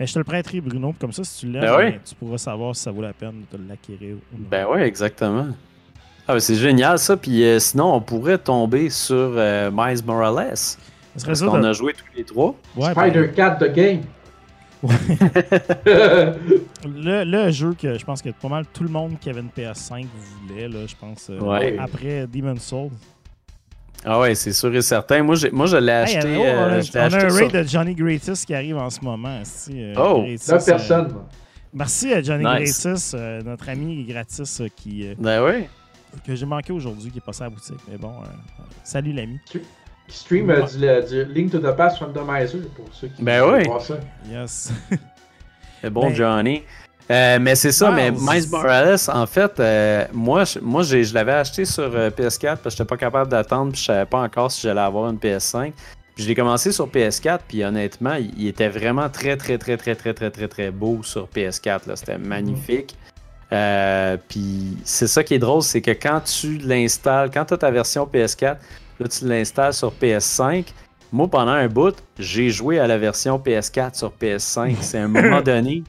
[0.00, 0.94] Mais je te le prêterai, Bruno.
[0.98, 1.90] Comme ça, si tu l'aimes, Ben oui.
[1.92, 4.46] ben, tu pourras savoir si ça vaut la peine de te l'acquérir ou non.
[4.50, 5.48] Ben ouais, exactement.
[6.26, 7.16] Ah, ben c'est génial ça.
[7.18, 10.54] Puis euh, sinon, on pourrait tomber sur euh, Miles Morales.
[11.26, 12.54] Parce qu'on de- a joué tous les trois.
[12.76, 14.00] Ouais, Spider ben, Cat The Game.
[16.86, 19.48] le, le jeu que je pense que pas mal tout le monde qui avait une
[19.54, 20.06] PS5
[20.48, 21.76] voulait, là, je pense, euh, Ouais.
[21.78, 22.90] après Demon's Souls.
[24.04, 25.22] Ah ouais, c'est sûr et certain.
[25.22, 26.36] Moi, moi je l'ai Hey, acheté.
[26.36, 28.54] oh, on a, euh, l'ai on a acheté un sur- raid de Johnny Greatest qui
[28.54, 29.42] arrive en ce moment.
[29.70, 31.14] euh, Oh, Greatest, Deux euh, personnes.
[31.74, 32.82] merci à Johnny Nice.
[32.84, 35.66] Greatest, euh, notre ami gratis euh, qui, euh, Ben oui.
[36.26, 37.76] que j'ai manqué aujourd'hui, qui est passé à la boutique.
[37.90, 39.38] Mais bon, euh, euh, salut l'ami.
[39.46, 39.60] Qui
[40.08, 43.58] stream euh, du, le- du Link to the Past Randomizer pour ceux qui Ben veulent
[43.60, 43.64] oui.
[43.66, 43.98] voir ça.
[44.30, 44.72] Yes.
[45.82, 46.62] C'est bon, Ben- Johnny.
[47.10, 48.48] Euh, mais c'est ça, mais Miles.
[48.50, 52.70] Morales, en fait, euh, moi, je, moi je l'avais acheté sur euh, PS4 parce que
[52.70, 55.72] j'étais pas capable d'attendre, puis je savais pas encore si j'allais avoir une PS5.
[56.14, 59.76] Puis je l'ai commencé sur PS4, puis honnêtement, il, il était vraiment très, très, très,
[59.76, 61.88] très, très, très, très, très beau sur PS4.
[61.88, 61.96] là.
[61.96, 62.96] C'était magnifique.
[63.52, 67.58] Euh, puis c'est ça qui est drôle, c'est que quand tu l'installes, quand tu as
[67.58, 68.56] ta version PS4,
[69.00, 70.66] là tu l'installes sur PS5.
[71.12, 74.76] Moi, pendant un bout, j'ai joué à la version PS4 sur PS5.
[74.80, 75.82] C'est un moment donné.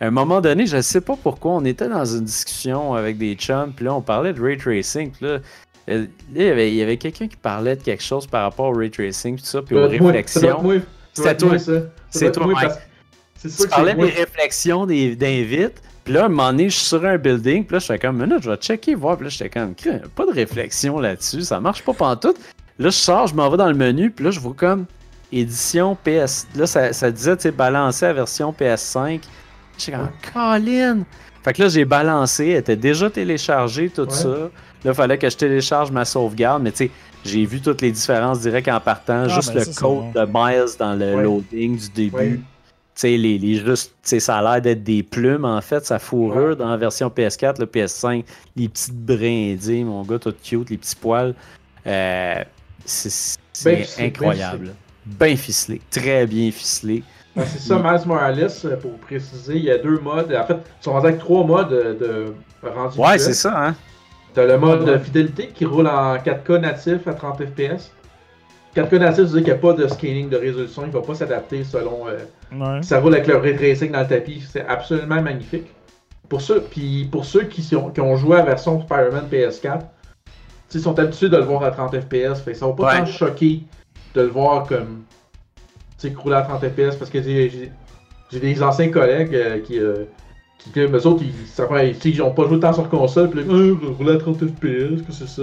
[0.00, 3.16] À un moment donné, je ne sais pas pourquoi, on était dans une discussion avec
[3.16, 5.10] des chums, puis là, on parlait de ray tracing.
[5.10, 5.38] Puis là,
[5.88, 9.38] euh, il y avait, quelqu'un qui parlait de quelque chose par rapport au ray tracing,
[9.38, 10.62] tout ça, puis aux réflexions.
[10.62, 10.74] moi,
[11.34, 11.56] toi.
[12.10, 12.72] C'est toi, Mike.
[13.36, 15.82] C'est Tu parlais c'est des réflexions d'invites.
[16.04, 17.64] Puis là, à un moment donné, je suis sur un building.
[17.64, 19.16] Puis là, j'étais comme, minute, je vais checker, voir.
[19.16, 19.74] Puis là, j'étais comme,
[20.14, 21.42] pas de réflexion là-dessus.
[21.42, 22.36] Ça marche pas pantoute.
[22.78, 24.10] Là, je sors, je m'en vais dans le menu.
[24.10, 24.86] Puis là, je vois comme
[25.32, 26.46] édition PS.
[26.54, 29.20] Là, ça, ça disait, tu sais, balancer la version PS5.
[29.78, 30.98] J'étais comme, Colin!
[31.44, 32.48] Fait que là, j'ai balancé.
[32.48, 34.10] Elle était déjà téléchargée, tout Ouais.
[34.10, 34.28] ça.
[34.28, 34.50] Là,
[34.84, 36.62] il fallait que je télécharge ma sauvegarde.
[36.62, 36.90] Mais tu sais,
[37.24, 39.24] j'ai vu toutes les différences directes en partant.
[39.24, 41.22] Ah, juste ben le code de Miles dans le Ouais.
[41.22, 42.16] loading du début.
[42.16, 42.30] Ouais.
[42.36, 46.56] Tu sais, les, les juste, ça a l'air d'être des plumes, en fait, sa fourrure
[46.56, 48.24] dans la version PS4, le PS5,
[48.56, 51.34] les petites brindilles, mon gars, tout cute, les petits poils.
[51.86, 52.42] Euh,
[52.86, 54.74] c'est Ben ficelé, incroyable.
[55.04, 57.02] Bien ficelé, très bien ficelé.
[57.36, 60.34] Ben, c'est ça, Miles Morales, euh, pour préciser, il y a deux modes.
[60.34, 62.32] En fait, ils sont rendus avec trois modes de,
[62.66, 63.74] rendu Ouais, c'est ça, hein?
[64.34, 64.98] T'as le mode Ouais.
[64.98, 67.92] fidélité qui roule en 4K natif à 30 FPS.
[68.74, 70.92] 4K natif, ça veut dire qu'il n'y a pas de scaling de résolution, il ne
[70.92, 72.06] va pas s'adapter selon.
[72.08, 72.18] euh,
[72.52, 72.82] Ouais.
[72.82, 75.66] ça roule avec le ray tracing dans le tapis, c'est absolument magnifique.
[76.28, 79.78] Pour ceux, puis pour ceux qui, sont- qui ont joué à la version Spider-Man PS4,
[79.78, 80.32] tu
[80.68, 82.98] sais, ils sont habitués de le voir à 30 FPS, fait ça va pas Ouais.
[82.98, 83.62] tant choquer
[84.14, 85.02] de le voir comme
[86.10, 87.70] tu sais, rouler à 30 FPS parce que j'ai-
[88.32, 90.04] des anciens collègues euh, qui, euh,
[90.58, 93.40] qui, qui, eux autres, ils, ça fait- ils ont pas joué tant sur console, puis
[93.44, 95.42] là, Euh, rouler à 30 FPS, que c'est ça?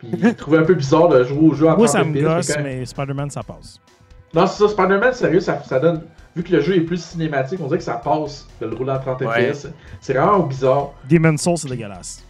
[0.00, 2.06] Puis ils trouvaient un peu bizarre de jouer au jeu à 30 Moi, ça FPS.
[2.08, 3.80] me gosse, mais Spider-Man, ça passe.
[4.34, 6.02] non, c'est ça, Spider-Man, sérieux, ça, ça donne.
[6.34, 8.90] Vu que le jeu est plus cinématique, on dirait que ça passe de le rouler
[8.92, 9.52] à 30 Ouais.
[9.54, 9.68] FPS.
[10.02, 10.90] C'est vraiment bizarre.
[11.08, 12.22] Demon's Soul, c'est dégueulasse.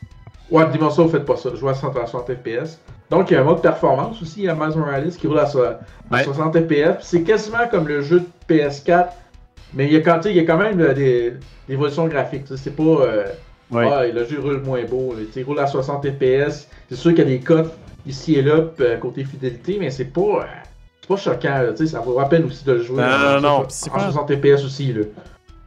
[0.48, 1.53] Ouais, Dimension, faites pas ça.
[1.57, 2.78] Jouez à 60 à 60 FPS.
[3.10, 4.40] Donc, il y a un mode performance aussi.
[4.40, 5.78] Il y a Miles Morales qui roule à, so- à
[6.10, 6.24] Ouais.
[6.24, 6.98] 60 FPS.
[7.02, 9.08] C'est quasiment comme le jeu de PS4.
[9.74, 11.32] Mais il y a quand, tu sais, il y a quand même euh, des,
[11.68, 12.44] des évolutions graphiques.
[12.56, 12.82] C'est pas.
[12.82, 13.24] euh,
[13.72, 13.88] Ouais.
[13.92, 15.12] ah, le jeu roule moins beau.
[15.34, 16.68] Il roule à 60 FPS.
[16.88, 17.72] C'est sûr qu'il y a des cotes
[18.06, 20.20] ici et là euh, côté fidélité, mais c'est pas.
[20.20, 20.42] euh,
[21.00, 21.62] c'est pas choquant.
[21.62, 23.48] là, Ça vaut à peine aussi de le jouer Non, en, non, non.
[23.64, 24.94] en C'est pas- 60 FPS aussi.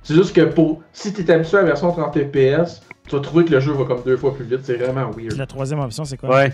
[0.03, 3.21] C'est juste que pour si tu es habitué à la version 30 FPS, tu vas
[3.21, 4.61] trouver que le jeu va comme deux fois plus vite.
[4.63, 5.27] C'est vraiment weird.
[5.29, 6.29] Puis la troisième option, c'est quoi?
[6.29, 6.53] Ouais.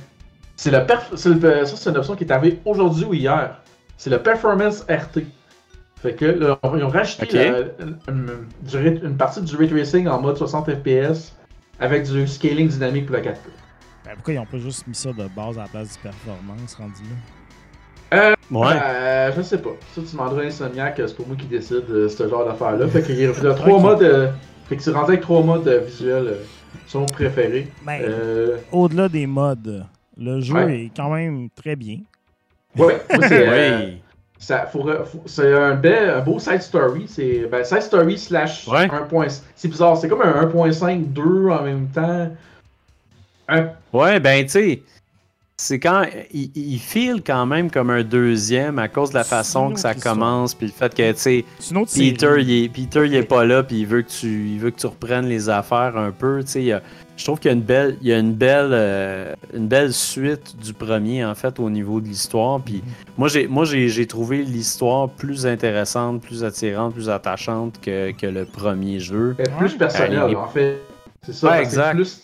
[0.55, 3.61] C'est le perf- c'est le- ça, c'est une option qui est arrivée aujourd'hui ou hier.
[3.97, 5.21] C'est le Performance RT.
[6.01, 10.69] Fait que là, ils ont rajouté la- une, partie du ray tracing en mode 60
[10.69, 11.33] FPS
[11.79, 13.37] avec du scaling dynamique pour la 4K.
[14.05, 16.75] Ben, pourquoi ils ont pas juste mis ça de base à la place du performance
[16.75, 17.01] rendu
[18.11, 18.35] là?
[18.51, 18.67] Ouais.
[18.81, 19.71] Euh, je sais pas.
[19.95, 22.87] Ça, tu demanderas à Insomniac, c'est pour moi qui décide de ce genre d'affaires-là.
[22.87, 24.03] Fait qu'il y a trois modes.
[24.03, 24.29] euh,
[24.69, 26.43] fait que c'est rendu avec trois modes euh, visuels euh,
[26.87, 27.67] sont préférés.
[27.83, 29.85] Ben, Euh, au-delà des modes,
[30.17, 30.85] le jeu Ouais.
[30.85, 31.99] est quand même très bien.
[32.77, 33.47] ouais, moi, c'est.
[33.49, 34.01] euh, Oui.
[34.37, 37.05] Ça, faut, re- faut- c'est un, bel, un beau side story.
[37.07, 38.85] C'est ben, side story slash Ouais.
[38.87, 39.41] 1.5.
[39.55, 42.29] C'est bizarre, c'est comme un 1.5 2 en même temps.
[43.47, 44.83] Un- Ouais, ben, tu sais,
[45.57, 46.03] c'est quand.
[46.33, 49.93] Il, il feel quand même comme un deuxième à cause de la façon que ça
[49.95, 51.45] commence, puis le fait que, tu sais,
[51.93, 54.71] Peter, il est, Peter, il est pas là, puis il veut que tu, il veut
[54.71, 56.43] que tu reprennes les affaires un peu.
[56.43, 56.81] Tu sais,
[57.17, 59.93] je trouve qu'il y a une belle, il y a une belle, euh, une belle
[59.93, 62.59] suite du premier en fait au niveau de l'histoire.
[62.59, 62.83] Puis
[63.17, 68.27] moi, j'ai, moi, j'ai, j'ai trouvé l'histoire plus intéressante, plus attirante, plus attachante que, que
[68.27, 69.35] le premier jeu.
[69.39, 70.81] être plus personnel, Euh, en fait.
[71.25, 71.51] C'est ça.
[71.51, 71.95] Ouais, exact.
[71.95, 72.21] plus.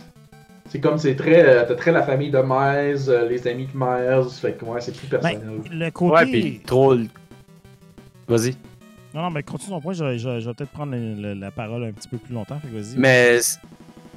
[0.71, 1.43] C'est comme c'est très.
[1.45, 4.29] euh, T'as très la famille de Miles, euh, les amis de Miles.
[4.31, 5.59] Fait que ouais, c'est plus Ben, personnel.
[5.69, 6.13] le côté.
[6.13, 6.95] Ouais, puis trop.
[8.27, 8.55] Vas-y.
[9.13, 11.51] Non, non, mais continue ton point, je, je- je vais peut-être prendre le- le- la
[11.51, 12.57] parole un petit peu plus longtemps.
[12.61, 12.97] Fait que vas-y.
[12.97, 13.39] Mais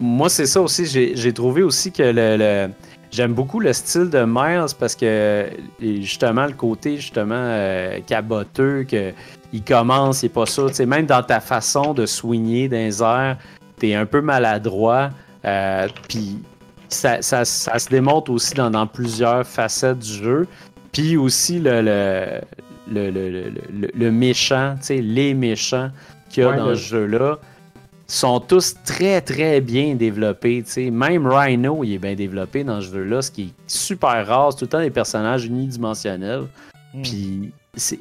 [0.00, 0.86] moi, c'est ça aussi.
[0.86, 2.70] J'ai trouvé aussi que le, le-
[3.10, 5.46] j'aime beaucoup le style de Miles parce que
[5.80, 9.12] justement le côté justement euh, caboteux que
[9.52, 13.38] il commence, il est pas sais, même dans ta façon de swinguer dans les airs,
[13.78, 15.10] t'es un peu maladroit.
[15.44, 16.38] Euh, Puis
[16.88, 20.46] ça, ça- ça se démontre aussi dans, dans plusieurs facettes du jeu.
[20.92, 22.40] Puis aussi le, le,
[22.90, 25.90] le, le, le- le- le méchant, tu sais, les méchants
[26.30, 27.38] qu'il y a Ouais, dans ce jeu-là
[28.06, 30.62] sont tous très très bien développés.
[30.76, 34.52] Même Rhino, il est bien développé dans ce jeu-là, ce qui est super rare.
[34.52, 36.44] C'est tout le temps des personnages unidimensionnels.
[36.92, 37.02] Hmm.
[37.02, 37.52] Puis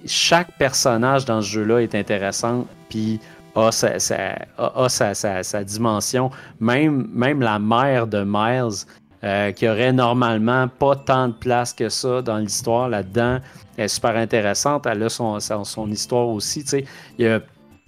[0.05, 2.67] chaque personnage dans ce jeu-là est intéressant.
[2.89, 3.19] Puis
[3.55, 6.31] a sa, sa- a- a sa- sa- sa dimension.
[6.59, 8.85] Même, même la mère de Miles,
[9.23, 13.39] euh, qui aurait normalement pas tant de place que ça dans l'histoire là-dedans,
[13.77, 14.85] elle est super intéressante.
[14.85, 16.63] Elle a son, son, son histoire aussi.
[16.63, 16.85] tu sais.
[17.17, 17.39] Il y a,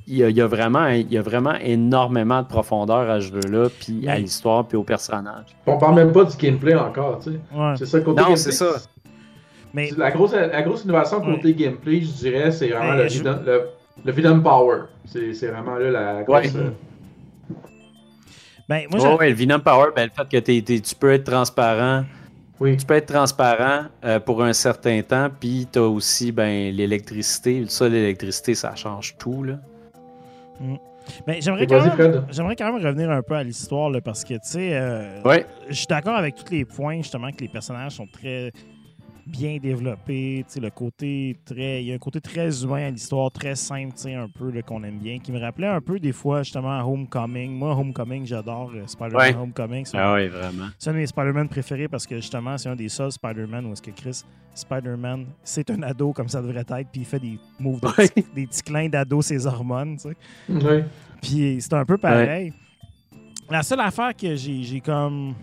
[0.07, 3.19] il y a- il y a vraiment, il y a vraiment énormément de profondeur à
[3.19, 5.45] ce jeu-là, puis à l'histoire, puis au personnage.
[5.65, 7.39] On parle même pas du gameplay encore, tu sais.
[7.53, 7.73] Ouais.
[7.77, 8.71] C'est ça, côté Non, gameplay, c'est ça.
[9.73, 11.35] Mais La grosse, la grosse innovation Ouais.
[11.35, 13.67] côté gameplay, je dirais, c'est vraiment je- le,
[14.03, 14.81] le Venom Power.
[15.05, 16.45] C'est c'est vraiment là la grosse.
[16.45, 16.51] Ouais.
[16.55, 16.69] euh,
[18.67, 20.95] ben, moi, Ouais, j'ai- ouais, le Venom Power, ben, le fait que t'es- t'es- tu
[20.95, 22.03] peux être transparent,
[22.59, 22.77] Oui.
[22.77, 27.63] tu peux être transparent euh, pour un certain temps, puis t'as aussi ben, l'électricité.
[27.67, 29.43] Ça, l'électricité, ça change tout.
[29.43, 29.59] Là.
[31.27, 31.79] ben, j'aimerais quand
[32.57, 35.45] quand même revenir un peu à l'histoire là, parce que, tu sais, euh, Ouais.
[35.69, 38.51] je suis d'accord avec tous les points, justement, que les personnages sont très
[39.25, 39.57] bien
[40.53, 41.83] sais, le côté très.
[41.83, 44.51] Il y a un côté très humain à l'histoire, très simple, tu sais, un peu,
[44.61, 47.51] qu'on aime bien, qui me rappelait un peu, des fois, justement, à Homecoming.
[47.51, 49.35] Moi, Homecoming, j'adore euh, Spider-Man Ouais.
[49.35, 49.85] Homecoming.
[49.85, 50.67] C'est Ah oui, vraiment.
[50.77, 53.73] c'est un de mes Spider-Man préférés parce que justement, c'est un des seuls Spider-Man où
[53.73, 54.21] est-ce que Chris,
[54.53, 58.07] Spider-Man, c'est un ado comme ça devrait être, puis il fait des moves, de Ouais.
[58.07, 60.15] petits- des petits clins d'ado, ses hormones, tu sais.
[60.49, 60.83] Oui.
[61.21, 62.53] Puis c'est un peu pareil.
[63.49, 65.35] La seule affaire que j'ai comme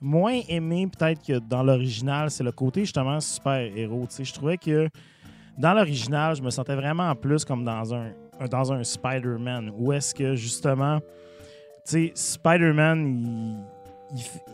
[0.00, 4.06] moins aimé peut-être que dans l'original, c'est le côté justement super-héros.
[4.18, 4.88] Je trouvais que
[5.58, 8.12] dans l'original, je me sentais vraiment plus comme dans un,
[8.50, 9.72] dans un Spider-Man.
[9.76, 11.00] Où est-ce que justement,
[11.84, 13.62] Spider-Man,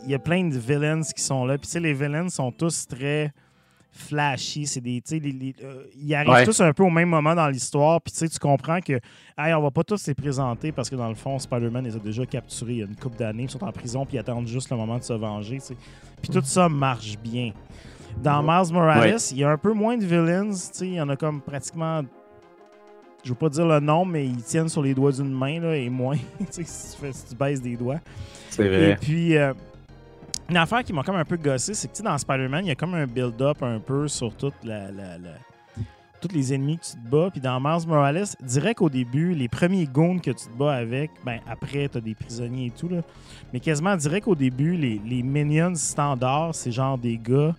[0.03, 1.57] il, y a plein de villains qui sont là.
[1.57, 3.31] Puis les villains sont tous très
[3.97, 4.65] flashy.
[4.65, 5.01] C'est des,
[5.63, 8.01] euh, ils arrivent tous un peu au même moment dans l'histoire.
[8.01, 8.93] Puis tu comprends que,
[9.37, 11.99] hey, on va pas tous les présenter parce que dans le fond, Spider-Man les a
[11.99, 13.43] déjà capturés il y a une couple d'années.
[13.43, 15.59] Ils sont en prison puis ils attendent juste le moment de se venger.
[16.21, 17.51] Puis tout ça marche bien.
[18.21, 20.51] Dans Miles Morales, il y a un peu moins de villains.
[20.81, 22.03] Il y en a comme pratiquement
[23.23, 25.75] je veux pas dire le nom, mais ils tiennent sur les doigts d'une main là,
[25.75, 26.15] et moins
[26.49, 27.99] si, tu si tu baisses des doigts.
[28.49, 28.91] C'est vrai.
[28.91, 29.53] Et puis, euh,
[30.49, 32.75] une affaire qui m'a comme un peu gossé, c'est que dans Spider-Man, il y a
[32.75, 35.17] comme un build-up un peu sur toute la, la,
[36.21, 37.29] tous les ennemis que tu te bats.
[37.31, 41.11] Puis dans Miles Morales, direct au début, les premiers goons que tu te bats avec,
[41.25, 43.01] ben après, tu as des prisonniers et tout, là.
[43.51, 47.53] mais quasiment direct au début, les, les minions standards, c'est genre des gars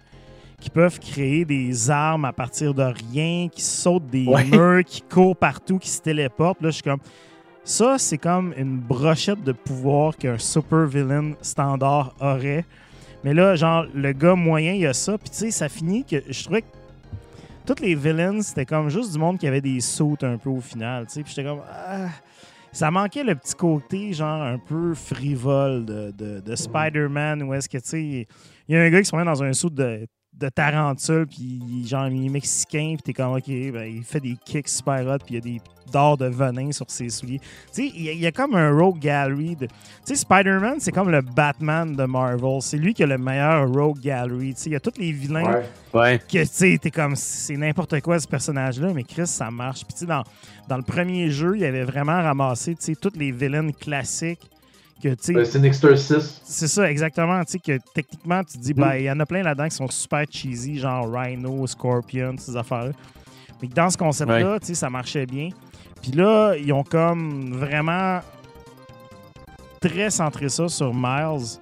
[0.61, 5.37] qui peuvent créer des armes à partir de rien, qui sautent des murs, qui courent
[5.37, 6.61] partout, qui se téléportent.
[6.61, 7.01] Là, je suis comme.
[7.69, 12.65] Ça, c'est comme une brochette de pouvoir qu'un super villain standard aurait.
[13.23, 15.19] Mais là, genre, le gars moyen, il a ça.
[15.19, 16.67] Puis tu sais, ça finit que je trouvais que
[17.67, 20.63] tous les villains, c'était comme juste du monde qui avait des sautes un peu au
[20.63, 21.07] final.
[21.13, 21.61] Tu puis j'étais comme.
[21.71, 22.09] Ah,
[22.73, 27.69] ça manquait le petit côté, genre, un peu frivole de, de, de Spider-Man, où est-ce
[27.69, 30.07] que, tu sais, il y a un gars qui se met dans un saut de
[30.39, 34.37] de tarentule, puis genre, il est mexicain, puis t'es comme, OK, ben, il fait des
[34.37, 35.61] kicks super hot, puis il y a des
[35.93, 37.41] dards de venin sur ses souliers.
[37.73, 39.57] Tu sais, il y, a comme un rogue gallery.
[39.57, 39.67] De...
[39.67, 39.73] Tu
[40.05, 42.61] sais, Spider-Man, c'est comme le Batman de Marvel.
[42.61, 44.55] C'est lui qui a le meilleur rogue gallery.
[44.55, 45.63] Tu sais, il y a tous les vilains
[45.95, 46.19] ouais.
[46.19, 49.85] que, tu sais, t'es comme, c'est n'importe quoi ce personnage-là, mais Chris, ça marche.
[49.85, 50.25] Puis tu sais, dans,
[50.69, 54.49] dans le premier jeu, il avait vraiment ramassé, tu sais, toutes les vilains classiques
[55.21, 56.41] c'est Sinister 6.
[56.45, 57.45] C'est ça, exactement.
[57.45, 59.77] Tu sais, que techniquement, tu te dis, ben, il y en a plein là-dedans qui
[59.77, 62.93] sont super cheesy, genre Rhino, Scorpion, ces affaires-là.
[63.63, 65.51] Mais dans ce concept-là, tu sais, ça marchait bien.
[66.03, 68.21] Puis là, ils ont comme vraiment
[69.81, 71.59] très centré ça sur Miles.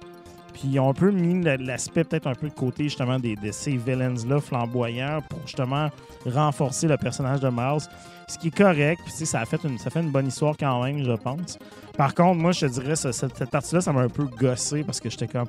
[0.53, 3.77] Puis ils ont un peu mis l'aspect peut-être un peu de côté justement de ces
[3.77, 5.89] villains-là flamboyants pour justement
[6.25, 7.87] renforcer le personnage de Miles.
[8.27, 10.83] Ce qui est correct, puis ça a fait une, ça fait une bonne histoire quand
[10.83, 11.57] même, je pense.
[11.95, 15.09] Par contre, moi, je te dirais, cette, partie-là, ça m'a un peu gossé parce que
[15.09, 15.47] j'étais comme.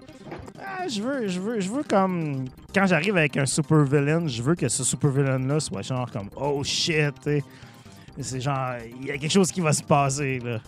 [0.60, 2.44] Ah, je veux, je veux, je veux comme.
[2.73, 6.28] Quand j'arrive avec un super villain, je veux que ce super villain-là soit genre comme
[6.36, 7.15] Oh shit,
[8.20, 10.59] C'est genre, il y a quelque chose qui va se passer, là.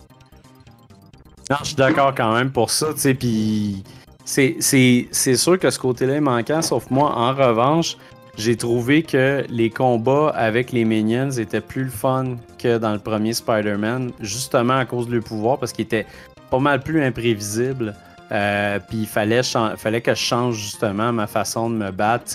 [1.49, 3.83] Non, je suis d'accord quand même pour ça, tu sais, puis
[4.23, 7.97] c'est sûr que ce côté-là est manquant, sauf moi, en revanche,
[8.37, 13.33] j'ai trouvé que les combats avec les minions étaient plus fun que dans le premier
[13.33, 16.05] Spider-Man, justement à cause de leur pouvoir, parce qu'ils étaient
[16.49, 17.93] pas mal plus imprévisibles.
[18.31, 22.31] Euh, puis il fallait, fallait que je change justement ma façon de me battre.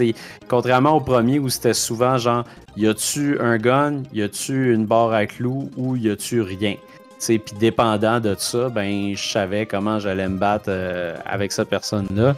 [0.48, 2.44] contrairement au premier où c'était souvent genre,
[2.77, 5.70] y a-tu un gun, y a-tu une barre à clous?
[5.77, 6.77] Ou y a-tu rien.
[7.18, 12.36] Puis dépendant de ça, ben je savais comment j'allais me battre euh, avec cette personne-là.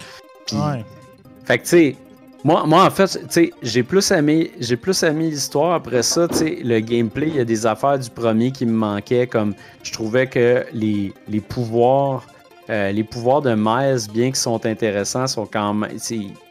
[0.52, 0.84] Ouais.
[1.44, 1.96] Fait que tu sais,
[2.44, 3.18] moi, moi, en fait,
[3.62, 5.74] j'ai plus aimé, j'ai plus aimé l'histoire.
[5.74, 9.54] Après ça, le gameplay, il y a des affaires du premier qui me manquaient, comme
[9.82, 12.24] je trouvais que les, les pouvoirs,
[12.70, 15.90] euh, les pouvoirs de Miles, bien qu'ils sont intéressants, sont quand même.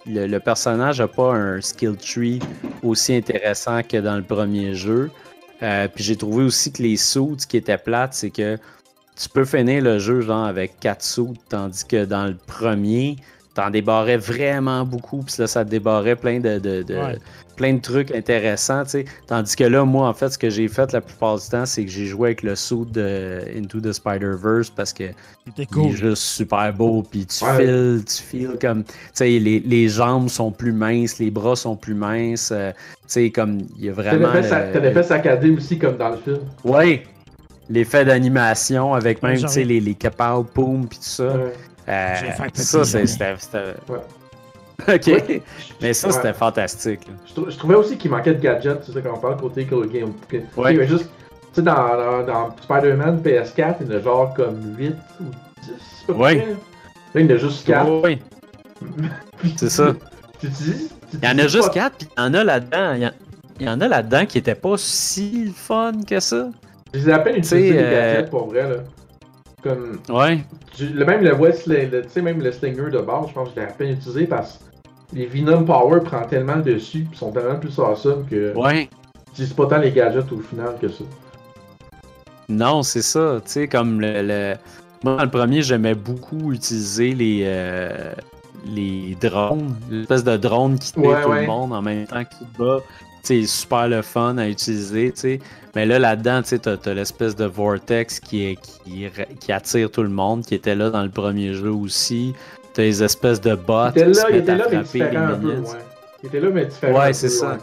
[0.07, 2.39] Le, personnage n'a pas un skill tree
[2.81, 5.11] aussi intéressant que dans le premier jeu.
[5.61, 8.57] Euh, puis j'ai trouvé aussi que les suits qui étaient plates, c'est que
[9.15, 13.18] tu peux finir le jeu genre avec 4 suits, tandis que dans le premier,
[13.57, 16.85] t'en débarrais vraiment beaucoup, puis là, ça te débarrait plein de, de,
[17.55, 19.05] plein de trucs intéressants, tu sais.
[19.25, 21.84] Tandis que là, moi, en fait, ce que j'ai fait la plupart du temps, c'est
[21.84, 25.05] que j'ai joué avec le suit de Into the Spider-Verse parce que
[25.57, 29.89] il est juste super beau, puis tu files, tu files comme, tu sais, les, les,
[29.89, 33.89] jambes sont plus minces, les bras sont plus minces, euh, tu sais, comme, il y
[33.89, 34.34] a vraiment...
[34.34, 36.41] T'as l'effet saccadé aussi, comme dans le film.
[36.63, 37.01] Oui,
[37.71, 39.97] l'effet d'animation avec même, tu sais, les, les
[40.53, 41.34] poum, puis tout ça.
[41.89, 42.15] Euh,
[42.53, 43.35] ça, c'était.
[44.88, 45.41] Ok.
[45.81, 47.01] Mais ça, c'était fantastique.
[47.26, 50.14] Je, trouvais aussi qu'il manquait de gadgets, tu sais, quand on parle côté game.
[50.55, 50.76] Ouais.
[50.76, 51.09] Il y juste.
[51.53, 55.23] Tu sais, dans, dans, Spider-Man PS4, il y en a genre comme 8 ou
[56.07, 56.35] 10, ouais.
[56.35, 58.03] Là, il y en a juste 4.
[58.03, 58.22] Oui.
[59.55, 59.95] C'est ça.
[60.39, 60.89] Tu dis?
[61.14, 63.11] Il y en a juste 4, puis il y en a là-dedans.
[63.59, 66.49] Il y, en a là-dedans qui étaient pas si fun que ça.
[66.93, 68.76] Je les ai à peine utilisés, les gadgets, pour vrai, là.
[69.63, 70.39] Comme, ouais.
[70.79, 73.59] Le, même le voice, le, sais même le Slinger de base, je pense que je
[73.59, 77.55] l'ai à peine utilisé parce que les Venom Power prend tellement dessus, ils sont tellement
[77.55, 78.55] plus awesome que.
[78.55, 78.88] Ouais.
[79.34, 81.03] c'est pas tant les gadgets au final que ça.
[82.49, 83.41] Non, c'est ça.
[83.45, 84.55] Tu sais, comme le,
[85.03, 87.41] Moi, dans le premier, j'aimais beaucoup utiliser les.
[87.45, 88.13] Euh,
[88.65, 92.81] les drones, l'espèce de drone qui tue tout le monde en même temps tu te
[93.28, 95.40] c'est super le fun à utiliser, tu
[95.76, 99.08] Mais là, là-dedans, tu as, as l'espèce de vortex qui, est, qui,
[99.40, 102.34] qui, attire tout le monde, qui était là dans le premier jeu aussi.
[102.74, 105.80] T'as les espèces de bots qui ouais.
[106.24, 106.99] Il était là, mais différent.
[106.99, 107.58] Ouais, c'est ça.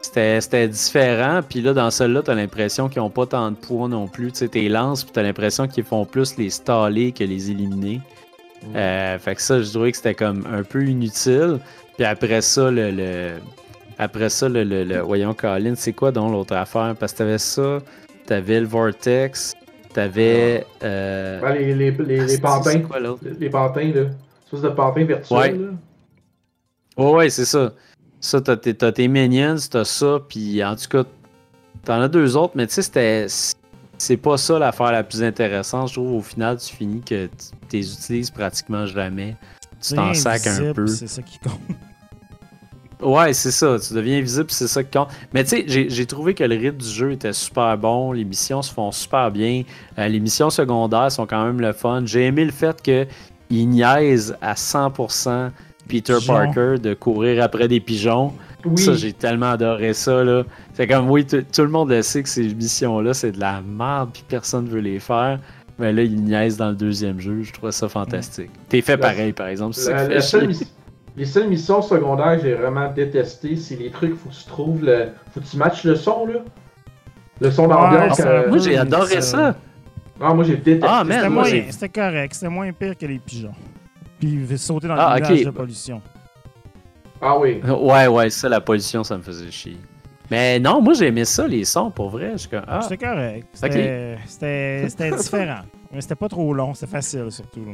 [0.00, 4.08] C'était, différent, puis là, dans celle-là, t'as l'impression qu'ils ont pas tant de poids non
[4.08, 4.32] plus.
[4.32, 8.00] Tu sais, tes lances, puis t'as l'impression qu'ils font plus les staller que les éliminer.
[8.62, 8.76] Mm.
[8.76, 11.58] Euh, fait que ça, je trouvais que c'était comme un peu inutile.
[11.96, 12.90] Puis après ça, le.
[12.90, 13.34] le-
[14.02, 16.94] après ça, le, le- le- voyons, Colin, c'est quoi donc l'autre affaire?
[16.98, 17.78] Parce que t'avais ça,
[18.26, 19.54] t'avais le Vortex,
[19.92, 20.66] t'avais.
[20.82, 21.40] Euh...
[21.40, 22.80] Ouais, les, les, les, ah, les c'est- pantins.
[22.80, 22.98] quoi?
[23.00, 23.08] Les,
[23.38, 24.02] les pantins, là.
[24.44, 25.52] Espèce de pantins virtuels, Ouais.
[25.52, 25.68] là.
[27.04, 27.72] Ouais, ouais, c'est ça.
[28.20, 31.04] Ça, t'as tes, t'as tes minions, t'as ça, puis en tout cas,
[31.84, 33.26] t'en as deux autres, mais tu sais, c'était.
[33.98, 35.88] C'est pas ça l'affaire la plus intéressante.
[35.88, 37.26] Je trouve au final, tu finis que
[37.68, 39.36] tu les utilises pratiquement jamais.
[39.82, 40.86] Tu t'en sacs un peu.
[40.86, 41.60] C'est ça qui compte.
[43.02, 43.76] Ouais, c'est ça.
[43.78, 45.08] Tu deviens invisible, c'est ça qui compte.
[45.32, 48.12] Mais tu sais, j'ai- trouvé que le rythme du jeu était super bon.
[48.12, 49.62] Les missions se font super bien.
[49.98, 52.02] Euh, les missions secondaires sont quand même le fun.
[52.04, 55.50] J'ai aimé le fait qu'ils niaisent à 100%
[55.88, 56.16] Peter.
[56.26, 58.32] Parker de courir après des pigeons.
[58.64, 58.78] Oui.
[58.80, 60.22] Ça, j'ai tellement adoré ça.
[60.22, 60.44] là.
[60.74, 64.10] C'est comme, oui, tout le monde le sait que ces missions-là, c'est de la merde,
[64.12, 65.38] puis personne ne veut les faire.
[65.78, 67.42] Mais là, ils niaisent dans le deuxième jeu.
[67.42, 68.50] Je trouve ça fantastique.
[68.68, 69.74] T'es fait pareil, par exemple.
[69.74, 70.52] c'est ça La- la seule
[71.16, 74.84] les seules missions secondaires que j'ai vraiment détestées, c'est les trucs, faut que tu trouves
[74.84, 75.08] le.
[75.32, 76.40] Faut que tu matches le son, là.
[77.40, 78.18] Le son d'ambiance.
[78.18, 79.54] Ouais, euh, Moi, j'ai adoré ça-.
[80.22, 80.86] Ah, moi j'ai détesté.
[80.86, 81.02] Ah,
[81.70, 82.34] C'était correct.
[82.34, 83.54] C'était moins pire que les pigeons.
[84.18, 85.30] Puis sauter dans Ah, le ok.
[85.30, 86.02] nuage de pollution.
[87.22, 87.60] Ah oui.
[87.64, 89.78] Ouais, ouais, ça, la pollution, ça me faisait chier.
[90.30, 92.34] Mais non, moi, j'aimais ça, les sons, pour vrai.
[92.68, 93.46] Ah, C'était correct.
[93.54, 95.62] C'était c'était- c'était différent.
[95.90, 96.74] Mais c'était pas trop long.
[96.74, 97.64] C'était facile, surtout.
[97.64, 97.72] Là.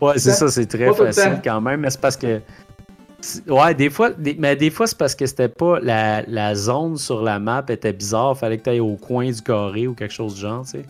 [0.00, 2.40] Ouais, c'est ça, c'est très facile quand même, mais c'est parce que.
[3.48, 5.80] Ouais, des fois, des- mais des fois, c'est parce que c'était pas.
[5.80, 8.36] La, la zone sur la map était bizarre.
[8.36, 10.84] Fallait que tu ailles au coin du carré ou quelque chose du genre, tu sais.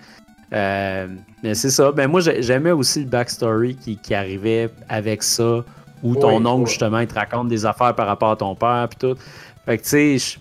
[0.53, 1.07] Euh,
[1.43, 1.93] mais c'est ça.
[1.93, 5.65] Ben, moi, j'ai- j'aimais aussi le backstory qui, qui arrivait avec ça,
[6.03, 6.67] où ton Oui, oncle, oui.
[6.71, 9.19] justement, il te raconte des affaires par rapport à ton père, puis tout.
[9.65, 10.39] Fait que, tu sais,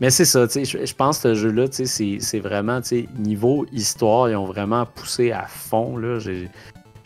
[0.00, 2.88] mais c'est ça, tu sais, je- pense que ce jeu-là, tu sais, c'est- vraiment, tu
[2.88, 6.18] sais, niveau histoire, ils ont vraiment poussé à fond, là.
[6.18, 6.50] J'ai-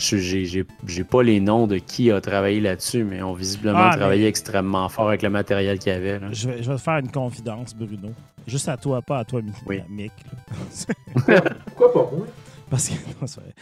[0.01, 3.91] J'ai j'ai- j'ai pas les noms de qui a travaillé là-dessus, mais ont visiblement Ah,
[3.93, 6.19] mais- travaillé extrêmement fort avec le matériel qu'il y avait.
[6.19, 6.29] là.
[6.33, 8.09] Je vais, je vais te faire une confidence, Bruno.
[8.47, 9.83] Juste à toi, pas à toi, Oui.
[9.91, 10.13] Mick.
[11.77, 12.27] Pourquoi pas moi?
[12.71, 13.53] Parce que, non, c'est vrai.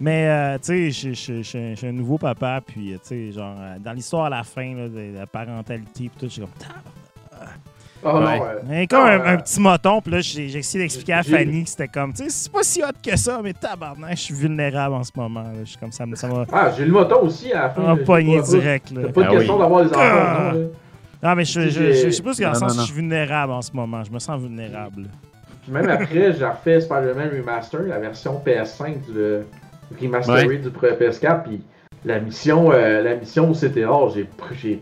[0.00, 1.42] Mais, euh, tu sais, je-
[1.74, 4.88] suis un nouveau papa, puis, tu sais, genre, euh, dans l'histoire à la fin, là,
[4.88, 6.50] de la parentalité, puis tout, je suis comme,
[8.02, 8.12] Ouais.
[8.12, 11.22] non, euh, Mais comme un, euh, un petit moton, puis là, j'ai essayé d'expliquer à
[11.22, 14.22] Fanny que c'était comme, tu sais, c'est pas si hot que ça, mais tabarnak, je
[14.22, 15.42] suis vulnérable en ce moment.
[15.42, 15.50] là.
[15.64, 17.82] Je suis comme ça, ça m'a Ah, j'ai le moton aussi à la fin.
[17.96, 18.90] J'ai pas- direct.
[18.92, 19.00] Là.
[19.06, 19.60] C'est pas une Ah question oui.
[19.60, 20.52] d'avoir des enfants, Ah.
[21.22, 22.84] non, mais je, je, je, je sais pas si dans le Non, sens où je
[22.86, 24.02] suis vulnérable en ce moment.
[24.02, 25.04] Je me sens vulnérable.
[25.62, 29.44] Puis même après, j'ai refait Spider-Man Remaster, la version PS5 du
[30.02, 31.60] remasteré du pre- PS4, puis
[32.04, 33.68] la mission, euh, la mission j'ai
[34.22, 34.80] pr- j'ai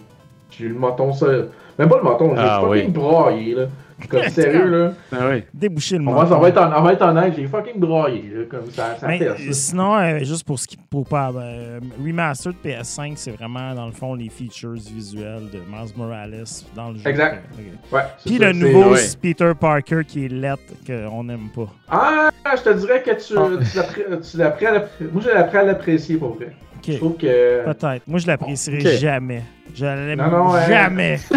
[0.50, 1.48] j'ai eu le moton seul.
[1.78, 2.02] Même pas le
[2.34, 2.88] j'ai Ah, fucking oui.
[2.88, 3.66] braillé, là.
[4.08, 4.92] Comme sérieux, là.
[5.12, 5.42] Ah oui.
[5.52, 6.36] Déboucher le On va, menton.
[6.36, 8.44] on va être en, on va être honnête, j'ai fucking braillé, là.
[8.48, 9.52] Comme ça, ça Mais, fait ça.
[9.52, 13.86] sinon, euh, juste pour ce qui pour pas euh, remaster de PS5, c'est vraiment dans
[13.86, 16.44] le fond les features visuelles de Miles Morales
[16.76, 17.08] dans le jeu.
[17.08, 17.44] Exact.
[17.92, 19.00] Ouais, Puis ça, le nouveau ouais.
[19.20, 21.68] Peter Parker qui est lettre qu'on n'aime pas.
[21.90, 24.18] Ah, je te dirais que tu, Ah.
[24.30, 26.52] tu l'apprends Moi, j'ai appris à l'apprécier, pour vrai.
[26.86, 27.64] Je trouve que.
[27.64, 28.02] Peut-être.
[28.06, 29.42] Moi, je l'apprécierai jamais.
[29.74, 30.22] Je l'aime
[30.68, 31.18] jamais.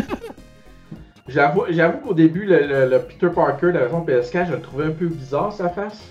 [1.28, 4.62] J'avoue, j'avoue qu'au début, le, le- le Peter Parker de la version PS4, je le
[4.62, 6.02] trouvais un peu bizarre, sa face.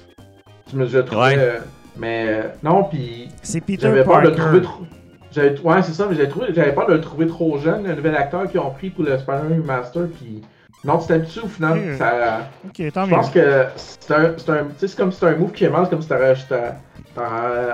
[0.73, 1.21] Je me je le trouvais.
[1.21, 1.37] Ouais.
[1.39, 1.59] euh,
[1.97, 4.43] mais euh, non, puis C'est Peter j'avais peur de le Parker.
[4.43, 4.85] trouver trop.
[5.33, 7.95] J'avais, ouais, c'est ça, mais j'avais, trouvé, j'avais peur de le trouver trop jeune, le
[7.95, 10.43] nouvel acteur qu'ils ont pris pour le Spider-Man Remaster, puis.
[10.83, 11.79] Non, tu t'habitues au final.
[11.79, 11.97] Mm.
[11.99, 13.17] Ça, Ok, tant je mieux.
[13.17, 15.65] pense que c'est un, c'est un, tu sais, c'est comme si c'était un move qui
[15.65, 16.75] est mal, c'est comme si t'as-
[17.15, 17.23] t'as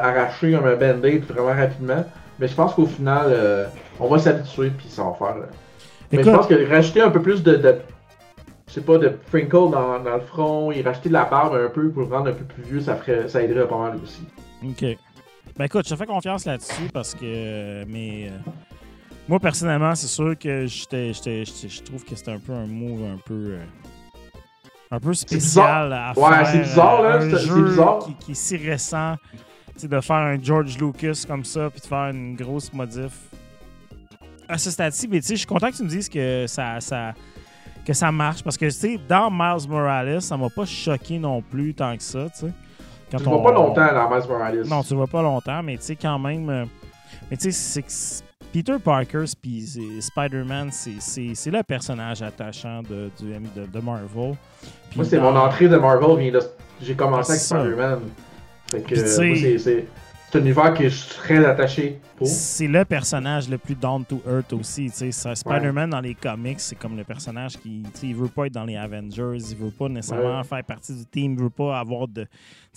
[0.03, 2.05] arraché comme un band-aid vraiment rapidement.
[2.41, 3.65] Mais je pense qu'au final, euh,
[4.01, 5.37] on va s'habituer, puis ça va faire.
[5.37, 5.47] euh,
[6.17, 7.77] mais je pense que rajouter un peu plus de, de
[8.69, 11.69] je sais pas, de Frinkle dans, dans le front et rajouter de la barbe un
[11.71, 14.23] peu pour le rendre un peu plus vieux, ça ferait, ça aiderait pas mal aussi.
[14.65, 14.97] OK.
[15.57, 17.85] Ben écoute, je te fais confiance là-dessus parce que.
[17.87, 18.29] mais.
[18.31, 18.51] euh,
[19.29, 23.35] moi, personnellement, c'est sûr que je trouve que c'était un peu un move un peu.
[23.53, 23.59] euh,
[24.91, 26.47] un peu spécial à Ouais, faire.
[26.47, 27.99] c'est bizarre, là, euh, c'est- bizarre.
[28.01, 29.15] Qui, qui est si récent.
[29.83, 33.13] De faire un George Lucas comme ça puis de faire une grosse modif.
[34.49, 36.81] À ce stade-ci, mais tu sais, je suis content que tu me dises que ça.
[36.81, 37.13] ça
[37.85, 41.41] que ça marche parce que tu sais dans Miles Morales ça m'a pas choqué non
[41.41, 42.53] plus tant que ça tu sais
[43.13, 44.63] Quand Tu le vois pas longtemps dans Miles Morales.
[44.67, 46.51] non, tu le vois pas longtemps, mais tu sais, quand même.
[46.51, 46.65] euh,
[47.31, 49.65] mais tu sais, c'est Peter Parker puis
[50.01, 54.35] Spider-Man, c'est- le personnage attachant de, du, de, de Marvel.
[54.97, 56.41] Moi, c'est dans- mon entrée de Marvel,
[56.83, 57.43] j'ai commencé avec.
[57.43, 58.01] Spider-Man.
[58.69, 59.87] Fait que, moi, c'est-
[60.37, 60.43] c'est.
[60.43, 62.27] c'est un univers que je suis très attaché pour.
[62.27, 64.91] C'est le personnage le plus down to earth aussi.
[64.91, 65.13] tu sais.
[65.13, 68.47] Ça, Spider-Man dans les comics, c'est comme le personnage qui tu sais, il veut pas
[68.47, 70.45] être dans les Avengers, il veut pas nécessairement Ouais.
[70.45, 72.27] faire partie du team, il veut pas avoir de.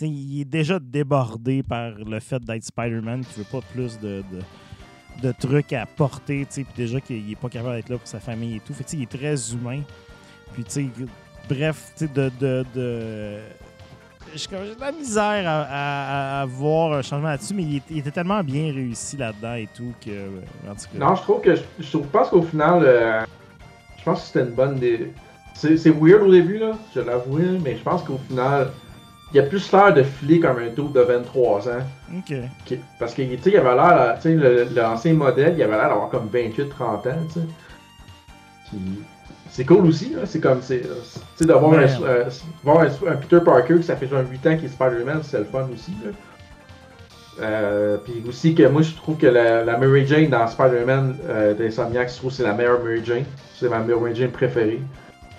[0.02, 4.42] il est déjà débordé par le fait d'être Spider-Man, qui veut pas plus de, de,
[5.28, 8.08] de trucs à porter, tu sais, puis déjà qu'il est pas capable d'être là pour
[8.08, 8.74] sa famille et tout.
[8.74, 9.82] Fait il est très humain.
[10.54, 10.86] Puis tu sais,
[11.50, 12.32] bref, tu sais, de.
[12.40, 13.40] de, de
[14.35, 18.43] j'ai de la misère à, à- à voir un changement là-dessus, mais il, était tellement
[18.43, 20.09] bien réussi là-dedans et tout que.
[20.69, 21.06] En tout cas.
[21.06, 21.56] Non, je trouve que.
[21.56, 23.22] Je, je pense qu'au final, euh,
[23.98, 24.80] je pense que c'était une bonne.
[25.56, 28.69] C'est weird au début, là, je l'avoue, mais je pense qu'au final,
[29.33, 31.82] il y a plus l'air de filer comme un double de 23 ans.
[32.17, 32.33] Ok.
[32.66, 35.90] qui- Parce que, tu sais, il avait l'air, tu sais, l'ancien modèle, il avait l'air
[35.90, 37.48] d'avoir comme 28-30 ans, tu sais.
[38.69, 38.80] Puis,
[39.60, 40.22] c'est cool aussi, là.
[40.26, 41.84] C'est comme, c'est, euh, tu sais, d'avoir Ouais.
[41.84, 42.24] un, euh,
[42.64, 45.40] voir un, un Peter Parker qui ça fait genre 8 ans qu'il est Spider-Man, c'est
[45.40, 46.12] le fun aussi, là.
[47.42, 51.54] Euh, puis aussi que moi je trouve que la, la Mary Jane dans Spider-Man euh,
[51.54, 53.24] d'Insomniac, je trouve que c'est la meilleure Mary Jane.
[53.56, 54.82] C'est ma Mary Jane préférée.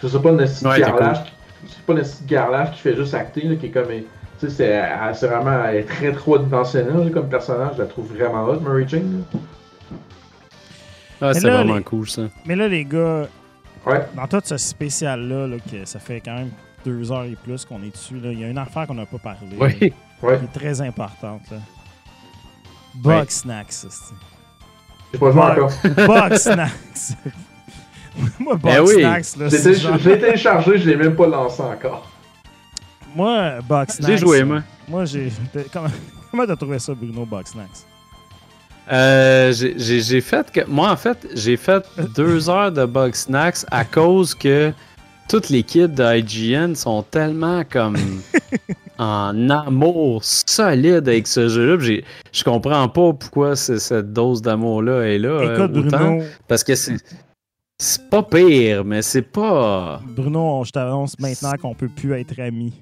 [0.03, 1.33] Je sais pas une petite Ouais, t'es garlage, qui-
[1.69, 4.05] c'est pas une petite garlage qui fait juste acter, là, qui est comme, tu
[4.39, 4.83] sais, c'est,
[5.15, 7.73] c'est vraiment, elle est très trop dimensionnelle comme personnage.
[7.77, 9.25] Je la trouve vraiment hot, Mary Jane.
[9.33, 9.39] là.
[11.23, 12.23] Ah, c'est là, vraiment les- cool ça.
[12.47, 13.29] Mais là, les gars,
[13.86, 14.07] Ouais.
[14.15, 16.50] dans tout ce spécial-là, là, que ça fait quand même
[16.84, 19.07] deux heures et plus qu'on est dessus, là, il y a une affaire qu'on n'a
[19.07, 19.49] pas parlé.
[19.50, 19.92] là, Oui.
[20.23, 20.39] Ouais.
[20.39, 21.50] qui est très importante.
[21.50, 21.57] Là.
[22.94, 23.73] Box Snacks.
[23.73, 23.89] c'est-
[25.12, 25.70] J'ai pas joué encore.
[26.07, 27.17] Box Snacks.
[28.39, 28.94] Moi, Box Ben oui.
[29.00, 32.07] Snacks, là, J'ai c'est télé- genre- je l'ai téléchargé, je l'ai même pas lancé encore.
[33.17, 34.10] Moi, Box Snacks.
[34.10, 34.62] J'ai joué, moi.
[34.89, 35.33] Moi, j'ai.
[35.73, 35.89] Comment
[36.31, 37.86] comment t'as trouvé ça, Bruno, Box Snacks?
[38.92, 40.60] Euh, j'ai- fait que.
[40.67, 41.84] Moi, en fait, j'ai fait
[42.17, 44.73] deux heures de Bug Snacks à cause que
[45.28, 47.97] toutes les kids de IGN sont tellement comme
[48.99, 52.00] en amour solide avec ce jeu-là.
[52.33, 55.28] Je comprends pas pourquoi cette dose d'amour-là est là.
[55.28, 55.99] euh, Écoute, autant.
[56.17, 56.97] Bruno, Parce que c'est.
[57.83, 60.02] C'est pas pire, mais c'est pas.
[60.07, 62.75] Bruno, je t'annonce maintenant qu'on peut plus être amis.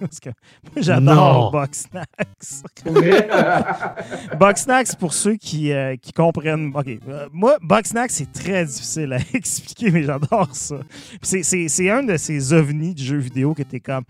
[0.00, 2.84] Parce que moi, j'adore Box Snacks.
[4.38, 6.72] Box Snacks, pour ceux qui, euh, qui comprennent.
[6.74, 6.86] OK.
[7.08, 10.76] euh, moi, Box Snacks, c'est très difficile à expliquer, mais j'adore ça.
[10.78, 14.04] Puis C'est, c'est, c'est un de ces ovnis de jeux vidéo que t'es comme.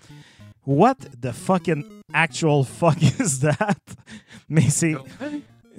[0.66, 3.76] What the fucking actual fuck is that?
[4.48, 4.94] Mais c'est.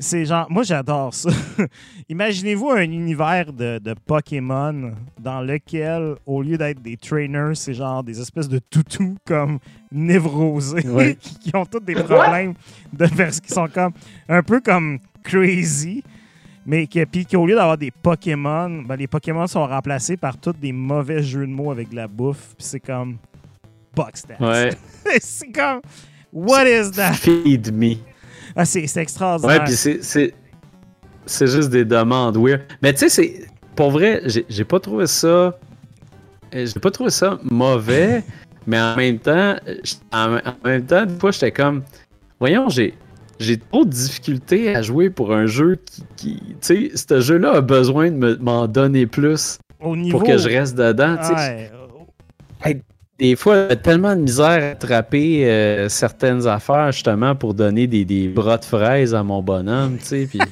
[0.04, 1.30] C'est genre, moi j'adore ça.
[2.10, 8.04] Imaginez-vous un univers de, de Pokémon dans lequel, au lieu d'être des trainers, c'est genre
[8.04, 9.60] des espèces de toutous comme
[9.92, 11.16] névrosés Ouais.
[11.42, 12.56] qui, ont tous des problèmes
[12.92, 13.92] de vers- qui sont comme
[14.28, 16.04] un peu comme crazy.
[16.66, 20.54] Mais que- puis qu'au lieu d'avoir des Pokémon, ben, les Pokémon sont remplacés par tous
[20.54, 22.56] des mauvais jeux de mots avec de la bouffe.
[22.58, 23.18] Puis c'est comme
[23.96, 24.24] Box.
[24.40, 24.72] Ouais.
[25.22, 25.82] c'est comme
[26.34, 27.14] What is that?
[27.14, 27.98] Feed me.
[28.56, 29.60] Ah, c'est extraordinaire.
[29.60, 30.34] Ouais, puis c'est- c'est.
[31.48, 32.62] Juste des demandes weird.
[32.82, 33.46] Mais tu sais, c'est.
[33.76, 35.28] Pour vrai, j'ai pas trouvé ça.
[35.28, 35.54] euh,
[36.52, 38.24] J'ai pas trouvé ça mauvais,
[38.68, 39.56] mais en même temps,
[40.12, 41.84] en, en même temps, des fois, j'étais comme.
[42.40, 42.94] Voyons, j'ai.
[43.40, 46.04] J'ai trop de difficultés à jouer pour un jeu qui.
[46.16, 50.20] qui tu sais, ce jeu-là a besoin de me- m'en donner plus Au niveau...
[50.20, 51.18] pour que je reste dedans.
[51.18, 51.72] tu sais.
[53.22, 58.04] Des fois, j'ai tellement de misère à attraper euh, certaines affaires justement pour donner des,
[58.04, 60.28] des bras de fraises à mon bonhomme, tu sais.
[60.28, 60.40] Puis.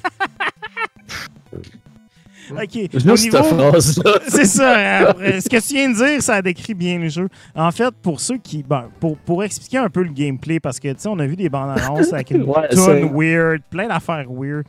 [2.51, 2.89] OK.
[2.93, 4.19] Juste Au cette phrase-là.
[4.27, 4.75] C'est ça.
[4.77, 7.27] hein, après, ce que tu viens de dire, ça décrit bien le jeu.
[7.55, 8.61] En fait, pour ceux qui.
[8.61, 11.35] bon, pour, pour expliquer un peu le gameplay, parce que, tu sais, on a vu
[11.35, 14.65] des bandes annonces avec une Ouais, tonne weird, plein d'affaires weird.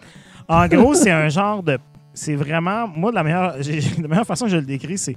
[0.49, 1.79] En gros, c'est un genre de.
[2.13, 2.89] C'est vraiment.
[2.89, 3.57] Moi, de la meilleure,
[4.03, 5.17] la meilleure façon que je le décris, c'est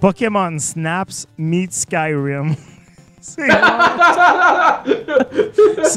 [0.00, 2.54] Pokémon Snaps meet Skyrim.
[3.24, 3.48] c'est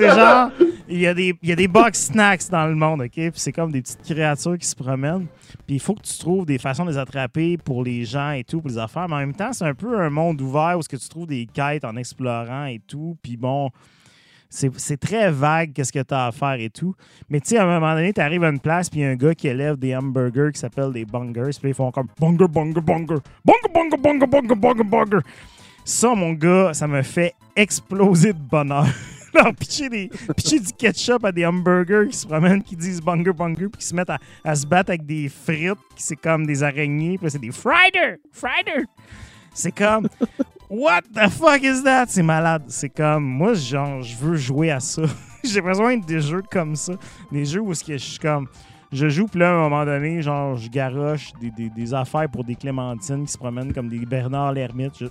[0.10, 0.50] genre.
[0.90, 3.12] Il y, a des, y a des box snacks dans le monde, OK?
[3.12, 5.28] Puis c'est comme des petites créatures qui se promènent.
[5.66, 8.46] Puis il faut que tu trouves des façons de les attraper pour les gens et
[8.46, 9.10] tout, pour les affaires.
[9.10, 11.28] Mais en même temps, c'est un peu un monde ouvert où ce que tu trouves
[11.28, 13.18] des quêtes en explorant et tout.
[13.22, 13.70] Puis bon,
[14.50, 16.96] c'est très vague qu'est-ce que tu as à faire et tout.
[17.30, 19.16] Mais tu sais, à un moment donné, tu arrives à une place, puis il un
[19.16, 21.52] gars qui élève des hamburgers qui s'appellent des bungers.
[21.60, 23.18] Puis ils font comme bunger, bunger, bunger.
[23.46, 25.20] Bunger, bunger, bunger, bunger, bunger, bunger.
[25.84, 28.88] Ça, mon gars, ça me fait exploser de bonheur.
[29.34, 33.34] Alors, pitcher, des, pitcher du ketchup à des hamburgers qui se promènent, qui disent bunger,
[33.34, 34.12] bunger, puis qui se mettent
[34.44, 38.18] à, se battre avec des frites, qui c'est comme des araignées, puis c'est des frider,
[38.32, 38.86] frider.
[39.54, 40.08] C'est comme,
[40.70, 42.06] what the fuck is that?
[42.10, 42.64] C'est malade.
[42.68, 45.04] C'est comme, moi, genre, je veux jouer à ça.
[45.44, 46.94] J'ai besoin de des jeux comme ça.
[47.32, 48.48] Des jeux où je suis comme,
[48.92, 52.30] je joue, puis là, à un moment donné, genre, je garoche des, des- des affaires
[52.30, 54.94] pour des clémentines qui se promènent comme des Bernard l'ermite.
[55.00, 55.08] Je-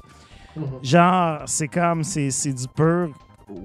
[0.82, 3.10] Genre, c'est comme, c'est c'est du pur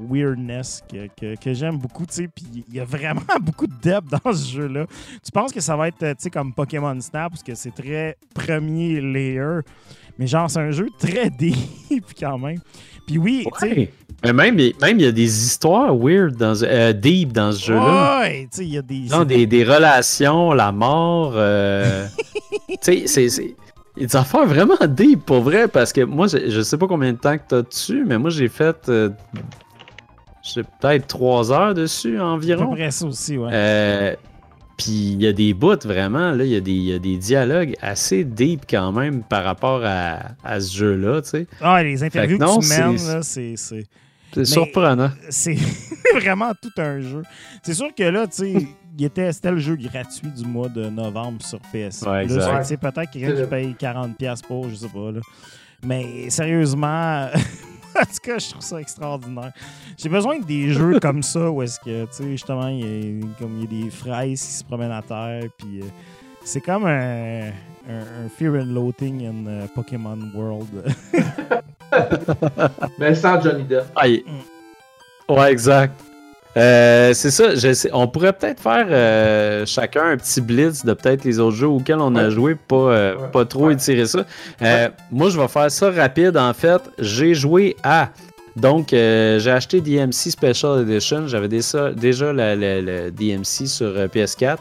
[0.09, 2.27] weirdness que, que- que j'aime beaucoup, tu sais.
[2.27, 4.85] Puis il y a vraiment beaucoup de depth dans ce jeu-là.
[5.23, 7.71] Tu penses que ça va être, euh, tu sais, comme Pokémon Snap, parce que c'est
[7.71, 9.59] très premier layer.
[10.19, 12.59] Mais genre, c'est un jeu très deep quand même.
[13.07, 13.91] Puis oui, tu sais.
[14.23, 17.51] Mais même, il- même, il y a des histoires weird, dans, ce- euh, deep dans
[17.51, 18.19] ce jeu-là.
[18.21, 19.07] Ouais, tu sais, il y a des.
[19.09, 21.33] Non, des, des relations, la mort.
[21.35, 22.05] euh,
[22.83, 23.55] tu sais, c'est.
[23.97, 27.17] des affaires vraiment deep pour vrai parce que moi, je, je sais pas combien de
[27.17, 28.77] temps que t'as dessus, mais moi j'ai fait.
[28.89, 29.09] euh,
[30.43, 32.71] j'ai peut-être trois heures dessus à peu environ.
[32.73, 33.49] près ça aussi, ouais.
[34.83, 36.97] Puis il y a des bouts vraiment, là, il y, a des- il y a
[36.99, 41.47] des dialogues assez deep quand même par rapport à, à ce jeu-là, tu sais.
[41.61, 43.53] Ah, les interviews que non, que tu mènes, c'est- là, c'est.
[43.57, 43.85] c'est-
[44.33, 45.11] C'est surprenant.
[45.29, 45.55] c'est
[46.15, 47.21] vraiment tout un jeu.
[47.63, 50.85] C'est sûr que là, tu sais, il était, c'était le jeu gratuit du mois de
[50.89, 52.01] novembre sur PS.
[52.03, 55.11] Ouais, peut-être quelqu'un qui paye 40$ pour, je sais pas.
[55.11, 55.19] Là.
[55.85, 57.27] Mais sérieusement,
[57.99, 59.51] en tout cas, je trouve ça extraordinaire.
[59.97, 63.23] J'ai besoin de des jeux comme ça où est-ce que, tu sais, justement, il y,
[63.23, 65.43] a, comme il y a des fraises qui se promènent à terre.
[65.57, 65.85] Puis euh,
[66.43, 67.47] c'est comme un,
[67.89, 70.67] un, un Fear and Loathing in euh, Pokémon World.
[72.99, 73.85] Mais sans Johnny Depp.
[73.95, 74.23] Ah, il-
[75.29, 75.93] Ouais, exact.
[76.57, 80.93] Euh, c'est ça, je sais- on pourrait peut-être faire euh, chacun un petit blitz de
[80.93, 82.31] peut-être les autres jeux auxquels on a Ouais.
[82.31, 83.27] joué, pas, euh, Ouais.
[83.31, 83.73] pas trop Ouais.
[83.73, 84.25] étirer ça.
[85.11, 86.35] Moi, je vais faire ça rapide.
[86.37, 88.09] En fait, j'ai joué à.
[88.57, 91.25] Donc, j'ai acheté DMC Special Edition.
[91.27, 94.57] J'avais déjà, déjà le, le- le DMC sur euh, PS4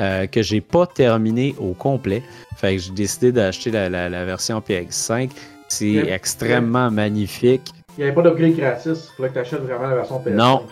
[0.00, 2.22] euh, que j'ai pas terminé au complet.
[2.56, 5.30] Fait que j'ai décidé d'acheter la, la- la version PS5.
[5.68, 7.62] C'est extrêmement magnifique.
[7.98, 9.10] Il n'y avait pas d'upgrade gratis.
[9.12, 10.34] Il fallait que tu achètes vraiment la version PS5.
[10.36, 10.62] Non.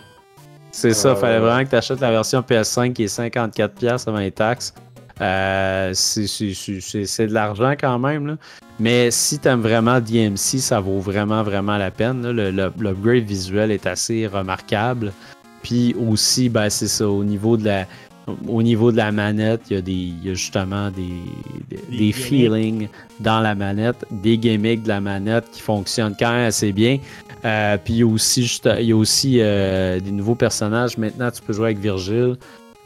[0.75, 4.17] C'est ça, Euh, fallait vraiment que tu achètes la version PS5 qui est 54$ avant
[4.17, 4.73] les taxes.
[5.21, 8.25] Euh, c'est- de l'argent quand même.
[8.27, 8.37] là.
[8.79, 12.27] Mais si tu aimes vraiment DMC, ça vaut vraiment, vraiment la peine.
[12.31, 15.13] L'upgrade visuel est assez remarquable.
[15.61, 17.85] Puis aussi, ben, c'est ça, au niveau de la.
[18.47, 22.87] Au niveau de la manette, il y a, des, il y a justement des, feelings
[23.19, 26.99] dans la manette, des gimmicks de la manette qui fonctionnent quand même assez bien.
[27.43, 30.97] Euh, puis il y a aussi, juste- il y a aussi euh, des nouveaux personnages.
[30.97, 32.37] Maintenant, tu peux jouer avec Virgile.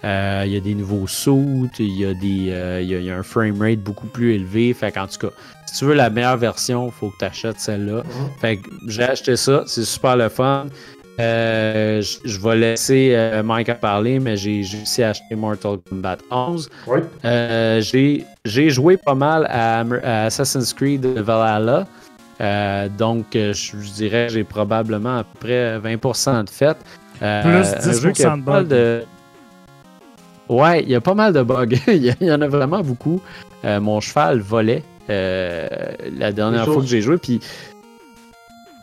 [0.04, 1.70] Euh, il y a des nouveaux suits.
[1.80, 4.74] Il y, a des, il, y a, il y a un framerate beaucoup plus élevé.
[4.74, 5.34] Fait qu'en tout cas,
[5.68, 7.98] si tu veux la meilleure version, il faut que tu achètes celle-là.
[8.04, 8.30] Mhm.
[8.40, 9.64] Fait que j'ai acheté ça.
[9.68, 10.68] C'est super le fun.
[11.20, 16.18] Euh, je je vais laisser euh, Mike à parler, mais j'ai aussi acheté Mortal Kombat
[16.30, 16.70] 11.
[16.86, 17.00] Oui.
[17.26, 17.82] Euh,
[18.46, 21.88] j'ai joué pas mal à, Assassin's Creed Valhalla.
[22.98, 26.78] Donc, je dirais que j'ai probablement à peu près 20% de fait.
[27.24, 28.64] Euh, Plus un jeu qui a 10% de bugs.
[28.64, 29.04] de-
[30.50, 31.66] Ouais, il y a pas mal de bugs.
[31.88, 33.22] il, y en a vraiment beaucoup.
[33.64, 37.18] Mon cheval volait la dernière fois que j'ai joué.
[37.18, 37.42] Puis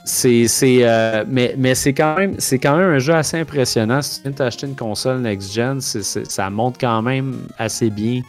[0.04, 4.02] c'est c'est euh, mais mais c'est quand même c'est quand même un jeu assez impressionnant
[4.02, 7.88] si tu viens t'acheter une console next gen c'est- c'est- ça montre quand même assez
[7.90, 8.20] bien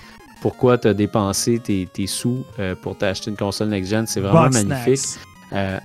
[0.42, 4.22] pourquoi tu as dépensé tes, tes sous euh, pour t'acheter une console next gen c'est
[4.22, 5.24] vraiment Bug magnifique Snacks.
[5.54, 5.80] euh,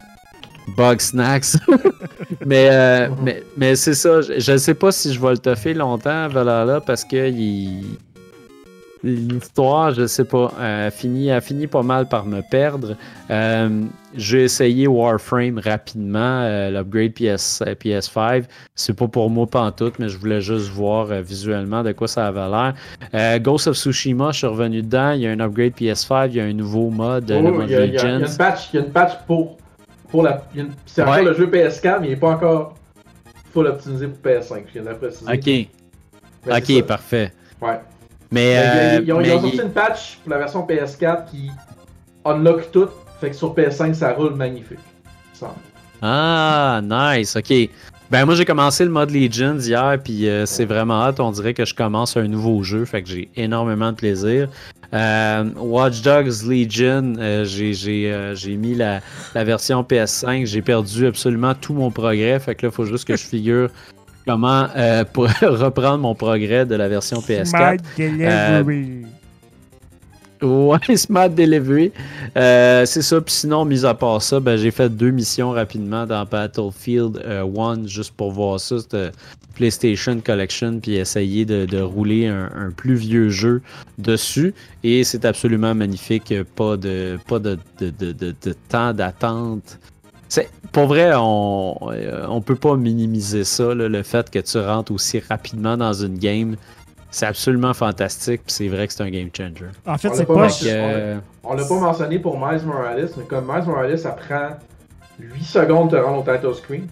[0.76, 1.56] Bug Snacks.
[2.46, 4.20] mais euh, mais, mais c'est ça.
[4.20, 7.98] Je ne sais pas si je vais le toffer longtemps, Valhalla, parce que il-
[9.02, 12.96] l'histoire, je sais pas, a fini, a fini pas mal par me perdre.
[13.30, 18.44] Euh, J'ai essayé Warframe rapidement, euh, l'upgrade PS, euh, PS5.
[18.74, 22.26] C'est pas pour moi pantoute, mais je voulais juste voir euh, visuellement de quoi ça
[22.26, 22.74] avait l'air.
[23.14, 25.12] Euh, Ghost of Tsushima, je suis revenu dedans.
[25.12, 27.52] Il y a un upgrade PS5, il y a un nouveau mode, euh, le Oh,
[27.54, 28.26] mode il y a, il y a- il y a Legends.
[28.32, 29.56] une patch, il y a une patch pour,
[30.10, 30.42] pour la.
[30.56, 31.24] une- C'est encore Ouais.
[31.24, 32.74] le jeu PS4, mais il n'est pas encore
[33.52, 34.64] full optimisé pour PS5.
[34.66, 35.32] Je viens de la préciser.
[35.32, 37.32] Ok, c'est ok, parfait.
[37.62, 37.78] Ouais.
[38.32, 40.38] Mais, Mais euh, ils, ils ont, ils mais ont sorti il- une patch pour la
[40.38, 41.50] version PS4 qui
[42.24, 42.88] unlock tout.
[43.20, 44.78] Fait que sur PS5, ça roule magnifique.
[45.34, 45.54] Ça.
[46.02, 47.52] Ah, nice, ok.
[48.10, 51.20] Ben moi j'ai commencé le mode Legends hier, puis euh, c'est vraiment hâte.
[51.20, 54.48] On dirait que je commence un nouveau jeu, fait que j'ai énormément de plaisir.
[54.92, 58.98] Euh, Watch Dogs Legion, euh, j'ai j'ai, euh, j'ai mis la,
[59.36, 60.44] la version PS5.
[60.46, 63.68] J'ai perdu absolument tout mon progrès, fait que là il faut juste que je figure
[64.26, 67.46] comment euh, pour reprendre mon progrès de la version PS4.
[67.46, 69.04] Smart Delivery.
[70.42, 71.92] Ouais, Smart Delivery.
[72.36, 73.20] Euh, c'est ça.
[73.20, 77.86] Puis sinon, mis à part ça, ben, j'ai fait deux missions rapidement dans Battlefield 1
[77.86, 79.14] juste pour voir ça, cette
[79.54, 83.60] PlayStation Collection, puis essayer de, de rouler un, un plus vieux jeu
[83.98, 84.54] dessus.
[84.82, 86.32] Et c'est absolument magnifique.
[86.56, 89.78] Pas de, pas de, de- de temps d'attente.
[90.30, 94.58] C'est, pour vrai, on, euh, on peut pas minimiser ça, là, le fait que tu
[94.58, 96.56] rentres aussi rapidement dans une game.
[97.10, 99.66] C'est absolument fantastique, puis c'est vrai que c'est un game changer.
[99.84, 103.24] En fait, On c'est pas que, euh, On l'a pas mentionné pour Miles Morales, mais
[103.24, 104.50] comme Miles Morales, ça prend
[105.18, 106.86] 8 secondes de te rendre au title screen.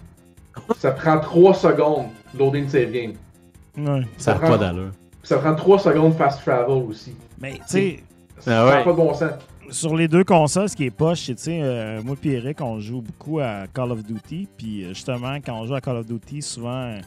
[0.77, 3.13] ça prend 3 secondes loading une save game.
[3.77, 4.05] Ouais.
[4.17, 4.89] Ça n'a prend- pas d'allure.
[5.23, 7.15] Ça prend 3 secondes fast travel aussi.
[7.39, 8.03] Mais tu sais,
[8.39, 8.83] Ça Ah n'a ouais.
[8.83, 9.31] pas de bon sens.
[9.71, 12.61] Sur les deux consoles, ce qui est poche, c'est, tu sais, euh, moi et Eric,
[12.61, 14.47] on joue beaucoup à Call of Duty.
[14.57, 16.99] Puis euh, justement, quand on joue à Call of Duty, souvent, euh,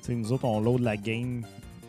[0.00, 1.42] tu sais, nous autres, on load la game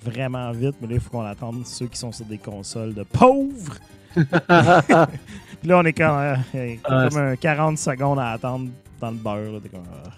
[0.04, 0.76] vraiment vite.
[0.82, 3.76] Mais là, il faut qu'on attende ceux qui sont sur des consoles de pauvres.
[4.16, 9.12] Puis là, on est comme, euh, euh, Ah, comme un 40 secondes à attendre dans
[9.12, 9.54] le beurre.
[9.54, 9.60] là.
[9.62, 10.10] T'es comme, ah.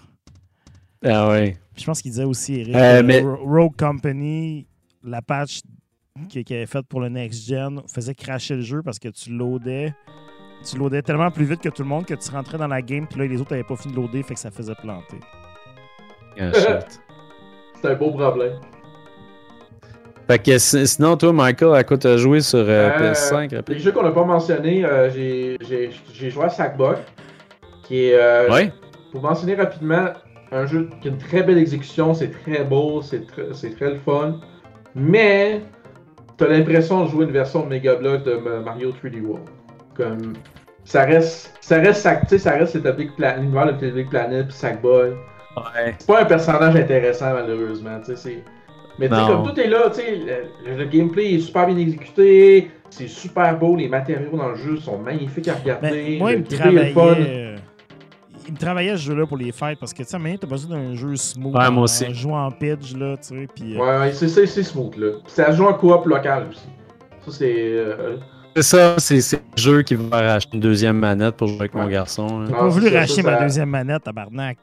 [1.04, 1.56] Ah ouais.
[1.74, 2.74] Puis je pense qu'il disait aussi, Eric,
[3.06, 4.66] mais- Rogue Company,
[5.04, 5.60] la patch
[6.28, 9.30] qu'il qu'il avait faite pour le Next Gen, faisait cracher le jeu parce que tu
[9.30, 9.94] loadais.
[10.68, 13.06] Tu loadais tellement plus vite que tout le monde que tu rentrais dans la game,
[13.06, 15.18] puis là, les autres n'avaient pas fini de loader, fait que ça faisait planter.
[16.40, 16.50] Ah.
[17.82, 18.54] C'est un beau problème.
[20.28, 23.78] Fait que si- sinon, toi, Michael, à quoi t'as joué sur euh, Euh, PS5 Les
[23.78, 26.96] jeux qu'on n'a pas mentionnés, euh, j'ai- j'ai j'ai joué à Sackboy,
[27.84, 28.72] qui est, euh, Ouais.
[29.12, 30.08] pour mentionner rapidement,
[30.50, 33.90] un jeu qui a une très belle exécution, c'est très beau, c'est tr- c'est très
[33.92, 34.40] le fun,
[34.96, 35.62] mais
[36.36, 39.46] t'as l'impression de jouer une version de Mega Block de Ma- Mario 3D World.
[39.94, 40.34] Comme,
[40.84, 45.10] ça reste, ça reste, Sack- tu sais, ça reste l'univers de Big Planet, puis Sackboy.
[45.56, 45.94] Ouais.
[45.98, 47.98] C'est pas un personnage intéressant, malheureusement.
[48.00, 48.44] tu sais, c'est-
[48.98, 50.16] Mais tu comme tout est là, tu sais,
[50.66, 54.76] le, le gameplay est super bien exécuté, c'est super beau, les matériaux dans le jeu
[54.76, 55.90] sont magnifiques à regarder.
[55.90, 56.92] Mais moi, il me travaillait.
[56.92, 57.14] fun.
[57.18, 57.56] euh,
[58.46, 60.76] Il me travaillait ce jeu-là pour les fêtes parce que, tu sais, maintenant, t'as besoin
[60.78, 61.54] d'un jeu smooth.
[61.54, 62.14] Ouais, moi en- aussi.
[62.14, 63.48] jouant en pitch, là, tu sais.
[63.54, 65.08] Puis, euh, Ouais, ouais, c'est c'est- c'est smooth, là.
[65.24, 66.68] Puis ça joue en coop local aussi.
[67.24, 67.54] Ça, c'est.
[67.56, 68.16] euh,
[68.54, 71.74] C'est ça, c'est le jeu qui va faire acheter une deuxième manette pour jouer avec
[71.74, 72.26] mon garçon.
[72.42, 72.44] hein.
[72.48, 74.58] J'ai Ah, pas voulu ça, racheter ça, ma ça- deuxième manette, tabarnak.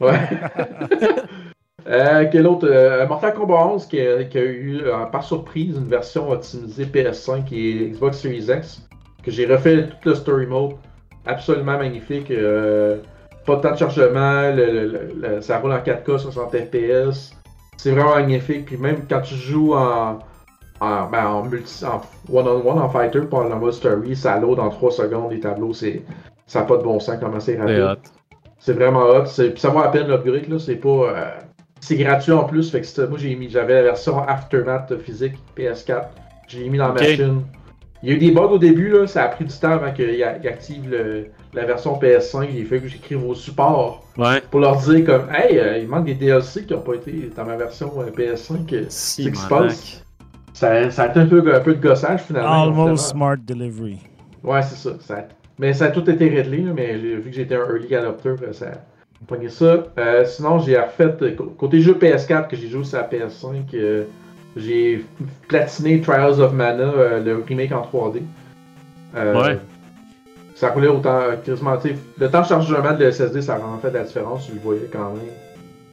[0.00, 0.20] Ouais.
[1.86, 5.76] euh, quel autre euh, Mortal Kombat 11 qui a, qui a eu euh, par surprise
[5.76, 8.86] une version optimisée PS5 et Xbox Series X
[9.22, 10.72] que j'ai refait tout le story mode
[11.26, 12.98] absolument magnifique euh,
[13.46, 17.32] pas de temps de chargement le- le- le- le- ça roule en 4K 60 FPS
[17.76, 20.18] c'est vraiment magnifique puis même quand tu joues en
[20.80, 22.00] en, ben, en multi en
[22.32, 26.02] one-on-one en fighter pour le mode story ça load en 3 secondes les tableaux c'est
[26.46, 27.76] ça n'a pas de bon sens comment c'est rapide
[28.58, 29.24] C'est vraiment hot.
[29.36, 30.58] Puis ça vaut la peine l'upgrade, là.
[30.58, 30.88] C'est pas.
[30.88, 31.30] euh,
[31.80, 32.70] C'est gratuit en plus.
[32.70, 33.48] Fait que c'était- moi, j'ai mis.
[33.50, 36.10] J'avais la version Aftermath physique PS4.
[36.46, 37.42] J'ai mis dans la machine.
[38.02, 39.06] Il y a eu des bugs au début, là.
[39.06, 42.48] Ça a pris du temps avant qu'il a- il active le- la version PS5.
[42.52, 44.40] Il a fallu que j'écrive au support Ouais.
[44.50, 47.44] pour leur dire, comme, hey, euh, il manque des DLC qui n'ont pas été dans
[47.44, 48.72] ma version euh, PS5.
[48.72, 50.04] euh, Si, C'est qui se passe?
[50.52, 52.62] Ça, ça a été un peu, un peu de gossage finalement.
[52.64, 52.96] Almost finalement.
[52.96, 53.98] Smart Delivery.
[54.42, 54.96] Ouais, c'est ça.
[55.00, 58.30] ça- Mais ça a tout été réglé, là, mais vu que j'étais un early adopter,
[58.30, 59.84] euh, ça a pogné ça.
[59.98, 63.72] Euh, sinon, j'ai refait, euh, cô- côté jeu PS4 que j'ai joué sur la PS5,
[63.74, 64.04] euh,
[64.56, 65.04] j'ai
[65.48, 68.22] platiné Trials of Mana, euh, le remake en 3D.
[69.16, 69.58] Euh, Ouais.
[70.54, 71.76] Ça roulait autant, euh, quasiment,
[72.18, 74.60] le temps de chargement de l'SSD, ça a vraiment fait de la différence, tu le
[74.60, 75.24] voyais quand même.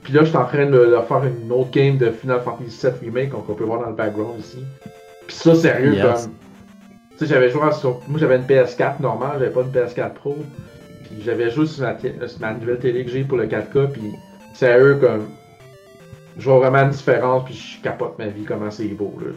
[0.04, 2.86] Puis là, je suis en train de, de faire une autre game de Final Fantasy
[2.86, 4.64] VII Remake, qu'on peut voir dans le background ici.
[5.28, 6.04] Puis ça, sérieux, Yes.
[6.04, 6.32] comme.
[7.12, 8.00] Tu sais, j'avais joué sur.
[8.08, 10.38] Moi, j'avais une PS4 normale, j'avais pas une PS4 Pro.
[11.04, 13.88] Puis j'avais joué sur ma, té- sur ma nouvelle télé que j'ai pour le 4K.
[13.92, 14.04] Puis
[14.54, 15.26] sérieux, comme.
[16.40, 19.32] Je vois vraiment une différence, puis je capote ma vie, comment c'est beau, là.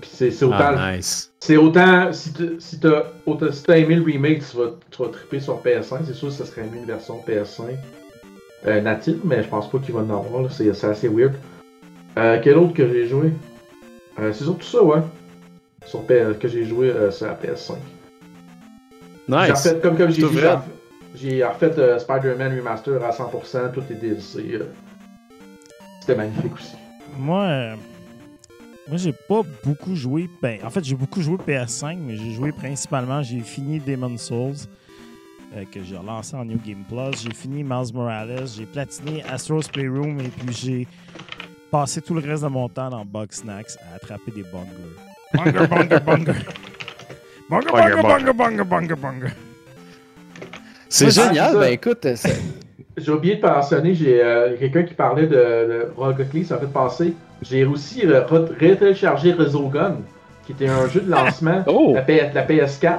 [0.00, 0.56] Puis c'est c'est autant.
[0.76, 1.30] Ah, nice.
[1.40, 2.12] C'est autant.
[2.12, 5.38] Si tu si t'as autant- si t'as aimé le remake, tu vas, tu vas triper
[5.40, 6.00] sur PS5.
[6.06, 7.76] C'est sûr que ça serait mieux une version PS5
[8.66, 10.42] euh, native, mais je pense pas qu'il va en avoir.
[10.42, 10.48] là.
[10.50, 11.34] C'est c'est assez weird.
[12.18, 13.32] Euh, quel autre que j'ai joué?
[14.18, 15.00] Euh, C'est surtout ça, ouais.
[15.86, 17.74] Sur PS, que j'ai joué euh, sur la PS5.
[19.28, 19.50] J'ai Nice.
[19.50, 20.38] refait, comme, comme j'ai dit,
[21.14, 24.60] j'ai refait, j'ai euh, Spider-Man Remaster à 100%, tout les DLC.
[26.06, 26.74] C'était magnifique aussi.
[27.16, 27.76] Moi, euh,
[28.88, 30.28] moi j'ai pas beaucoup joué.
[30.42, 33.22] Ben, en fait, j'ai beaucoup joué PS5, mais j'ai joué principalement.
[33.22, 34.52] J'ai fini Demon's Souls,
[35.56, 37.22] euh, que j'ai relancé en New Game Plus.
[37.22, 38.46] J'ai fini Miles Morales.
[38.54, 40.88] J'ai platiné Astro's Playroom et puis j'ai
[41.70, 44.94] passé tout le reste de mon temps dans Bug Snacks à attraper des bungers.
[45.32, 46.32] Bunger, bunger, bunger.
[47.48, 49.32] Bunger, bunger, bunger, bunger, bunger, bunger.
[50.90, 51.54] C'est génial.
[51.58, 52.40] Ben écoute, c'est-
[52.96, 56.72] J'ai oublié de mentionner, j'ai euh, quelqu'un qui parlait de, de Rocket League, ça fait
[56.72, 57.14] passer.
[57.42, 59.96] J'ai aussi euh, re- rétéléchargé Resogun,
[60.46, 61.92] qui était un jeu de lancement Oh!
[61.94, 62.98] la, PS, la PS4,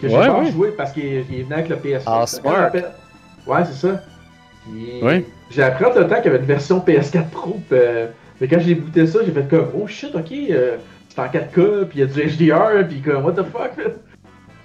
[0.00, 0.52] que j'ai Ouais, pas ouais.
[0.52, 2.02] joué parce qu'il il venait avec le PS4.
[2.06, 2.70] Ah, smart.
[3.46, 4.00] Ouais, c'est ça.
[5.02, 5.24] Ouais.
[5.50, 7.56] J'ai appris entre le temps qu'il y avait une version PS4 Pro.
[7.72, 8.06] euh,
[8.40, 10.76] mais quand j'ai booté ça, j'ai fait comme oh shit, ok, euh,
[11.08, 13.72] c'est en 4K, puis il y a du HDR, puis comme what the fuck.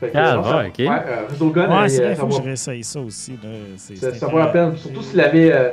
[0.01, 0.07] Là.
[0.07, 0.79] Fait que, Ah, ça- ouais, ok.
[0.79, 2.99] Ouais, euh, Resogun, Ouais, euh, c'est vrai, il ça faut que va- je réessaye ça
[2.99, 3.31] aussi.
[3.43, 3.49] là.
[3.77, 4.75] C'est- ça, c'est ça vaut la peine.
[4.77, 5.69] Surtout s'il avait, euh,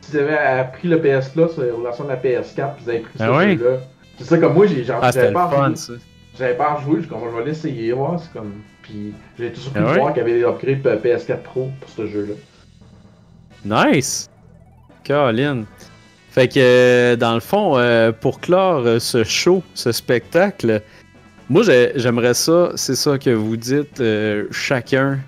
[0.00, 3.12] s'il avait appris le PS Plus, euh, relation de la PS4, puis vous avez pris
[3.18, 3.56] Ah ce ouais?
[3.56, 3.76] jeu-là.
[4.18, 5.92] C'est ça, comme moi, j'ai genre, Ah, j'avais pas fun, ça.
[6.38, 8.52] J'avais pas rejoué, je suis comme, je vais l'essayer, voir, c'est comme.
[8.82, 9.98] Puis j'ai été surpris Ah de ouais?
[10.00, 12.34] voir qu'il y avait des upgrades euh, PS4 Pro pour ce jeu-là.
[13.64, 14.28] Nice!
[15.06, 15.64] Colin.
[16.30, 20.82] Fait que, euh, dans le fond, euh, pour clore euh, ce show, ce spectacle,
[21.48, 25.18] moi, j'ai- j'aimerais ça, c'est ça que vous dites, euh, chacun,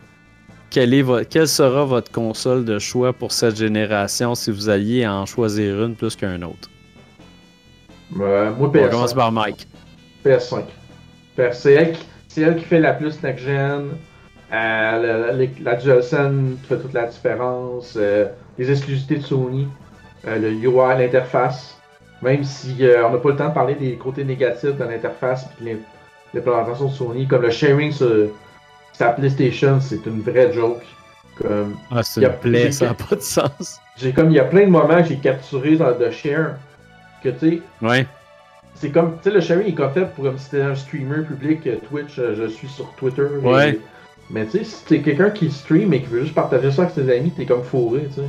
[0.70, 5.06] quelle, est vo- quelle sera votre console de choix pour cette génération si vous alliez
[5.06, 6.68] en choisir une plus qu'un autre?
[8.20, 9.16] Euh, moi, On va commencer PS5.
[9.16, 9.66] par Mike.
[10.24, 10.64] PS5.
[11.36, 13.88] PS- C'est elle, qui- c'est elle qui fait la plus next-gen.
[14.52, 17.98] Euh, la, la, la DualSense fait toute la différence.
[18.58, 19.68] les exclusivités de Sony.
[20.24, 21.78] le UI, l'interface.
[22.22, 25.46] Même si euh, on n'a pas le temps de parler des côtés négatifs de l'interface
[25.60, 25.78] et de
[26.36, 28.28] l'implémentation de Sony, comme le sharing sur
[28.92, 30.82] sa PlayStation, c'est une vraie joke.
[31.40, 33.78] Comme, Ah, c'est une plaie, ça n'a pas de sens.
[33.96, 36.54] j'ai comme, il y a plein de moments que j'ai capturés dans de share
[37.22, 38.06] que tu sais, Ouais.
[38.74, 41.22] c'est comme, tu sais, le sharing est comme fait pour comme si t'étais un streamer
[41.26, 43.26] public euh, Twitch, euh, je suis sur Twitter.
[43.42, 43.78] et- Ouais.
[44.30, 46.94] mais tu sais, si t'es quelqu'un qui stream et qui veut juste partager ça avec
[46.94, 48.26] ses amis, t'es comme fourré, tu sais.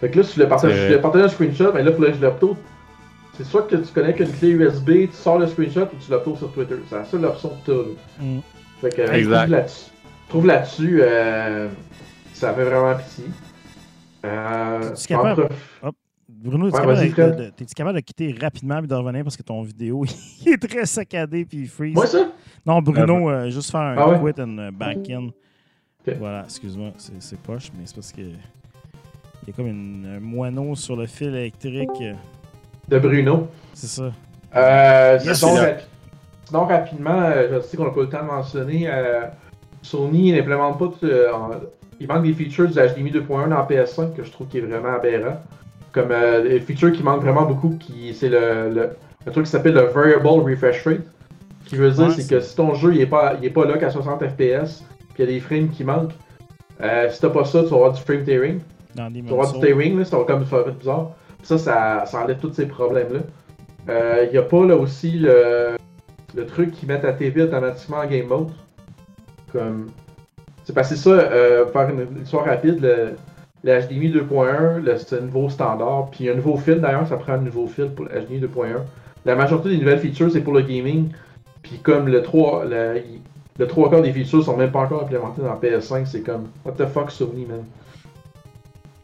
[0.00, 0.88] Fait que là, si tu le si tu vrai.
[0.88, 2.56] le partages un screenshot, ben là, faut que je l'upload.
[3.34, 6.36] C'est soit que tu connais qu'une clé USB, tu sors le screenshot ou tu l'uploades
[6.38, 6.74] sur Twitter.
[6.88, 7.78] C'est la seule option que là.
[8.20, 8.38] Mm.
[8.80, 9.38] Fait que, euh, Exact.
[9.46, 9.90] trouve là-dessus.
[10.28, 11.68] Trouve là-dessus, euh,
[12.34, 13.24] ça fait vraiment pitié.
[14.24, 15.48] Euh, capable-
[15.82, 15.94] entre-
[16.28, 19.42] Bruno, es-tu Ouais, capable, de- t'es-tu capable de quitter rapidement et de revenir parce que
[19.42, 20.04] ton vidéo
[20.46, 21.94] il est très saccadé puis il freeze?
[21.94, 22.30] Moi, ça?
[22.66, 24.32] Non, Bruno, euh, juste faire un Ah ouais?
[24.32, 25.26] quit and euh, back in.
[26.06, 26.14] Ok.
[26.18, 28.20] Voilà, excuse-moi, c'est c'est poche, mais c'est parce que.
[28.22, 31.88] Il y a comme une, un moineau sur le fil électrique.
[32.88, 33.48] De Bruno.
[33.74, 34.10] C'est ça.
[34.56, 35.38] Euh, Yes,
[36.46, 39.22] sinon, rapidement, euh, je sais qu'on n'a pas le temps de mentionner, euh,
[39.82, 40.90] Sony n'implémente pas.
[41.02, 41.50] de- euh, en-
[42.00, 44.94] il manque des features du HDMI 2.1 dans PS5 que je trouve qui est vraiment
[44.94, 45.40] aberrant.
[45.92, 48.90] Comme euh, des features qui manquent vraiment beaucoup, qui c'est le, le,
[49.26, 51.00] le truc qui s'appelle le Variable Refresh Rate.
[51.64, 53.50] Ce qui veut dire, Ouais, c'est que si ton jeu il est pas, il est
[53.50, 54.82] pas là qu'à 60 FPS,
[55.14, 56.12] puis il y a des frames qui manquent,
[56.82, 58.60] euh, si t'as pas ça, tu vas avoir du frame tearing.
[58.94, 61.10] Dans Tu vas avoir du tearing, là, ça va comme ça va être bizarre.
[61.42, 63.20] Ça, ça, ça enlève tous ces problèmes-là.
[63.88, 65.76] Euh, Il y a pas là aussi le,
[66.34, 68.48] le truc qui met ta TV automatiquement en game mode.
[69.52, 69.90] Comme.
[70.64, 73.16] C'est passé ça, euh, faire une, histoire rapide, le,
[73.64, 76.08] le HDMI 2.1, le- c'est un nouveau standard.
[76.12, 78.40] Puis y a un nouveau fil d'ailleurs, ça prend un nouveau fil pour le HDMI
[78.42, 78.66] 2.1.
[79.24, 81.08] La majorité des nouvelles features, c'est pour le gaming.
[81.62, 83.00] Puis comme le 3, le,
[83.58, 86.72] le 3 quarts des features sont même pas encore implémentées dans PS5, c'est comme What
[86.72, 87.64] the fuck Sony man?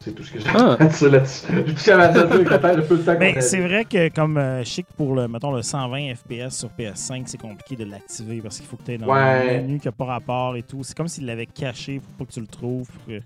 [0.08, 0.76] C'est tout ce que j'ai Ah.
[0.78, 1.46] là-dessus.
[1.52, 5.52] Peu de temps Mais c'est vrai que comme euh, je sais que pour le mettons
[5.52, 8.98] le 120 FPS sur PS5, c'est compliqué de l'activer parce qu'il faut que tu aies
[8.98, 9.58] dans Ouais.
[9.58, 10.82] un menu qui n'a pas rapport et tout.
[10.82, 12.88] C'est comme s'il l'avait caché pour pas que tu le trouves.
[12.88, 13.22] Pour, que-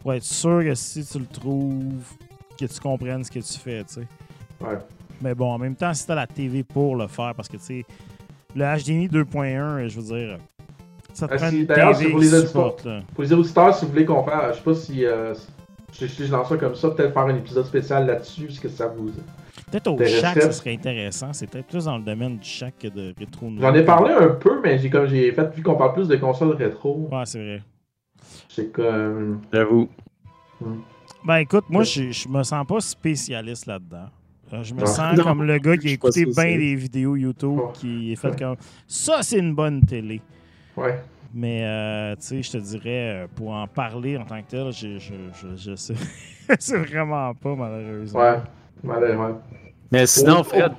[0.00, 2.04] pour être sûr que si tu le trouves,
[2.58, 4.06] que tu comprennes ce que tu fais, tu sais.
[4.60, 4.76] Ouais.
[5.22, 7.56] Mais bon, en même temps, si tu as la TV pour le faire, parce que
[7.56, 7.84] tu sais,
[8.54, 10.38] le HDMI 2.1, je veux dire,
[11.12, 12.10] ça te Ah, prend si, une d'ailleurs, TV c'est
[12.52, 13.00] pour les.
[13.14, 15.46] Pour les auditeurs, si vous voulez qu'on fasse, je sais pas si, euh, si
[15.92, 18.86] si je lance ça comme ça, peut-être faire un épisode spécial là-dessus, est-ce que ça
[18.88, 19.10] vous.
[19.70, 21.32] Peut-être au chac, ça serait intéressant.
[21.32, 24.28] C'est peut-être plus dans le domaine du chac que de rétro J'en ai parlé un
[24.28, 27.38] peu, mais j'ai comme j'ai fait, vu qu'on parle plus de consoles rétro, Ouais, c'est
[27.38, 27.62] vrai.
[28.48, 29.40] c'est comme.
[29.52, 29.88] J'avoue.
[31.24, 34.06] Ben écoute, moi, je, je me sens pas spécialiste là-dedans.
[34.52, 34.86] Euh, Je me Non.
[34.86, 37.70] sens Non, comme le gars qui a je écouté bien des vidéos YouTube, Oh.
[37.74, 40.20] qui est fait comme ça, c'est une bonne télé.
[40.76, 40.98] Ouais.
[41.32, 44.72] Mais, euh, tu sais, je te dirais, euh, pour en parler en tant que tel,
[44.72, 45.94] je, je, je, je sais.
[46.58, 48.18] c'est vraiment pas, malheureusement.
[48.20, 48.38] Ouais.
[48.82, 49.34] Ouais.
[49.92, 50.72] Mais sinon, Oh, Fred,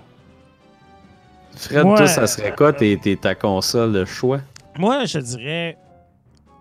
[1.56, 1.96] Fred, Ouais.
[1.98, 4.40] toi, ça serait quoi tes, tes- ta console de choix?
[4.78, 5.78] Moi, je te dirais,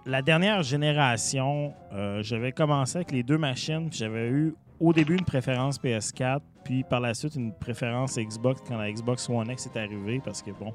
[0.07, 3.89] la dernière génération, euh, j'avais commencé avec les deux machines.
[3.89, 8.60] puis J'avais eu au début une préférence PS4, puis par la suite une préférence Xbox
[8.69, 10.73] quand la Xbox One X est arrivée, parce que bon,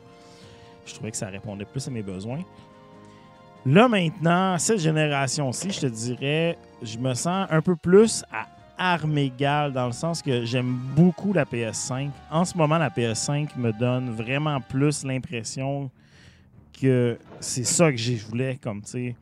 [0.85, 2.39] je trouvais que ça répondait plus à mes besoins.
[3.65, 9.17] Là maintenant, cette génération-ci, je te dirais, je me sens un peu plus à armes
[9.17, 12.09] égales dans le sens que j'aime beaucoup la PS5.
[12.29, 15.89] En ce moment, la PS5 me donne vraiment plus l'impression
[16.79, 19.15] que c'est ça que j'ai voulais comme tu sais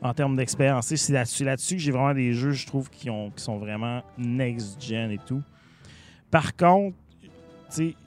[0.00, 0.94] en termes d'expérience.
[0.94, 5.10] C'est là-dessus, que j'ai vraiment des jeux, je trouve, qui, ont, qui sont vraiment next-gen
[5.10, 5.42] et tout.
[6.30, 6.96] Par contre,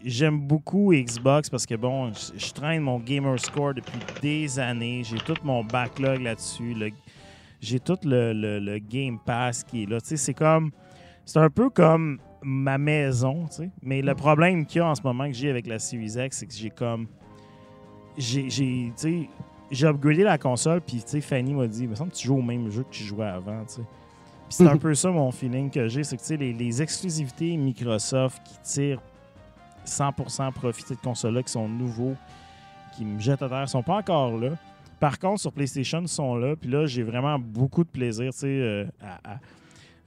[0.04, 5.04] j'aime beaucoup Xbox parce que bon, je, traîne mon gamer score depuis des années.
[5.04, 6.76] J'ai tout mon backlog là-dessus.
[7.62, 9.98] J'ai tout le, le- le Game Pass qui est là.
[10.02, 10.72] C'est comme.
[11.26, 13.70] C'est un peu comme ma maison, tu sais.
[13.82, 16.38] Mais le problème qu'il y a en ce moment que j'ai avec la Series X,
[16.38, 17.08] c'est que j'ai comme
[18.18, 18.50] j'ai
[19.72, 22.28] j'ai upgradé la console puis tu sais Fanny m'a dit il me semble que tu
[22.28, 25.10] joues au même jeu que tu jouais avant tu sais puis c'est un peu ça
[25.10, 29.02] mon feeling que j'ai c'est que tu sais les, les exclusivités Microsoft qui tirent
[29.86, 32.16] 100% profit de cette console là qui sont nouveaux
[32.96, 34.52] qui me jettent à terre sont pas encore là
[35.00, 38.40] par contre sur PlayStation ils sont là puis là j'ai vraiment beaucoup de plaisir tu
[38.40, 39.40] sais euh, à, à-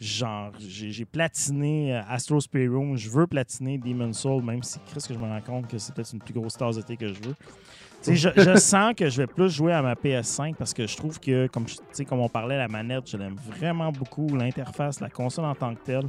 [0.01, 5.15] genre, j'ai platiné euh, Astro Room, je veux platiner Demon Soul, même si Chris, que
[5.15, 7.21] je me rends compte que c'est peut-être une plus grosse tasse de thé que je
[7.21, 7.35] veux.
[8.07, 11.19] Je, je, sens que je vais plus jouer à ma PS5 parce que je trouve
[11.19, 11.67] que, comme,
[12.09, 15.81] comme on parlait, la manette, je l'aime vraiment beaucoup, l'interface, la console en tant que
[15.85, 16.07] telle.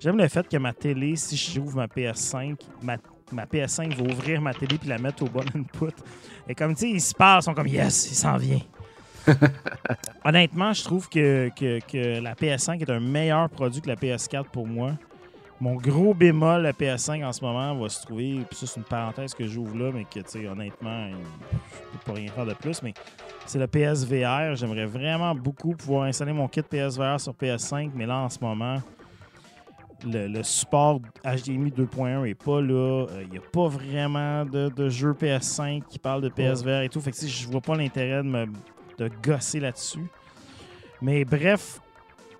[0.00, 2.96] J'aime le fait que ma télé, si j'ouvre ma PS5, ma,
[3.32, 5.94] ma, PS5 va ouvrir ma télé puis la mettre au bon input.
[6.48, 8.60] Et comme tu sais, ils se parlent, ils sont comme Yes, il s'en vient.
[10.24, 11.50] Honnêtement, je trouve que,
[12.20, 14.92] la PS5 est un meilleur produit que la PS4 pour moi.
[15.60, 18.84] Mon gros bémol, la PS5 en ce moment, va se trouver, puis ça c'est une
[18.86, 22.54] parenthèse que j'ouvre là, mais que, tu sais, honnêtement, je peux pas rien faire de
[22.54, 22.94] plus, mais
[23.44, 24.54] c'est le PSVR.
[24.54, 28.80] J'aimerais vraiment beaucoup pouvoir installer mon kit PSVR sur PS5, mais là, en ce moment,
[30.04, 33.06] le, support HDMI 2.1 est pas là.
[33.10, 36.88] Il euh, n'y a pas vraiment de, de, jeu PS5 qui parle de PSVR et
[36.88, 37.00] tout.
[37.00, 38.46] Fait que je vois pas l'intérêt de me
[38.98, 40.06] de gosser là-dessus.
[41.00, 41.80] Mais bref,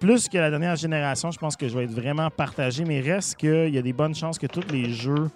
[0.00, 2.84] plus que la dernière génération, je pense que je vais être vraiment partagé.
[2.84, 5.30] Mais reste qu'il y a des bonnes chances que tous les jeux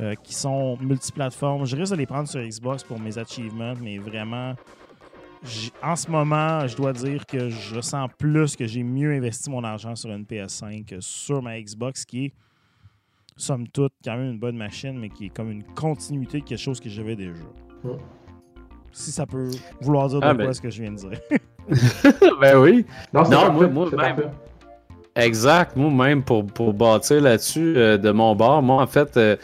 [0.00, 3.98] euh, qui sont multiplateformes, je risque de les prendre sur Xbox pour mes achievements, mais
[3.98, 4.54] vraiment,
[5.82, 9.64] en ce moment, je dois dire que je sens plus que j'ai mieux investi mon
[9.64, 12.32] argent sur une PS5 que sur ma Xbox, qui est,
[13.36, 16.58] somme toute, quand même une bonne machine, mais qui est comme une continuité de quelque
[16.58, 17.42] chose que j'avais déjà
[18.94, 19.50] si ça peut
[19.80, 20.52] vouloir dire de ah, quoi ben.
[20.52, 21.18] ce que je viens de dire.
[22.40, 22.86] ben oui.
[23.12, 24.30] Non, moi, moi même.
[25.16, 25.76] Exact.
[25.76, 29.36] Moi-même, pour, pour bâtir là-dessus euh, de mon bord, moi, en fait, euh,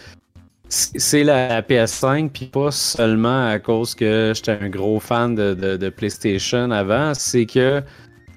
[0.71, 5.89] c'est la PS5, puis pas seulement à cause que j'étais un gros fan de, de,
[5.89, 7.83] PlayStation avant, c'est que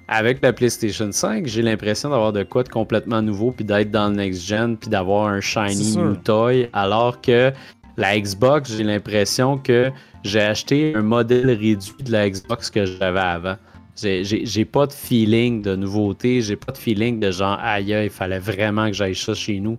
[0.08, 4.08] avec la PlayStation 5, j'ai l'impression d'avoir de quoi de complètement nouveau, puis d'être dans
[4.08, 7.52] le next-gen, puis d'avoir un shiny new toy, alors que
[7.96, 9.90] la Xbox, j'ai l'impression que
[10.24, 13.56] j'ai acheté un modèle réduit de la Xbox que j'avais avant.
[13.96, 18.40] J'ai pas de feeling de nouveauté, j'ai pas de feeling de genre aïe, il fallait
[18.40, 19.78] vraiment que j'aille ça chez nous.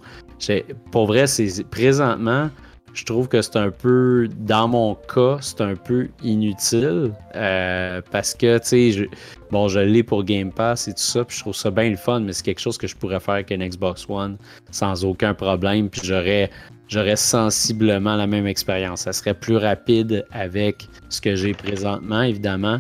[0.92, 2.50] Pour vrai, c'est présentement,
[2.96, 8.34] je trouve que c'est un peu, dans mon cas, c'est un peu inutile euh, parce
[8.34, 9.10] que, tu sais,
[9.52, 11.98] bon, je l'ai pour Game Pass et tout ça, puis je trouve ça bien le
[11.98, 14.38] fun, mais c'est quelque chose que je pourrais faire avec une Xbox One
[14.72, 16.50] sans aucun problème, puis j'aurais
[16.88, 19.02] j'aurais sensiblement la même expérience.
[19.02, 22.80] Ça serait plus rapide avec ce que j'ai présentement, évidemment.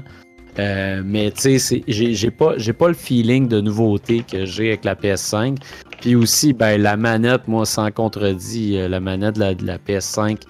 [0.59, 4.95] Euh, mais tu sais, j'ai pas, pas le feeling de nouveauté que j'ai avec la
[4.95, 5.57] PS5.
[6.01, 10.41] Puis aussi, ben, la manette, moi, sans contredit, euh, la manette de la, PS5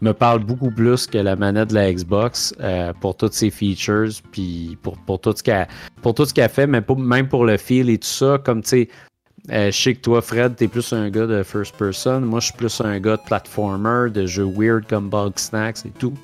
[0.00, 4.10] me parle beaucoup plus que la manette de la Xbox euh, pour toutes ses features,
[4.30, 8.38] puis pour, pour tout ce qu'elle fait, mais même pour le feel et tout ça,
[8.44, 8.88] comme tu sais,
[9.50, 12.20] euh, je sais que toi, Fred, t'es plus un gars de first person.
[12.20, 15.90] Moi, je suis plus un gars de platformer, de jeux weird comme Bug Snacks et
[15.98, 16.14] tout.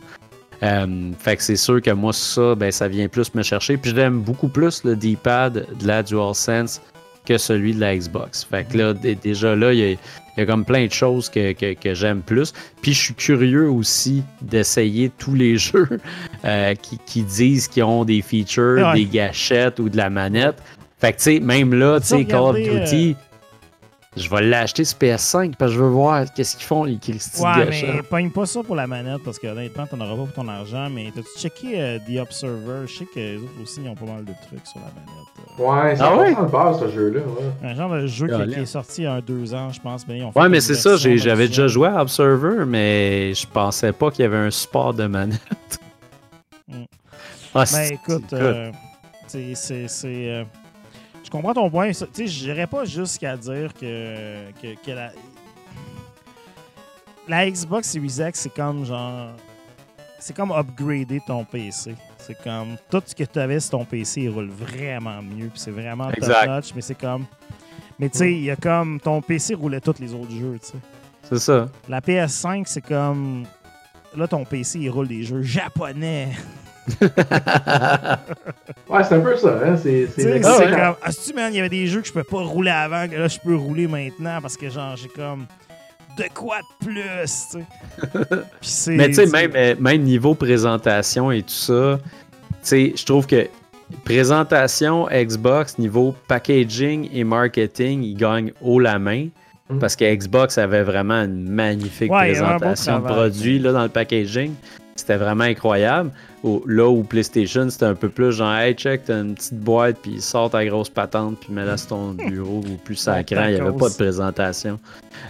[1.18, 3.76] Fait que c'est sûr que moi, ça, ben, ça vient plus me chercher.
[3.76, 6.80] Puis j'aime beaucoup plus le D-pad de la DualSense
[7.24, 8.44] que celui de la Xbox.
[8.44, 9.98] Fait que là, déjà là, il
[10.36, 11.54] y, a, comme plein de choses que,
[11.92, 12.52] j'aime plus.
[12.82, 16.00] Puis je suis curieux aussi d'essayer tous les jeux
[16.44, 16.74] euh,
[17.06, 20.56] qui, disent qu'ils ont des features, des gâchettes ou de la manette.
[20.98, 23.33] Fait que, tu sais, même là, tu sais, Call of Duty, euh,
[24.16, 27.42] je vais l'acheter sur PS5 parce que je veux voir qu'est-ce qu'ils font, les Christy
[27.42, 30.32] Ouais, mais pogne pas ça pour la manette parce que honnêtement, t'en auras pas pour
[30.32, 30.88] ton argent.
[30.90, 32.86] Mais t'as-tu checké euh, The Observer?
[32.86, 35.24] Je sais que les autres aussi, ils ont pas mal de trucs sur la manette.
[35.58, 36.34] Ouais, c'est ah ouais?
[36.34, 37.20] de base, ce jeu-là.
[37.20, 37.68] Ouais.
[37.70, 40.06] Un genre de jeu qui, est sorti il y a deux ans, je pense.
[40.06, 44.22] Mais ouais, mais c'est ça, j'avais déjà joué à Observer, mais je pensais pas qu'il
[44.22, 45.40] y avait un support de manette.
[46.68, 46.84] Mm.
[47.54, 48.70] ah, ben écoute, euh,
[49.26, 50.38] c'est
[51.34, 51.90] comprends ton point.
[51.90, 55.10] Tu sais, je n'irais pas jusqu'à dire que, que, la,
[57.26, 59.30] la Xbox Series X, c'est comme genre.
[60.20, 61.96] C'est comme upgrader ton PC.
[62.18, 65.48] C'est comme tout ce que tu avais sur ton PC, il roule vraiment mieux.
[65.48, 67.26] Puis c'est vraiment top-notch, mais c'est comme.
[67.98, 69.00] Mais tu sais, il y a comme.
[69.00, 70.78] Ton PC roulait tous les autres jeux, tu sais.
[71.24, 71.68] C'est ça.
[71.88, 73.44] La PS5, c'est comme.
[74.16, 76.28] Là, ton PC, il roule des jeux japonais.
[78.88, 79.58] ouais, c'est un peu ça.
[79.64, 79.76] Hein?
[79.82, 80.52] C'est, c'est, comme,
[81.02, 83.16] ah, tu man, il y avait des jeux que je peux pas rouler avant, que
[83.16, 85.46] là, je peux rouler maintenant parce que, genre, j'ai comme
[86.18, 87.02] de quoi de plus,
[87.50, 87.58] tu
[88.60, 88.90] sais.
[88.96, 93.26] Mais tu sais, même, euh, même niveau présentation et tout ça, tu sais, je trouve
[93.26, 93.48] que
[94.04, 99.28] présentation Xbox, niveau packaging et marketing, ils gagnent haut la main.
[99.70, 99.78] Mm.
[99.78, 104.52] Parce que Xbox avait vraiment une magnifique présentation de produit là, dans le packaging.
[104.96, 106.10] C'était vraiment incroyable.
[106.66, 110.20] là où PlayStation, c'était un peu plus genre, hey, check, t'as une petite boîte, puis
[110.20, 113.76] sort ta grosse patente, puis mets-la sur ton bureau, ou plus sacré, il n'y avait
[113.76, 114.78] pas de présentation.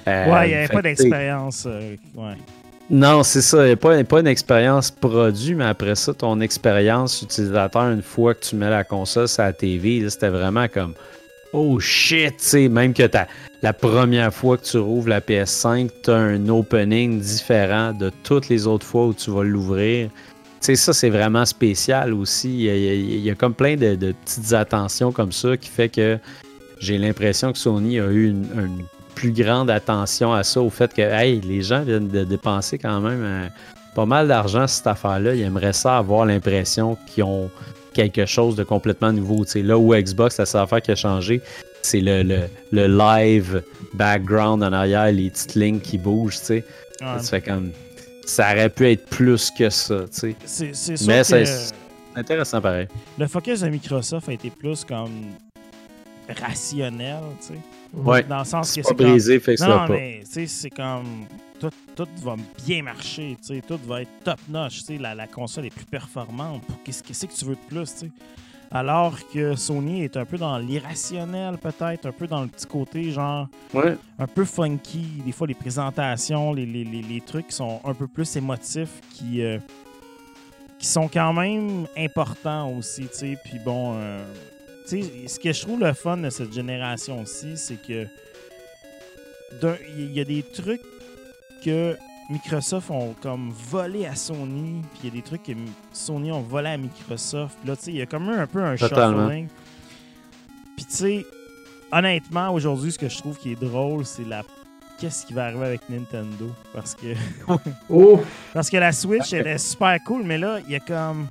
[0.07, 1.65] Euh, ouais, il n'y avait pas d'expérience.
[1.67, 2.37] Euh, ouais.
[2.91, 3.63] Non, c'est ça.
[3.63, 8.03] Il n'y a pas, pas une expérience produit, mais après ça, ton expérience utilisateur, une
[8.03, 10.93] fois que tu mets la console sur la TV, c'était vraiment comme
[11.55, 13.27] oh shit, sais, même que t'as
[13.63, 18.51] la première fois que tu rouvres la PS5, tu as un opening différent de toutes
[18.51, 20.11] les autres fois où tu vas l'ouvrir.
[20.11, 20.17] Tu
[20.61, 22.67] sais, ça, c'est vraiment spécial aussi.
[22.67, 26.19] Il y, a, comme plein de, petites attentions comme ça qui fait que
[26.79, 28.85] j'ai l'impression que Sony a eu une,
[29.15, 33.01] plus grande attention à ça, au fait que hey, les gens viennent de dépenser quand
[33.01, 33.47] même euh,
[33.95, 35.35] pas mal d'argent cette affaire-là.
[35.35, 37.49] Ils aimeraient ça avoir l'impression qu'ils ont
[37.95, 39.45] quelque chose de complètement nouveau.
[39.55, 41.41] là où Xbox, la seule affaire qui a changé,
[41.83, 42.23] c'est le,
[42.73, 43.63] le, live
[43.95, 46.37] background en arrière, les petites lignes qui bougent.
[46.37, 46.65] sais
[47.01, 47.71] Ça fait comme.
[48.27, 50.05] Ça aurait pu être plus que ça.
[50.11, 50.35] C'est
[50.75, 51.45] sûr Mais c'est
[52.17, 52.89] intéressant pareil.
[53.19, 55.27] Le focus de Microsoft a été plus comme
[56.41, 57.55] rationnel, tu sais.
[57.93, 58.23] Ouais.
[58.25, 60.71] Dans le sens que c'est pas brisé, fait que non, ça mais tu sais, c'est
[60.71, 61.27] comme
[61.71, 65.15] tout, tout, va bien marcher, tu sais, tout va être top notch, tu sais, la,
[65.15, 66.63] la, console est plus performante.
[66.85, 68.11] Qu'est-ce que, que tu veux de plus, tu sais?
[68.71, 73.11] Alors que Sony est un peu dans l'irrationnel, peut-être, un peu dans le petit côté,
[73.13, 73.97] genre, ouais.
[74.19, 75.23] un peu funky.
[75.25, 79.43] Des fois, les présentations, les, les, les, les trucs sont un peu plus émotifs, qui,
[79.43, 79.59] euh,
[80.79, 83.39] qui sont quand même importants aussi, tu sais.
[83.45, 84.25] Puis bon, euh,
[84.87, 88.07] ce que je trouve le fun de cette génération-ci, c'est que
[89.97, 90.83] il y a des trucs
[91.65, 91.97] que
[92.31, 95.53] Microsoft ont comme volé à Sony, puis il y a des trucs que
[95.93, 97.59] Sony ont volé à Microsoft.
[97.65, 99.49] Là, tu sais, il y a comme un peu un shuffling.
[100.77, 101.27] Puis tu sais,
[101.93, 104.43] honnêtement, aujourd'hui, ce que je trouve qui est drôle, c'est la
[104.99, 106.51] qu'est-ce qui va arriver avec Nintendo.
[106.73, 107.15] Parce que.
[108.55, 111.29] Parce que la Switch, elle est super cool, mais là, il y a comme.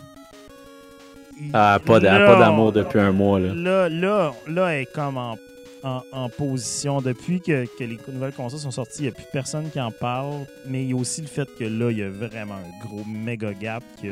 [1.54, 3.40] Ah, pas d'amour depuis un mois.
[3.40, 5.36] Là, là, là, là elle est comme en,
[5.84, 7.02] en, position.
[7.02, 9.92] Depuis que, que, les nouvelles consoles sont sorties, il n'y a plus personne qui en
[9.92, 10.46] parle.
[10.68, 13.04] Mais il y a aussi le fait que là, il y a vraiment un gros
[13.06, 13.84] méga gap.
[14.02, 14.08] Que,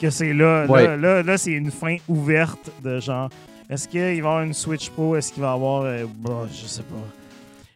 [0.00, 3.30] que c'est là, là, là, c'est une fin ouverte de genre.
[3.70, 5.16] Est-ce qu'il va y avoir une Switch Pro?
[5.16, 5.82] Est-ce qu'il va y avoir.
[5.82, 6.96] Euh, bah, je sais pas.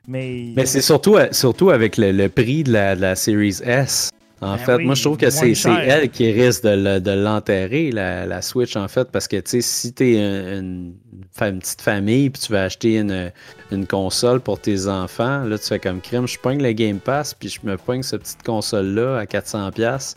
[0.06, 4.10] Mais, Mais c'est surtout, surtout avec le, le prix de la, de la Series S.
[4.40, 8.40] En ben fait, moi, je trouve que c'est elle qui risque de l'enterrer, la, la,
[8.40, 10.94] Switch, en fait, parce que, tu sais, si tu es une,
[11.40, 13.32] une, petite famille puis tu vas acheter une,
[13.72, 17.34] une, console pour tes enfants, là, tu fais comme crime, je pogne le Game Pass
[17.34, 20.14] puis je me pogne cette petite console-là à 400$,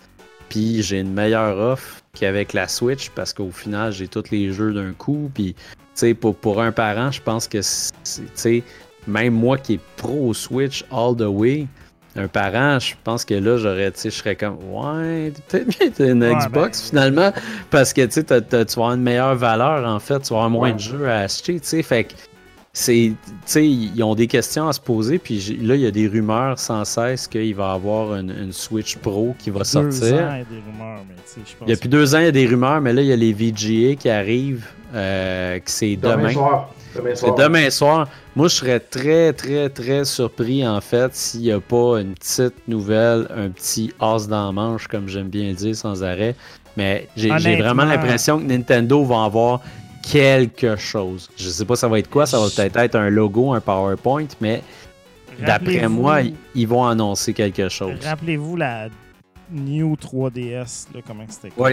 [0.49, 4.73] puis j'ai une meilleure offre qu'avec la Switch parce qu'au final, j'ai tous les jeux
[4.73, 5.61] d'un coup, puis, tu
[5.95, 8.63] sais, pour, pour un parent, je pense que, tu sais,
[9.07, 11.67] même moi qui est pro Switch all the way,
[12.15, 16.11] un parent, je pense que là, j'aurais, tu sais, je serais comme, ouais, peut-être mieux
[16.11, 17.33] une Xbox ben, finalement,
[17.69, 20.49] parce que tu sais, tu vas avoir une meilleure valeur en fait, tu vas avoir
[20.49, 22.13] moins de jeux à acheter, tu sais, fait que
[22.73, 25.91] c'est, tu sais, ils ont des questions à se poser, puis là, il y a
[25.91, 30.07] des rumeurs sans cesse qu'il va y avoir une, Switch Pro qui va sortir.
[30.07, 31.67] il y a des rumeurs, mais tu sais, je pense.
[31.67, 33.13] Il y a plus deux ans, il y a des rumeurs, mais là, il y
[33.13, 36.33] a les VGA qui arrivent, euh, que c'est demain.
[37.37, 38.07] Demain soir.
[38.35, 42.67] Moi, je serais très, très, très surpris, en fait, s'il n'y a pas une petite
[42.67, 46.35] nouvelle, un petit os dans la manche, comme j'aime bien dire, sans arrêt.
[46.77, 49.61] Mais j'ai vraiment l'impression que Nintendo va avoir
[50.01, 51.29] quelque chose.
[51.37, 54.27] Je sais pas ça va être quoi, ça va peut-être être un logo, un PowerPoint,
[54.39, 54.61] mais
[55.39, 56.21] d'après moi,
[56.55, 57.99] ils vont annoncer quelque chose.
[58.03, 58.89] Rappelez-vous la
[59.51, 61.71] New 3DS, là, comment c'était Oui.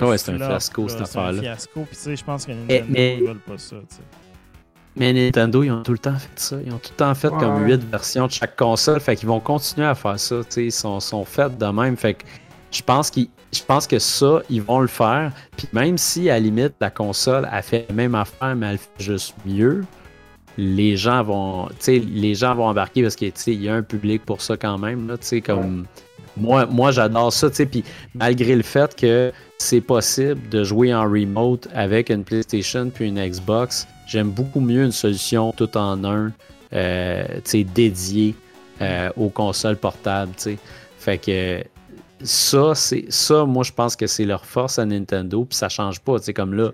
[0.00, 1.32] Ouais, c'est un fiasco cette affaire-là.
[1.32, 3.76] C'est un fiasco, puis tu sais, je pense que Nintendo ne veulent pas ça.
[3.88, 4.02] sais.
[4.98, 6.56] Mais Nintendo, ils ont tout le temps fait ça.
[6.64, 9.00] Ils ont tout le temps fait comme 8 versions de chaque console.
[9.00, 10.36] Fait qu'ils vont continuer à faire ça.
[10.56, 11.96] Ils sont, sont faits de même.
[11.96, 12.24] Fait que
[12.70, 15.32] je pense, qu'ils, je pense que ça, ils vont le faire.
[15.56, 18.78] Puis même si, à la limite, la console a fait la même affaire, mais elle
[18.78, 19.84] fait juste mieux,
[20.56, 24.56] les gens vont, les gens vont embarquer parce qu'il y a un public pour ça
[24.56, 25.06] quand même.
[25.06, 25.86] Là, comme,
[26.40, 27.48] moi, moi j'adore ça.
[27.50, 27.84] Puis
[28.14, 33.20] malgré le fait que c'est possible de jouer en remote avec une PlayStation puis une
[33.20, 36.32] Xbox, J'aime beaucoup mieux une solution tout en un,
[36.72, 38.34] euh, dédiée
[38.80, 40.32] euh, aux consoles portables.
[40.98, 41.62] Fait que
[42.22, 46.00] ça, c'est ça, moi je pense que c'est leur force à Nintendo, puis ça change
[46.00, 46.16] pas.
[46.34, 46.70] Comme là,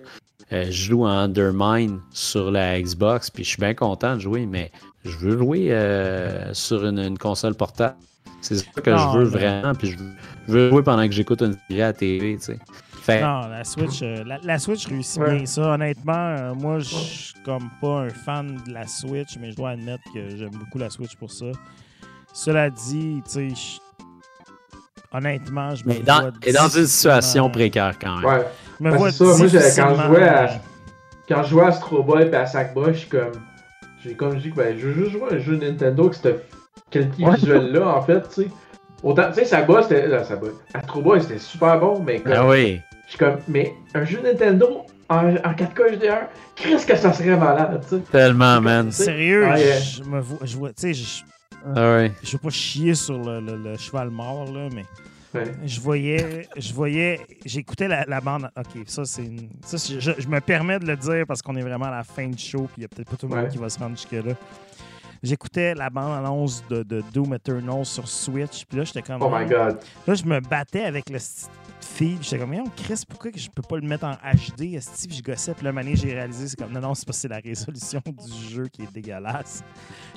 [0.53, 4.47] euh, je joue en Undermine sur la Xbox, puis je suis bien content de jouer,
[4.47, 4.71] mais
[5.05, 7.97] je veux jouer sur une, console portable.
[8.45, 9.97] C'est ça que je veux vraiment, puis je
[10.53, 12.37] veux, jouer pendant que j'écoute une série à la TV.
[12.39, 12.59] sais.
[13.09, 15.73] Non, la Switch, euh, la, Switch réussit bien ça.
[15.73, 19.71] Honnêtement, euh, moi, je suis comme pas un fan de la Switch, mais je dois
[19.71, 21.47] admettre que j'aime beaucoup la Switch pour ça.
[22.35, 23.81] Cela dit, tu sais,
[25.11, 28.25] honnêtement, je me dans, Et dans une situation précaire quand même.
[28.25, 28.47] Ouais.
[28.81, 29.25] Me ben, ça.
[29.25, 30.61] Moi, quand je jouais à,
[31.29, 33.33] quand je jouais à Astro Boy et à Sackboy, je comme.
[34.03, 36.47] J'ai comme dit que ben, je veux juste jouer à un jeu Nintendo avec cette
[36.95, 38.49] qualité visuelle-là, en fait, tu sais.
[39.03, 40.07] Autant, tu sais, c'était.
[40.07, 40.23] Là.
[40.75, 42.33] Astro Boy, c'était super bon, mais comme.
[42.35, 42.81] Ah oui.
[43.05, 47.37] Je suis comme, mais un jeu Nintendo, en, en 4K HDR, qu'est-ce que ça serait
[47.37, 48.03] malade, tu sais?
[48.11, 48.91] Tellement, man.
[48.91, 49.79] Sérieux, Ouais.
[49.79, 51.23] je me vois, je vois, tu sais, je,
[51.77, 52.13] Ah ouais.
[52.23, 54.85] je veux pas chier sur le, le- le cheval mort, là, mais
[55.35, 55.51] Ouais.
[55.67, 58.49] je voyais, je voyais, j'écoutais la, la bande.
[58.57, 59.49] Ok, ça, c'est une.
[59.67, 62.29] Ça, je, je me permets de le dire parce qu'on est vraiment à la fin
[62.29, 63.51] du show, puis il y a peut-être pas tout le monde Ouais.
[63.51, 64.33] qui va se rendre jusque-là.
[65.25, 69.23] J'écoutais la bande-annonce de, de Doom Eternal sur Switch, puis là, j'étais comme.
[69.23, 69.79] Oh my god.
[70.07, 71.19] Là, je me battais avec le
[71.81, 72.19] fil.
[72.21, 74.79] J'étais comme, Voyons, Chris, pourquoi que je peux pas le mettre en HD?
[74.79, 75.55] Puis je gossais.
[75.55, 78.03] Puis là, mané, j'ai réalisé, c'est comme, non, non, c'est parce que c'est la résolution
[78.07, 79.65] du jeu qui est dégueulasse.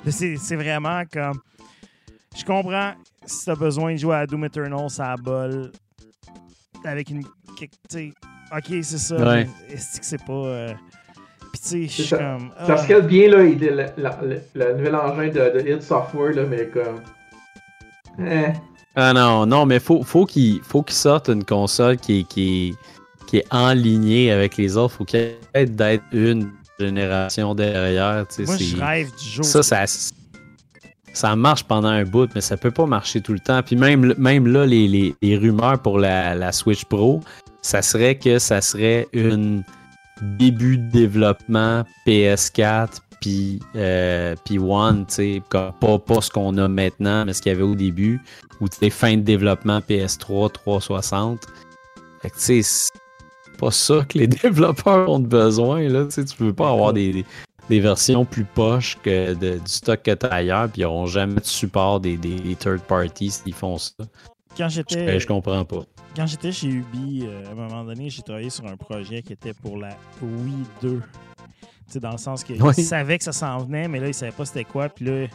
[0.04, 1.40] Là, c'est c'est vraiment comme.
[2.36, 2.92] Je comprends
[3.24, 5.72] si t'as besoin de jouer à Doom Eternal, ça bol.
[6.84, 7.24] Avec une.
[7.24, 8.12] que- Tu sais,
[8.54, 9.16] ok, c'est ça.
[9.16, 9.48] Ouais.
[9.70, 10.32] Est-ce que c'est pas.
[10.32, 10.74] euh,
[11.88, 12.16] Ça.
[12.18, 12.50] comme.
[12.58, 12.64] ah.
[12.66, 16.34] Parce qu'elle bien, là, il le, la- le- le nouvel engin de, de id Software,
[16.34, 17.00] là, mais comme.
[18.20, 18.52] Eh.
[18.96, 22.68] Ah non, non, mais faut, faut qu'il faut qu'il sorte une console qui est, qui,
[22.70, 24.94] est, qui est en lignée avec les autres.
[24.94, 28.26] Faut qu'il y ait d'être une génération derrière.
[28.28, 29.44] tu sais, Moi, je rêve du jour.
[29.44, 29.84] ça, ça,
[31.12, 33.62] ça marche pendant un bout, mais ça peut pas marcher tout le temps.
[33.62, 37.20] Puis même, même là, les, les- les rumeurs pour la, la Switch Pro,
[37.62, 39.62] ça serait que ça serait une
[40.22, 47.24] début de développement PS4 puis euh, puis One, tu pas, pas ce qu'on a maintenant,
[47.24, 48.20] mais ce qu'il y avait au début,
[48.60, 51.46] ou tu fin de développement PS3, 360.
[52.22, 56.36] Fait que tu sais, c'est pas ça que les développeurs ont besoin, là, tu tu
[56.36, 57.24] peux pas avoir des, des-
[57.68, 61.06] des versions plus poches que de- du stock que tu as ailleurs, puis ils n'auront
[61.06, 63.92] jamais de support des, des, third parties s'ils font ça.
[64.56, 65.20] Quand Je, j'étais.
[65.20, 65.82] je comprends pas.
[66.18, 69.34] Quand j'étais chez Ubi, euh, à un moment donné, j'ai travaillé sur un projet qui
[69.34, 71.00] était pour la Wii 2.
[71.00, 72.74] Tu sais, dans le sens qu'ils Oui.
[72.74, 74.88] savaient que ça s'en venait, mais là, ils savaient pas c'était quoi.
[74.88, 75.28] Puis là,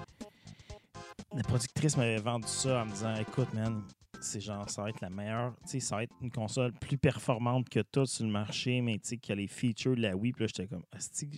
[1.33, 3.81] la productrice m'avait vendu ça en me disant Écoute, man,
[4.19, 5.53] c'est genre, ça va être la meilleure.
[5.63, 8.95] Tu sais, ça va être une console plus performante que tout sur le marché, mais
[8.95, 10.33] tu sais, qui a les features de la Wii.
[10.33, 10.83] Puis là, j'étais comme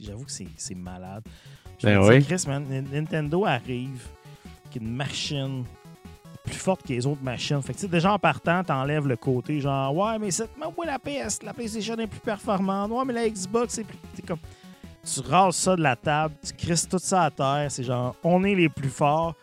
[0.01, 1.23] J'avoue que c'est malade.
[1.83, 2.23] Ben oui.
[2.23, 4.07] Chris, man, Nintendo arrive,
[4.71, 5.65] qui est une machine
[6.45, 7.61] plus forte que les autres machines.
[7.61, 11.39] Fait que, déjà en partant, t'enlèves le côté genre, ouais, mais mais ouais, la PS,
[11.43, 12.91] la PlayStation est plus performante.
[12.91, 13.97] Ouais, mais la Xbox, c'est plus.
[14.27, 14.39] comme.
[15.03, 17.67] Tu rases ça de la table, tu crisses tout ça à terre.
[17.69, 19.35] C'est genre, on est les plus forts,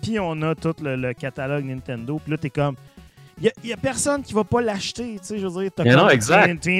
[0.00, 2.18] puis on a tout le, le catalogue Nintendo.
[2.22, 2.76] Puis là, t'es comme.
[3.42, 5.70] Il y, a personne qui va pas l'acheter, tu sais, je veux dire.
[5.74, 5.84] T'as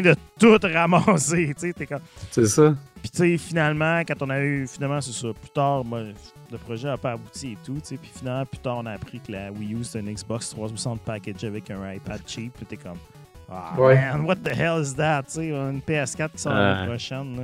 [0.02, 1.72] de tout ramasser, tu sais.
[1.72, 2.02] T'es comme.
[2.30, 2.74] C'est ça.
[3.02, 4.66] Puis, tu sais, finalement, quand on a eu.
[4.66, 5.28] Finalement, c'est ça.
[5.32, 6.02] Plus tard, moi,
[6.52, 7.96] le projet n'a pas abouti et tout, tu sais.
[7.96, 11.00] Puis, finalement, plus tard, on a appris que la Wii U, c'est une Xbox 360
[11.00, 12.52] package avec un iPad cheap.
[12.56, 12.98] Puis, t'es comme.
[13.50, 13.96] Ah, Ouais.
[13.96, 15.22] man, what the hell is that?
[15.24, 17.42] Tu sais, une PS4 qui sort l'année prochaine, là.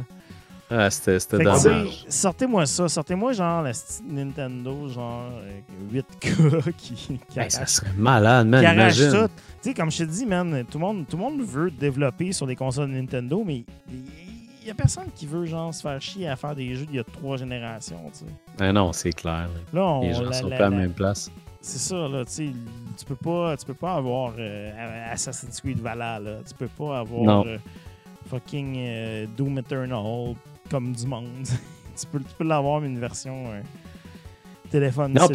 [0.68, 2.04] Ah, c'était dommage.
[2.08, 2.88] sortez-moi ça.
[2.88, 5.60] Sortez-moi, genre, la petite Nintendo, genre, euh,
[5.92, 8.60] 8K qui, qui Hey, arrache ça serait malade, man.
[8.60, 9.12] qui arrache Imagine.
[9.28, 9.32] tout.
[9.62, 12.32] Tu sais, comme je te dis, man, tout le, monde, tout le monde veut développer
[12.32, 13.64] sur des consoles Nintendo, mais
[14.66, 16.98] n'y a personne qui veut, genre, se faire chier à faire des jeux d'il y
[16.98, 18.24] a trois générations, tu sais.
[18.60, 19.48] Ah non, c'est clair.
[19.72, 19.82] là.
[19.82, 21.30] On, Les gens la- sont la- pas à la même place.
[21.60, 22.50] C'est ça, là, tu sais,
[22.96, 27.44] tu peux pas, tu peux pas avoir euh, Assassin's Creed Valhalla, tu peux pas avoir
[27.46, 27.58] euh,
[28.30, 30.34] fucking euh, Doom Eternal
[30.70, 31.26] comme du monde.
[31.98, 33.60] tu peux, tu peux l'avoir, mais une version euh,
[34.70, 35.28] téléphone Non,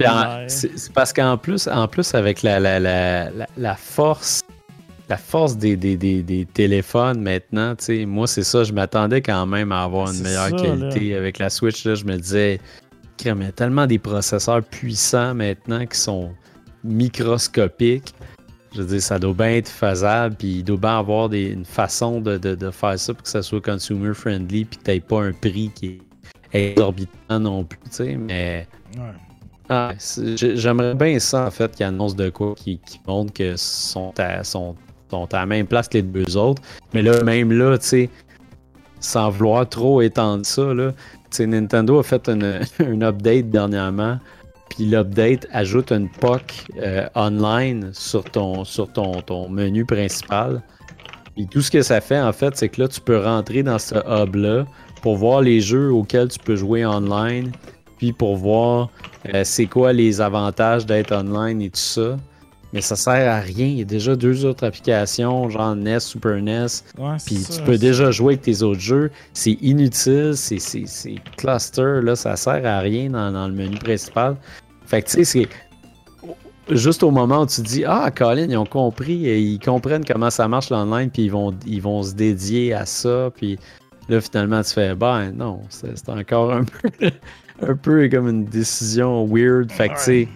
[0.48, 4.41] c'est c'est parce qu'en plus, en plus, avec la, la, la, la, la force,
[5.12, 9.22] la force des, des, des, des téléphones maintenant, tu sais, moi, c'est ça, je m'attendais
[9.22, 11.84] quand même à avoir une meilleure ça, qualité avec la Switch.
[11.84, 12.62] Là, je me disais,
[13.18, 16.32] crème, il y a tellement des processeurs puissants maintenant qui sont
[16.86, 18.16] microscopiques.
[18.74, 21.66] Je veux dire, ça doit bien être faisable, puis il doit bien avoir des, une
[21.66, 25.02] façon de, de, de faire ça pour que ça soit consumer friendly, puis que tu
[25.02, 26.00] pas un prix qui
[26.54, 28.66] est exorbitant non plus, tu sais, mais.
[28.96, 29.02] Ouais.
[29.68, 29.94] Ah,
[30.36, 34.44] J'aimerais bien ça, en fait, qu'ils annoncent de quoi, qui, qui montre que sont à,
[34.44, 34.76] sont,
[35.12, 36.62] sont à la même place que les deux autres.
[36.94, 38.10] Mais là, même là, tu sais,
[39.00, 40.92] sans vouloir trop étendre ça, là,
[41.40, 44.20] Nintendo a fait une, une update dernièrement,
[44.70, 46.42] puis l'update ajoute une POC
[46.78, 50.62] euh, online sur ton, sur ton, ton menu principal.
[51.38, 53.80] Et tout ce que ça fait, en fait, c'est que là, tu peux rentrer dans
[53.80, 54.66] ce hub-là
[55.02, 57.52] pour voir les jeux auxquels tu peux jouer online,
[57.98, 58.90] puis pour voir
[59.34, 62.18] euh, c'est quoi les avantages d'être online et tout ça.
[62.74, 63.68] Mais ça sert à rien.
[63.68, 66.66] Il y a déjà deux autres applications, genre NES, Super NES.
[66.98, 69.12] Ouais, c'est Puis tu peux déjà jouer avec tes autres jeux.
[69.34, 70.58] C'est inutile, c'est,
[71.38, 74.38] cluster, là, ça sert à rien dans, dans le menu principal.
[74.86, 75.50] Fait que tu sais, c'est
[76.76, 80.30] juste au moment où tu dis Ah, Colin, ils ont compris, et ils comprennent comment
[80.30, 83.32] ça marche l'online, puis ils vont, ils vont se dédier à ça.
[83.36, 83.60] Puis
[84.10, 86.64] là, finalement, tu fais Ben non, c'est, c'est encore un
[87.00, 87.12] peu,
[87.62, 89.72] un peu comme une décision weird.
[89.72, 90.28] Fait que tu sais.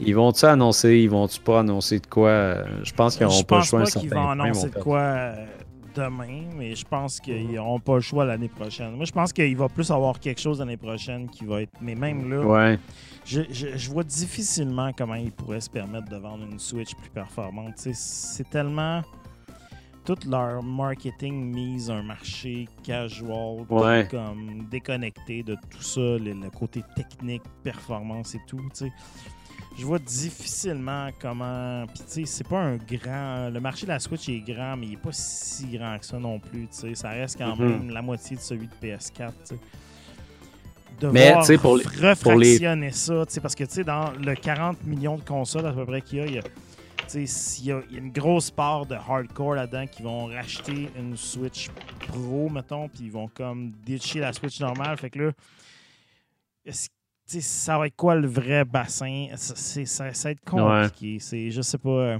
[0.00, 2.56] Ils vont-tu annoncer, ils vont-tu pas annoncer de quoi?
[2.82, 3.80] Je pense qu'ils Je n'auront pas le pense choix.
[3.80, 4.98] un pas qu'ils vont annoncer de quoi.
[5.00, 5.46] euh,
[5.94, 8.96] demain, mais je pense qu'ils n'auront pas le choix l'année prochaine.
[8.96, 11.72] Moi, je pense qu'il va plus avoir quelque chose l'année prochaine qui va être.
[11.80, 12.78] Mais même là, Ouais.
[13.24, 17.10] je, je- je vois difficilement comment ils pourraient se permettre de vendre une Switch plus
[17.10, 17.74] performante.
[17.76, 19.02] C'est tellement.
[20.04, 24.06] Tout leur marketing mise un marché casual, Ouais.
[24.10, 28.60] comme déconnecté de tout ça, le, le côté technique, performance et tout.
[29.76, 31.84] Je vois difficilement comment.
[31.88, 33.50] Puis, tu sais, c'est pas un grand.
[33.52, 36.18] Le marché de la Switch est grand, mais il est pas si grand que ça
[36.18, 36.62] non plus.
[36.68, 36.94] tu sais.
[36.94, 37.68] Ça reste quand Mhm.
[37.68, 39.32] même la moitié de celui de PS4.
[39.42, 39.58] tu sais.
[41.00, 43.84] De Mais, voir tu sais, pour les- refractionner ça, tu sais, parce que tu sais,
[43.84, 46.42] dans le 40 millions de consoles à peu près qu'il y a, il y a-
[47.16, 51.68] il y a une grosse part de hardcore là-dedans qui vont racheter une Switch
[52.06, 54.96] Pro, mettons, puis ils vont comme ditcher la Switch normale.
[54.96, 55.32] Fait que là,
[56.64, 56.88] est-ce-
[57.26, 59.28] ça va être quoi le vrai bassin?
[59.36, 61.18] Ça, c'est- ça, ça va être compliqué.
[61.20, 61.88] C'est, je sais pas.
[61.90, 62.18] euh,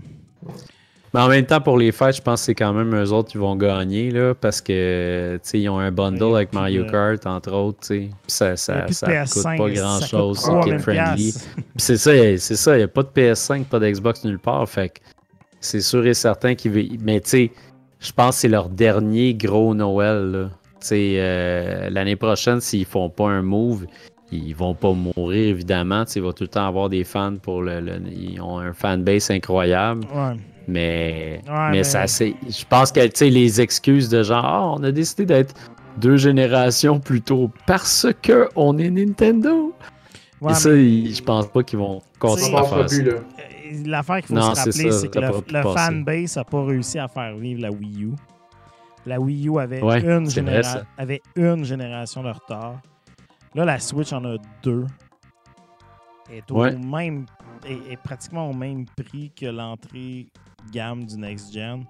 [1.12, 3.30] Mais en même temps, pour les fêtes, je pense que c'est quand même eux autres
[3.30, 7.24] qui vont gagner, là, parce que, ils ont un bundle Ouais, avec Mario le- Kart,
[7.26, 7.98] entre autres, tu sais.
[8.00, 11.22] Puis ça, ça, ça coûte PS5, pas ça grand-chose, coûte c'est 3000 kid-friendly.
[11.32, 11.48] piastres.
[11.54, 14.68] Puis c'est ça, c'est ça, il n'y a pas de PS5, pas d'Xbox nulle part,
[14.68, 15.00] fait que
[15.60, 16.98] c'est sûr et certain qu'ils veulent...
[17.00, 17.52] Mais tu sais,
[18.00, 20.50] je pense que c'est leur dernier gros Noël, là.
[20.92, 23.86] Euh, l'année prochaine, s'ils font pas un move,
[24.32, 26.04] ils vont pas mourir, évidemment.
[26.14, 27.80] Il va tout le temps avoir des fans pour le...
[27.80, 30.04] le- ils ont un fanbase incroyable.
[30.14, 30.34] Ouais.
[30.66, 32.34] Mais, Ouais, mais, mais- ça, c'est.
[32.48, 35.54] Je pense que, tu sais, les excuses de genre, ah, on a décidé d'être
[35.98, 39.74] deux générations plus tôt parce que on est Nintendo.
[40.40, 42.96] Ouais, Et ça, mais- je pense pas qu'ils vont continuer à faire ça.
[42.96, 43.20] Euh,
[43.86, 46.98] L'affaire qu'il faut Non, se c'est rappeler, c'est que le, le fanbase n'a pas réussi
[46.98, 48.10] à faire vivre la Wii U.
[49.06, 50.62] La Wii U avait, Ouais, une, vrai,
[50.96, 52.80] avait une génération de retard.
[53.54, 54.86] Là, la Switch en a deux.
[56.28, 57.26] Elle est, au même,
[57.64, 60.26] est, est pratiquement au même prix que l'entrée
[60.72, 61.84] gamme du Next Gen.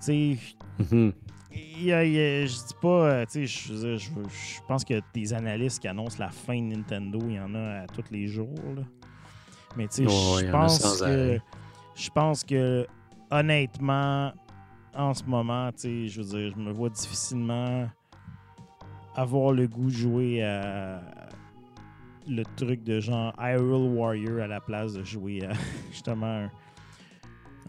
[0.00, 0.38] Tu sais,
[0.78, 1.12] Mhm.
[1.52, 6.60] je dis pas, euh, tu sais, je, pense que des analystes qui annoncent la fin
[6.60, 8.54] de Nintendo, il y en a à tous les jours.
[8.74, 8.82] là.
[9.76, 11.38] Mais tu sais, je pense que,
[11.94, 12.86] je pense que
[13.30, 14.32] honnêtement,
[14.94, 17.88] en ce moment, tu sais, je veux dire, je me vois difficilement
[19.16, 21.00] avoir le goût de jouer à
[22.28, 25.52] le truc de genre Hyrule Warrior à la place de jouer à
[25.92, 26.50] justement un,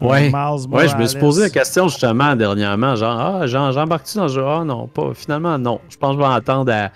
[0.00, 0.32] Ouais.
[0.70, 4.44] Ouais, je me suis posé la question justement dernièrement, genre, ah, j'embarque-tu dans le jeu?
[4.46, 5.12] Ah non, pas.
[5.14, 5.80] Finalement, non.
[5.88, 6.90] Je pense que je vais attendre à.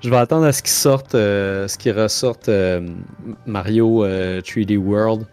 [0.00, 2.88] Je vais attendre à ce qu'il sorte, euh, ce qui ressorte euh,
[3.46, 5.26] Mario euh, 3D World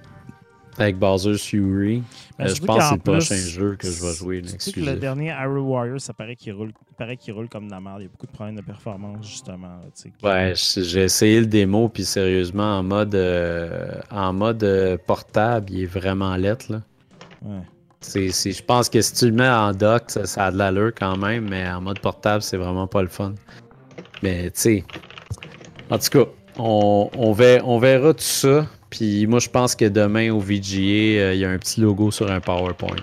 [0.77, 2.03] avec Bowser's Fury.
[2.37, 4.41] Ben, Euh, je pense que c'est le prochain jeu que je vais jouer.
[4.41, 7.47] là, Tu sais que le dernier Arrow Warrior, ça paraît qu'il roule, paraît qu'il roule
[7.49, 7.97] comme de la merde.
[7.99, 9.79] Il y a beaucoup de problèmes de performance, justement.
[10.23, 15.71] là, Ouais, j'ai essayé le démo, puis sérieusement, en mode, euh, en mode euh, portable,
[15.71, 16.65] il est vraiment lettre.
[16.71, 16.81] Là.
[17.43, 17.61] Ouais.
[18.13, 21.17] Je pense que si tu le mets en dock, ça, ça a de l'allure quand
[21.17, 23.33] même, mais en mode portable, c'est vraiment pas le fun.
[24.21, 24.83] Mais tu sais,
[25.89, 28.67] en tout cas, on, on, ver- on verra tout ça.
[28.95, 32.11] Puis moi, je pense que demain au VGA, euh, il y a un petit logo
[32.11, 32.95] sur un PowerPoint.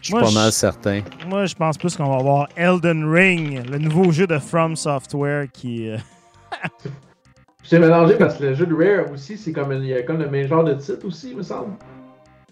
[0.00, 1.02] Je suis Moi, pas mal certain.
[1.28, 5.46] Moi, je pense plus qu'on va avoir Elden Ring, le nouveau jeu de From Software
[5.52, 5.90] qui.
[5.90, 5.98] euh,
[7.62, 10.18] J'ai mélangé parce que le jeu de Rare aussi, c'est comme, il y a comme
[10.18, 11.74] le même genre de titre aussi, il me semble.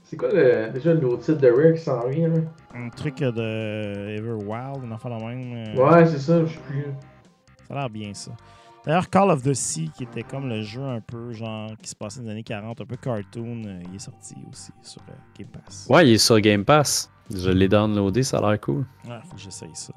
[0.05, 2.40] C'est quoi le, déjà le nouveau titre de Rare qui s'en vient, là?
[2.74, 5.74] un truc de Everwild, une affaire de même.
[5.74, 6.84] euh, Ouais, c'est ça, je sais plus.
[7.66, 8.30] Ça a l'air bien, ça.
[8.89, 11.94] D'ailleurs, Call of the Sea, qui était comme le jeu un peu genre qui se
[11.94, 15.12] passait dans les années 40, un peu cartoon, euh, il est sorti aussi sur euh,
[15.39, 15.86] Game Pass.
[15.91, 17.10] Ouais, il est sur Game Pass.
[17.31, 18.86] Je l'ai downloadé, ça a l'air cool.
[19.07, 19.92] Ouais, faut que j'essaye ça.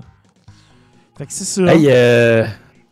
[1.17, 1.73] Fait que c'est ça.
[1.73, 2.45] Hey, euh,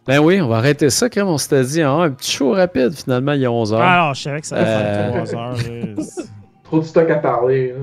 [0.07, 1.81] ben oui, on va arrêter ça, comme on s'était dit.
[1.81, 3.81] hein, un petit show rapide, finalement, il y a 11 heures.
[3.81, 5.51] Ah, alors, je savais que ça allait Euh, faire 3 heures.
[5.97, 6.03] là.
[6.03, 6.29] C'est-
[6.63, 7.79] Trop de stock à parler, là.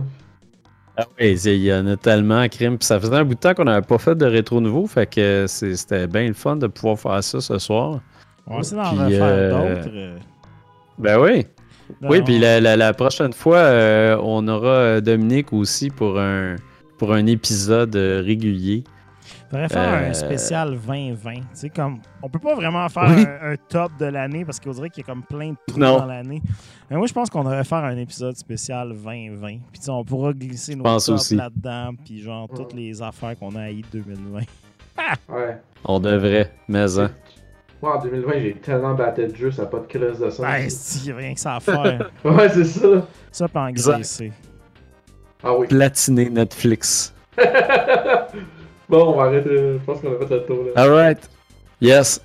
[0.99, 2.78] Ah oui, il y en a tellement, crime.
[2.78, 5.07] Puis ça faisait un bout de temps qu'on n'avait pas fait de rétro nouveau, fait
[5.07, 8.00] que c'était bien le fun de pouvoir faire ça ce soir.
[8.47, 9.91] On va essayer d'en refaire euh, d'autres.
[9.94, 10.18] euh.
[10.99, 11.47] Ben oui.
[12.02, 16.18] Oui, on- puis la, la- la prochaine fois, euh, on aura euh, Dominique aussi pour
[16.18, 16.57] un,
[16.99, 18.84] pour un épisode régulier.
[19.50, 21.34] Faudrait faire euh, un spécial 2020.
[21.34, 23.25] Tu sais, comme, on peut pas vraiment faire Oui.
[23.42, 25.81] un, un top de l'année parce qu'on dirait qu'il y a comme plein de trucs
[25.81, 25.99] Non.
[25.99, 26.42] dans l'année.
[26.91, 29.47] Mais moi, je pense qu'on devrait faire un épisode spécial 2020.
[29.47, 31.92] Puis tu sais, on pourra glisser nos tops là-dedans.
[32.05, 34.41] Puis genre, toutes les affaires qu'on a haïes de 2020.
[35.28, 35.58] Ouais.
[35.84, 37.10] On devrait, mais hein.
[37.83, 40.41] Moi, en 2020, j'ai tellement battu de jeu, ça n'a pas de crise de sens.
[40.41, 42.10] Ben, a rien que ça à faire.
[42.25, 42.89] ouais, c'est ça.
[43.31, 43.92] ça, pas Exact.
[43.92, 44.33] engraisser.
[45.44, 45.66] Ah oui.
[45.66, 47.15] Platiner Netflix.
[48.89, 49.50] bon, on va arrêter.
[49.50, 50.82] Je pense qu'on a fait le tour, là.
[50.82, 51.31] Alright.
[51.81, 52.20] Yes.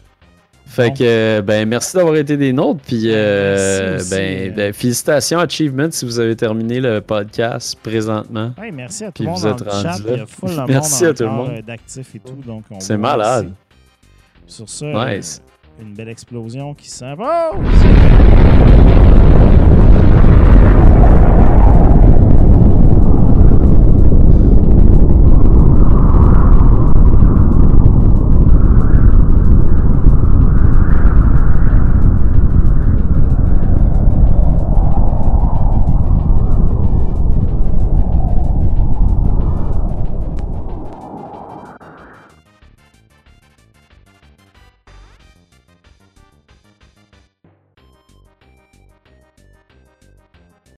[0.65, 2.79] Fait que, ben, merci d'avoir été des nôtres.
[2.87, 4.55] Puis, euh, ben, euh.
[4.55, 8.53] ben, félicitations, Achievement, si vous avez terminé le podcast présentement.
[8.61, 9.91] Hey, merci à tout le monde vous dans êtes le chat.
[9.91, 11.49] rendu Il y a full Merci monde à tout le monde.
[11.57, 12.35] euh, d'actifs et tout.
[12.45, 13.51] donc on C'est malade.
[14.47, 15.41] Sur ça, Nice.
[15.81, 17.25] une belle explosion qui s'impose.